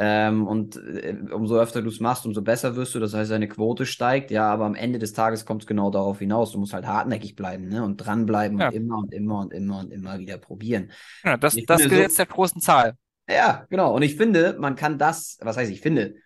Ähm, 0.00 0.46
und 0.46 0.76
äh, 0.76 1.16
umso 1.32 1.58
öfter 1.58 1.82
du 1.82 1.88
es 1.88 1.98
machst, 2.00 2.24
umso 2.26 2.42
besser 2.42 2.76
wirst 2.76 2.94
du. 2.94 3.00
Das 3.00 3.14
heißt, 3.14 3.30
deine 3.32 3.48
Quote 3.48 3.84
steigt. 3.86 4.30
Ja, 4.30 4.50
aber 4.52 4.66
am 4.66 4.74
Ende 4.76 4.98
des 5.00 5.12
Tages 5.12 5.44
kommt 5.44 5.62
es 5.62 5.66
genau 5.66 5.90
darauf 5.90 6.20
hinaus. 6.20 6.52
Du 6.52 6.58
musst 6.58 6.72
halt 6.72 6.86
hartnäckig 6.86 7.34
bleiben, 7.36 7.68
ne? 7.68 7.82
Und 7.84 7.96
dranbleiben 7.98 8.58
und 8.58 8.68
Ja, 8.68 8.72
immer 8.72 8.98
und 8.98 9.12
immer 9.12 9.40
und 9.40 9.52
immer 9.52 9.80
und 9.80 9.92
immer 9.92 10.18
wieder 10.20 10.38
probieren. 10.38 10.92
ja 11.24 11.36
Und 11.42 11.44
das, 11.44 11.64
das 11.66 11.86
finde 11.86 11.90
so, 11.90 12.06
Gesetz 12.06 12.16
der 12.16 12.26
großen 12.26 12.60
Zahl. 12.60 12.96
ja, 13.28 13.66
genau. 13.70 13.94
Und 13.94 14.02
ich 14.02 14.16
finde, 14.16 14.56
man 14.58 14.76
kann 14.76 14.98
das, 14.98 15.38
was 15.40 15.56
heißt 15.56 15.70
ich 15.70 15.80
finde, 15.80 16.16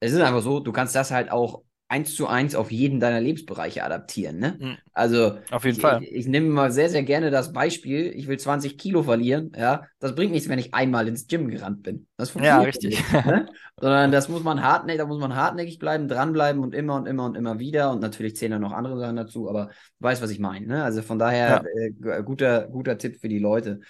es 0.00 0.12
ist 0.12 0.20
einfach 0.20 0.42
so, 0.42 0.60
du 0.60 0.72
kannst 0.72 0.94
das 0.94 1.10
halt 1.10 1.30
auch 1.30 1.64
eins 1.88 2.14
zu 2.14 2.26
eins 2.26 2.54
auf 2.54 2.70
jeden 2.72 3.00
deiner 3.00 3.20
Lebensbereiche 3.20 3.84
adaptieren, 3.84 4.38
ne? 4.38 4.60
Hm, 4.60 4.76
Also, 4.92 5.38
auf 5.50 5.64
jeden 5.64 5.78
ich, 5.78 5.90
ich, 5.90 6.00
Fall. 6.00 6.08
ich 6.12 6.26
nehme 6.26 6.48
mal 6.48 6.72
sehr, 6.72 6.88
sehr 6.88 7.02
gerne 7.02 7.30
das 7.30 7.52
Beispiel, 7.52 8.12
ich 8.16 8.28
will 8.28 8.38
20 8.38 8.78
Kilo 8.78 9.02
verlieren, 9.02 9.52
ja. 9.56 9.84
Das 9.98 10.14
bringt 10.14 10.32
nichts, 10.32 10.48
wenn 10.48 10.58
ich 10.58 10.72
einmal 10.74 11.06
ins 11.08 11.26
Gym 11.26 11.48
gerannt 11.48 11.82
bin. 11.82 12.06
Das 12.16 12.30
Ja, 12.36 12.60
funktioniert 12.60 12.72
so 12.72 12.80
richtig. 12.80 12.82
nicht, 12.82 13.12
ne? 13.24 13.52
Sondern 13.78 14.10
das 14.10 14.28
muss 14.28 14.42
man 14.42 14.62
hartnäckig, 14.62 14.98
da 15.00 15.06
muss 15.06 15.18
man 15.20 15.34
hartnäckig 15.36 15.78
bleiben, 15.78 16.08
dranbleiben 16.08 16.62
und 16.62 16.74
immer 16.74 16.94
und 16.96 17.06
immer 17.06 17.26
und 17.26 17.36
immer 17.36 17.58
wieder. 17.58 17.90
Und 17.90 18.00
natürlich 18.00 18.36
zählen 18.36 18.52
da 18.52 18.58
noch 18.58 18.72
andere 18.72 18.98
Sachen 18.98 19.16
dazu, 19.16 19.48
aber 19.50 19.66
du 19.68 19.72
weißt, 20.04 20.22
was 20.22 20.30
ich 20.30 20.38
meine, 20.38 20.66
ne? 20.66 20.82
Also 20.84 21.02
von 21.02 21.18
daher, 21.18 21.62
Ja. 21.62 21.68
äh, 21.76 21.90
gu- 21.90 22.22
guter, 22.24 22.68
guter 22.68 22.96
Tipp 22.98 23.16
für 23.20 23.28
die 23.28 23.38
Leute. 23.38 23.80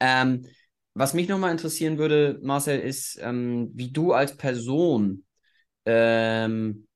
Ähm, 0.00 0.46
was 0.94 1.14
mich 1.14 1.28
nochmal 1.28 1.50
interessieren 1.50 1.98
würde, 1.98 2.38
Marcel, 2.42 2.78
ist, 2.80 3.18
ähm, 3.22 3.70
wie 3.74 3.90
du 3.92 4.12
als 4.12 4.36
Person 4.36 5.24
ähm, 5.86 6.86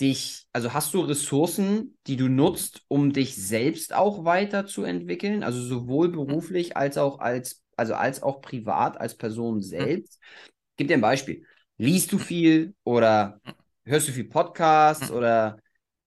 dich, 0.00 0.46
also 0.52 0.72
hast 0.72 0.94
du 0.94 1.00
Ressourcen, 1.00 1.96
die 2.06 2.16
du 2.16 2.28
nutzt, 2.28 2.82
um 2.88 3.12
dich 3.12 3.36
selbst 3.36 3.94
auch 3.94 4.24
weiterzuentwickeln? 4.24 5.42
Also 5.42 5.62
sowohl 5.62 6.08
beruflich 6.10 6.76
als 6.76 6.98
auch 6.98 7.18
als, 7.18 7.62
also 7.76 7.94
als 7.94 8.22
auch 8.22 8.40
privat 8.40 9.00
als 9.00 9.16
Person 9.16 9.60
selbst? 9.62 10.20
Gib 10.76 10.88
dir 10.88 10.94
ein 10.94 11.00
Beispiel. 11.00 11.44
Liest 11.78 12.12
du 12.12 12.18
viel 12.18 12.74
oder 12.84 13.40
hörst 13.84 14.08
du 14.08 14.12
viel 14.12 14.28
Podcasts 14.28 15.10
oder 15.10 15.58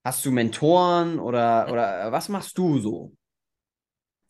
hast 0.03 0.25
du 0.25 0.31
Mentoren 0.31 1.19
oder, 1.19 1.71
oder 1.71 2.11
was 2.11 2.29
machst 2.29 2.57
du 2.57 2.79
so? 2.79 3.13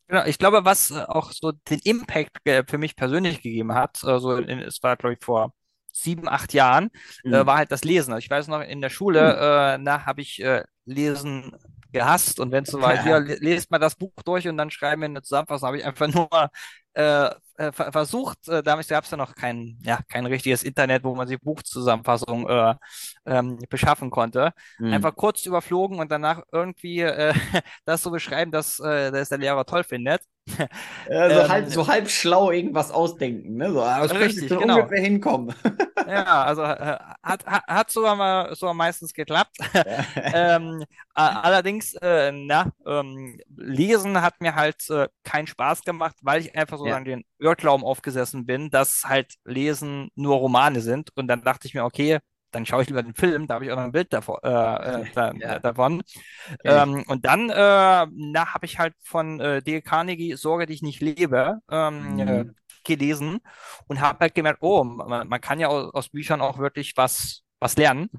Genau, 0.08 0.26
ich 0.26 0.38
glaube, 0.38 0.66
was 0.66 0.92
äh, 0.92 1.04
auch 1.08 1.32
so 1.32 1.52
den 1.52 1.80
Impact 1.80 2.38
für 2.70 2.78
mich 2.78 2.96
persönlich 2.96 3.42
gegeben 3.42 3.74
hat, 3.74 4.04
also 4.04 4.38
es 4.38 4.84
war, 4.84 4.98
glaube 4.98 5.14
ich, 5.14 5.24
vor 5.24 5.54
sieben, 5.94 6.28
acht 6.28 6.54
Jahren, 6.54 6.90
äh, 7.30 7.46
Hm. 7.46 7.46
war 7.46 7.58
halt 7.58 7.72
das 7.72 7.84
Lesen. 7.84 8.14
Also 8.14 8.20
ich 8.26 8.30
weiß 8.30 8.48
noch, 8.48 8.62
in 8.62 8.82
der. 8.82 8.90
Schule, 8.90 9.76
äh, 9.76 9.78
na, 9.80 10.06
habe 10.06 10.22
ich 10.22 10.42
äh, 10.44 10.64
Lesen 10.86 11.52
gehasst 11.92 12.40
und 12.40 12.52
wenn 12.52 12.64
es 12.64 12.72
so 12.72 12.82
war, 12.82 12.98
hier, 12.98 13.20
le- 13.20 13.36
lest 13.40 13.72
mal 13.72 13.80
das 13.80 13.96
Buch 13.96 14.12
durch 14.26 14.48
und 14.48 14.58
dann 14.58 14.72
schreiben 14.72 15.02
wir 15.02 15.06
eine 15.08 15.22
Zusammenfassung, 15.22 15.68
habe 15.68 15.78
ich 15.78 15.86
einfach 15.86 16.08
nur 16.14 16.50
äh, 16.96 17.30
äh, 17.58 17.72
ver 17.72 17.92
versucht, 17.92 18.48
äh, 18.48 18.64
damals 18.64 18.88
gab 18.88 19.04
es 19.04 19.12
ja 19.12 19.18
noch 19.18 19.36
kein, 19.36 19.78
ja, 19.84 20.00
kein 20.10 20.26
richtiges 20.26 20.64
Internet, 20.64 21.04
wo 21.04 21.16
man 21.16 21.28
sich 21.28 21.40
Buchzusammenfassungen 21.40 22.48
äh, 22.48 22.76
ähm, 23.26 23.60
beschaffen 23.70 24.10
konnte. 24.10 24.54
Hm. 24.80 24.90
Einfach 24.90 25.16
kurz 25.16 25.46
überflogen 25.46 26.00
und 26.00 26.12
danach 26.12 26.44
irgendwie 26.52 27.02
äh, 27.02 27.34
das 27.86 28.04
so 28.04 28.12
beschreiben, 28.12 28.52
dass, 28.52 28.80
äh, 28.80 29.12
dass 29.12 29.30
der 29.30 29.38
Lehrer 29.40 29.66
toll 29.66 29.84
findet. 29.84 30.22
Ja, 31.06 31.32
so 31.32 31.48
halb, 31.50 31.68
Ähm, 31.68 31.72
so 31.72 31.88
halb 31.88 32.10
schlau 32.10 32.52
irgendwas 32.52 32.92
ausdenken, 32.92 33.58
ne? 33.58 33.72
So, 33.74 33.82
ah, 33.82 34.00
das 34.02 34.14
richtig, 34.14 34.58
genau. 34.58 34.90
ungefähr 34.90 35.02
hinkommen. 35.02 35.54
Ja, 36.06 36.44
also 36.44 36.64
äh, 36.64 36.98
hat, 37.24 37.46
hat, 37.46 37.64
hat 37.68 37.92
sogar 37.92 38.16
mal 38.18 38.54
sogar 38.56 38.74
meistens 38.74 39.14
geklappt. 39.14 39.58
Ja. 39.84 40.06
Ähm, 40.32 40.84
a- 41.14 41.42
allerdings, 41.42 41.94
äh, 42.02 42.32
na, 42.34 42.72
ähm, 42.86 43.40
Lesen 43.56 44.22
hat 44.22 44.42
mir 44.42 44.56
halt 44.56 44.90
äh, 44.90 45.08
keinen 45.24 45.48
Spaß 45.48 45.84
gemacht, 45.84 46.16
weil 46.22 46.42
ich 46.42 46.56
einfach 46.56 46.78
so 46.80 46.90
Ja, 46.90 46.94
an 46.94 47.06
den 47.06 47.24
Irrglauben 47.40 47.86
aufgesessen 47.86 48.46
bin, 48.46 48.70
dass 48.70 49.04
halt 49.06 49.36
Lesen 49.46 50.10
nur 50.16 50.36
Romane 50.38 50.82
sind. 50.82 51.12
Und 51.16 51.28
dann 51.28 51.44
dachte 51.44 51.68
ich 51.68 51.74
mir, 51.74 51.86
okay, 51.86 52.20
dann 52.56 52.66
schaue 52.66 52.84
ich 52.84 52.90
lieber 52.90 53.04
den 53.04 53.16
Film, 53.16 53.48
da 53.48 53.56
habe 53.56 53.66
ich 53.66 53.72
auch 53.72 53.76
noch 53.78 53.84
ein 53.84 53.92
Bild 53.92 54.14
davon. 54.14 54.38
Äh, 54.44 54.50
äh, 55.04 55.06
da, 55.14 55.34
ja, 55.40 55.60
davon. 55.60 56.04
ich. 56.64 56.84
Ähm, 56.84 57.04
und 57.08 57.26
dann, 57.26 57.50
äh, 57.50 58.08
habe 58.54 58.66
ich 58.66 58.80
halt 58.80 58.96
von 59.04 59.40
äh, 59.40 59.62
Dale 59.64 59.82
Carnegie 59.82 60.36
Sorge 60.36 60.66
dich 60.68 60.82
nicht 60.82 61.02
lebe 61.02 61.60
ähm, 61.72 62.24
äh, 62.26 62.46
Mhm. 62.46 62.56
gelesen 62.86 63.40
und 63.88 64.02
habe 64.02 64.20
halt 64.22 64.36
gemerkt, 64.36 64.60
oh, 64.62 64.84
man, 64.84 65.28
man 65.28 65.42
kann 65.42 65.60
ja 65.60 65.68
aus, 65.70 65.94
aus 65.94 66.10
Büchern 66.10 66.42
auch 66.42 66.58
wirklich 66.60 66.94
was, 66.98 67.44
was 67.60 67.78
lernen. 67.78 68.10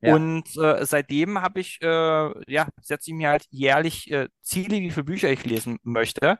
Ja, 0.00 0.20
Und 0.20 0.44
äh, 0.56 0.84
seitdem 0.86 1.40
habe 1.42 1.60
ich, 1.60 1.80
äh, 1.82 2.52
ja, 2.52 2.68
setze 2.80 3.10
ich 3.10 3.16
mir 3.16 3.30
halt 3.30 3.46
jährlich 3.50 4.10
äh, 4.10 4.28
Ziele, 4.42 4.76
wie 4.80 4.90
viele 4.90 5.04
Bücher 5.04 5.30
ich 5.30 5.44
lesen 5.44 5.78
möchte. 5.82 6.38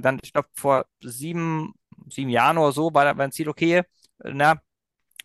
dann, 0.00 0.20
ich 0.22 0.32
glaube, 0.32 0.48
vor 0.54 0.86
sieben, 1.02 1.74
sieben 2.08 2.30
Jahren 2.30 2.58
oder 2.58 2.72
so 2.72 2.94
war 2.94 3.14
mein 3.14 3.32
Ziel, 3.32 3.48
okay, 3.48 3.82
na, 4.22 4.60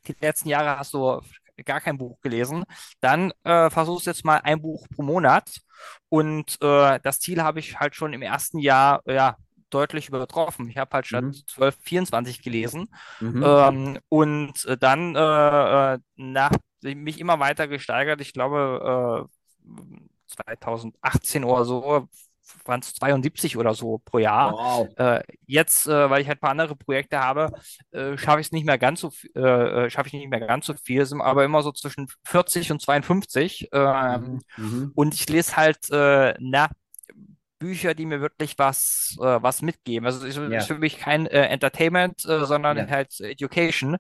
die 0.07 0.15
letzten 0.21 0.49
Jahre 0.49 0.79
hast 0.79 0.93
du 0.93 1.21
gar 1.65 1.81
kein 1.81 1.97
Buch 1.97 2.19
gelesen, 2.21 2.63
dann 2.99 3.31
äh, 3.43 3.69
versuchst 3.69 4.05
du 4.05 4.11
jetzt 4.11 4.25
mal 4.25 4.37
ein 4.37 4.61
Buch 4.61 4.87
pro 4.95 5.03
Monat. 5.03 5.61
Und 6.09 6.57
äh, 6.61 6.99
das 7.01 7.19
Ziel 7.19 7.41
habe 7.41 7.59
ich 7.59 7.79
halt 7.79 7.95
schon 7.95 8.13
im 8.13 8.21
ersten 8.21 8.59
Jahr 8.59 9.01
ja, 9.05 9.37
deutlich 9.69 10.07
übertroffen. 10.09 10.69
Ich 10.69 10.77
habe 10.77 10.91
halt 10.93 11.07
statt 11.07 11.23
mhm. 11.23 11.33
12, 11.33 11.77
24 11.81 12.41
gelesen. 12.41 12.89
Mhm. 13.19 13.43
Ähm, 13.45 13.99
und 14.09 14.65
äh, 14.65 14.77
dann 14.77 15.15
äh, 15.15 15.93
äh, 15.93 15.99
nach, 16.15 16.51
mich 16.81 17.19
immer 17.19 17.39
weiter 17.39 17.67
gesteigert. 17.67 18.21
Ich 18.21 18.33
glaube, 18.33 19.27
äh, 19.27 19.37
2018 20.27 21.43
oder 21.43 21.65
so 21.65 22.07
waren 22.65 22.79
es 22.81 22.93
72 22.93 23.57
oder 23.57 23.73
so 23.73 23.99
pro 24.05 24.19
Jahr. 24.19 24.53
Wow. 24.53 24.89
Äh, 24.97 25.23
jetzt, 25.45 25.87
äh, 25.87 26.09
weil 26.09 26.21
ich 26.21 26.27
halt 26.27 26.37
ein 26.37 26.41
paar 26.41 26.51
andere 26.51 26.75
Projekte 26.75 27.19
habe, 27.19 27.51
äh, 27.91 28.17
schaffe 28.17 28.39
ich 28.41 28.47
es 28.47 28.51
nicht 28.51 28.65
mehr 28.65 28.77
ganz 28.77 29.01
so, 29.01 29.11
äh, 29.35 29.85
äh, 29.85 29.89
schaffe 29.89 30.07
ich 30.07 30.13
nicht 30.13 30.29
mehr 30.29 30.39
ganz 30.39 30.65
so 30.65 30.73
viel, 30.75 31.05
sind 31.05 31.21
aber 31.21 31.43
immer 31.45 31.61
so 31.63 31.71
zwischen 31.71 32.07
40 32.23 32.71
und 32.71 32.81
52. 32.81 33.69
Ähm, 33.71 34.39
Mhm. 34.57 34.57
Mhm. 34.57 34.91
und 34.95 35.13
ich 35.13 35.27
lese 35.29 35.55
halt, 35.55 35.89
äh, 35.91 36.33
na, 36.39 36.69
Bücher, 37.59 37.93
die 37.95 38.05
mir 38.05 38.21
wirklich 38.21 38.57
was, 38.57 39.15
äh, 39.19 39.41
was 39.41 39.61
mitgeben. 39.61 40.05
Also 40.05 40.25
es 40.25 40.37
ist 40.37 40.39
Ja, 40.45 40.67
für 40.67 40.77
mich 40.77 40.97
kein 40.99 41.25
äh, 41.27 41.45
Entertainment, 41.47 42.23
äh, 42.25 42.45
sondern 42.45 42.77
ja. 42.77 42.89
halt 42.89 43.19
Education 43.19 43.97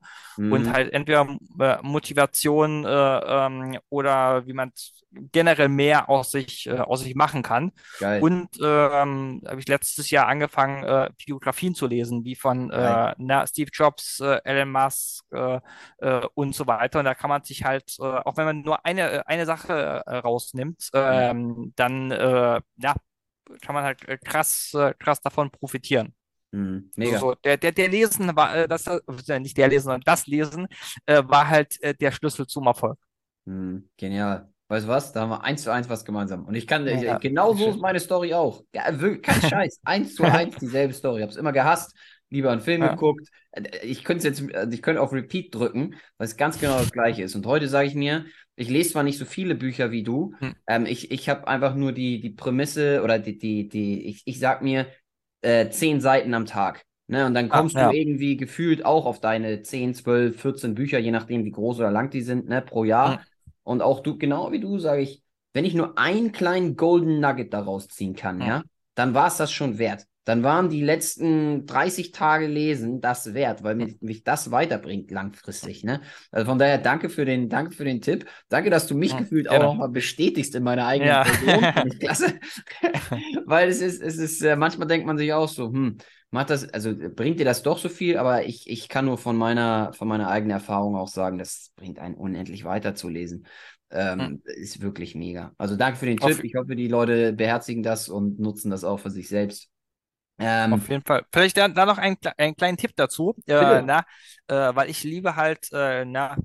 und 0.47 0.67
Mhm. 0.67 0.71
halt 0.71 0.93
entweder 0.93 1.27
äh, 1.59 1.77
Motivation 1.81 2.85
äh, 2.85 2.89
ähm, 2.89 3.79
oder 3.89 4.45
wie 4.47 4.53
man 4.53 4.71
generell 5.11 5.69
mehr 5.69 6.09
aus 6.09 6.31
sich, 6.31 6.67
äh, 6.67 6.77
aus 6.79 7.01
sich 7.01 7.15
machen 7.15 7.43
kann. 7.43 7.71
Geil, 7.99 8.23
Und 8.23 8.49
ähm, 8.61 9.41
habe 9.47 9.59
ich 9.59 9.67
letztes 9.67 10.09
Jahr 10.09 10.27
angefangen, 10.27 11.11
Biografien 11.25 11.75
zu 11.75 11.87
lesen, 11.87 12.23
wie 12.25 12.35
von 12.35 12.67
na, 12.69 13.45
Steve 13.47 13.69
Jobs, 13.73 14.19
Elon 14.43 14.71
Musk 14.71 15.25
und 16.35 16.55
so 16.55 16.67
weiter. 16.67 16.99
Und 16.99 17.05
da 17.05 17.15
kann 17.15 17.29
man 17.29 17.43
sich 17.43 17.63
halt, 17.63 17.95
auch 17.99 18.37
wenn 18.37 18.45
man 18.45 18.61
nur 18.61 18.85
eine, 18.85 19.27
eine 19.27 19.45
Sache 19.45 20.03
rausnimmt, 20.07 20.89
ähm, 20.93 21.73
dann 21.75 22.11
ja, 22.11 22.95
kann 23.61 23.75
man 23.75 23.83
halt 23.83 24.07
äh, 24.07 24.17
krass, 24.17 24.73
äh, 24.73 24.93
krass 24.99 25.21
davon 25.21 25.51
profitieren. 25.51 26.13
Mhm. 26.51 26.89
Mega. 26.95 27.19
so, 27.19 27.35
der, 27.35 27.57
der, 27.57 27.71
der 27.71 27.89
Lesen 27.89 28.35
war, 28.35 28.55
äh, 28.55 28.67
das, 28.67 28.85
nicht 29.39 29.57
der 29.57 29.67
Lesen, 29.67 29.85
sondern 29.85 30.01
das 30.05 30.27
Lesen 30.27 30.67
äh, 31.05 31.21
war 31.25 31.47
halt 31.49 31.81
äh, 31.81 31.93
der 31.93 32.11
Schlüssel 32.11 32.47
zum 32.47 32.67
Erfolg. 32.67 32.97
Mhm. 33.45 33.89
Genial. 33.97 34.49
Weißt 34.69 34.85
du 34.85 34.89
was? 34.89 35.13
Da 35.13 35.21
haben 35.21 35.29
wir 35.29 35.43
eins 35.43 35.63
zu 35.63 35.71
eins 35.71 35.87
was 35.89 36.03
gemeinsam. 36.03 36.45
Und 36.45 36.55
ich 36.55 36.67
kann, 36.67 36.85
ich, 36.87 37.01
Ja, 37.01 37.17
genau 37.17 37.53
so 37.53 37.69
ist 37.69 37.79
meine 37.79 37.99
Story 37.99 38.33
auch. 38.33 38.63
Ja, 38.73 38.99
wirklich, 38.99 39.21
kein 39.23 39.41
Scheiß. 39.49 39.79
Eins 39.85 40.15
zu 40.15 40.23
eins 40.23 40.55
dieselbe 40.57 40.93
Story. 40.93 41.19
Ich 41.19 41.21
habe 41.23 41.31
es 41.31 41.37
immer 41.37 41.53
gehasst, 41.53 41.95
lieber 42.29 42.51
einen 42.51 42.61
Film 42.61 42.81
Ja. 42.81 42.91
geguckt. 42.93 43.27
Ich 43.81 44.03
könnte 44.03 44.27
es 44.27 44.39
jetzt, 44.39 44.53
also 44.55 44.73
ich 44.73 44.81
könnte 44.81 45.01
auf 45.01 45.13
Repeat 45.13 45.55
drücken, 45.55 45.95
weil 46.17 46.27
es 46.27 46.35
ganz 46.35 46.59
genau 46.59 46.77
das 46.79 46.91
Gleiche 46.91 47.23
ist. 47.23 47.35
Und 47.35 47.45
heute 47.45 47.69
sage 47.69 47.87
ich 47.87 47.95
mir, 47.95 48.25
ich 48.57 48.69
lese 48.69 48.91
zwar 48.93 49.03
nicht 49.03 49.19
so 49.19 49.25
viele 49.25 49.55
Bücher 49.55 49.91
wie 49.91 50.03
du, 50.03 50.35
Hm. 50.39 50.51
ähm, 50.67 50.85
ich, 50.87 51.11
ich 51.11 51.29
habe 51.29 51.47
einfach 51.47 51.75
nur 51.75 51.93
die, 51.93 52.21
die 52.21 52.31
Prämisse 52.31 53.03
oder 53.03 53.19
die, 53.19 53.37
die, 53.37 53.69
die, 53.69 54.07
ich, 54.07 54.23
ich 54.25 54.39
sag 54.39 54.61
mir, 54.63 54.87
äh, 55.41 55.69
zehn 55.69 56.01
Seiten 56.01 56.33
am 56.33 56.45
Tag. 56.45 56.85
Ne? 57.07 57.25
Und 57.25 57.33
dann 57.35 57.49
Ah, 57.49 57.59
kommst 57.59 57.79
ja. 57.79 57.87
du 57.87 57.89
irgendwie 57.89 58.37
gefühlt 58.37 58.85
auch 58.85 59.05
auf 59.05 59.21
deine 59.21 59.61
10, 59.63 59.93
12, 59.95 60.41
14 60.41 60.75
Bücher, 60.75 60.99
je 60.99 61.11
nachdem, 61.11 61.45
wie 61.45 61.51
groß 61.51 61.79
oder 61.79 61.91
lang 61.91 62.09
die 62.09 62.21
sind, 62.21 62.47
ne, 62.49 62.61
pro 62.61 62.83
Jahr. 62.83 63.15
Hm. 63.15 63.27
Und 63.63 63.81
auch 63.81 64.01
du, 64.01 64.17
genau 64.17 64.51
wie 64.51 64.59
du, 64.59 64.79
sage 64.79 65.01
ich, 65.01 65.23
wenn 65.53 65.65
ich 65.65 65.73
nur 65.73 65.97
einen 65.97 66.31
kleinen 66.31 66.75
Golden 66.75 67.19
Nugget 67.19 67.53
daraus 67.53 67.87
ziehen 67.87 68.15
kann, 68.15 68.41
Hm. 68.41 68.47
ja, 68.47 68.63
dann 68.95 69.13
war 69.13 69.27
es 69.27 69.37
das 69.37 69.51
schon 69.51 69.77
wert. 69.77 70.05
Dann 70.27 70.43
waren 70.43 70.69
die 70.69 70.83
letzten 70.83 71.65
30 71.65 72.11
Tage 72.11 72.47
Lesen 72.47 72.99
das 72.99 73.33
wert, 73.33 73.63
weil 73.63 73.75
mich, 73.75 74.01
mich 74.01 74.23
das 74.25 74.51
weiterbringt 74.51 75.09
langfristig, 75.09 75.85
ne? 75.85 76.01
Also 76.31 76.45
von 76.49 76.59
daher 76.59 76.77
danke 76.79 77.07
für 77.09 77.23
den, 77.23 77.47
danke 77.47 77.71
für 77.73 77.85
den 77.85 78.01
Tipp. 78.01 78.25
Danke, 78.49 78.69
dass 78.69 78.87
du 78.87 78.95
mich 78.95 79.15
Hm, 79.17 79.23
gefühlt 79.23 79.47
auch 79.47 79.53
gerne. 79.53 79.67
nochmal 79.67 79.89
bestätigst 79.89 80.53
in 80.55 80.63
meiner 80.63 80.85
eigenen 80.85 81.07
Ja. 81.07 81.23
Person. 81.23 81.71
Klasse. 81.99 82.39
Weil 83.45 83.69
es 83.69 83.81
ist, 83.81 84.01
es 84.01 84.17
ist, 84.17 84.41
äh, 84.41 84.55
manchmal 84.57 84.87
denkt 84.87 85.07
man 85.07 85.17
sich 85.17 85.31
auch 85.33 85.47
so, 85.47 85.67
hm, 85.71 85.97
macht 86.29 86.49
das, 86.49 86.67
also 86.73 86.89
äh, 86.89 87.09
bringt 87.09 87.39
dir 87.39 87.45
das 87.45 87.63
doch 87.63 87.77
so 87.77 87.89
viel, 87.89 88.17
aber 88.17 88.45
ich, 88.45 88.69
ich 88.69 88.89
kann 88.89 89.05
nur 89.05 89.17
von 89.17 89.37
meiner, 89.37 89.93
von 89.93 90.07
meiner 90.07 90.27
eigenen 90.29 90.51
Erfahrung 90.51 90.95
auch 90.95 91.07
sagen, 91.07 91.37
das 91.37 91.71
bringt 91.75 91.99
einen 91.99 92.15
unendlich 92.15 92.63
weiter 92.65 92.95
zu 92.95 93.09
lesen. 93.09 93.47
Ähm, 93.89 94.41
Ist 94.43 94.81
wirklich 94.81 95.15
mega. 95.15 95.53
Also 95.57 95.77
danke 95.77 95.97
für 95.99 96.05
den 96.05 96.19
Auf- 96.19 96.33
Tipp. 96.33 96.43
Ich 96.43 96.55
hoffe, 96.55 96.75
die 96.75 96.89
Leute 96.89 97.31
beherzigen 97.33 97.83
das 97.83 98.09
und 98.09 98.39
nutzen 98.39 98.69
das 98.69 98.83
auch 98.83 98.97
für 98.99 99.09
sich 99.09 99.29
selbst. 99.29 99.69
Ähm, 100.39 100.73
Auf 100.73 100.89
jeden 100.89 101.03
Fall. 101.03 101.25
Vielleicht 101.31 101.57
da, 101.57 101.67
da 101.67 101.85
noch 101.85 101.97
einen, 101.97 102.17
einen 102.37 102.55
kleinen 102.55 102.77
Tipp 102.77 102.91
dazu. 102.95 103.35
Äh, 103.47 103.81
na, 103.81 104.05
äh, 104.47 104.75
weil 104.75 104.89
ich 104.89 105.03
liebe 105.03 105.35
halt 105.35 105.71
äh, 105.71 106.05
na, 106.05 106.37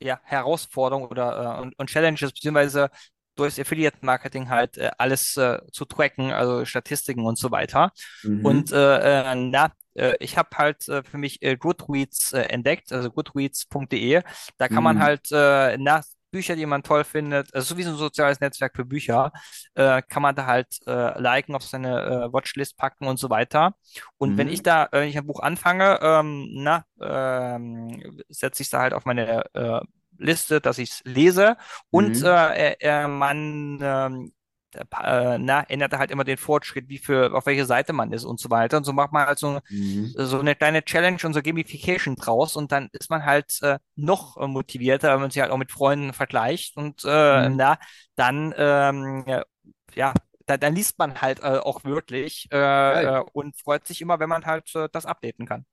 ja, 0.00 0.20
Herausforderungen 0.24 1.08
oder 1.08 1.58
äh, 1.58 1.62
und, 1.62 1.78
und 1.78 1.90
Challenges, 1.90 2.32
beziehungsweise 2.32 2.90
durchs 3.36 3.58
Affiliate-Marketing 3.58 4.50
halt 4.50 4.78
äh, 4.78 4.90
alles 4.98 5.36
äh, 5.36 5.60
zu 5.72 5.84
tracken, 5.86 6.32
also 6.32 6.64
Statistiken 6.64 7.26
und 7.26 7.38
so 7.38 7.50
weiter. 7.50 7.92
mhm. 8.22 8.40
Und 8.42 8.70
na, 8.72 9.72
ich 10.20 10.38
habe 10.38 10.50
halt 10.56 10.84
für 10.84 11.18
mich 11.18 11.40
Goodreads 11.58 12.32
entdeckt, 12.32 12.92
also 12.92 13.10
goodreads.de. 13.10 14.22
Da 14.58 14.68
kann 14.68 14.82
man 14.84 14.96
Mhm. 14.96 15.00
halt 15.00 15.30
äh, 15.32 15.76
na, 15.78 16.02
Bücher, 16.30 16.56
die 16.56 16.66
man 16.66 16.82
toll 16.82 17.04
findet, 17.04 17.54
also 17.54 17.74
so 17.74 17.78
wie 17.78 17.82
so 17.82 17.90
ein 17.90 17.96
soziales 17.96 18.40
Netzwerk 18.40 18.76
für 18.76 18.84
Bücher, 18.84 19.32
äh, 19.74 20.02
kann 20.02 20.22
man 20.22 20.34
da 20.34 20.46
halt 20.46 20.68
äh, 20.86 21.20
liken, 21.20 21.54
auf 21.54 21.62
seine 21.64 22.02
äh, 22.28 22.32
Watchlist 22.32 22.76
packen 22.76 23.06
und 23.06 23.18
so 23.18 23.30
weiter. 23.30 23.74
Und 24.18 24.36
wenn 24.36 24.48
Mhm. 24.48 24.48
ich 24.48 24.62
da, 24.62 24.84
äh, 24.86 25.00
wenn 25.00 25.08
ich 25.08 25.18
ein 25.18 25.26
Buch 25.26 25.40
anfange, 25.40 25.98
ähm, 26.02 26.48
na, 26.52 26.84
ähm, 27.00 28.20
setze 28.28 28.62
ich 28.62 28.66
es 28.66 28.70
da 28.70 28.80
halt 28.80 28.94
auf 28.94 29.04
meine 29.04 29.44
äh, 29.54 29.80
Liste, 30.18 30.60
dass 30.60 30.78
ich 30.78 30.90
es 30.90 31.02
lese 31.04 31.56
und 31.90 32.20
Mhm. 32.20 32.22
äh, 32.22 32.72
äh, 32.80 33.06
man 33.08 33.78
ähm, 33.82 34.32
äh, 34.76 35.38
na, 35.38 35.62
ändert 35.68 35.92
halt 35.94 36.10
immer 36.10 36.24
den 36.24 36.36
Fortschritt, 36.38 36.88
wie 36.88 36.98
für, 36.98 37.34
auf 37.34 37.46
welche 37.46 37.66
Seite 37.66 37.92
man 37.92 38.12
ist 38.12 38.24
und 38.24 38.40
so 38.40 38.50
weiter. 38.50 38.76
Und 38.78 38.84
so 38.84 38.92
macht 38.92 39.12
man 39.12 39.26
halt 39.26 39.38
so, 39.38 39.60
Mhm. 39.70 40.14
so 40.14 40.38
eine 40.40 40.54
kleine 40.56 40.84
Challenge 40.84 41.18
und 41.24 41.34
so 41.34 41.42
Gamification 41.42 42.16
draus 42.16 42.56
und 42.56 42.72
dann 42.72 42.88
ist 42.92 43.10
man 43.10 43.24
halt 43.24 43.58
äh, 43.62 43.78
noch 43.96 44.36
äh, 44.36 44.46
motivierter, 44.46 45.12
wenn 45.14 45.20
man 45.20 45.30
sich 45.30 45.40
halt 45.42 45.52
auch 45.52 45.56
mit 45.58 45.72
Freunden 45.72 46.12
vergleicht 46.12 46.76
und 46.76 47.04
äh, 47.04 47.48
Mhm. 47.48 47.50
na, 47.50 47.78
dann 48.16 48.54
ähm, 48.56 49.24
ja, 49.94 50.14
da, 50.46 50.56
dann 50.56 50.74
liest 50.74 50.98
man 50.98 51.20
halt 51.22 51.40
äh, 51.40 51.58
auch 51.58 51.84
wirklich 51.84 52.48
äh, 52.52 53.18
äh, 53.18 53.24
und 53.32 53.56
freut 53.60 53.86
sich 53.86 54.00
immer, 54.00 54.18
wenn 54.20 54.28
man 54.28 54.46
halt 54.46 54.74
äh, 54.74 54.88
das 54.92 55.06
updaten 55.06 55.46
kann. 55.46 55.64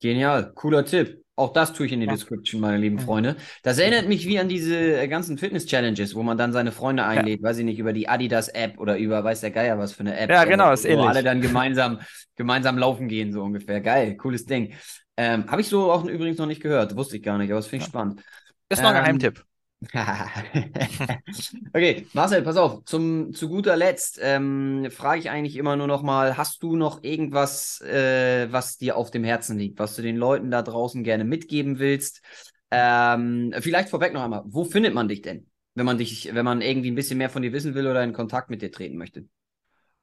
Genial, 0.00 0.52
cooler 0.54 0.84
Tipp. 0.84 1.22
Auch 1.38 1.52
das 1.52 1.74
tue 1.74 1.84
ich 1.86 1.92
in 1.92 2.00
die 2.00 2.06
Ja. 2.06 2.12
Description, 2.12 2.60
meine 2.62 2.78
lieben. 2.78 2.98
Freunde. 2.98 3.36
Das 3.62 3.78
erinnert 3.78 4.08
mich 4.08 4.26
wie 4.26 4.38
an 4.38 4.48
diese 4.48 4.74
äh, 5.02 5.06
ganzen 5.06 5.36
Fitness-Challenges, 5.36 6.14
wo 6.14 6.22
man 6.22 6.38
dann 6.38 6.52
seine 6.52 6.72
Freunde 6.72 7.04
einlädt, 7.04 7.42
weiß 7.42 7.58
ich 7.58 7.64
nicht, 7.64 7.78
über 7.78 7.92
die 7.92 8.08
Adidas-App 8.08 8.78
oder 8.78 8.96
über 8.96 9.22
weiß 9.22 9.40
der 9.42 9.50
Geier 9.50 9.78
was 9.78 9.92
für 9.92 10.00
eine 10.00 10.16
App. 10.18 10.30
Ja, 10.30 10.44
genau, 10.44 10.72
ist 10.72 10.84
wo 10.84 10.88
ähnlich. 10.88 11.08
alle 11.08 11.22
dann 11.22 11.42
gemeinsam, 11.42 12.00
gemeinsam 12.36 12.78
laufen 12.78 13.08
gehen, 13.08 13.32
so 13.32 13.42
ungefähr. 13.42 13.80
Geil, 13.82 14.16
cooles 14.16 14.46
Ding. 14.46 14.72
Ähm, 15.18 15.46
Habe 15.50 15.60
ich 15.60 15.68
so 15.68 15.90
auch 15.92 16.04
übrigens 16.04 16.38
noch 16.38 16.46
nicht 16.46 16.62
gehört, 16.62 16.96
wusste 16.96 17.16
ich 17.18 17.22
gar 17.22 17.36
nicht, 17.38 17.50
aber 17.50 17.58
das 17.58 17.66
finde 17.66 17.82
ich 17.82 17.84
Ja. 17.84 17.88
spannend. 17.88 18.22
Ist 18.70 18.82
noch 18.82 18.90
ein 18.90 18.96
Ähm, 18.96 19.02
Geheimtipp. 19.02 19.44
Okay, 21.74 22.06
Marcel, 22.12 22.42
pass 22.42 22.56
auf. 22.56 22.84
Zum, 22.84 23.32
zu 23.34 23.48
guter 23.48 23.76
Letzt 23.76 24.18
ähm, 24.22 24.88
frage 24.90 25.20
ich 25.20 25.30
eigentlich 25.30 25.56
immer 25.56 25.76
nur 25.76 25.86
noch 25.86 26.02
mal, 26.02 26.36
hast 26.36 26.62
du 26.62 26.76
noch 26.76 27.02
irgendwas, 27.02 27.80
äh, 27.82 28.50
was 28.50 28.78
dir 28.78 28.96
auf 28.96 29.10
dem 29.10 29.24
Herzen 29.24 29.58
liegt, 29.58 29.78
was 29.78 29.94
du 29.96 30.02
den 30.02 30.16
Leuten 30.16 30.50
da 30.50 30.62
draußen 30.62 31.04
gerne 31.04 31.24
mitgeben 31.24 31.78
willst? 31.78 32.22
Ähm, 32.70 33.54
vielleicht 33.60 33.90
vorweg 33.90 34.12
noch 34.14 34.22
einmal, 34.22 34.42
wo 34.46 34.64
findet 34.64 34.94
man 34.94 35.08
dich 35.08 35.22
denn, 35.22 35.48
wenn 35.74 35.86
man 35.86 35.98
dich, 35.98 36.34
wenn 36.34 36.44
man 36.44 36.62
irgendwie 36.62 36.90
ein 36.90 36.94
bisschen 36.96 37.18
mehr 37.18 37.30
von 37.30 37.42
dir 37.42 37.52
wissen 37.52 37.74
will 37.74 37.86
oder 37.86 38.02
in 38.02 38.12
Kontakt 38.12 38.50
mit 38.50 38.62
dir 38.62 38.72
treten 38.72 38.96
möchte? 38.96 39.26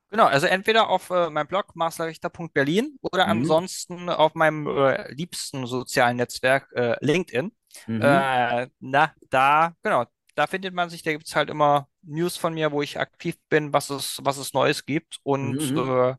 Genau, 0.10 0.26
also 0.28 0.45
entweder 0.45 0.90
auf 0.90 1.10
äh, 1.10 1.30
meinem 1.32 1.48
Blog 1.48 1.76
marcelrichter.berlin 1.76 3.00
oder 3.02 3.28
Mhm. 3.28 3.30
ansonsten 3.30 4.10
auf 4.10 4.36
meinem 4.36 4.68
äh, 4.68 5.12
liebsten 5.12 5.66
sozialen 5.66 6.18
Netzwerk 6.18 6.72
äh, 6.74 6.95
LinkedIn. 7.04 7.52
Mhm. 7.88 8.28
Äh, 8.40 8.68
na, 8.80 9.14
da, 9.30 9.74
genau, 9.84 10.06
da 10.36 10.48
findet 10.48 10.74
man 10.74 10.90
sich, 10.90 11.04
da 11.04 11.12
gibt 11.12 11.28
es 11.28 11.36
halt 11.36 11.50
immer 11.50 11.88
News 12.02 12.38
von 12.38 12.54
mir, 12.54 12.72
wo 12.72 12.82
ich 12.82 13.00
aktiv 13.00 13.38
bin, 13.50 13.74
was 13.74 13.90
es, 13.90 14.20
was 14.24 14.38
es 14.38 14.54
Neues 14.54 14.86
gibt. 14.86 15.20
Und 15.24 15.62
Mhm. 15.62 15.78
äh, 15.78 16.16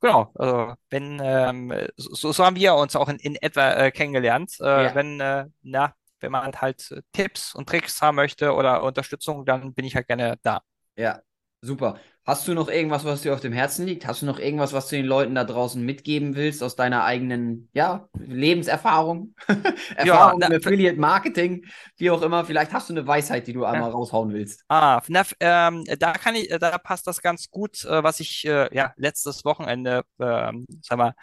genau, 0.00 0.32
also 0.34 0.74
wenn, 0.90 1.20
ähm, 1.22 1.72
so, 1.96 2.32
so 2.32 2.44
haben 2.44 2.56
wir 2.56 2.74
uns 2.74 2.96
auch 2.96 3.08
in, 3.08 3.16
in 3.18 3.36
etwa 3.36 3.72
äh, 3.74 3.90
kennengelernt. 3.90 4.58
Äh, 4.60 4.64
Ja. 4.74 4.92
wenn, 4.94 5.20
äh, 5.20 5.46
na, 5.62 5.94
wenn 6.20 6.32
man 6.32 6.52
halt 6.60 6.90
äh, 6.92 7.02
Tipps 7.12 7.54
und 7.54 7.68
Tricks 7.68 8.00
haben 8.02 8.16
möchte 8.16 8.52
oder 8.54 8.82
Unterstützung, 8.82 9.44
dann 9.44 9.74
bin 9.74 9.84
ich 9.84 9.96
halt 9.96 10.08
gerne 10.08 10.38
da. 10.42 10.62
Ja, 10.96 11.22
super. 11.62 11.98
Hast 12.24 12.46
du 12.46 12.54
noch 12.54 12.68
irgendwas, 12.68 13.04
was 13.04 13.22
dir 13.22 13.34
auf 13.34 13.40
dem 13.40 13.52
Herzen 13.52 13.84
liegt? 13.84 14.06
Hast 14.06 14.22
du 14.22 14.26
noch 14.26 14.38
irgendwas, 14.38 14.72
was 14.72 14.86
du 14.86 14.94
den 14.94 15.06
Leuten 15.06 15.34
da 15.34 15.42
draußen 15.42 15.84
mitgeben 15.84 16.36
willst 16.36 16.62
aus 16.62 16.76
deiner 16.76 17.02
eigenen, 17.02 17.68
ja, 17.72 18.08
Lebenserfahrung? 18.16 19.34
Erfahrung 19.96 20.38
na, 20.38 20.46
im 20.46 20.52
Affiliate 20.52 21.00
Marketing, 21.00 21.64
wie 21.96 22.10
auch 22.12 22.22
immer. 22.22 22.44
Vielleicht 22.44 22.72
hast 22.72 22.90
du 22.90 22.94
eine 22.94 23.08
Weisheit, 23.08 23.48
die 23.48 23.52
du 23.52 23.64
einmal 23.64 23.90
raushauen 23.90 24.32
willst. 24.32 24.64
Ah, 24.68 25.00
na, 25.08 25.22
ähm, 25.40 25.84
da 25.98 26.12
kann 26.12 26.36
ich, 26.36 26.48
da 26.48 26.78
passt 26.78 27.08
das 27.08 27.22
ganz 27.22 27.50
gut, 27.50 27.84
äh, 27.86 28.04
was 28.04 28.20
ich 28.20 28.44
äh, 28.44 28.72
ja 28.72 28.92
letztes 28.96 29.44
Wochenende, 29.44 30.04
ähm, 30.20 30.66
sag 30.80 30.98
mal, 30.98 31.14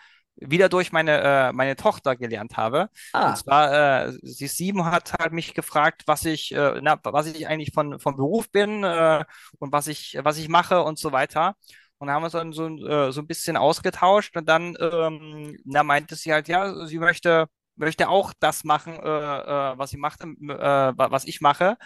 wieder 0.41 0.70
durch 0.70 0.91
meine 0.91 1.22
äh, 1.49 1.53
meine 1.53 1.76
Tochter 1.76 2.16
gelernt 2.16 2.57
habe. 2.57 2.90
Ah, 3.14 3.26
Und 3.26 3.38
zwar, 3.38 4.07
äh, 4.07 4.14
sie 4.24 4.45
ist 4.45 4.57
sieben, 4.57 4.86
hat 4.86 5.14
halt 5.20 5.34
mich 5.34 5.53
gefragt, 5.53 6.03
was 6.07 6.26
ich, 6.26 6.52
äh, 6.53 6.80
na, 6.82 6.99
was 7.03 7.28
ich 7.28 7.48
eigentlich 7.48 7.74
von 7.74 7.99
vom 7.99 8.16
Beruf 8.16 8.49
bin 8.52 8.84
äh, 8.84 9.26
und 9.60 9.72
was 9.74 9.88
ich 9.88 10.18
was 10.24 10.38
ich 10.38 10.49
mache 10.49 10.84
und 10.84 10.99
so 10.99 11.11
weiter. 11.11 11.56
Und 11.98 12.07
da 12.07 12.14
haben 12.14 12.22
wir 12.24 12.26
uns 12.28 12.34
dann 12.34 12.53
so, 12.53 12.68
äh, 12.88 13.11
so 13.11 13.22
ein 13.22 13.28
bisschen 13.28 13.57
ausgetauscht 13.57 14.36
und 14.38 14.48
dann 14.48 14.76
ähm, 14.80 15.57
na, 15.66 15.84
meinte 15.84 16.16
sie 16.16 16.32
halt, 16.34 16.48
ja, 16.48 16.86
sie 16.86 16.99
möchte 16.99 17.48
möchte 17.76 18.10
auch 18.10 18.34
das 18.40 18.64
machen, 18.66 18.94
äh, 18.95 18.98
äh, 18.99 19.78
was 19.78 19.91
sie 19.91 19.98
macht, 19.98 20.22
äh, 20.24 20.28
wa- 20.28 21.11
was 21.11 21.26
ich 21.26 21.40
mache. 21.41 21.78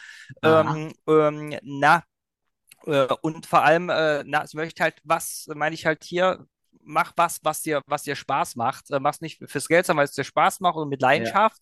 aha. 0.41 0.80
Ähm, 0.81 0.93
ähm, 1.07 1.57
na, 1.63 2.03
äh, 2.85 3.07
und 3.21 3.45
vor 3.45 3.63
allem, 3.63 3.89
äh, 3.89 4.23
na, 4.25 4.47
sie 4.47 4.57
möchte 4.57 4.84
halt, 4.84 4.95
was 5.03 5.47
meine 5.55 5.75
ich 5.75 5.85
halt 5.85 6.03
hier, 6.03 6.45
mach 6.85 7.14
was, 7.15 7.39
was 7.43 7.61
dir, 7.61 7.81
was 7.88 8.03
dir 8.03 8.15
Spaß 8.15 8.55
macht. 8.55 8.91
Äh, 8.91 8.99
mach's 8.99 9.22
nicht 9.22 9.41
fürs 9.49 9.68
Geld, 9.68 9.85
sondern 9.85 9.99
weil 10.01 10.05
es 10.10 10.14
dir 10.14 10.23
Spaß 10.23 10.60
macht 10.61 10.77
und 10.77 10.89
mit 10.89 11.01
Ja. 11.10 11.10
Leidenschaft. 11.10 11.61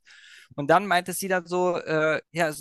Und 0.56 0.70
dann 0.70 0.86
meinte 0.88 1.14
sie 1.14 1.28
dann 1.28 1.46
so, 1.48 1.78
äh, 1.78 2.22
ja, 2.32 2.50
äh, 2.50 2.54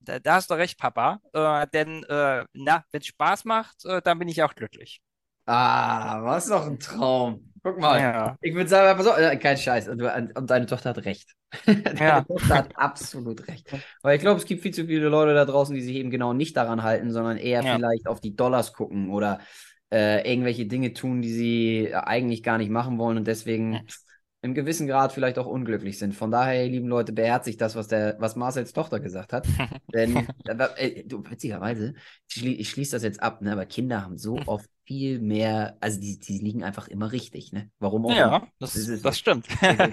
da, 0.00 0.18
da 0.20 0.34
hast 0.34 0.50
du 0.50 0.54
recht, 0.54 0.78
Papa. 0.78 1.20
Äh, 1.32 1.66
denn, 1.72 2.04
äh, 2.04 2.44
na, 2.52 2.84
wenn 2.92 3.00
es 3.00 3.06
Spaß 3.08 3.44
macht, 3.44 3.84
äh, 3.84 4.00
dann 4.02 4.18
bin 4.18 4.28
ich 4.28 4.42
auch 4.42 4.54
glücklich. 4.54 5.00
Ah, 5.46 6.20
was 6.24 6.46
doch 6.48 6.66
ein 6.66 6.78
Traum. 6.78 7.52
Guck 7.62 7.78
mal. 7.78 8.00
Ja, 8.00 8.36
Ich 8.40 8.54
würde 8.54 8.68
sagen, 8.68 9.00
auf, 9.00 9.18
äh, 9.18 9.36
kein 9.38 9.56
Scheiß. 9.56 9.88
Und, 9.88 10.02
und 10.02 10.50
deine 10.50 10.66
Tochter 10.66 10.90
hat 10.90 11.04
recht. 11.04 11.34
Deine 11.66 11.98
ja, 11.98 12.24
Tochter 12.26 12.54
hat 12.56 12.76
absolut 12.76 13.48
recht. 13.48 13.66
Weil 14.02 14.16
ich 14.16 14.20
glaube, 14.20 14.38
es 14.38 14.44
gibt 14.46 14.62
viel 14.62 14.74
zu 14.74 14.86
viele 14.86 15.08
Leute 15.08 15.32
da 15.34 15.46
draußen, 15.46 15.74
die 15.74 15.80
sich 15.80 15.96
eben 15.96 16.10
genau 16.10 16.34
nicht 16.34 16.56
daran 16.56 16.82
halten, 16.82 17.10
sondern 17.10 17.38
eher 17.38 17.62
ja, 17.62 17.64
vielleicht 17.64 18.06
auf 18.06 18.20
die 18.20 18.36
Dollars 18.36 18.74
gucken 18.74 19.10
oder 19.10 19.40
äh, 19.92 20.30
irgendwelche 20.30 20.66
Dinge 20.66 20.92
tun, 20.92 21.22
die 21.22 21.32
sie 21.32 21.94
eigentlich 21.94 22.42
gar 22.42 22.58
nicht 22.58 22.70
machen 22.70 22.98
wollen 22.98 23.18
und 23.18 23.26
deswegen 23.26 23.86
im 24.40 24.54
gewissen 24.54 24.86
Grad 24.86 25.12
vielleicht 25.12 25.38
auch 25.38 25.46
unglücklich 25.46 25.98
sind. 25.98 26.14
Von 26.14 26.30
daher, 26.30 26.64
ihr 26.64 26.70
lieben 26.70 26.86
Leute, 26.86 27.12
beherzigt 27.12 27.60
das, 27.60 27.74
was 27.74 27.88
der, 27.88 28.16
was 28.20 28.36
Marcels 28.36 28.72
Tochter 28.72 29.00
gesagt 29.00 29.32
hat. 29.32 29.46
Denn, 29.94 30.28
äh, 30.76 31.04
du, 31.04 31.24
witzigerweise, 31.28 31.94
ich, 32.28 32.34
schlie 32.34 32.54
ich 32.54 32.70
schließe 32.70 32.92
das 32.92 33.02
jetzt 33.02 33.20
ab, 33.20 33.42
ne? 33.42 33.52
aber 33.52 33.66
Kinder 33.66 34.04
haben 34.04 34.16
so 34.16 34.38
oft 34.46 34.68
viel 34.84 35.20
mehr, 35.20 35.76
also 35.80 36.00
die, 36.00 36.18
die 36.18 36.38
liegen 36.38 36.64
einfach 36.64 36.88
immer 36.88 37.12
richtig, 37.12 37.52
ne? 37.52 37.68
Warum 37.78 38.06
auch 38.06 38.16
Ja, 38.16 38.48
das, 38.58 38.72
das, 38.72 39.02
das 39.02 39.18
stimmt. 39.18 39.46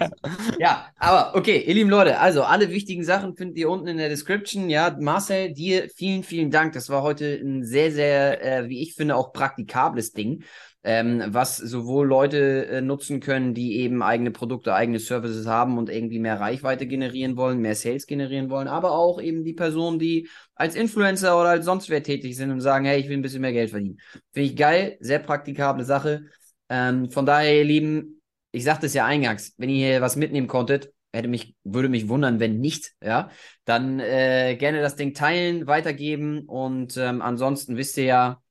ja, 0.58 0.86
aber 0.96 1.36
okay, 1.36 1.62
ihr 1.66 1.74
lieben 1.74 1.90
Leute, 1.90 2.18
also 2.18 2.44
alle 2.44 2.70
wichtigen 2.70 3.04
Sachen 3.04 3.36
findet 3.36 3.58
ihr 3.58 3.68
unten 3.68 3.88
in 3.88 3.98
der 3.98 4.08
Description. 4.08 4.70
Ja, 4.70 4.96
Marcel, 4.98 5.52
dir 5.52 5.90
vielen, 5.90 6.22
vielen 6.22 6.50
Dank. 6.50 6.72
Das 6.72 6.88
war 6.88 7.02
heute 7.02 7.26
ein 7.26 7.62
sehr, 7.62 7.92
sehr, 7.92 8.42
äh, 8.42 8.68
wie 8.70 8.80
ich 8.80 8.94
finde, 8.94 9.16
auch 9.16 9.34
praktikables 9.34 10.12
Ding 10.12 10.44
ähm, 10.86 11.20
was 11.26 11.56
sowohl 11.56 12.06
Leute 12.06 12.66
äh, 12.68 12.80
nutzen 12.80 13.18
können, 13.18 13.54
die 13.54 13.80
eben 13.80 14.04
eigene 14.04 14.30
Produkte, 14.30 14.72
eigene 14.72 15.00
Services 15.00 15.44
haben 15.48 15.78
und 15.78 15.90
irgendwie 15.90 16.20
mehr 16.20 16.38
Reichweite 16.38 16.86
generieren 16.86 17.36
wollen, 17.36 17.58
mehr 17.58 17.74
Sales 17.74 18.06
generieren 18.06 18.50
wollen, 18.50 18.68
aber 18.68 18.92
auch 18.92 19.20
eben 19.20 19.42
die 19.42 19.52
Personen, 19.52 19.98
die 19.98 20.28
als 20.54 20.76
Influencer 20.76 21.40
oder 21.40 21.48
als 21.50 21.64
sonst 21.64 21.90
wer 21.90 22.04
tätig 22.04 22.36
sind 22.36 22.52
und 22.52 22.60
sagen, 22.60 22.84
hey, 22.84 23.00
ich 23.00 23.08
will 23.08 23.16
ein 23.16 23.22
bisschen 23.22 23.40
mehr 23.40 23.52
Geld 23.52 23.70
verdienen. 23.70 23.98
Finde 24.32 24.48
ich 24.48 24.56
geil, 24.56 24.96
sehr 25.00 25.18
praktikable 25.18 25.82
Sache. 25.84 26.26
Ähm, 26.68 27.10
von 27.10 27.26
daher, 27.26 27.58
ihr 27.58 27.64
Lieben, 27.64 28.22
ich 28.52 28.62
sagte 28.62 28.86
es 28.86 28.94
ja 28.94 29.04
eingangs, 29.06 29.54
wenn 29.58 29.68
ihr 29.68 29.88
hier 29.88 30.00
was 30.02 30.14
mitnehmen 30.14 30.46
konntet, 30.46 30.92
hätte 31.12 31.26
mich, 31.26 31.56
würde 31.64 31.88
mich 31.88 32.08
wundern, 32.08 32.38
wenn 32.38 32.60
nicht, 32.60 32.92
ja, 33.02 33.30
dann 33.64 33.98
äh, 33.98 34.54
gerne 34.56 34.82
das 34.82 34.94
Ding 34.94 35.14
teilen, 35.14 35.66
weitergeben 35.66 36.44
und 36.46 36.96
ähm, 36.96 37.22
ansonsten 37.22 37.76
wisst 37.76 37.96
ihr 37.96 38.04
ja, 38.04 38.42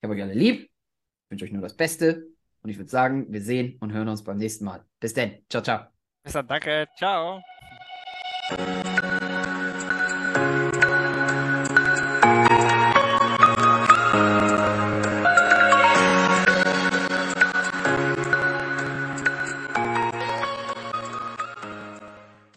ich 0.00 0.08
habe 0.08 0.14
euch 0.16 0.22
alle 0.22 0.34
lieb 0.34 0.71
wünsche 1.32 1.44
euch 1.44 1.52
nur 1.52 1.62
das 1.62 1.74
Beste 1.74 2.28
und 2.62 2.70
ich 2.70 2.78
würde 2.78 2.90
sagen, 2.90 3.26
wir 3.32 3.42
sehen 3.42 3.76
und 3.80 3.92
hören 3.92 4.08
uns 4.08 4.22
beim 4.22 4.36
nächsten 4.36 4.64
Mal. 4.64 4.84
Bis 5.00 5.14
dann. 5.14 5.32
Ciao, 5.48 5.62
ciao. 5.62 5.86
Bis 6.22 6.34
dann, 6.34 6.46
danke. 6.46 6.86
Ciao. 6.96 7.42